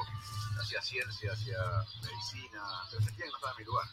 hacía 0.62 0.82
ciencia, 0.82 1.32
hacía 1.32 1.58
medicina, 2.02 2.64
pero 2.90 3.04
sentía 3.04 3.26
que 3.26 3.30
no 3.30 3.38
estaba 3.38 3.52
en 3.54 3.58
mi 3.60 3.66
lugar. 3.66 3.86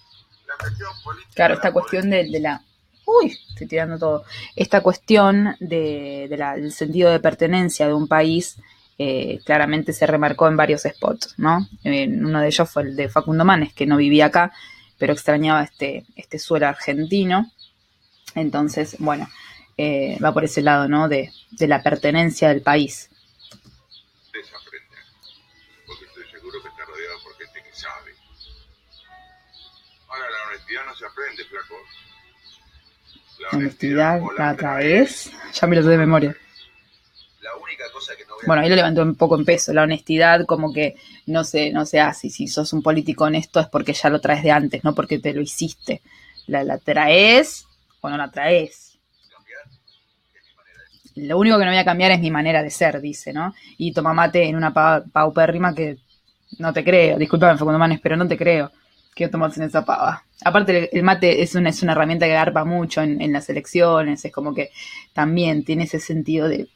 La 0.47 0.57
gestión 0.65 1.03
política. 1.05 1.35
Claro, 1.35 1.55
esta 1.55 1.73
cuestión 1.73 2.09
de, 2.09 2.31
de 2.31 2.41
la. 2.41 2.63
Uy, 3.05 3.37
estoy 3.49 3.67
tirando 3.67 3.99
todo. 3.99 4.25
Esta 4.57 4.81
cuestión 4.81 5.57
de, 5.61 6.29
la, 6.39 6.55
del 6.55 6.73
sentido 6.73 7.11
de 7.11 7.21
pertenencia 7.21 7.87
de 7.87 7.95
un 7.95 8.09
país. 8.09 8.57
Eh, 8.99 9.41
claramente 9.45 9.93
se 9.93 10.07
remarcó 10.07 10.47
en 10.47 10.57
varios 10.57 10.83
spots, 10.83 11.35
¿no? 11.39 11.67
Uno 11.83 12.41
de 12.41 12.47
ellos 12.47 12.71
fue 12.71 12.83
el 12.85 12.95
de 12.95 13.09
Facundo 13.09 13.45
Manes, 13.45 13.73
que 13.73 13.87
no 13.87 13.97
vivía 13.97 14.27
acá, 14.27 14.53
pero 14.99 15.13
extrañaba 15.13 15.65
este, 15.65 16.05
este 16.15 16.39
suelo 16.39 16.69
argentino. 16.69 17.51
Entonces, 18.35 18.97
bueno, 18.99 19.29
eh, 19.77 20.19
va 20.23 20.33
por 20.33 20.45
ese 20.45 20.63
lado, 20.63 20.89
¿no? 20.89 21.09
De, 21.09 21.33
de, 21.51 21.67
la 21.67 21.83
pertenencia 21.83 22.49
del 22.51 22.63
país. 22.63 23.11
Desaprender, 24.33 25.05
porque 25.87 26.05
estoy 26.05 26.25
seguro 26.31 26.63
que 26.63 26.69
está 26.69 26.85
rodeado 26.85 27.23
por 27.25 27.37
gente 27.37 27.63
que 27.63 27.75
sabe. 27.75 28.15
Ahora, 30.09 30.31
la 30.31 30.49
honestidad 30.51 30.87
no 30.87 30.95
se 30.95 31.07
aprende, 31.07 31.45
flaco. 31.47 31.75
La 33.43 33.59
honestidad, 33.59 34.21
honestidad 34.21 34.39
la 34.39 34.57
traes. 34.57 35.33
Ya 35.53 35.67
me 35.67 35.77
lo 35.77 35.83
sé 35.83 35.89
de 35.89 35.99
memoria. 35.99 36.37
La 37.41 37.57
única 37.57 37.85
cosa 37.93 38.15
que 38.17 38.25
no 38.25 38.35
voy 38.35 38.45
a 38.45 38.47
bueno, 38.47 38.63
ahí 38.63 38.69
lo 38.69 38.77
levantó 38.77 39.03
un 39.03 39.15
poco 39.15 39.37
en 39.37 39.45
peso. 39.45 39.73
La 39.73 39.83
honestidad, 39.83 40.45
como 40.47 40.73
que 40.73 40.97
no 41.27 41.45
se, 41.45 41.71
no 41.73 41.85
se 41.87 42.01
hace. 42.01 42.31
Si 42.31 42.47
sos 42.49 42.73
un 42.73 42.83
político 42.83 43.25
honesto 43.25 43.61
es 43.61 43.67
porque 43.69 43.93
ya 43.93 44.09
lo 44.11 44.21
traes 44.21 44.43
de 44.43 44.51
antes, 44.51 44.85
no 44.85 44.95
porque 44.95 45.19
te 45.19 45.33
lo 45.33 45.41
hiciste. 45.41 46.03
La, 46.47 46.65
la 46.65 46.79
traes 46.79 47.67
o 48.01 48.11
no 48.11 48.17
la 48.17 48.31
traes. 48.31 48.99
Lo 51.15 51.39
único 51.39 51.59
que 51.59 51.65
no 51.65 51.71
voy 51.71 51.79
a 51.79 51.85
cambiar 51.85 52.11
es 52.13 52.21
mi 52.21 52.31
manera 52.31 52.63
de 52.63 52.71
ser, 52.71 53.01
dice, 53.01 53.33
¿no? 53.33 53.55
Y 53.77 53.93
toma 53.93 54.15
mate 54.15 54.45
en 54.45 54.57
una 54.57 54.73
pa 54.73 55.05
paupérrima 55.13 55.75
que 55.75 55.99
no 56.59 56.73
te 56.73 56.83
creo. 56.83 57.19
Disculpame, 57.19 57.59
Facundo 57.59 57.79
Manes, 57.79 58.01
pero 58.01 58.17
no 58.17 58.27
te 58.27 58.39
creo 58.39 58.73
que 59.15 59.29
tomas 59.29 59.57
en 59.59 59.65
esa 59.65 59.85
pava. 59.85 60.25
Aparte, 60.45 60.97
el 60.97 61.03
mate 61.03 61.43
es 61.43 61.55
una, 61.55 61.71
es 61.71 61.83
una 61.83 61.93
herramienta 61.93 62.27
que 62.27 62.33
garpa 62.33 62.65
mucho 62.65 63.03
en, 63.03 63.21
en 63.21 63.33
las 63.33 63.49
elecciones. 63.49 64.25
Es 64.25 64.33
como 64.33 64.55
que 64.55 64.71
también 65.13 65.65
tiene 65.65 65.85
ese 65.85 66.01
sentido 66.01 66.49
de 66.49 66.69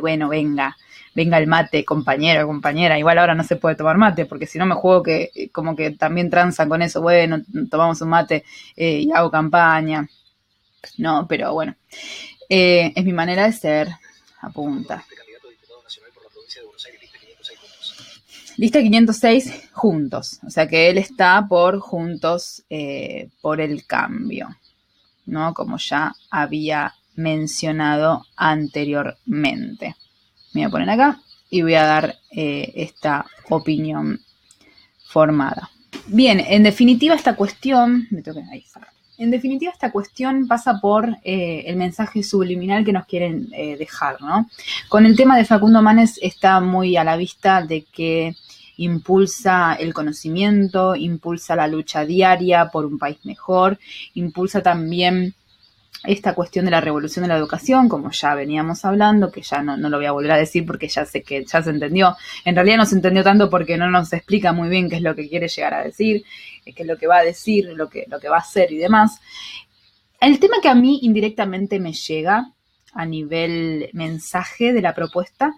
bueno, 0.00 0.28
venga, 0.28 0.76
venga 1.14 1.38
el 1.38 1.46
mate, 1.46 1.84
compañero, 1.84 2.46
compañera. 2.46 2.98
Igual 2.98 3.18
ahora 3.18 3.34
no 3.34 3.44
se 3.44 3.56
puede 3.56 3.76
tomar 3.76 3.98
mate, 3.98 4.26
porque 4.26 4.46
si 4.46 4.58
no 4.58 4.66
me 4.66 4.74
juego 4.74 5.02
que 5.02 5.50
como 5.52 5.74
que 5.76 5.92
también 5.92 6.30
transan 6.30 6.68
con 6.68 6.82
eso, 6.82 7.02
bueno, 7.02 7.42
tomamos 7.70 8.00
un 8.00 8.08
mate 8.10 8.44
eh, 8.76 9.00
y 9.00 9.12
hago 9.12 9.30
campaña. 9.30 10.08
No, 10.98 11.26
pero 11.28 11.52
bueno, 11.54 11.76
eh, 12.48 12.92
es 12.94 13.04
mi 13.04 13.12
manera 13.12 13.46
de 13.46 13.52
ser, 13.52 13.88
apunta. 14.40 15.04
Lista 18.62 18.80
506 18.80 19.70
juntos, 19.72 20.38
o 20.46 20.48
sea 20.48 20.68
que 20.68 20.88
él 20.88 20.96
está 20.96 21.44
por 21.48 21.80
juntos 21.80 22.62
eh, 22.70 23.28
por 23.40 23.60
el 23.60 23.84
cambio, 23.86 24.56
¿no? 25.26 25.52
Como 25.52 25.78
ya 25.78 26.14
había 26.30 26.94
mencionado 27.16 28.24
anteriormente. 28.36 29.96
Me 30.52 30.60
voy 30.60 30.68
a 30.68 30.70
poner 30.70 30.90
acá 30.90 31.20
y 31.50 31.62
voy 31.62 31.74
a 31.74 31.86
dar 31.86 32.14
eh, 32.30 32.72
esta 32.76 33.26
opinión 33.48 34.20
formada. 35.06 35.68
Bien, 36.06 36.38
en 36.38 36.62
definitiva 36.62 37.16
esta 37.16 37.34
cuestión, 37.34 38.06
me 38.12 38.22
toca 38.22 38.42
ahí, 38.52 38.64
en 39.18 39.32
definitiva 39.32 39.72
esta 39.72 39.90
cuestión 39.90 40.46
pasa 40.46 40.78
por 40.80 41.16
eh, 41.24 41.64
el 41.66 41.74
mensaje 41.74 42.22
subliminal 42.22 42.84
que 42.84 42.92
nos 42.92 43.06
quieren 43.06 43.48
dejar, 43.50 44.20
¿no? 44.20 44.48
Con 44.88 45.04
el 45.04 45.16
tema 45.16 45.36
de 45.36 45.44
Facundo 45.44 45.82
Manes 45.82 46.20
está 46.22 46.60
muy 46.60 46.96
a 46.96 47.02
la 47.02 47.16
vista 47.16 47.62
de 47.62 47.82
que 47.82 48.36
impulsa 48.76 49.74
el 49.74 49.94
conocimiento, 49.94 50.94
impulsa 50.96 51.56
la 51.56 51.66
lucha 51.66 52.04
diaria 52.04 52.70
por 52.70 52.86
un 52.86 52.98
país 52.98 53.18
mejor, 53.24 53.78
impulsa 54.14 54.62
también 54.62 55.34
esta 56.04 56.34
cuestión 56.34 56.64
de 56.64 56.72
la 56.72 56.80
revolución 56.80 57.22
de 57.22 57.28
la 57.28 57.36
educación, 57.36 57.88
como 57.88 58.10
ya 58.10 58.34
veníamos 58.34 58.84
hablando, 58.84 59.30
que 59.30 59.42
ya 59.42 59.62
no, 59.62 59.76
no, 59.76 59.88
lo 59.88 59.98
voy 59.98 60.06
a 60.06 60.12
volver 60.12 60.32
a 60.32 60.36
decir 60.36 60.66
porque 60.66 60.88
ya 60.88 61.04
sé 61.04 61.22
que 61.22 61.44
ya 61.44 61.62
se 61.62 61.70
entendió. 61.70 62.16
En 62.44 62.56
realidad 62.56 62.78
no 62.78 62.86
se 62.86 62.96
entendió 62.96 63.22
tanto 63.22 63.48
porque 63.48 63.76
no 63.76 63.88
nos 63.88 64.12
explica 64.12 64.52
muy 64.52 64.68
bien 64.68 64.88
qué 64.88 64.96
es 64.96 65.02
lo 65.02 65.14
que 65.14 65.28
quiere 65.28 65.46
llegar 65.46 65.74
a 65.74 65.84
decir, 65.84 66.24
qué 66.64 66.82
es 66.82 66.86
lo 66.86 66.96
que 66.96 67.06
va 67.06 67.18
a 67.18 67.22
decir, 67.22 67.70
lo 67.76 67.88
que, 67.88 68.06
lo 68.08 68.18
que 68.18 68.28
va 68.28 68.36
a 68.36 68.40
hacer 68.40 68.72
y 68.72 68.78
demás. 68.78 69.20
El 70.20 70.38
tema 70.40 70.56
que 70.60 70.68
a 70.68 70.74
mí 70.74 71.00
indirectamente 71.02 71.78
me 71.78 71.92
llega 71.92 72.52
a 72.94 73.06
nivel 73.06 73.88
mensaje 73.92 74.72
de 74.72 74.82
la 74.82 74.94
propuesta, 74.94 75.54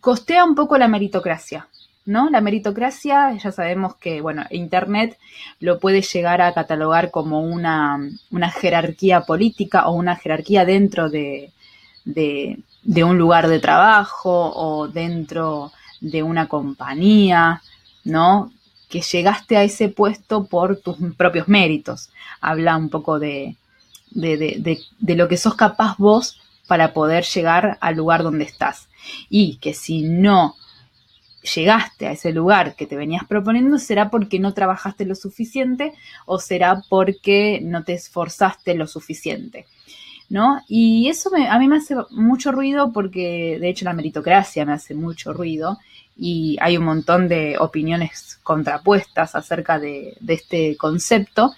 costea 0.00 0.44
un 0.44 0.54
poco 0.54 0.78
la 0.78 0.88
meritocracia. 0.88 1.68
¿no? 2.06 2.28
La 2.30 2.40
meritocracia, 2.40 3.32
ya 3.36 3.52
sabemos 3.52 3.96
que, 3.96 4.20
bueno, 4.20 4.44
Internet 4.50 5.18
lo 5.60 5.78
puede 5.78 6.02
llegar 6.02 6.42
a 6.42 6.52
catalogar 6.52 7.10
como 7.10 7.40
una, 7.40 7.98
una 8.30 8.50
jerarquía 8.50 9.22
política 9.22 9.86
o 9.88 9.92
una 9.92 10.16
jerarquía 10.16 10.64
dentro 10.64 11.08
de, 11.08 11.52
de, 12.04 13.04
un 13.04 13.18
lugar 13.18 13.48
de 13.48 13.60
trabajo 13.60 14.52
o 14.54 14.88
dentro 14.88 15.72
de 16.00 16.22
una 16.22 16.46
compañía, 16.48 17.62
¿no? 18.04 18.52
Que 18.88 19.00
llegaste 19.00 19.56
a 19.56 19.64
ese 19.64 19.88
puesto 19.88 20.44
por 20.44 20.76
tus 20.76 20.96
propios 21.16 21.48
méritos. 21.48 22.10
Habla 22.40 22.76
un 22.76 22.90
poco 22.90 23.18
de, 23.18 23.56
de 24.10 25.14
lo 25.16 25.26
que 25.28 25.38
sos 25.38 25.54
capaz 25.54 25.96
vos 25.96 26.38
para 26.66 26.92
poder 26.92 27.24
llegar 27.24 27.78
al 27.80 27.96
lugar 27.96 28.22
donde 28.22 28.44
estás. 28.44 28.88
Y 29.28 29.56
que 29.56 29.74
si 29.74 30.02
no 30.02 30.56
llegaste 31.54 32.06
a 32.06 32.12
ese 32.12 32.32
lugar 32.32 32.74
que 32.74 32.86
te 32.86 32.96
venías 32.96 33.24
proponiendo, 33.24 33.78
será 33.78 34.10
porque 34.10 34.38
no 34.38 34.54
trabajaste 34.54 35.04
lo 35.04 35.14
suficiente 35.14 35.92
o 36.26 36.38
será 36.38 36.82
porque 36.88 37.60
no 37.62 37.84
te 37.84 37.94
esforzaste 37.94 38.74
lo 38.74 38.86
suficiente. 38.86 39.66
¿No? 40.30 40.58
Y 40.68 41.08
eso 41.08 41.30
me, 41.30 41.48
a 41.48 41.58
mí 41.58 41.68
me 41.68 41.76
hace 41.76 41.94
mucho 42.10 42.50
ruido 42.50 42.92
porque, 42.92 43.58
de 43.60 43.68
hecho, 43.68 43.84
la 43.84 43.92
meritocracia 43.92 44.64
me 44.64 44.72
hace 44.72 44.94
mucho 44.94 45.34
ruido 45.34 45.78
y 46.16 46.56
hay 46.60 46.78
un 46.78 46.84
montón 46.84 47.28
de 47.28 47.56
opiniones 47.58 48.40
contrapuestas 48.42 49.34
acerca 49.34 49.78
de, 49.78 50.16
de 50.20 50.34
este 50.34 50.76
concepto. 50.78 51.52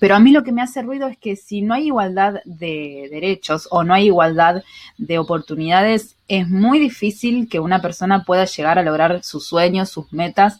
Pero 0.00 0.16
a 0.16 0.20
mí 0.20 0.32
lo 0.32 0.44
que 0.44 0.52
me 0.52 0.62
hace 0.62 0.82
ruido 0.82 1.08
es 1.08 1.16
que 1.18 1.36
si 1.36 1.62
no 1.62 1.74
hay 1.74 1.86
igualdad 1.86 2.40
de 2.44 3.08
derechos 3.10 3.68
o 3.70 3.84
no 3.84 3.94
hay 3.94 4.06
igualdad 4.06 4.62
de 4.98 5.18
oportunidades, 5.18 6.16
es 6.28 6.48
muy 6.48 6.78
difícil 6.78 7.48
que 7.48 7.60
una 7.60 7.80
persona 7.80 8.24
pueda 8.24 8.44
llegar 8.44 8.78
a 8.78 8.82
lograr 8.82 9.22
sus 9.22 9.46
sueños, 9.46 9.90
sus 9.90 10.12
metas 10.12 10.58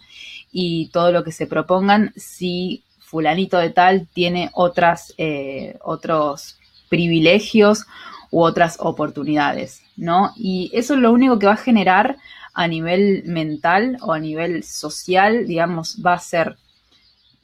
y 0.53 0.89
todo 0.89 1.13
lo 1.13 1.25
que 1.25 1.33
se 1.33 1.47
propongan 1.47 2.13
si 2.17 2.85
fulanito 3.01 3.59
de 3.59 3.71
tal 3.71 4.09
tiene 4.13 4.51
otras, 4.53 5.15
eh, 5.19 5.79
otros 5.83 6.59
privilegios 6.89 7.87
u 8.31 8.43
otras 8.43 8.77
oportunidades, 8.81 9.83
¿no? 9.97 10.33
Y 10.37 10.71
eso 10.73 10.95
es 10.95 11.01
lo 11.01 11.13
único 11.13 11.39
que 11.39 11.47
va 11.47 11.55
a 11.55 11.57
generar 11.57 12.17
a 12.53 12.67
nivel 12.69 13.23
mental 13.27 13.99
o 14.01 14.13
a 14.13 14.19
nivel 14.19 14.65
social, 14.65 15.47
digamos, 15.47 15.99
va 16.05 16.15
a 16.15 16.19
ser 16.19 16.57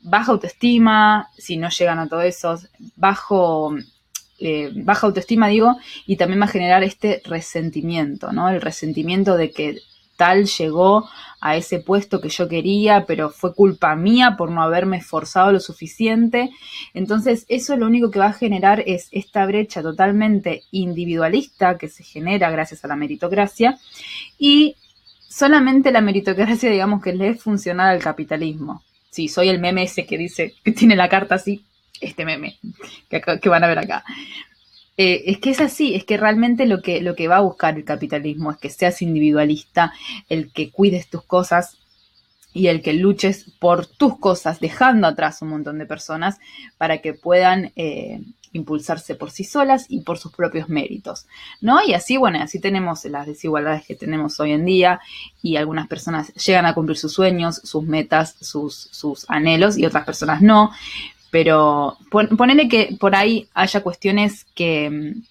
baja 0.02 0.32
autoestima, 0.32 1.30
si 1.38 1.56
no 1.56 1.68
llegan 1.68 1.98
a 1.98 2.08
todo 2.08 2.22
eso, 2.22 2.58
bajo, 2.96 3.74
eh, 4.38 4.70
baja 4.74 5.06
autoestima 5.06 5.48
digo, 5.48 5.76
y 6.06 6.16
también 6.16 6.40
va 6.40 6.46
a 6.46 6.48
generar 6.48 6.82
este 6.82 7.22
resentimiento, 7.24 8.32
¿no? 8.32 8.48
El 8.48 8.60
resentimiento 8.60 9.36
de 9.36 9.50
que 9.50 9.78
tal 10.16 10.46
llegó 10.46 11.08
a 11.40 11.56
ese 11.56 11.80
puesto 11.80 12.20
que 12.20 12.28
yo 12.28 12.48
quería, 12.48 13.06
pero 13.06 13.30
fue 13.30 13.54
culpa 13.54 13.96
mía 13.96 14.36
por 14.38 14.50
no 14.50 14.62
haberme 14.62 14.98
esforzado 14.98 15.50
lo 15.50 15.58
suficiente. 15.58 16.50
Entonces, 16.94 17.44
eso 17.48 17.76
lo 17.76 17.86
único 17.86 18.10
que 18.10 18.20
va 18.20 18.26
a 18.26 18.32
generar 18.32 18.84
es 18.86 19.08
esta 19.10 19.44
brecha 19.46 19.82
totalmente 19.82 20.62
individualista 20.70 21.78
que 21.78 21.88
se 21.88 22.04
genera 22.04 22.50
gracias 22.50 22.84
a 22.84 22.88
la 22.88 22.96
meritocracia 22.96 23.78
y 24.38 24.76
solamente 25.28 25.90
la 25.90 26.00
meritocracia, 26.00 26.70
digamos, 26.70 27.02
que 27.02 27.14
le 27.14 27.30
es 27.30 27.42
funcional 27.42 27.88
al 27.88 28.02
capitalismo. 28.02 28.82
Sí, 29.12 29.28
soy 29.28 29.50
el 29.50 29.58
meme 29.58 29.82
ese 29.82 30.06
que 30.06 30.16
dice, 30.16 30.54
que 30.64 30.72
tiene 30.72 30.96
la 30.96 31.10
carta 31.10 31.34
así, 31.34 31.62
este 32.00 32.24
meme 32.24 32.58
que, 33.10 33.48
van 33.50 33.62
a 33.62 33.68
ver 33.68 33.78
acá. 33.78 34.04
Eh, 34.96 35.24
es 35.26 35.38
que 35.38 35.50
es 35.50 35.60
así, 35.60 35.94
es 35.94 36.04
que 36.04 36.16
realmente 36.16 36.64
lo 36.64 36.80
que, 36.80 37.02
lo 37.02 37.14
que 37.14 37.28
va 37.28 37.36
a 37.36 37.40
buscar 37.42 37.76
el 37.76 37.84
capitalismo 37.84 38.50
es 38.50 38.56
que 38.56 38.70
seas 38.70 39.02
individualista, 39.02 39.92
el 40.30 40.50
que 40.50 40.70
cuides 40.70 41.10
tus 41.10 41.24
cosas 41.24 41.76
y 42.54 42.68
el 42.68 42.80
que 42.80 42.94
luches 42.94 43.52
por 43.58 43.86
tus 43.86 44.18
cosas, 44.18 44.60
dejando 44.60 45.06
atrás 45.06 45.42
un 45.42 45.50
montón 45.50 45.78
de 45.78 45.84
personas 45.84 46.38
para 46.78 47.02
que 47.02 47.12
puedan 47.12 47.70
eh, 47.76 48.18
impulsarse 48.52 49.14
por 49.14 49.30
sí 49.30 49.44
solas 49.44 49.86
y 49.88 50.00
por 50.00 50.18
sus 50.18 50.32
propios 50.32 50.68
méritos, 50.68 51.26
¿no? 51.60 51.78
Y 51.86 51.94
así, 51.94 52.16
bueno, 52.16 52.40
así 52.42 52.60
tenemos 52.60 53.04
las 53.06 53.26
desigualdades 53.26 53.86
que 53.86 53.94
tenemos 53.94 54.38
hoy 54.40 54.52
en 54.52 54.64
día 54.64 55.00
y 55.42 55.56
algunas 55.56 55.88
personas 55.88 56.32
llegan 56.34 56.66
a 56.66 56.74
cumplir 56.74 56.98
sus 56.98 57.12
sueños, 57.12 57.60
sus 57.64 57.82
metas, 57.84 58.36
sus, 58.40 58.74
sus 58.74 59.28
anhelos 59.28 59.78
y 59.78 59.86
otras 59.86 60.04
personas 60.04 60.42
no, 60.42 60.70
pero 61.30 61.96
ponele 62.10 62.68
que 62.68 62.96
por 63.00 63.16
ahí 63.16 63.48
haya 63.54 63.82
cuestiones 63.82 64.44
que 64.54 64.90
mm, 64.90 65.22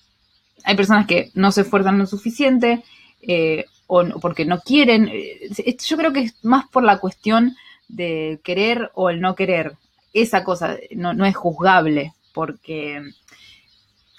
hay 0.64 0.76
personas 0.76 1.06
que 1.06 1.32
no 1.36 1.52
se 1.52 1.62
esfuerzan 1.62 2.00
lo 2.00 2.08
suficiente 2.08 2.84
eh, 3.22 3.66
o 3.88 4.04
porque 4.20 4.46
no 4.46 4.62
quieren, 4.62 5.10
eh, 5.10 5.78
yo 5.86 5.98
creo 5.98 6.14
que 6.14 6.22
es 6.22 6.36
más 6.44 6.68
por 6.70 6.84
la 6.84 6.98
cuestión 7.00 7.56
de 7.88 8.40
querer 8.44 8.90
o 8.96 9.10
el 9.10 9.22
no 9.22 9.36
querer, 9.36 9.76
esa 10.14 10.44
cosa 10.44 10.78
no, 10.92 11.14
no 11.14 11.26
es 11.26 11.36
juzgable, 11.36 12.14
porque 12.34 13.02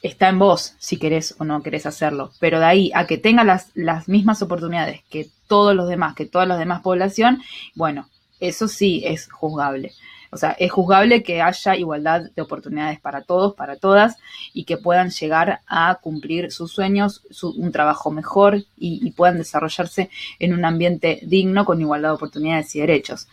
está 0.03 0.29
en 0.29 0.39
vos 0.39 0.75
si 0.79 0.99
querés 0.99 1.35
o 1.39 1.45
no 1.45 1.63
querés 1.63 1.87
hacerlo. 1.87 2.33
Pero 2.41 2.59
de 2.59 2.67
ahí 2.67 2.91
a 2.95 3.07
que 3.07 3.19
tenga 3.19 3.45
las, 3.45 3.71
las 3.75 4.09
mismas 4.09 4.43
oportunidades 4.43 5.03
que 5.09 5.29
todos 5.47 5.75
los 5.75 5.89
demás, 5.89 6.15
que 6.15 6.27
toda 6.27 6.47
la 6.47 6.57
demás 6.57 6.83
población, 6.83 7.43
bueno, 7.75 8.09
eso 8.41 8.69
sí 8.69 9.03
es 9.05 9.31
juzgable. 9.31 9.93
O 10.35 10.39
sea, 10.39 10.53
es 10.53 10.73
juzgable 10.73 11.23
que 11.23 11.43
haya 11.43 11.77
igualdad 11.77 12.31
de 12.35 12.41
oportunidades 12.41 12.99
para 12.99 13.21
todos, 13.21 13.55
para 13.55 13.77
todas, 13.77 14.17
y 14.55 14.65
que 14.65 14.79
puedan 14.79 15.11
llegar 15.11 15.61
a 15.67 15.99
cumplir 16.01 16.51
sus 16.51 16.73
sueños, 16.73 17.21
un 17.43 17.71
trabajo 17.71 18.11
mejor 18.11 18.65
y 18.79 19.11
puedan 19.11 19.37
desarrollarse 19.37 20.09
en 20.39 20.55
un 20.55 20.65
ambiente 20.65 21.21
digno 21.23 21.67
con 21.67 21.83
igualdad 21.83 22.09
de 22.09 22.15
oportunidades 22.15 22.75
y 22.75 22.81
derechos 22.81 23.29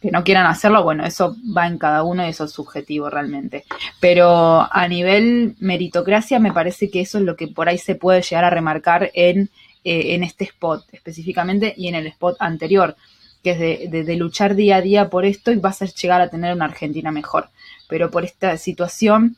que 0.00 0.10
no 0.10 0.24
quieran 0.24 0.46
hacerlo, 0.46 0.82
bueno, 0.82 1.04
eso 1.04 1.36
va 1.56 1.66
en 1.66 1.78
cada 1.78 2.02
uno 2.02 2.24
y 2.24 2.30
eso 2.30 2.44
es 2.44 2.52
subjetivo 2.52 3.08
realmente. 3.08 3.64
Pero 4.00 4.68
a 4.70 4.88
nivel 4.88 5.56
meritocracia 5.58 6.38
me 6.38 6.52
parece 6.52 6.90
que 6.90 7.00
eso 7.00 7.18
es 7.18 7.24
lo 7.24 7.36
que 7.36 7.48
por 7.48 7.68
ahí 7.68 7.78
se 7.78 7.94
puede 7.94 8.22
llegar 8.22 8.44
a 8.44 8.50
remarcar 8.50 9.10
en, 9.14 9.50
eh, 9.84 10.14
en 10.14 10.22
este 10.22 10.44
spot 10.44 10.84
específicamente 10.92 11.72
y 11.76 11.88
en 11.88 11.94
el 11.94 12.06
spot 12.08 12.36
anterior, 12.40 12.96
que 13.42 13.50
es 13.52 13.90
de, 13.90 14.16
luchar 14.16 14.54
día 14.54 14.76
a 14.76 14.82
día 14.82 15.08
por 15.08 15.24
esto 15.24 15.50
y 15.52 15.56
vas 15.56 15.80
a 15.80 15.86
llegar 15.86 16.20
a 16.20 16.28
tener 16.28 16.54
una 16.54 16.66
Argentina 16.66 17.10
mejor. 17.10 17.48
Pero 17.88 18.10
por 18.10 18.24
esta 18.24 18.56
situación 18.58 19.36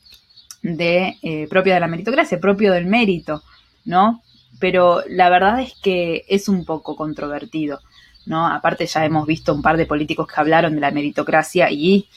de 0.63 1.19
eh, 1.23 1.47
propia 1.49 1.75
de 1.75 1.81
la 1.81 1.87
meritocracia, 1.87 2.41
propio 2.41 2.73
del 2.73 2.87
mérito, 2.87 3.43
¿no? 3.85 4.23
Pero 4.59 5.05
la 5.09 5.29
verdad 5.29 5.61
es 5.61 5.75
que 5.81 6.25
es 6.29 6.49
un 6.49 6.65
poco 6.65 6.97
controvertido 6.97 7.81
¿no? 8.29 8.47
Aparte 8.47 8.87
ya 8.87 9.05
hemos 9.05 9.27
visto 9.27 9.55
un 9.55 9.63
par 9.63 9.77
de 9.77 9.87
políticos 9.87 10.29
que 10.29 10.41
hablaron 10.41 10.75
de 10.75 10.81
la 10.81 10.91
meritocracia 10.91 11.71
y 11.71 12.09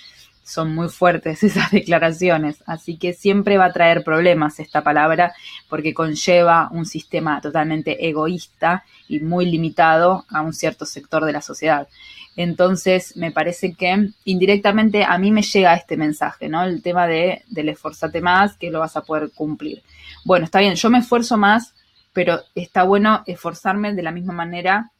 son 0.43 0.75
muy 0.75 0.89
fuertes 0.89 1.43
esas 1.43 1.71
declaraciones, 1.71 2.63
así 2.65 2.97
que 2.97 3.13
siempre 3.13 3.57
va 3.57 3.65
a 3.65 3.73
traer 3.73 4.03
problemas 4.03 4.59
esta 4.59 4.83
palabra 4.83 5.33
porque 5.69 5.93
conlleva 5.93 6.69
un 6.71 6.85
sistema 6.85 7.39
totalmente 7.41 8.07
egoísta 8.07 8.83
y 9.07 9.19
muy 9.19 9.45
limitado 9.45 10.25
a 10.29 10.41
un 10.41 10.53
cierto 10.53 10.85
sector 10.85 11.25
de 11.25 11.33
la 11.33 11.41
sociedad. 11.41 11.87
Entonces, 12.35 13.17
me 13.17 13.31
parece 13.31 13.73
que 13.73 14.09
indirectamente 14.23 15.03
a 15.03 15.17
mí 15.17 15.31
me 15.31 15.41
llega 15.41 15.73
este 15.73 15.97
mensaje, 15.97 16.47
¿no? 16.47 16.63
El 16.63 16.81
tema 16.81 17.05
de 17.05 17.43
del 17.49 17.69
esforzate 17.69 18.21
más, 18.21 18.55
que 18.55 18.71
lo 18.71 18.79
vas 18.79 18.95
a 18.95 19.01
poder 19.01 19.31
cumplir. 19.31 19.83
Bueno, 20.23 20.45
está 20.45 20.59
bien, 20.59 20.75
yo 20.75 20.89
me 20.89 20.99
esfuerzo 20.99 21.37
más, 21.37 21.73
pero 22.13 22.39
está 22.55 22.83
bueno 22.83 23.23
esforzarme 23.25 23.93
de 23.93 24.03
la 24.03 24.11
misma 24.11 24.33
manera 24.33 24.91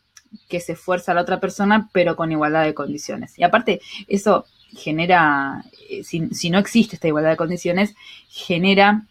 que 0.48 0.60
se 0.60 0.74
esfuerza 0.74 1.14
la 1.14 1.22
otra 1.22 1.40
persona, 1.40 1.90
pero 1.92 2.16
con 2.16 2.32
igualdad 2.32 2.64
de 2.64 2.74
condiciones. 2.74 3.38
Y 3.38 3.44
aparte, 3.44 3.82
eso 4.08 4.46
genera, 4.74 5.64
eh, 5.90 6.04
si, 6.04 6.50
no 6.50 6.60
existe 6.60 6.96
esta 6.96 7.08
igualdad 7.08 7.32
de 7.32 7.38
condiciones, 7.38 7.96
genera 8.30 9.04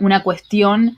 una 0.00 0.22
cuestión 0.22 0.96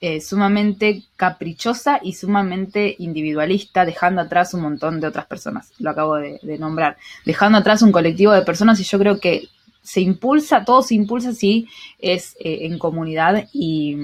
eh, 0.00 0.20
sumamente 0.20 1.04
caprichosa 1.16 2.00
y 2.02 2.14
sumamente 2.14 2.96
individualista, 2.98 3.84
dejando 3.84 4.20
atrás 4.20 4.54
un 4.54 4.62
montón 4.62 5.00
de 5.00 5.06
otras 5.06 5.26
personas, 5.26 5.72
lo 5.78 5.90
acabo 5.90 6.16
de, 6.16 6.40
nombrar, 6.58 6.96
dejando 7.24 7.58
atrás 7.58 7.82
un 7.82 7.92
colectivo 7.92 8.32
de 8.32 8.42
personas 8.42 8.80
y 8.80 8.84
yo 8.84 8.98
creo 8.98 9.20
que 9.20 9.48
se 9.82 10.00
impulsa, 10.00 10.64
todo 10.64 10.82
se 10.82 10.94
impulsa 10.94 11.32
si 11.32 11.68
es 11.98 12.36
eh, 12.40 12.60
en 12.62 12.78
comunidad 12.78 13.48
y, 13.52 13.96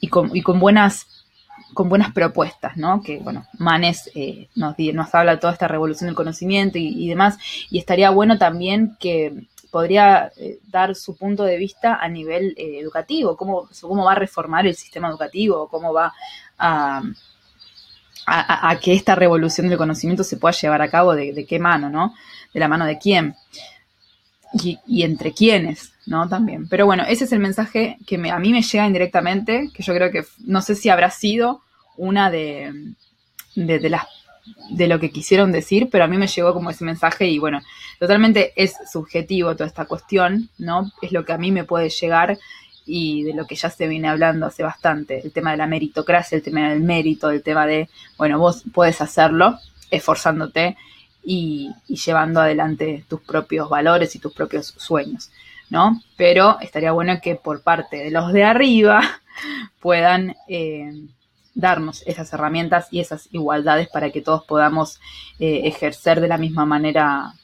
y, 0.00 0.08
con, 0.08 0.34
y 0.36 0.42
con 0.42 0.60
buenas 0.60 1.17
con 1.74 1.88
buenas 1.88 2.12
propuestas, 2.12 2.76
¿no? 2.76 3.02
Que, 3.02 3.18
bueno, 3.18 3.46
Manes 3.58 4.10
eh, 4.14 4.48
nos, 4.54 4.74
nos 4.78 5.14
habla 5.14 5.32
de 5.32 5.38
toda 5.38 5.52
esta 5.52 5.68
revolución 5.68 6.08
del 6.08 6.16
conocimiento 6.16 6.78
y, 6.78 7.08
demás, 7.08 7.38
y 7.70 7.78
estaría 7.78 8.10
bueno 8.10 8.38
también 8.38 8.96
que 8.98 9.46
podría 9.70 10.32
eh, 10.36 10.58
dar 10.66 10.94
su 10.94 11.16
punto 11.16 11.44
de 11.44 11.58
vista 11.58 11.96
a 11.96 12.08
nivel 12.08 12.54
eh, 12.56 12.78
educativo, 12.80 13.36
cómo, 13.36 13.68
cómo 13.80 14.04
va 14.04 14.12
a 14.12 14.16
reformar 14.16 14.66
el 14.66 14.74
sistema 14.74 15.08
educativo, 15.08 15.68
cómo 15.68 15.92
va 15.92 16.12
a, 16.58 17.02
a, 18.26 18.78
que 18.80 18.94
esta 18.94 19.14
revolución 19.14 19.68
del 19.68 19.78
conocimiento 19.78 20.24
se 20.24 20.36
pueda 20.36 20.52
llevar 20.52 20.82
a 20.82 20.90
cabo, 20.90 21.14
de, 21.14 21.46
qué 21.46 21.58
mano, 21.58 21.88
¿no? 21.88 22.14
De 22.52 22.60
la 22.60 22.68
mano 22.68 22.84
de 22.86 22.98
quién. 22.98 23.34
Y, 24.54 24.78
y, 24.86 25.02
entre 25.02 25.32
quiénes, 25.32 25.92
¿no? 26.06 26.26
También. 26.26 26.68
Pero 26.68 26.86
bueno, 26.86 27.04
ese 27.06 27.24
es 27.24 27.32
el 27.32 27.38
mensaje 27.38 27.98
que 28.06 28.16
a 28.16 28.38
mí 28.38 28.50
me 28.50 28.62
llega 28.62 28.86
indirectamente, 28.86 29.68
que 29.74 29.82
yo 29.82 29.94
creo 29.94 30.10
que 30.10 30.24
no 30.38 30.62
sé 30.62 30.74
si 30.74 30.88
habrá 30.88 31.10
sido 31.10 31.60
una 31.98 32.30
de, 32.30 32.94
de, 33.54 33.90
las 33.90 34.06
de 34.70 34.88
lo 34.88 34.98
que 35.00 35.10
quisieron 35.10 35.52
decir, 35.52 35.88
pero 35.90 36.04
a 36.04 36.06
mí 36.06 36.16
me 36.16 36.26
llegó 36.26 36.54
como 36.54 36.70
ese 36.70 36.84
mensaje 36.84 37.26
y 37.26 37.38
bueno, 37.38 37.60
totalmente 37.98 38.52
es 38.56 38.74
subjetivo 38.90 39.54
toda 39.54 39.66
esta 39.66 39.84
cuestión, 39.84 40.48
¿no? 40.58 40.90
Es 41.02 41.12
lo 41.12 41.24
que 41.24 41.32
a 41.32 41.38
mí 41.38 41.52
me 41.52 41.64
puede 41.64 41.90
llegar 41.90 42.38
y 42.86 43.22
de 43.24 43.34
lo 43.34 43.46
que 43.46 43.54
ya 43.54 43.68
se 43.68 43.86
viene 43.86 44.08
hablando 44.08 44.46
hace 44.46 44.62
bastante, 44.62 45.20
el 45.22 45.32
tema 45.32 45.50
de 45.50 45.58
la 45.58 45.66
meritocracia, 45.66 46.36
el 46.36 46.42
tema 46.42 46.70
del 46.70 46.80
mérito, 46.80 47.30
el 47.30 47.42
tema 47.42 47.66
de, 47.66 47.90
bueno, 48.16 48.38
vos 48.38 48.64
puedes 48.72 49.00
hacerlo 49.02 49.58
esforzándote 49.90 50.76
y, 51.24 51.72
llevando 51.88 52.40
adelante 52.40 53.04
tus 53.08 53.20
propios 53.20 53.68
valores 53.68 54.14
y 54.14 54.18
tus 54.18 54.32
propios 54.32 54.74
sueños, 54.76 55.30
¿no? 55.70 56.00
Pero 56.16 56.58
estaría 56.60 56.92
bueno 56.92 57.20
que 57.22 57.34
por 57.34 57.62
parte 57.62 57.96
de 57.98 58.10
los 58.10 58.32
de 58.32 58.44
arriba 58.44 59.02
puedan... 59.80 60.36
Eh, 60.48 60.92
darnos 61.58 62.04
esas 62.06 62.32
herramientas 62.32 62.86
y 62.92 63.00
esas 63.00 63.28
igualdades 63.32 63.88
para 63.88 64.10
que 64.10 64.20
todos 64.20 64.44
podamos 64.44 65.00
eh, 65.40 65.62
ejercer 65.64 66.20
de 66.20 66.28
la 66.28 66.38
misma 66.38 66.64
manera 66.64 67.34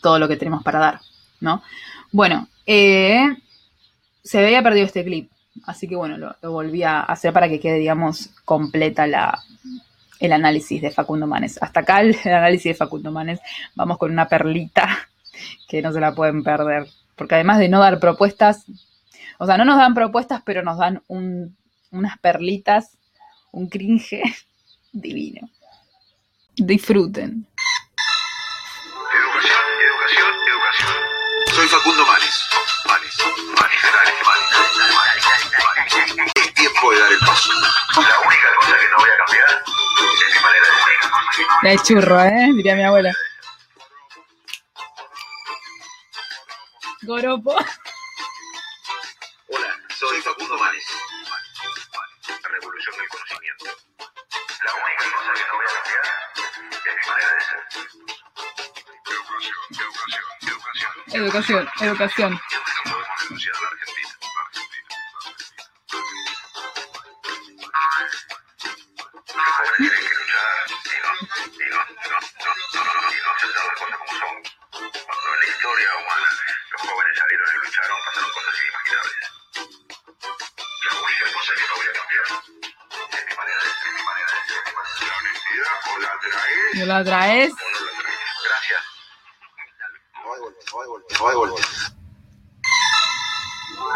todo 0.00 0.20
lo 0.20 0.28
que 0.28 0.36
tenemos 0.36 0.62
para 0.62 0.78
dar, 0.78 1.00
¿no? 1.40 1.64
Bueno, 2.12 2.46
eh, 2.64 3.26
se 4.22 4.38
había 4.38 4.62
perdido 4.62 4.86
este 4.86 5.04
clip, 5.04 5.30
así 5.64 5.88
que 5.88 5.96
bueno, 5.96 6.16
lo, 6.16 6.52
volví 6.52 6.84
a 6.84 7.00
hacer 7.00 7.32
para 7.32 7.48
que 7.48 7.58
quede, 7.58 7.78
digamos, 7.78 8.30
completa 8.44 9.08
la, 9.08 9.36
el 10.22 10.32
análisis 10.32 10.80
de 10.80 10.92
Facundo 10.92 11.26
Manes. 11.26 11.60
Hasta 11.60 11.80
acá 11.80 12.00
el, 12.00 12.16
análisis 12.24 12.72
de 12.72 12.74
Facundo 12.74 13.10
Manes. 13.10 13.40
Vamos 13.74 13.98
con 13.98 14.10
una 14.12 14.28
perlita 14.28 15.08
que 15.68 15.82
no 15.82 15.92
se 15.92 16.00
la 16.00 16.14
pueden 16.14 16.42
perder. 16.44 16.86
Porque 17.16 17.34
además 17.34 17.58
de 17.58 17.68
no 17.68 17.80
dar 17.80 17.98
propuestas, 17.98 18.64
o 19.38 19.46
sea, 19.46 19.58
no 19.58 19.64
nos 19.64 19.76
dan 19.76 19.94
propuestas, 19.94 20.40
pero 20.44 20.62
nos 20.62 20.78
dan 20.78 21.02
unas 21.08 22.18
perlitas, 22.20 22.96
un 23.50 23.68
cringe 23.68 24.22
divino. 24.92 25.50
Disfruten. 26.56 27.46
Educación, 29.12 29.62
educación, 29.88 30.34
educación. 30.48 30.92
Soy 31.52 31.66
Facundo 31.66 32.06
Manes. 32.06 32.48
Manes, 32.86 33.16
Manes, 33.58 33.82
Manes, 33.92 34.14
Manes, 34.26 34.46
Manes. 35.64 36.36
Es 36.36 36.54
tiempo 36.54 36.92
de 36.92 37.00
dar 37.00 37.12
el 37.12 37.18
paso. 37.20 37.50
La 37.96 38.26
única 38.26 38.51
no 38.92 38.98
voy 38.98 39.10
a 39.10 39.16
cambiar 39.16 39.48
es 39.52 40.34
mi 40.34 40.40
manera 40.42 40.66
de 40.66 40.76
ser. 40.84 40.98
La 41.62 41.70
de 41.70 41.78
churro, 41.78 42.20
¿eh? 42.20 42.50
Diría 42.54 42.74
mi 42.74 42.84
abuela. 42.84 43.12
Goropo. 47.02 47.56
Hola, 49.48 49.76
soy 49.98 50.20
Facundo 50.20 50.58
Manes. 50.58 50.84
La 52.42 52.48
revolución 52.48 52.96
del 52.96 53.08
conocimiento. 53.08 53.64
La 54.64 54.72
única 54.74 55.04
cosa 55.16 55.32
que 55.34 55.44
no 55.48 55.54
voy 55.56 55.66
a 55.66 55.68
cambiar 55.82 56.04
es 56.84 56.94
mi 56.96 57.04
manera 57.10 57.32
de 57.34 57.40
ser. 57.40 57.60
Educación, 59.12 59.58
educación, 59.86 60.20
educación. 60.42 60.92
Educación, 61.12 61.68
educación. 61.80 62.32
No 62.32 62.40
podemos 62.92 63.08
renunciar 63.22 63.56
a 63.56 63.60
la 63.60 63.68
Argentina. 63.68 64.01
Es 69.78 69.88
ser. 69.88 70.12
La 85.06 85.16
honestidad 85.18 85.76
o 85.86 85.98
la 85.98 86.12
traes 86.20 86.74
¿No 86.74 86.84
la 86.86 87.04
traes? 87.04 87.52
o 87.52 87.54
no 87.54 87.60
la 87.70 87.92
traes. 88.02 88.20
Gracias. 88.44 88.82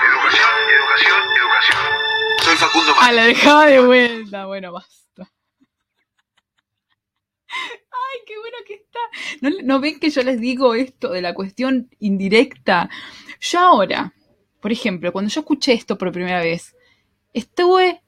Educación, 0.08 0.50
educación, 0.70 1.20
educación. 1.36 1.82
Soy 2.42 2.56
Facundo 2.56 2.94
Ah, 3.00 3.12
la 3.12 3.24
dejaba 3.24 3.66
de 3.66 3.80
vuelta. 3.80 4.46
Bueno, 4.46 4.72
basta. 4.72 5.30
Ay, 7.48 8.14
qué 8.26 8.34
bueno 8.38 8.56
que 8.66 8.74
está. 8.74 8.98
¿No, 9.40 9.50
¿No 9.62 9.80
ven 9.80 9.98
que 9.98 10.10
yo 10.10 10.22
les 10.22 10.40
digo 10.40 10.74
esto 10.74 11.10
de 11.10 11.22
la 11.22 11.34
cuestión 11.34 11.88
indirecta? 12.00 12.90
Yo 13.40 13.60
ahora, 13.60 14.12
por 14.60 14.72
ejemplo, 14.72 15.12
cuando 15.12 15.30
yo 15.30 15.40
escuché 15.40 15.72
esto 15.72 15.96
por 15.96 16.12
primera 16.12 16.40
vez, 16.40 16.74
estuve 17.32 18.02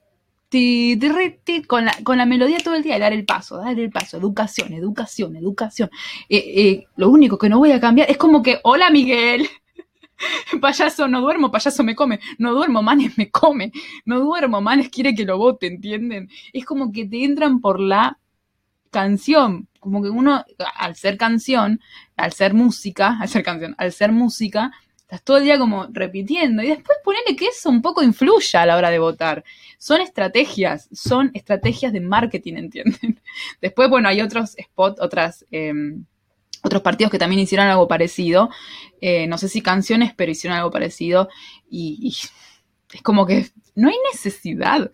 con, 1.67 1.85
la, 1.85 1.95
con 2.03 2.17
la 2.17 2.25
melodía 2.25 2.57
todo 2.63 2.75
el 2.75 2.83
día, 2.83 2.97
dar 2.97 3.13
el 3.13 3.25
paso, 3.25 3.57
dar 3.57 3.79
el 3.79 3.91
paso, 3.91 4.17
educación, 4.17 4.73
educación, 4.73 5.35
educación. 5.35 5.89
Eh, 6.27 6.37
eh, 6.37 6.87
lo 6.95 7.09
único 7.09 7.37
que 7.37 7.49
no 7.49 7.59
voy 7.59 7.71
a 7.71 7.79
cambiar 7.79 8.09
es 8.09 8.17
como 8.17 8.41
que, 8.41 8.59
hola 8.63 8.89
Miguel, 8.89 9.47
payaso 10.61 11.07
no 11.07 11.21
duermo, 11.21 11.51
payaso 11.51 11.83
me 11.83 11.95
come, 11.95 12.19
no 12.39 12.53
duermo, 12.53 12.81
manes 12.81 13.17
me 13.17 13.29
come, 13.29 13.71
no 14.05 14.19
duermo, 14.19 14.59
manes 14.59 14.89
quiere 14.89 15.13
que 15.13 15.25
lo 15.25 15.37
vote, 15.37 15.67
¿entienden? 15.67 16.29
Es 16.51 16.65
como 16.65 16.91
que 16.91 17.05
te 17.05 17.23
entran 17.23 17.61
por 17.61 17.79
la 17.79 18.17
canción, 18.89 19.67
como 19.79 20.01
que 20.01 20.09
uno, 20.09 20.43
al 20.75 20.95
ser 20.95 21.17
canción, 21.17 21.79
al 22.15 22.33
ser 22.33 22.53
música, 22.53 23.17
al 23.21 23.29
ser 23.29 23.43
canción, 23.43 23.75
al 23.77 23.91
ser 23.91 24.11
música, 24.11 24.71
estás 24.97 25.23
todo 25.23 25.37
el 25.37 25.43
día 25.43 25.57
como 25.57 25.87
repitiendo 25.91 26.61
y 26.61 26.67
después 26.67 26.97
ponele 27.03 27.35
que 27.35 27.47
eso 27.47 27.69
un 27.69 27.81
poco 27.81 28.03
influya 28.03 28.61
a 28.61 28.65
la 28.65 28.77
hora 28.77 28.89
de 28.91 28.99
votar. 28.99 29.43
Son 29.77 30.01
estrategias, 30.01 30.87
son 30.91 31.31
estrategias 31.33 31.93
de 31.93 32.01
marketing, 32.01 32.53
¿entienden? 32.57 33.21
Después, 33.61 33.89
bueno, 33.89 34.09
hay 34.09 34.21
otros 34.21 34.55
spots, 34.61 35.01
otras... 35.01 35.45
Eh, 35.51 35.73
otros 36.61 36.81
partidos 36.81 37.09
que 37.09 37.17
también 37.17 37.39
hicieron 37.39 37.67
algo 37.67 37.87
parecido. 37.87 38.49
Eh, 38.99 39.27
no 39.27 39.37
sé 39.37 39.47
si 39.47 39.61
canciones, 39.61 40.13
pero 40.13 40.31
hicieron 40.31 40.57
algo 40.57 40.71
parecido. 40.71 41.29
Y, 41.69 41.97
y, 42.01 42.15
es 42.95 43.01
como 43.01 43.25
que 43.25 43.49
no 43.75 43.87
hay 43.87 43.95
necesidad. 44.11 44.91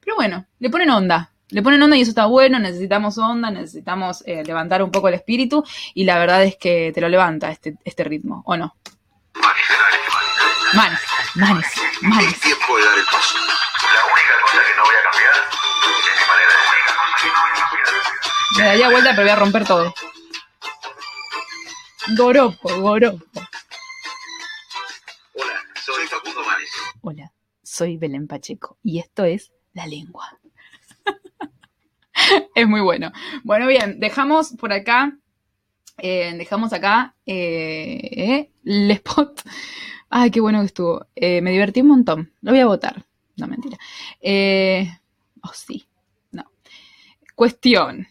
Pero 0.00 0.16
bueno, 0.16 0.46
le 0.60 0.70
ponen 0.70 0.90
onda. 0.90 1.32
Le 1.50 1.62
ponen 1.62 1.82
onda 1.82 1.96
y 1.96 2.02
eso 2.02 2.10
está 2.10 2.26
bueno. 2.26 2.58
Necesitamos 2.58 3.16
onda, 3.18 3.50
necesitamos 3.50 4.22
eh, 4.26 4.44
levantar 4.44 4.82
un 4.82 4.90
poco 4.90 5.08
el 5.08 5.14
espíritu. 5.14 5.64
Y 5.94 6.04
la 6.04 6.18
verdad 6.18 6.42
es 6.44 6.56
que 6.56 6.92
te 6.94 7.00
lo 7.00 7.08
levanta 7.08 7.50
este, 7.50 7.76
este 7.84 8.04
ritmo, 8.04 8.42
¿o 8.44 8.56
no? 8.56 8.76
Manes, 10.74 11.00
manes, 11.36 11.66
manes. 12.02 12.32
Es 12.32 12.40
tiempo 12.40 12.76
de 12.76 12.84
dar 12.84 12.98
el 12.98 13.04
paso. 13.06 13.38
La 13.38 14.04
única 14.04 14.34
cosa 14.42 14.58
que 14.66 14.76
no 14.76 14.82
voy 14.84 14.94
a 14.94 15.02
cambiar 15.10 15.32
es 15.34 16.20
mi 16.20 16.26
manera 16.28 16.52
de 16.52 16.58
ser. 16.68 18.58
Me 18.58 18.64
daría 18.64 18.90
vuelta, 18.90 19.10
pero 19.10 19.22
voy 19.22 19.30
a 19.30 19.36
romper 19.36 19.64
todo. 19.64 19.94
Goropo, 22.16 22.80
goropo. 22.80 23.24
Hola, 25.34 25.54
soy 25.82 26.06
Facundo 26.06 26.44
Manes. 26.44 26.70
Hola, 27.00 27.32
soy 27.62 27.96
Belén 27.96 28.26
Pacheco 28.26 28.76
y 28.82 28.98
esto 28.98 29.24
es 29.24 29.52
La 29.72 29.86
Lengua. 29.86 30.38
es 32.54 32.68
muy 32.68 32.80
bueno. 32.80 33.12
Bueno, 33.44 33.66
bien, 33.66 34.00
dejamos 34.00 34.52
por 34.52 34.72
acá, 34.72 35.16
eh, 35.98 36.34
dejamos 36.36 36.72
acá 36.72 37.14
eh, 37.26 38.50
el 38.64 38.90
spot. 38.92 39.42
Ay, 40.10 40.30
qué 40.30 40.40
bueno 40.40 40.60
que 40.60 40.66
estuvo. 40.66 41.06
Eh, 41.14 41.40
me 41.40 41.50
divertí 41.50 41.80
un 41.80 41.88
montón. 41.88 42.32
Lo 42.40 42.52
voy 42.52 42.60
a 42.60 42.66
votar. 42.66 43.04
No, 43.36 43.46
mentira. 43.46 43.76
Oh, 45.42 45.52
sí. 45.52 45.86
No. 46.32 46.44
Cuestión. 47.34 48.06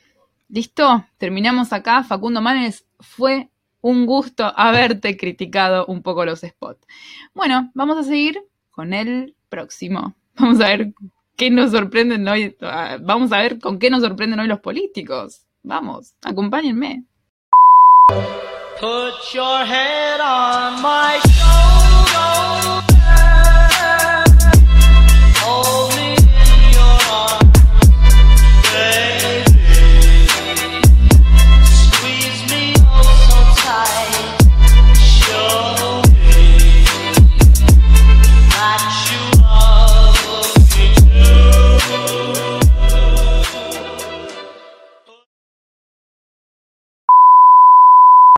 ¿Listo? 0.49 1.05
Terminamos 1.17 1.73
acá. 1.73 2.03
Facundo 2.03 2.41
Manes 2.41 2.85
fue 2.99 3.49
un 3.81 4.05
gusto 4.05 4.51
haberte 4.55 5.17
criticado 5.17 5.85
un 5.87 6.01
poco 6.01 6.25
los 6.25 6.41
spots. 6.41 6.85
Bueno, 7.33 7.71
vamos 7.73 7.97
a 7.97 8.03
seguir 8.03 8.39
con 8.69 8.93
el 8.93 9.35
próximo. 9.49 10.15
Vamos 10.35 10.61
a 10.61 10.67
ver 10.67 10.93
qué 11.37 11.49
nos 11.51 11.71
sorprenden 11.71 12.27
hoy. 12.27 12.57
Vamos 13.01 13.31
a 13.31 13.37
ver 13.37 13.59
con 13.59 13.79
qué 13.79 13.89
nos 13.89 14.01
sorprenden 14.01 14.39
hoy 14.39 14.47
los 14.47 14.59
políticos. 14.59 15.45
Vamos, 15.63 16.13
acompáñenme. 16.23 17.03
Put 18.79 19.33
your 19.33 19.65
head 19.65 20.19
on 20.19 20.81
my 20.81 21.19